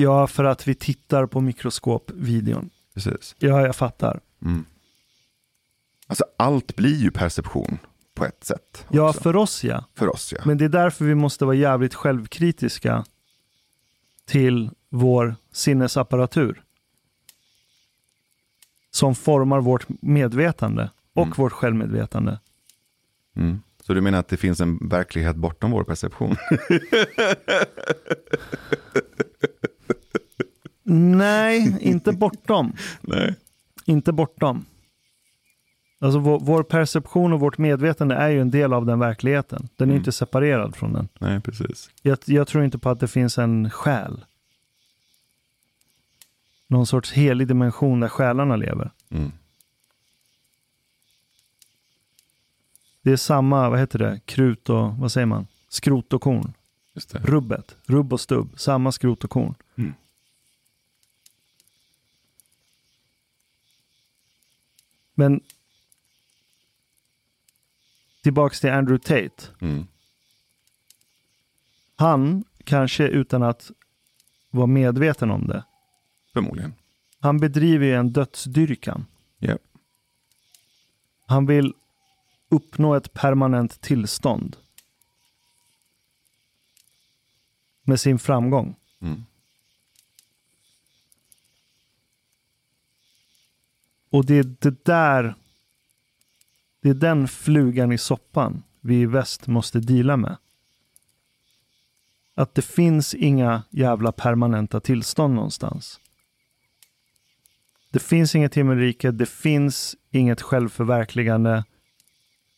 Ja, 0.00 0.26
för 0.26 0.44
att 0.44 0.68
vi 0.68 0.74
tittar 0.74 1.26
på 1.26 1.40
mikroskopvideon. 1.40 2.70
Precis. 2.94 3.34
Ja, 3.38 3.60
jag 3.66 3.76
fattar. 3.76 4.20
Mm. 4.42 4.64
Alltså 6.06 6.24
allt 6.38 6.76
blir 6.76 6.96
ju 6.96 7.10
perception 7.10 7.78
på 8.14 8.24
ett 8.24 8.44
sätt. 8.44 8.86
Ja, 8.90 9.08
också. 9.08 9.20
för 9.20 9.36
oss 9.36 9.64
ja. 9.64 9.84
för 9.94 10.08
oss 10.14 10.32
ja. 10.36 10.42
Men 10.44 10.58
det 10.58 10.64
är 10.64 10.68
därför 10.68 11.04
vi 11.04 11.14
måste 11.14 11.44
vara 11.44 11.56
jävligt 11.56 11.94
självkritiska 11.94 13.04
till 14.24 14.70
vår 14.88 15.36
sinnesapparatur. 15.52 16.62
Som 18.90 19.14
formar 19.14 19.60
vårt 19.60 19.86
medvetande 20.02 20.90
och 21.14 21.26
Mm. 21.26 21.34
vårt 21.36 21.52
självmedvetande. 21.52 22.40
Mm. 23.36 23.62
Så 23.82 23.94
du 23.94 24.00
menar 24.00 24.18
att 24.18 24.28
det 24.28 24.36
finns 24.36 24.60
en 24.60 24.88
verklighet 24.88 25.36
bortom 25.36 25.70
vår 25.70 25.84
perception? 25.84 26.36
Nej, 30.92 31.76
inte 31.80 32.12
bortom. 32.12 32.72
Nej. 33.00 33.34
Inte 33.84 34.12
bortom. 34.12 34.64
Alltså 36.02 36.18
vår, 36.18 36.40
vår 36.40 36.62
perception 36.62 37.32
och 37.32 37.40
vårt 37.40 37.58
medvetande 37.58 38.14
är 38.14 38.28
ju 38.28 38.40
en 38.40 38.50
del 38.50 38.72
av 38.72 38.86
den 38.86 38.98
verkligheten. 38.98 39.68
Den 39.76 39.88
är 39.88 39.92
Mm. 39.92 39.96
inte 40.00 40.12
separerad 40.12 40.76
från 40.76 40.92
den. 40.92 41.08
Nej, 41.18 41.40
precis. 41.40 41.90
Jag, 42.02 42.18
jag 42.24 42.48
tror 42.48 42.64
inte 42.64 42.78
på 42.78 42.90
att 42.90 43.00
det 43.00 43.08
finns 43.08 43.38
en 43.38 43.70
själ. 43.70 44.24
Någon 46.66 46.86
sorts 46.86 47.12
helig 47.12 47.48
dimension 47.48 48.00
där 48.00 48.08
själarna 48.08 48.56
lever. 48.56 48.90
Mm. 49.10 49.32
Det 53.02 53.12
är 53.12 53.16
samma, 53.16 53.70
vad 53.70 53.78
heter 53.78 53.98
det, 53.98 54.20
krut 54.24 54.68
och, 54.68 54.96
vad 54.96 55.12
säger 55.12 55.26
man? 55.26 55.46
Skrot 55.68 56.12
och 56.12 56.22
korn. 56.22 56.52
Rubbet, 57.12 57.76
rubb 57.86 58.12
och 58.12 58.20
stubb, 58.20 58.48
samma 58.56 58.92
skrot 58.92 59.24
och 59.24 59.30
korn. 59.30 59.54
Mm. 59.76 59.94
Men 65.20 65.40
tillbaks 68.22 68.60
till 68.60 68.70
Andrew 68.70 68.98
Tate. 68.98 69.52
Mm. 69.60 69.86
Han, 71.96 72.44
kanske 72.64 73.08
utan 73.08 73.42
att 73.42 73.70
vara 74.50 74.66
medveten 74.66 75.30
om 75.30 75.46
det, 75.46 75.64
Förmodligen. 76.32 76.74
han 77.18 77.40
bedriver 77.40 77.86
ju 77.86 77.94
en 77.94 78.12
dödsdyrkan. 78.12 79.06
Ja. 79.38 79.58
Han 81.26 81.46
vill 81.46 81.74
uppnå 82.48 82.94
ett 82.94 83.12
permanent 83.12 83.80
tillstånd. 83.80 84.56
Med 87.82 88.00
sin 88.00 88.18
framgång. 88.18 88.76
Mm. 89.00 89.24
Och 94.10 94.26
det 94.26 94.38
är 94.38 94.54
det 94.58 94.84
där, 94.84 95.34
det 96.82 96.88
är 96.88 96.94
den 96.94 97.28
flugan 97.28 97.92
i 97.92 97.98
soppan 97.98 98.62
vi 98.80 99.00
i 99.00 99.06
väst 99.06 99.46
måste 99.46 99.80
deala 99.80 100.16
med. 100.16 100.36
Att 102.34 102.54
det 102.54 102.62
finns 102.62 103.14
inga 103.14 103.62
jävla 103.70 104.12
permanenta 104.12 104.80
tillstånd 104.80 105.34
någonstans. 105.34 106.00
Det 107.90 107.98
finns 107.98 108.34
inget 108.34 108.54
himmelrike, 108.54 109.10
det 109.10 109.26
finns 109.26 109.96
inget 110.10 110.42
självförverkligande. 110.42 111.64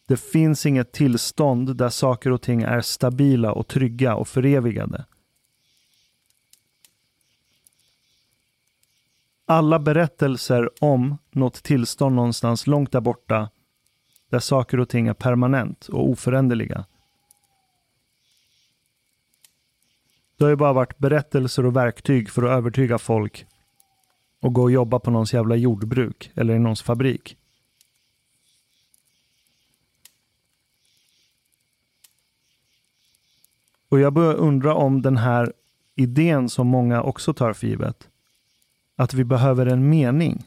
Det 0.06 0.16
finns 0.16 0.66
inget 0.66 0.92
tillstånd 0.92 1.76
där 1.76 1.88
saker 1.88 2.30
och 2.30 2.42
ting 2.42 2.62
är 2.62 2.80
stabila 2.80 3.52
och 3.52 3.68
trygga 3.68 4.14
och 4.14 4.28
förevigade. 4.28 5.04
Alla 9.46 9.78
berättelser 9.78 10.70
om 10.84 11.18
något 11.30 11.62
tillstånd 11.62 12.16
någonstans 12.16 12.66
långt 12.66 12.92
där 12.92 13.00
borta 13.00 13.50
där 14.30 14.38
saker 14.38 14.80
och 14.80 14.88
ting 14.88 15.08
är 15.08 15.14
permanent 15.14 15.88
och 15.88 16.08
oföränderliga. 16.08 16.84
Det 20.36 20.44
har 20.44 20.50
ju 20.50 20.56
bara 20.56 20.72
varit 20.72 20.98
berättelser 20.98 21.66
och 21.66 21.76
verktyg 21.76 22.30
för 22.30 22.42
att 22.42 22.50
övertyga 22.50 22.98
folk 22.98 23.46
och 24.40 24.52
gå 24.52 24.62
och 24.62 24.70
jobba 24.70 24.98
på 24.98 25.10
någons 25.10 25.34
jävla 25.34 25.56
jordbruk 25.56 26.30
eller 26.34 26.54
i 26.54 26.58
någons 26.58 26.82
fabrik. 26.82 27.36
Och 33.88 34.00
jag 34.00 34.12
börjar 34.12 34.34
undra 34.34 34.74
om 34.74 35.02
den 35.02 35.16
här 35.16 35.52
idén 35.94 36.48
som 36.48 36.66
många 36.66 37.02
också 37.02 37.34
tar 37.34 37.52
för 37.52 37.66
givet. 37.66 38.08
Att 39.02 39.14
vi 39.14 39.24
behöver 39.24 39.66
en 39.66 39.88
mening. 39.88 40.44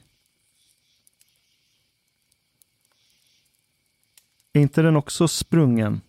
Är 4.53 4.61
inte 4.61 4.82
den 4.82 4.95
också 4.95 5.27
sprungen 5.27 6.02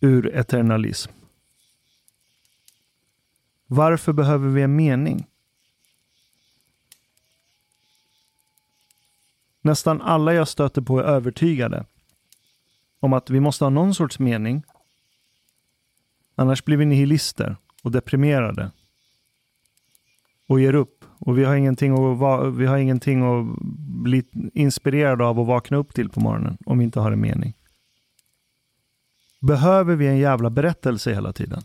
ur 0.00 0.36
eternalism? 0.36 1.12
Varför 3.66 4.12
behöver 4.12 4.48
vi 4.48 4.62
en 4.62 4.76
mening? 4.76 5.26
Nästan 9.60 10.02
alla 10.02 10.34
jag 10.34 10.48
stöter 10.48 10.82
på 10.82 10.98
är 10.98 11.04
övertygade 11.04 11.86
om 13.00 13.12
att 13.12 13.30
vi 13.30 13.40
måste 13.40 13.64
ha 13.64 13.70
någon 13.70 13.94
sorts 13.94 14.18
mening. 14.18 14.64
Annars 16.38 16.64
blir 16.64 16.76
vi 16.76 16.84
nihilister 16.84 17.56
och 17.82 17.90
deprimerade. 17.90 18.70
Och 20.48 20.60
ger 20.60 20.74
upp. 20.74 21.04
Och 21.18 21.38
vi 21.38 21.44
har 21.44 21.54
ingenting 21.56 21.92
att, 21.92 22.18
va- 22.18 22.44
vi 22.50 22.66
har 22.66 22.76
ingenting 22.78 23.22
att 23.22 23.58
bli 24.04 24.24
inspirerade 24.54 25.24
av 25.24 25.40
och 25.40 25.46
vakna 25.46 25.76
upp 25.76 25.94
till 25.94 26.08
på 26.08 26.20
morgonen 26.20 26.58
om 26.66 26.78
vi 26.78 26.84
inte 26.84 27.00
har 27.00 27.12
en 27.12 27.20
mening. 27.20 27.54
Behöver 29.40 29.96
vi 29.96 30.06
en 30.06 30.18
jävla 30.18 30.50
berättelse 30.50 31.14
hela 31.14 31.32
tiden? 31.32 31.62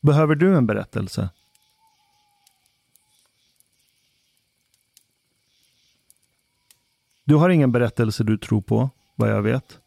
Behöver 0.00 0.34
du 0.34 0.56
en 0.56 0.66
berättelse? 0.66 1.30
Du 7.24 7.34
har 7.34 7.50
ingen 7.50 7.72
berättelse 7.72 8.24
du 8.24 8.38
tror 8.38 8.60
på, 8.62 8.90
vad 9.14 9.30
jag 9.30 9.42
vet. 9.42 9.78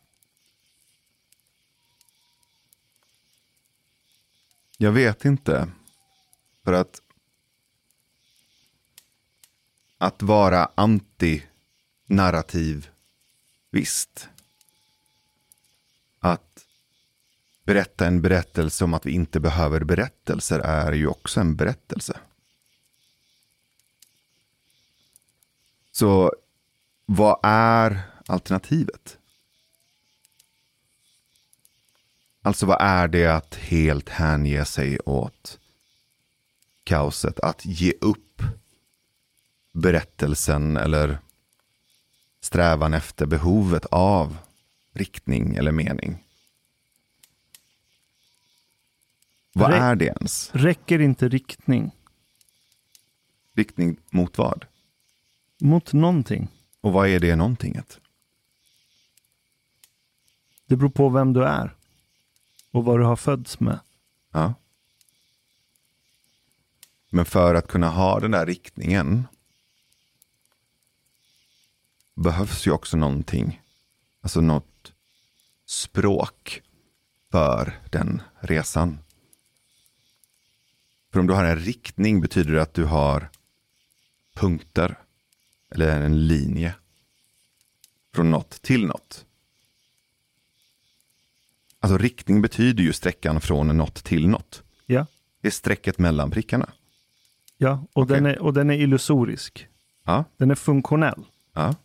Jag 4.81 4.91
vet 4.91 5.25
inte. 5.25 5.67
För 6.63 6.73
att 6.73 7.01
att 9.97 10.21
vara 10.21 10.69
anti-narrativ, 10.75 12.89
visst. 13.71 14.29
Att 16.19 16.65
berätta 17.63 18.07
en 18.07 18.21
berättelse 18.21 18.83
om 18.83 18.93
att 18.93 19.05
vi 19.05 19.11
inte 19.11 19.39
behöver 19.39 19.83
berättelser 19.83 20.59
är 20.59 20.91
ju 20.91 21.07
också 21.07 21.39
en 21.39 21.55
berättelse. 21.55 22.19
Så 25.91 26.33
vad 27.05 27.39
är 27.43 28.01
alternativet? 28.25 29.17
Alltså 32.41 32.65
vad 32.65 32.81
är 32.81 33.07
det 33.07 33.25
att 33.25 33.55
helt 33.55 34.09
hänge 34.09 34.65
sig 34.65 34.99
åt 34.99 35.59
kaoset? 36.83 37.39
Att 37.39 37.65
ge 37.65 37.93
upp 38.01 38.43
berättelsen 39.73 40.77
eller 40.77 41.17
strävan 42.41 42.93
efter 42.93 43.25
behovet 43.25 43.85
av 43.85 44.37
riktning 44.93 45.55
eller 45.55 45.71
mening. 45.71 46.23
Vad 49.53 49.71
Re- 49.71 49.75
är 49.81 49.95
det 49.95 50.05
ens? 50.05 50.49
Räcker 50.53 50.99
inte 50.99 51.29
riktning 51.29 51.91
Riktning 53.53 53.97
mot 54.09 54.37
vad? 54.37 54.65
mot 55.59 55.93
någonting? 55.93 56.47
Och 56.81 56.93
vad 56.93 57.07
är 57.07 57.19
det 57.19 57.35
någontinget? 57.35 57.99
Det 60.65 60.75
beror 60.75 60.89
på 60.89 61.09
vem 61.09 61.33
du 61.33 61.43
är 61.43 61.75
och 62.71 62.85
vad 62.85 62.99
du 62.99 63.03
har 63.03 63.15
fötts 63.15 63.59
med. 63.59 63.79
Ja. 64.31 64.53
Men 67.09 67.25
för 67.25 67.55
att 67.55 67.67
kunna 67.67 67.89
ha 67.89 68.19
den 68.19 68.31
där 68.31 68.45
riktningen 68.45 69.27
behövs 72.15 72.67
ju 72.67 72.71
också 72.71 72.97
någonting. 72.97 73.61
Alltså 74.21 74.41
något 74.41 74.93
språk 75.65 76.61
för 77.31 77.79
den 77.89 78.21
resan. 78.39 78.99
För 81.11 81.19
om 81.19 81.27
du 81.27 81.33
har 81.33 81.43
en 81.43 81.59
riktning 81.59 82.21
betyder 82.21 82.53
det 82.53 82.61
att 82.61 82.73
du 82.73 82.85
har 82.85 83.29
punkter 84.33 84.99
eller 85.69 86.01
en 86.01 86.27
linje 86.27 86.75
från 88.13 88.31
något 88.31 88.61
till 88.61 88.85
något. 88.85 89.25
Alltså 91.83 91.97
riktning 91.97 92.41
betyder 92.41 92.83
ju 92.83 92.93
sträckan 92.93 93.41
från 93.41 93.77
något 93.77 94.03
till 94.03 94.27
något. 94.27 94.63
Ja, 94.85 95.05
Det 95.41 95.47
är 95.47 95.51
strecket 95.51 95.97
mellan 95.99 96.31
prickarna. 96.31 96.69
ja. 97.57 97.83
Och, 97.93 98.03
Okej. 98.03 98.15
den 98.15 98.25
är, 98.25 98.39
och 98.39 98.53
den 98.53 98.69
är 98.69 98.73
illusorisk. 98.77 99.67
Ja, 100.03 100.23
Den 100.37 100.51
är 100.51 100.55
funktionell. 100.55 101.25
ja, 101.53 101.75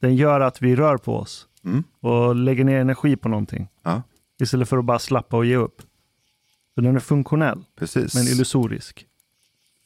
Den 0.00 0.16
gör 0.16 0.40
att 0.40 0.62
vi 0.62 0.76
rör 0.76 0.96
på 0.96 1.16
oss 1.16 1.48
mm, 1.64 1.84
och 2.00 2.34
lägger 2.36 2.64
ner 2.64 2.78
energi 2.80 3.16
på 3.16 3.28
någonting 3.28 3.68
ja, 3.82 4.02
istället 4.40 4.68
för 4.68 4.78
att 4.78 4.84
bara 4.84 4.98
slappa 4.98 5.36
och 5.36 5.46
ge 5.46 5.56
upp. 5.56 5.82
Så 6.74 6.80
den 6.80 6.96
är 6.96 7.00
funktionell, 7.00 7.64
precis. 7.76 8.14
men 8.14 8.24
illusorisk. 8.26 9.06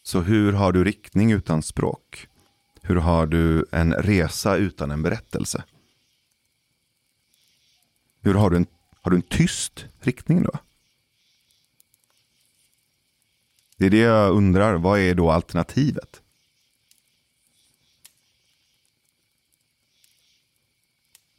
Så 0.02 0.20
hur 0.20 0.52
har 0.52 0.72
du 0.72 0.84
riktning 0.84 1.32
utan 1.32 1.62
språk? 1.62 2.28
Hur 2.82 2.96
har 2.96 3.26
du 3.26 3.66
en 3.72 3.92
resa 3.94 4.56
utan 4.56 4.90
en 4.90 5.02
berättelse? 5.02 5.64
Hur 8.20 8.34
har 8.34 8.50
du 8.50 8.56
en, 8.56 8.66
har 9.02 9.10
du 9.10 9.16
en 9.16 9.22
tyst 9.22 9.86
riktning 10.00 10.42
då? 10.42 10.50
Det 13.76 13.86
är 13.86 13.90
det 13.90 13.98
jag 13.98 14.30
undrar. 14.30 14.74
Vad 14.74 14.98
är 14.98 15.14
då 15.14 15.30
alternativet? 15.30 16.22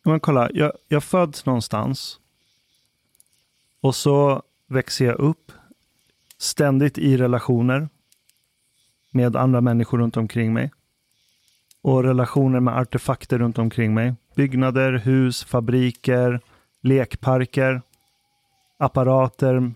Men 0.04 0.20
kolla, 0.20 0.50
jag, 0.54 0.72
jag 0.88 1.04
föds 1.04 1.46
någonstans 1.46 2.20
och 3.82 3.96
så 3.96 4.44
växer 4.68 5.06
jag 5.06 5.20
upp 5.20 5.52
ständigt 6.38 6.98
i 6.98 7.18
relationer 7.18 7.90
med 9.12 9.36
andra 9.36 9.62
människor 9.62 9.98
runt 9.98 10.18
omkring 10.18 10.54
mig. 10.54 10.72
Och 11.82 12.04
relationer 12.04 12.60
med 12.60 12.78
artefakter 12.78 13.40
runt 13.40 13.58
omkring 13.58 13.94
mig. 13.94 14.14
Byggnader, 14.36 14.94
hus, 14.94 15.44
fabriker, 15.44 16.42
lekparker, 16.84 17.82
apparater, 18.78 19.72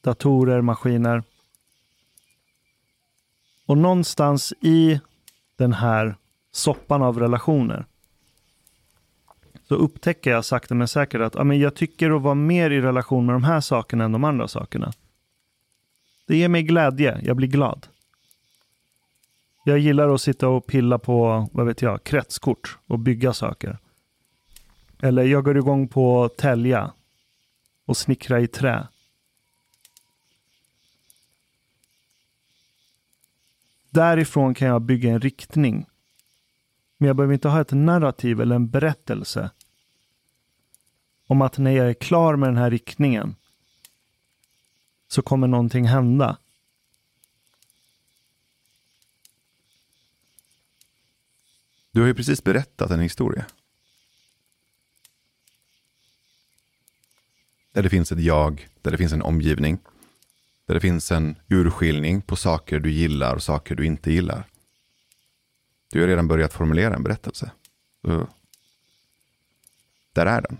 datorer, 0.00 0.60
maskiner. 0.60 1.22
Och 3.66 3.78
någonstans 3.78 4.52
i 4.60 5.00
den 5.56 5.72
här 5.72 6.16
soppan 6.52 7.02
av 7.02 7.18
relationer 7.18 7.86
så 9.68 9.74
upptäcker 9.74 10.30
jag 10.30 10.44
sakta 10.44 10.74
men 10.74 10.88
säkert 10.88 11.20
att 11.20 11.34
ja, 11.34 11.44
men 11.44 11.60
jag 11.60 11.74
tycker 11.74 12.16
att 12.16 12.22
vara 12.22 12.34
mer 12.34 12.70
i 12.70 12.80
relation 12.80 13.26
med 13.26 13.34
de 13.34 13.44
här 13.44 13.60
sakerna 13.60 14.04
än 14.04 14.12
de 14.12 14.24
andra 14.24 14.48
sakerna. 14.48 14.92
Det 16.26 16.36
ger 16.36 16.48
mig 16.48 16.62
glädje, 16.62 17.20
jag 17.22 17.36
blir 17.36 17.48
glad. 17.48 17.86
Jag 19.64 19.78
gillar 19.78 20.14
att 20.14 20.20
sitta 20.20 20.48
och 20.48 20.66
pilla 20.66 20.98
på, 20.98 21.48
vad 21.52 21.66
vet 21.66 21.82
jag, 21.82 22.04
kretskort 22.04 22.78
och 22.86 22.98
bygga 22.98 23.32
saker. 23.32 23.78
Eller 25.04 25.22
jag 25.24 25.44
går 25.44 25.56
igång 25.56 25.88
på 25.88 26.24
att 26.24 26.36
tälja 26.36 26.92
och 27.84 27.96
snickra 27.96 28.40
i 28.40 28.46
trä. 28.46 28.88
Därifrån 33.90 34.54
kan 34.54 34.68
jag 34.68 34.82
bygga 34.82 35.10
en 35.10 35.20
riktning. 35.20 35.86
Men 36.98 37.06
jag 37.06 37.16
behöver 37.16 37.34
inte 37.34 37.48
ha 37.48 37.60
ett 37.60 37.72
narrativ 37.72 38.40
eller 38.40 38.56
en 38.56 38.70
berättelse 38.70 39.50
om 41.26 41.42
att 41.42 41.58
när 41.58 41.70
jag 41.70 41.88
är 41.88 41.94
klar 41.94 42.36
med 42.36 42.48
den 42.48 42.56
här 42.56 42.70
riktningen 42.70 43.36
så 45.08 45.22
kommer 45.22 45.46
någonting 45.46 45.84
hända. 45.84 46.36
Du 51.90 52.00
har 52.00 52.06
ju 52.06 52.14
precis 52.14 52.44
berättat 52.44 52.90
en 52.90 53.00
historia. 53.00 53.46
Där 57.72 57.82
det 57.82 57.90
finns 57.90 58.12
ett 58.12 58.20
jag, 58.20 58.68
där 58.82 58.90
det 58.90 58.98
finns 58.98 59.12
en 59.12 59.22
omgivning. 59.22 59.78
Där 60.66 60.74
det 60.74 60.80
finns 60.80 61.12
en 61.12 61.36
urskiljning 61.48 62.22
på 62.22 62.36
saker 62.36 62.80
du 62.80 62.90
gillar 62.90 63.34
och 63.34 63.42
saker 63.42 63.74
du 63.74 63.86
inte 63.86 64.12
gillar. 64.12 64.48
Du 65.92 66.00
har 66.00 66.08
redan 66.08 66.28
börjat 66.28 66.52
formulera 66.52 66.94
en 66.94 67.02
berättelse. 67.02 67.50
Så, 68.02 68.26
där 70.12 70.26
är 70.26 70.42
den. 70.42 70.58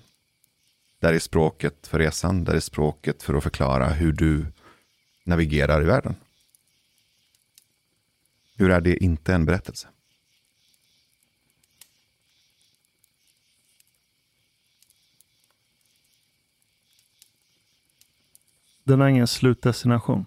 Där 0.98 1.12
är 1.12 1.18
språket 1.18 1.86
för 1.86 1.98
resan, 1.98 2.44
där 2.44 2.54
är 2.54 2.60
språket 2.60 3.22
för 3.22 3.34
att 3.34 3.42
förklara 3.42 3.88
hur 3.88 4.12
du 4.12 4.46
navigerar 5.24 5.82
i 5.82 5.84
världen. 5.84 6.14
Hur 8.56 8.70
är 8.70 8.80
det 8.80 9.04
inte 9.04 9.34
en 9.34 9.44
berättelse? 9.44 9.88
Den 18.84 19.00
har 19.00 19.08
ingen 19.08 19.26
slutdestination. 19.26 20.26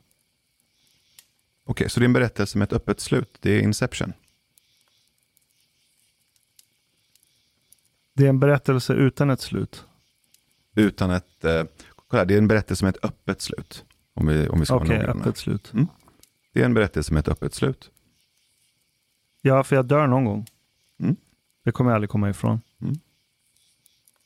Okej, 1.64 1.90
så 1.90 2.00
det 2.00 2.04
är 2.04 2.08
en 2.08 2.14
berättelse 2.14 2.58
med 2.58 2.66
ett 2.66 2.74
öppet 2.74 3.00
slut. 3.00 3.38
Det 3.40 3.52
är 3.52 3.62
Inception. 3.62 4.14
Det 8.14 8.26
är 8.26 8.30
en 8.30 8.40
berättelse 8.40 8.94
utan 8.94 9.30
ett 9.30 9.42
slut. 9.42 9.86
Utan 10.76 11.12
ett... 11.12 11.44
Eh, 11.44 11.64
kolla, 12.08 12.26
det 12.26 12.34
är 12.34 12.38
en 12.38 12.48
berättelse 12.48 12.86
med 12.86 12.96
ett 12.96 13.06
öppet 13.06 13.42
slut. 13.42 13.86
Om 14.14 14.28
vi, 14.28 14.48
om 14.48 14.60
vi 14.60 14.66
ska 14.66 14.76
Okej, 14.76 14.98
öppet 14.98 15.38
slut. 15.38 15.74
Det 16.54 16.62
är 16.62 16.66
en 16.66 16.74
berättelse 16.74 17.14
med 17.14 17.20
ett 17.20 17.28
öppet 17.28 17.54
slut. 17.54 17.92
Ja, 19.42 19.64
för 19.64 19.76
jag 19.76 19.86
dör 19.86 20.08
någon 20.08 20.26
gång. 20.26 20.48
Det 21.64 21.72
kommer 21.72 21.92
jag 21.92 21.96
aldrig 21.96 22.10
komma 22.10 22.30
ifrån. 22.30 22.62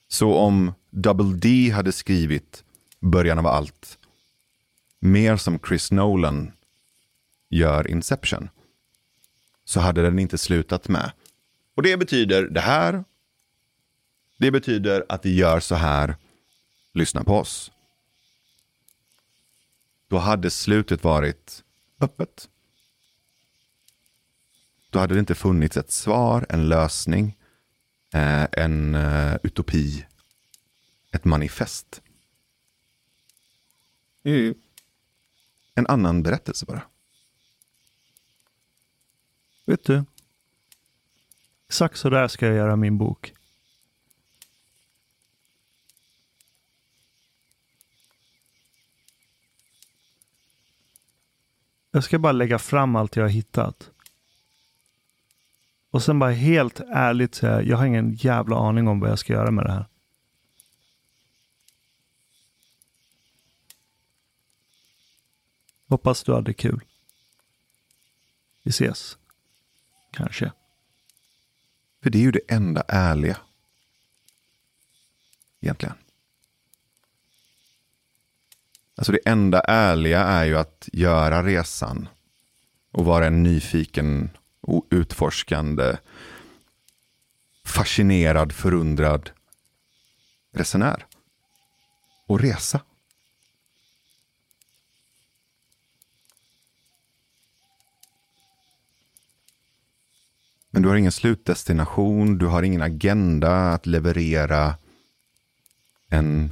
Så 0.08 0.36
om 0.36 0.74
Double 0.90 1.38
D 1.38 1.70
hade 1.70 1.92
skrivit 1.92 2.64
början 3.00 3.40
av 3.40 3.48
allt 3.48 3.99
mer 5.00 5.38
som 5.38 5.60
Chris 5.68 5.92
Nolan 5.92 6.52
gör 7.50 7.88
Inception 7.88 8.50
så 9.66 9.80
hade 9.80 10.02
den 10.02 10.20
inte 10.20 10.38
slutat 10.38 10.88
med. 10.88 11.12
Och 11.76 11.84
det 11.84 11.98
betyder 11.98 12.44
det 12.44 12.62
här. 12.62 13.04
Det 14.38 14.52
betyder 14.52 15.06
att 15.10 15.26
vi 15.26 15.36
gör 15.36 15.60
så 15.60 15.76
här. 15.76 16.16
Lyssna 16.94 17.24
på 17.24 17.38
oss. 17.38 17.72
Då 20.08 20.18
hade 20.18 20.50
slutet 20.50 21.04
varit 21.04 21.64
öppet. 22.00 22.50
Då 24.90 25.00
hade 25.00 25.14
det 25.14 25.20
inte 25.20 25.36
funnits 25.36 25.78
ett 25.78 25.92
svar, 25.92 26.46
en 26.50 26.70
lösning, 26.70 27.38
eh, 28.14 28.48
en 28.52 28.96
eh, 28.96 29.36
utopi, 29.44 30.06
ett 31.12 31.26
manifest. 31.26 32.02
Mm. 34.24 34.56
En 35.80 35.88
annan 35.88 36.24
berättelse 36.24 36.66
bara. 36.66 36.82
Vet 39.66 39.84
du? 39.84 40.06
Exakt 41.68 41.98
så 41.98 42.10
där 42.10 42.28
ska 42.28 42.46
jag 42.46 42.56
göra 42.56 42.76
min 42.76 42.98
bok. 42.98 43.34
Jag 51.92 52.04
ska 52.04 52.20
bara 52.20 52.32
lägga 52.32 52.60
fram 52.60 52.96
allt 52.96 53.16
jag 53.16 53.24
har 53.24 53.30
hittat. 53.30 53.90
Och 55.92 56.04
sen 56.04 56.20
bara 56.20 56.32
helt 56.32 56.80
ärligt 56.80 57.36
säga, 57.36 57.62
jag 57.62 57.78
har 57.78 57.86
ingen 57.86 58.14
jävla 58.14 58.56
aning 58.56 58.88
om 58.88 59.00
vad 59.00 59.10
jag 59.10 59.20
ska 59.20 59.34
göra 59.34 59.52
med 59.52 59.66
det 59.66 59.72
här. 59.72 59.86
Hoppas 65.90 66.24
du 66.24 66.34
hade 66.34 66.54
kul. 66.54 66.84
Vi 68.64 68.70
ses. 68.70 69.18
Kanske. 70.12 70.52
För 72.04 72.10
det 72.10 72.18
är 72.18 72.22
ju 72.22 72.32
det 72.32 72.42
enda 72.48 72.84
ärliga. 72.88 73.38
Egentligen. 75.62 75.96
Alltså 78.96 79.12
det 79.12 79.20
enda 79.26 79.60
ärliga 79.60 80.24
är 80.24 80.46
ju 80.46 80.58
att 80.58 80.90
göra 80.94 81.44
resan. 81.44 82.08
Och 82.92 83.06
vara 83.06 83.28
en 83.28 83.44
nyfiken 83.44 84.30
och 84.62 84.88
utforskande, 84.90 85.98
fascinerad, 87.66 88.52
förundrad 88.52 89.30
resenär. 90.52 91.06
Och 92.26 92.40
resa. 92.40 92.82
Men 100.72 100.82
du 100.82 100.90
har 100.90 100.96
ingen 100.96 101.12
slutdestination, 101.12 102.38
du 102.38 102.46
har 102.46 102.64
ingen 102.64 102.82
agenda 102.82 103.72
att 103.72 103.86
leverera 103.86 104.76
en 106.10 106.52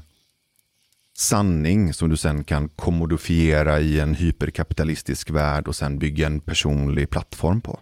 sanning 1.17 1.93
som 1.93 2.09
du 2.09 2.17
sen 2.17 2.43
kan 2.43 2.69
kommodifiera 2.69 3.79
i 3.79 3.99
en 3.99 4.15
hyperkapitalistisk 4.15 5.29
värld 5.29 5.67
och 5.67 5.75
sen 5.75 5.99
bygga 5.99 6.27
en 6.27 6.39
personlig 6.39 7.09
plattform 7.09 7.61
på. 7.61 7.79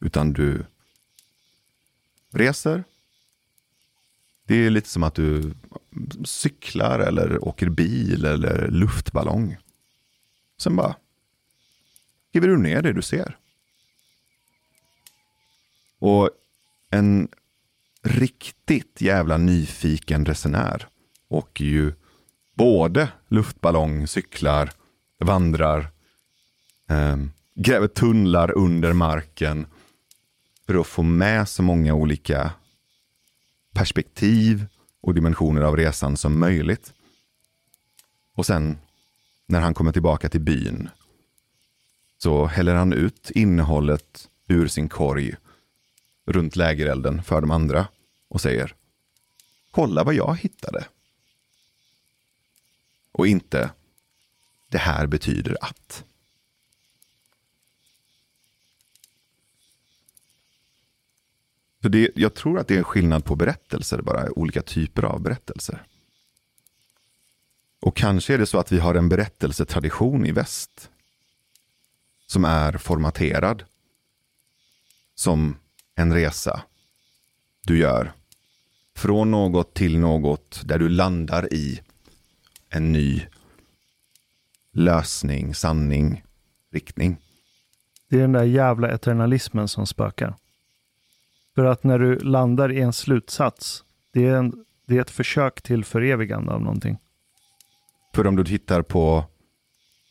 Utan 0.00 0.32
du 0.32 0.64
reser. 2.32 2.84
Det 4.46 4.54
är 4.54 4.70
lite 4.70 4.88
som 4.88 5.02
att 5.02 5.14
du 5.14 5.54
cyklar 6.24 6.98
eller 6.98 7.44
åker 7.44 7.68
bil 7.68 8.24
eller 8.24 8.68
luftballong. 8.68 9.56
Sen 10.58 10.76
bara 10.76 10.96
skriver 12.28 12.48
du 12.48 12.56
ner 12.56 12.82
det 12.82 12.92
du 12.92 13.02
ser. 13.02 13.36
Och 16.06 16.30
en 16.90 17.28
riktigt 18.02 19.00
jävla 19.00 19.36
nyfiken 19.36 20.26
resenär 20.26 20.88
åker 21.28 21.64
ju 21.64 21.92
både 22.54 23.08
luftballong, 23.28 24.06
cyklar, 24.06 24.72
vandrar, 25.18 25.90
eh, 26.90 27.16
gräver 27.54 27.88
tunnlar 27.88 28.58
under 28.58 28.92
marken 28.92 29.66
för 30.66 30.80
att 30.80 30.86
få 30.86 31.02
med 31.02 31.48
så 31.48 31.62
många 31.62 31.94
olika 31.94 32.52
perspektiv 33.72 34.66
och 35.00 35.14
dimensioner 35.14 35.62
av 35.62 35.76
resan 35.76 36.16
som 36.16 36.38
möjligt. 36.38 36.92
Och 38.34 38.46
sen 38.46 38.78
när 39.46 39.60
han 39.60 39.74
kommer 39.74 39.92
tillbaka 39.92 40.28
till 40.28 40.40
byn 40.40 40.88
så 42.18 42.46
häller 42.46 42.74
han 42.74 42.92
ut 42.92 43.30
innehållet 43.34 44.28
ur 44.48 44.68
sin 44.68 44.88
korg 44.88 45.36
runt 46.26 46.56
lägerelden 46.56 47.22
för 47.22 47.40
de 47.40 47.50
andra 47.50 47.88
och 48.28 48.40
säger 48.40 48.74
Kolla 49.76 50.04
vad 50.04 50.14
jag 50.14 50.36
hittade. 50.36 50.86
Och 53.12 53.26
inte 53.26 53.70
det 54.68 54.78
här 54.78 55.06
betyder 55.06 55.56
att. 55.60 56.04
Så 61.82 61.88
det, 61.88 62.10
jag 62.14 62.34
tror 62.34 62.58
att 62.58 62.68
det 62.68 62.74
är 62.74 62.78
en 62.78 62.84
skillnad 62.84 63.24
på 63.24 63.36
berättelser, 63.36 64.02
bara 64.02 64.32
olika 64.38 64.62
typer 64.62 65.02
av 65.02 65.20
berättelser. 65.20 65.86
Och 67.80 67.96
kanske 67.96 68.34
är 68.34 68.38
det 68.38 68.46
så 68.46 68.58
att 68.58 68.72
vi 68.72 68.78
har 68.78 68.94
en 68.94 69.08
berättelsetradition 69.08 70.26
i 70.26 70.32
väst 70.32 70.90
som 72.26 72.44
är 72.44 72.78
formaterad 72.78 73.64
som 75.14 75.56
en 75.96 76.14
resa 76.14 76.62
du 77.66 77.78
gör. 77.78 78.12
Från 78.96 79.30
något 79.30 79.74
till 79.74 79.98
något 79.98 80.62
där 80.64 80.78
du 80.78 80.88
landar 80.88 81.54
i 81.54 81.80
en 82.68 82.92
ny 82.92 83.22
lösning, 84.72 85.54
sanning, 85.54 86.24
riktning. 86.72 87.16
Det 88.08 88.16
är 88.16 88.20
den 88.20 88.32
där 88.32 88.44
jävla 88.44 88.90
eternalismen 88.90 89.68
som 89.68 89.86
spökar. 89.86 90.34
För 91.54 91.64
att 91.64 91.84
när 91.84 91.98
du 91.98 92.18
landar 92.18 92.72
i 92.72 92.80
en 92.80 92.92
slutsats, 92.92 93.84
det 94.12 94.26
är, 94.26 94.34
en, 94.34 94.64
det 94.86 94.96
är 94.96 95.00
ett 95.00 95.10
försök 95.10 95.62
till 95.62 95.84
förevigande 95.84 96.52
av 96.52 96.60
någonting. 96.60 96.98
För 98.14 98.26
om 98.26 98.36
du 98.36 98.44
tittar 98.44 98.82
på 98.82 99.24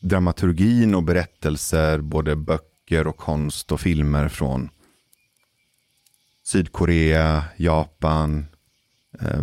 dramaturgin 0.00 0.94
och 0.94 1.02
berättelser, 1.02 1.98
både 1.98 2.36
böcker 2.36 3.06
och 3.06 3.16
konst 3.16 3.72
och 3.72 3.80
filmer 3.80 4.28
från 4.28 4.68
Sydkorea, 6.46 7.44
Japan, 7.56 8.46
eh, 9.20 9.40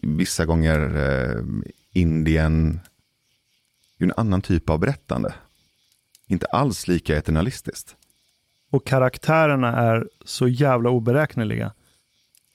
vissa 0.00 0.44
gånger 0.44 0.96
eh, 0.96 1.44
Indien. 1.92 2.80
Det 3.98 4.04
är 4.04 4.08
en 4.08 4.14
annan 4.16 4.42
typ 4.42 4.70
av 4.70 4.78
berättande. 4.78 5.34
Inte 6.26 6.46
alls 6.46 6.88
lika 6.88 7.16
eternalistiskt. 7.16 7.96
Och 8.70 8.86
karaktärerna 8.86 9.76
är 9.76 10.08
så 10.24 10.48
jävla 10.48 10.90
oberäkneliga. 10.90 11.72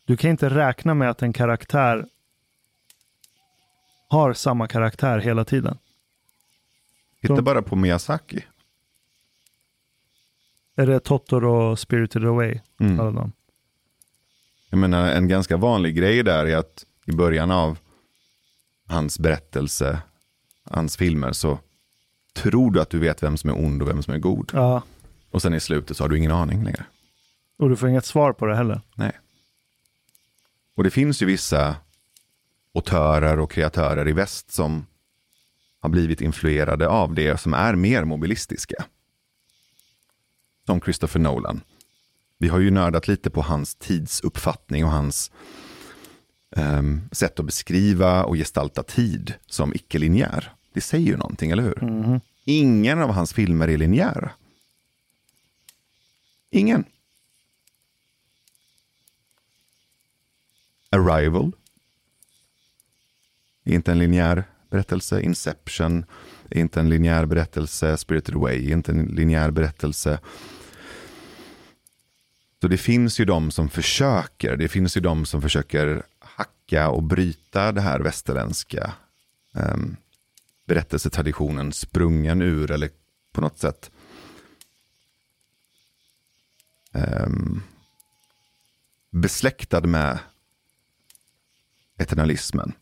Du 0.05 0.17
kan 0.17 0.29
inte 0.31 0.49
räkna 0.49 0.93
med 0.93 1.09
att 1.09 1.21
en 1.21 1.33
karaktär 1.33 2.07
har 4.07 4.33
samma 4.33 4.67
karaktär 4.67 5.19
hela 5.19 5.45
tiden. 5.45 5.77
Titta 7.21 7.41
bara 7.41 7.61
på 7.61 7.75
Miyazaki. 7.75 8.43
Är 10.79 10.87
det 10.87 10.99
Totoro 10.99 11.71
och 11.71 11.79
Spirited 11.79 12.25
Away? 12.25 12.59
Mm. 12.79 12.99
Alla 12.99 13.11
dem? 13.11 13.31
Jag 14.69 14.77
menar, 14.77 15.09
en 15.09 15.27
ganska 15.27 15.57
vanlig 15.57 15.95
grej 15.95 16.23
där 16.23 16.45
är 16.45 16.57
att 16.57 16.85
i 17.05 17.11
början 17.11 17.51
av 17.51 17.77
hans 18.87 19.19
berättelse, 19.19 19.99
hans 20.63 20.97
filmer, 20.97 21.31
så 21.31 21.59
tror 22.33 22.71
du 22.71 22.81
att 22.81 22.89
du 22.89 22.99
vet 22.99 23.23
vem 23.23 23.37
som 23.37 23.49
är 23.49 23.65
ond 23.65 23.81
och 23.81 23.87
vem 23.87 24.03
som 24.03 24.13
är 24.13 24.19
god. 24.19 24.51
Ja. 24.53 24.83
Och 25.31 25.41
sen 25.41 25.53
i 25.53 25.59
slutet 25.59 25.97
så 25.97 26.03
har 26.03 26.09
du 26.09 26.17
ingen 26.17 26.31
aning 26.31 26.63
längre. 26.63 26.85
Och 27.57 27.69
du 27.69 27.75
får 27.75 27.89
inget 27.89 28.05
svar 28.05 28.33
på 28.33 28.45
det 28.45 28.55
heller. 28.55 28.81
Nej. 28.95 29.11
Och 30.75 30.83
det 30.83 30.89
finns 30.89 31.21
ju 31.21 31.25
vissa 31.25 31.75
autörer 32.73 33.39
och 33.39 33.51
kreatörer 33.51 34.07
i 34.07 34.11
väst 34.11 34.51
som 34.51 34.85
har 35.79 35.89
blivit 35.89 36.21
influerade 36.21 36.87
av 36.87 37.13
det 37.13 37.37
som 37.37 37.53
är 37.53 37.75
mer 37.75 38.03
mobilistiska. 38.03 38.85
Som 40.67 40.81
Christopher 40.81 41.19
Nolan. 41.19 41.61
Vi 42.37 42.47
har 42.47 42.59
ju 42.59 42.71
nördat 42.71 43.07
lite 43.07 43.29
på 43.29 43.41
hans 43.41 43.75
tidsuppfattning 43.75 44.85
och 44.85 44.91
hans 44.91 45.31
um, 46.55 47.09
sätt 47.11 47.39
att 47.39 47.45
beskriva 47.45 48.23
och 48.23 48.35
gestalta 48.35 48.83
tid 48.83 49.33
som 49.45 49.73
icke-linjär. 49.73 50.53
Det 50.73 50.81
säger 50.81 51.05
ju 51.07 51.17
någonting, 51.17 51.51
eller 51.51 51.63
hur? 51.63 51.83
Mm. 51.83 52.19
Ingen 52.45 53.01
av 53.01 53.09
hans 53.09 53.33
filmer 53.33 53.67
är 53.67 53.77
linjära. 53.77 54.31
Ingen. 56.49 56.85
Arrival. 60.89 61.51
Inte 63.63 63.91
en 63.91 63.99
linjär 63.99 64.43
berättelse. 64.69 65.21
Inception 65.21 66.05
är 66.49 66.59
inte 66.59 66.79
en 66.79 66.89
linjär 66.89 67.25
berättelse. 67.25 67.97
Spirited 67.97 68.35
Away 68.35 68.69
är 68.69 68.73
inte 68.73 68.91
en 68.91 69.05
linjär 69.05 69.51
berättelse. 69.51 70.19
Så 72.61 72.67
det 72.67 72.77
finns 72.77 73.19
ju 73.19 73.25
de 73.25 73.51
som 73.51 73.69
försöker. 73.69 74.57
Det 74.57 74.67
finns 74.67 74.97
ju 74.97 75.01
de 75.01 75.25
som 75.25 75.41
försöker 75.41 76.03
hacka 76.19 76.89
och 76.89 77.03
bryta 77.03 77.71
det 77.71 77.81
här 77.81 77.99
västerländska 77.99 78.93
um, 79.53 79.97
berättelsetraditionen 80.65 81.73
sprungen 81.73 82.41
ur 82.41 82.71
eller 82.71 82.89
på 83.31 83.41
något 83.41 83.59
sätt 83.59 83.91
um, 86.91 87.63
besläktad 89.09 89.81
med 89.81 90.19
eternalismen. 91.97 92.73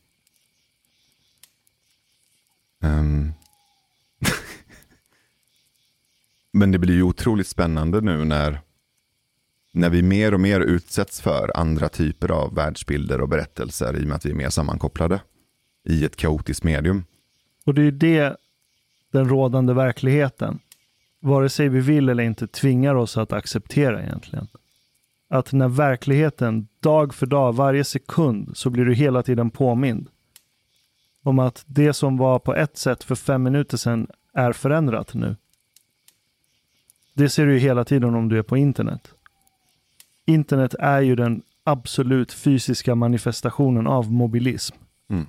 Um, 2.79 3.33
men 6.51 6.71
det 6.71 6.77
blir 6.77 6.95
ju 6.95 7.03
otroligt 7.03 7.47
spännande 7.47 8.01
nu 8.01 8.25
när, 8.25 8.61
när 9.75 9.89
vi 9.89 10.01
mer 10.01 10.33
och 10.33 10.39
mer 10.39 10.61
utsätts 10.61 11.21
för 11.21 11.51
andra 11.57 11.89
typer 11.89 12.31
av 12.31 12.55
världsbilder 12.55 13.21
och 13.21 13.29
berättelser 13.29 13.99
i 13.99 14.03
och 14.03 14.07
med 14.07 14.15
att 14.15 14.25
vi 14.25 14.29
är 14.29 14.35
mer 14.35 14.49
sammankopplade 14.49 15.21
i 15.89 16.05
ett 16.05 16.15
kaotiskt 16.15 16.63
medium. 16.63 17.03
Och 17.65 17.73
det 17.73 17.81
är 17.81 17.85
ju 17.85 17.91
det 17.91 18.35
den 19.11 19.29
rådande 19.29 19.73
verkligheten, 19.73 20.59
vare 21.19 21.49
sig 21.49 21.69
vi 21.69 21.79
vill 21.79 22.09
eller 22.09 22.23
inte, 22.23 22.47
tvingar 22.47 22.95
oss 22.95 23.17
att 23.17 23.33
acceptera 23.33 24.03
egentligen. 24.03 24.47
Att 25.29 25.51
när 25.51 25.67
verkligheten, 25.67 26.67
dag 26.79 27.13
för 27.13 27.25
dag, 27.25 27.55
varje 27.55 27.83
sekund, 27.83 28.57
så 28.57 28.69
blir 28.69 28.85
du 28.85 28.93
hela 28.93 29.23
tiden 29.23 29.49
påmind 29.49 30.09
om 31.23 31.39
att 31.39 31.63
det 31.67 31.93
som 31.93 32.17
var 32.17 32.39
på 32.39 32.55
ett 32.55 32.77
sätt 32.77 33.03
för 33.03 33.15
fem 33.15 33.43
minuter 33.43 33.77
sedan 33.77 34.07
är 34.33 34.53
förändrat 34.53 35.13
nu. 35.13 35.35
Det 37.13 37.29
ser 37.29 37.45
du 37.45 37.53
ju 37.53 37.59
hela 37.59 37.85
tiden 37.85 38.15
om 38.15 38.29
du 38.29 38.37
är 38.37 38.43
på 38.43 38.57
internet. 38.57 39.14
Internet 40.25 40.73
är 40.79 41.01
ju 41.01 41.15
den 41.15 41.41
absolut 41.63 42.33
fysiska 42.33 42.95
manifestationen 42.95 43.87
av 43.87 44.11
mobilism. 44.11 44.75
Mm. 45.07 45.25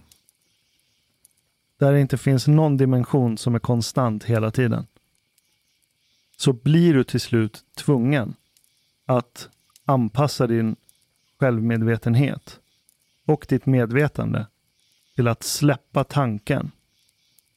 Där 1.78 1.92
det 1.92 2.00
inte 2.00 2.18
finns 2.18 2.46
någon 2.46 2.76
dimension 2.76 3.38
som 3.38 3.54
är 3.54 3.58
konstant 3.58 4.24
hela 4.24 4.50
tiden. 4.50 4.86
Så 6.36 6.52
blir 6.52 6.94
du 6.94 7.04
till 7.04 7.20
slut 7.20 7.64
tvungen 7.76 8.34
att 9.06 9.48
anpassa 9.84 10.46
din 10.46 10.76
självmedvetenhet 11.40 12.60
och 13.26 13.46
ditt 13.48 13.66
medvetande 13.66 14.46
till 15.14 15.28
att 15.28 15.42
släppa 15.42 16.04
tanken 16.04 16.70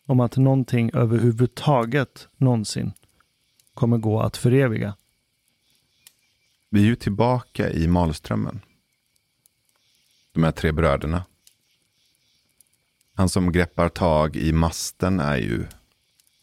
om 0.05 0.19
att 0.19 0.37
någonting 0.37 0.91
överhuvudtaget 0.93 2.27
någonsin 2.37 2.91
kommer 3.73 3.97
gå 3.97 4.19
att 4.21 4.37
föreviga. 4.37 4.95
Vi 6.69 6.81
är 6.81 6.85
ju 6.85 6.95
tillbaka 6.95 7.69
i 7.69 7.87
Malströmmen. 7.87 8.61
De 10.31 10.43
här 10.43 10.51
tre 10.51 10.71
bröderna. 10.71 11.25
Han 13.13 13.29
som 13.29 13.51
greppar 13.51 13.89
tag 13.89 14.35
i 14.35 14.51
masten 14.51 15.19
är 15.19 15.37
ju 15.37 15.65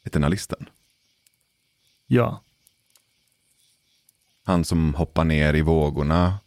eternalisten. 0.05 0.69
Ja. 2.07 2.43
Han 4.45 4.65
som 4.65 4.95
hoppar 4.95 5.25
ner 5.25 5.55
i 5.55 5.63
vågorna 5.63 6.39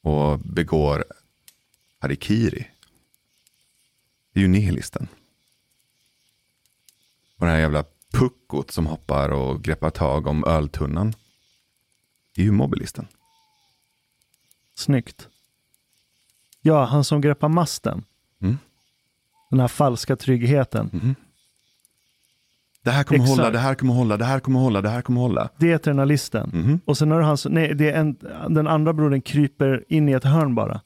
och 0.00 0.38
begår 0.38 1.04
harikiri. 1.98 2.70
Det 4.32 4.40
är 4.40 4.42
ju 4.42 4.48
nihilisten. 4.48 5.08
Och 7.36 7.46
den 7.46 7.54
här 7.54 7.60
jävla 7.60 7.84
puckot 8.12 8.70
som 8.70 8.86
hoppar 8.86 9.28
och 9.28 9.62
greppar 9.62 9.90
tag 9.90 10.26
om 10.26 10.44
öltunnan. 10.44 11.14
Är 12.36 12.42
ju 12.42 12.52
mobilisten. 12.52 13.06
Snyggt. 14.74 15.28
Ja, 16.60 16.84
han 16.84 17.04
som 17.04 17.20
greppar 17.20 17.48
masten. 17.48 18.04
Mm. 18.40 18.58
Den 19.50 19.60
här 19.60 19.68
falska 19.68 20.16
tryggheten. 20.16 20.90
Mm. 20.92 21.14
Det 22.82 22.90
här 22.90 23.04
kommer 23.04 23.22
Exakt. 23.22 23.38
hålla, 23.38 23.50
det 23.50 23.58
här 23.58 23.74
kommer 23.74 23.94
hålla, 23.94 24.16
det 24.16 24.24
här 24.24 24.40
kommer 24.40 24.60
hålla, 24.60 24.80
det 24.80 24.88
här 24.88 25.02
kommer 25.02 25.20
hålla. 25.20 25.48
Det 25.56 25.70
är 25.70 25.74
eternalisten. 25.74 26.50
Mm. 26.54 26.80
Och 26.84 26.98
sen 26.98 27.10
har 27.10 27.20
han, 27.20 27.38
nej, 27.48 27.74
det 27.74 27.90
är 27.90 28.00
en, 28.00 28.16
den 28.48 28.66
andra 28.66 28.92
brodern 28.92 29.22
kryper 29.22 29.84
in 29.88 30.08
i 30.08 30.12
ett 30.12 30.24
hörn 30.24 30.54
bara. 30.54 30.80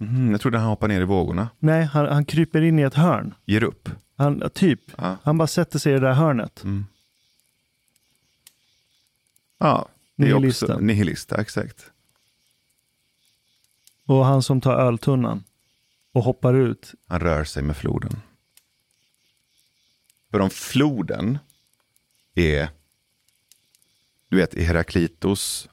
Mm, 0.00 0.30
jag 0.30 0.40
trodde 0.40 0.58
han 0.58 0.68
hoppar 0.68 0.88
ner 0.88 1.00
i 1.00 1.04
vågorna. 1.04 1.48
Nej, 1.58 1.84
han, 1.84 2.06
han 2.06 2.24
kryper 2.24 2.62
in 2.62 2.78
i 2.78 2.82
ett 2.82 2.94
hörn. 2.94 3.34
Ger 3.44 3.62
upp? 3.62 3.88
Han, 4.16 4.50
typ. 4.54 4.80
Ja. 4.96 5.16
Han 5.22 5.38
bara 5.38 5.46
sätter 5.46 5.78
sig 5.78 5.92
i 5.92 5.94
det 5.94 6.06
där 6.06 6.12
hörnet. 6.12 6.64
Mm. 6.64 6.86
Ja, 9.58 9.88
är 10.16 10.48
också 10.48 10.78
nihilista, 10.78 11.40
exakt. 11.40 11.90
Och 14.06 14.24
han 14.24 14.42
som 14.42 14.60
tar 14.60 14.74
öltunnan 14.74 15.44
och 16.12 16.22
hoppar 16.22 16.54
ut. 16.54 16.94
Han 17.06 17.20
rör 17.20 17.44
sig 17.44 17.62
med 17.62 17.76
floden. 17.76 18.20
För 20.30 20.40
om 20.40 20.50
floden 20.50 21.38
är, 22.34 22.68
du 24.28 24.36
vet 24.36 24.54
i 24.54 24.62
Heraklitos 24.62 25.68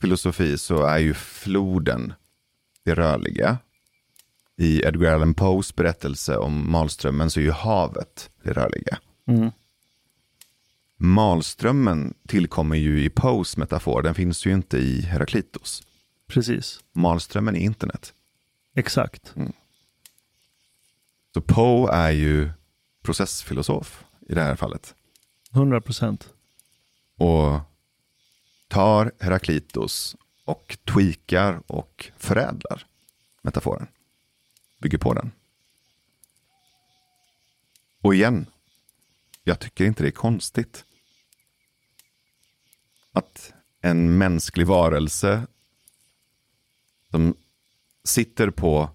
filosofi 0.00 0.58
så 0.58 0.84
är 0.84 0.98
ju 0.98 1.14
floden 1.14 2.12
det 2.82 2.94
rörliga. 2.94 3.58
I 4.56 4.82
Edgar 4.82 5.14
Allan 5.14 5.34
Poes 5.34 5.76
berättelse 5.76 6.36
om 6.36 6.70
Malströmmen 6.70 7.30
så 7.30 7.40
är 7.40 7.44
ju 7.44 7.50
havet 7.50 8.30
det 8.42 8.52
rörliga. 8.52 8.98
Mm. 9.26 9.50
Malströmmen 10.96 12.14
tillkommer 12.28 12.76
ju 12.76 13.04
i 13.04 13.10
Poes 13.10 13.56
metafor, 13.56 14.02
den 14.02 14.14
finns 14.14 14.46
ju 14.46 14.52
inte 14.52 14.78
i 14.78 15.00
Heraklitos. 15.00 15.82
Precis. 16.26 16.80
Malströmmen 16.92 17.56
är 17.56 17.60
internet. 17.60 18.14
Exakt. 18.74 19.36
Mm. 19.36 19.52
Så 21.34 21.40
Poe 21.40 21.92
är 21.92 22.10
ju 22.10 22.50
processfilosof 23.02 24.04
i 24.28 24.34
det 24.34 24.42
här 24.42 24.56
fallet. 24.56 24.94
100 25.52 25.80
procent. 25.80 26.28
Och 27.16 27.60
tar 28.68 29.12
Heraklitos 29.20 30.16
och 30.44 30.78
tweakar 30.84 31.62
och 31.66 32.10
förädlar 32.16 32.86
metaforen. 33.42 33.86
Bygger 34.78 34.98
på 34.98 35.14
den. 35.14 35.32
Och 38.00 38.14
igen, 38.14 38.46
jag 39.48 39.58
tycker 39.58 39.84
inte 39.84 40.02
det 40.02 40.08
är 40.08 40.10
konstigt 40.10 40.84
att 43.12 43.52
en 43.80 44.18
mänsklig 44.18 44.66
varelse 44.66 45.46
som 47.10 47.36
sitter 48.04 48.50
på 48.50 48.90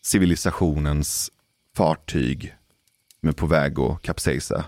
civilisationens 0.00 1.30
fartyg 1.74 2.56
med 3.20 3.36
på 3.36 3.46
väg 3.46 3.78
att 3.78 4.02
kapsejsa. 4.02 4.64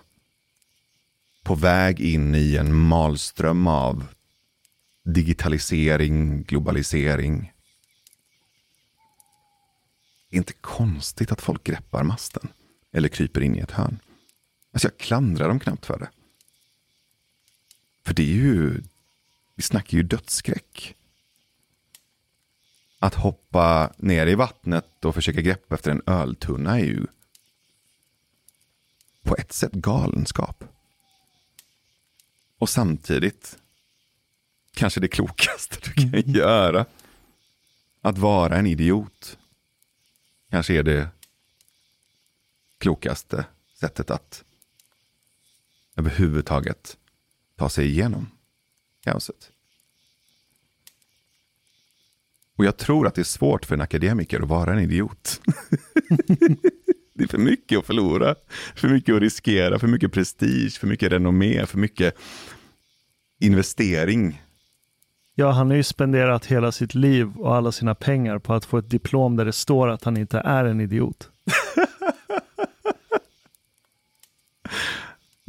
På 1.43 1.55
väg 1.55 2.01
in 2.01 2.35
i 2.35 2.57
en 2.57 2.75
malström 2.75 3.67
av 3.67 4.07
digitalisering, 5.05 6.43
globalisering. 6.43 7.53
Det 10.29 10.37
är 10.37 10.39
inte 10.39 10.53
konstigt 10.53 11.33
att 11.33 11.41
folk 11.41 11.65
greppar 11.65 12.05
masten 12.05 12.49
eller 12.93 13.09
kryper 13.09 13.41
in 13.41 13.57
i 13.57 13.59
ett 13.59 13.71
hörn. 13.71 13.99
Alltså 14.73 14.89
jag 14.89 14.99
klandrar 14.99 15.49
dem 15.49 15.61
knappt 15.61 15.87
för 15.87 15.99
det. 15.99 16.11
För 18.05 18.15
det 18.15 18.23
är 18.23 18.35
ju, 18.35 18.83
vi 19.55 19.63
snackar 19.63 19.97
ju 19.97 20.03
dödsskräck. 20.03 20.95
Att 22.99 23.15
hoppa 23.15 23.93
ner 23.97 24.27
i 24.27 24.35
vattnet 24.35 25.05
och 25.05 25.15
försöka 25.15 25.41
greppa 25.41 25.75
efter 25.75 25.91
en 25.91 26.03
öltunna 26.07 26.81
är 26.81 26.85
ju 26.85 27.07
på 29.23 29.37
ett 29.37 29.53
sätt 29.53 29.73
galenskap. 29.73 30.65
Och 32.59 32.69
samtidigt 32.69 33.59
kanske 34.75 35.01
det 35.01 35.09
klokaste 35.09 35.77
du 35.85 35.93
kan 35.93 36.15
mm. 36.15 36.31
göra. 36.31 36.87
Att 38.01 38.19
vara 38.19 38.57
en 38.57 38.67
idiot. 38.67 39.39
Kanske 40.51 40.75
är 40.75 40.83
det 40.83 41.09
klokaste 42.81 43.45
sättet 43.81 44.11
att 44.11 44.45
överhuvudtaget 45.97 46.97
ta 47.57 47.69
sig 47.69 47.87
igenom 47.87 48.29
kaoset. 49.05 49.51
Och 52.57 52.65
jag 52.65 52.77
tror 52.77 53.07
att 53.07 53.15
det 53.15 53.23
är 53.23 53.25
svårt 53.25 53.65
för 53.65 53.75
en 53.75 53.81
akademiker 53.81 54.41
att 54.41 54.49
vara 54.49 54.73
en 54.73 54.79
idiot. 54.79 55.41
det 57.15 57.25
är 57.25 57.29
för 57.29 57.39
mycket 57.39 57.79
att 57.79 57.87
förlora, 57.87 58.35
för 58.75 58.89
mycket 58.89 59.15
att 59.15 59.21
riskera, 59.21 59.79
för 59.79 59.87
mycket 59.87 60.13
prestige, 60.13 60.79
för 60.81 60.87
mycket 60.87 61.13
renommé, 61.13 61.67
för 61.67 61.79
mycket 61.79 62.15
investering 63.41 64.41
Ja, 65.41 65.51
han 65.51 65.71
har 65.71 65.77
ju 65.77 65.83
spenderat 65.83 66.47
hela 66.47 66.73
sitt 66.73 66.95
liv 66.95 67.37
och 67.37 67.57
alla 67.57 67.73
sina 67.73 67.95
pengar 67.95 68.39
på 68.39 68.55
att 68.55 68.65
få 68.65 68.79
ett 68.79 68.91
diplom 68.91 69.37
där 69.37 69.45
det 69.45 69.53
står 69.53 69.89
att 69.89 70.05
han 70.05 70.17
inte 70.17 70.39
är 70.39 70.65
en 70.65 70.81
idiot. 70.81 71.31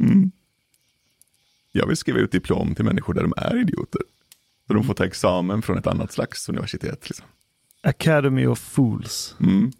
mm. 0.00 0.30
Jag 1.72 1.86
vill 1.86 1.96
skriva 1.96 2.18
ut 2.18 2.32
diplom 2.32 2.74
till 2.74 2.84
människor 2.84 3.14
där 3.14 3.22
de 3.22 3.34
är 3.36 3.60
idioter. 3.60 4.00
Så 4.66 4.74
de 4.74 4.84
får 4.84 4.94
ta 4.94 5.04
examen 5.04 5.62
från 5.62 5.78
ett 5.78 5.86
annat 5.86 6.12
slags 6.12 6.48
universitet. 6.48 7.08
Liksom. 7.08 7.26
Academy 7.80 8.46
of 8.46 8.58
Fools. 8.58 9.36
Mm. 9.40 9.72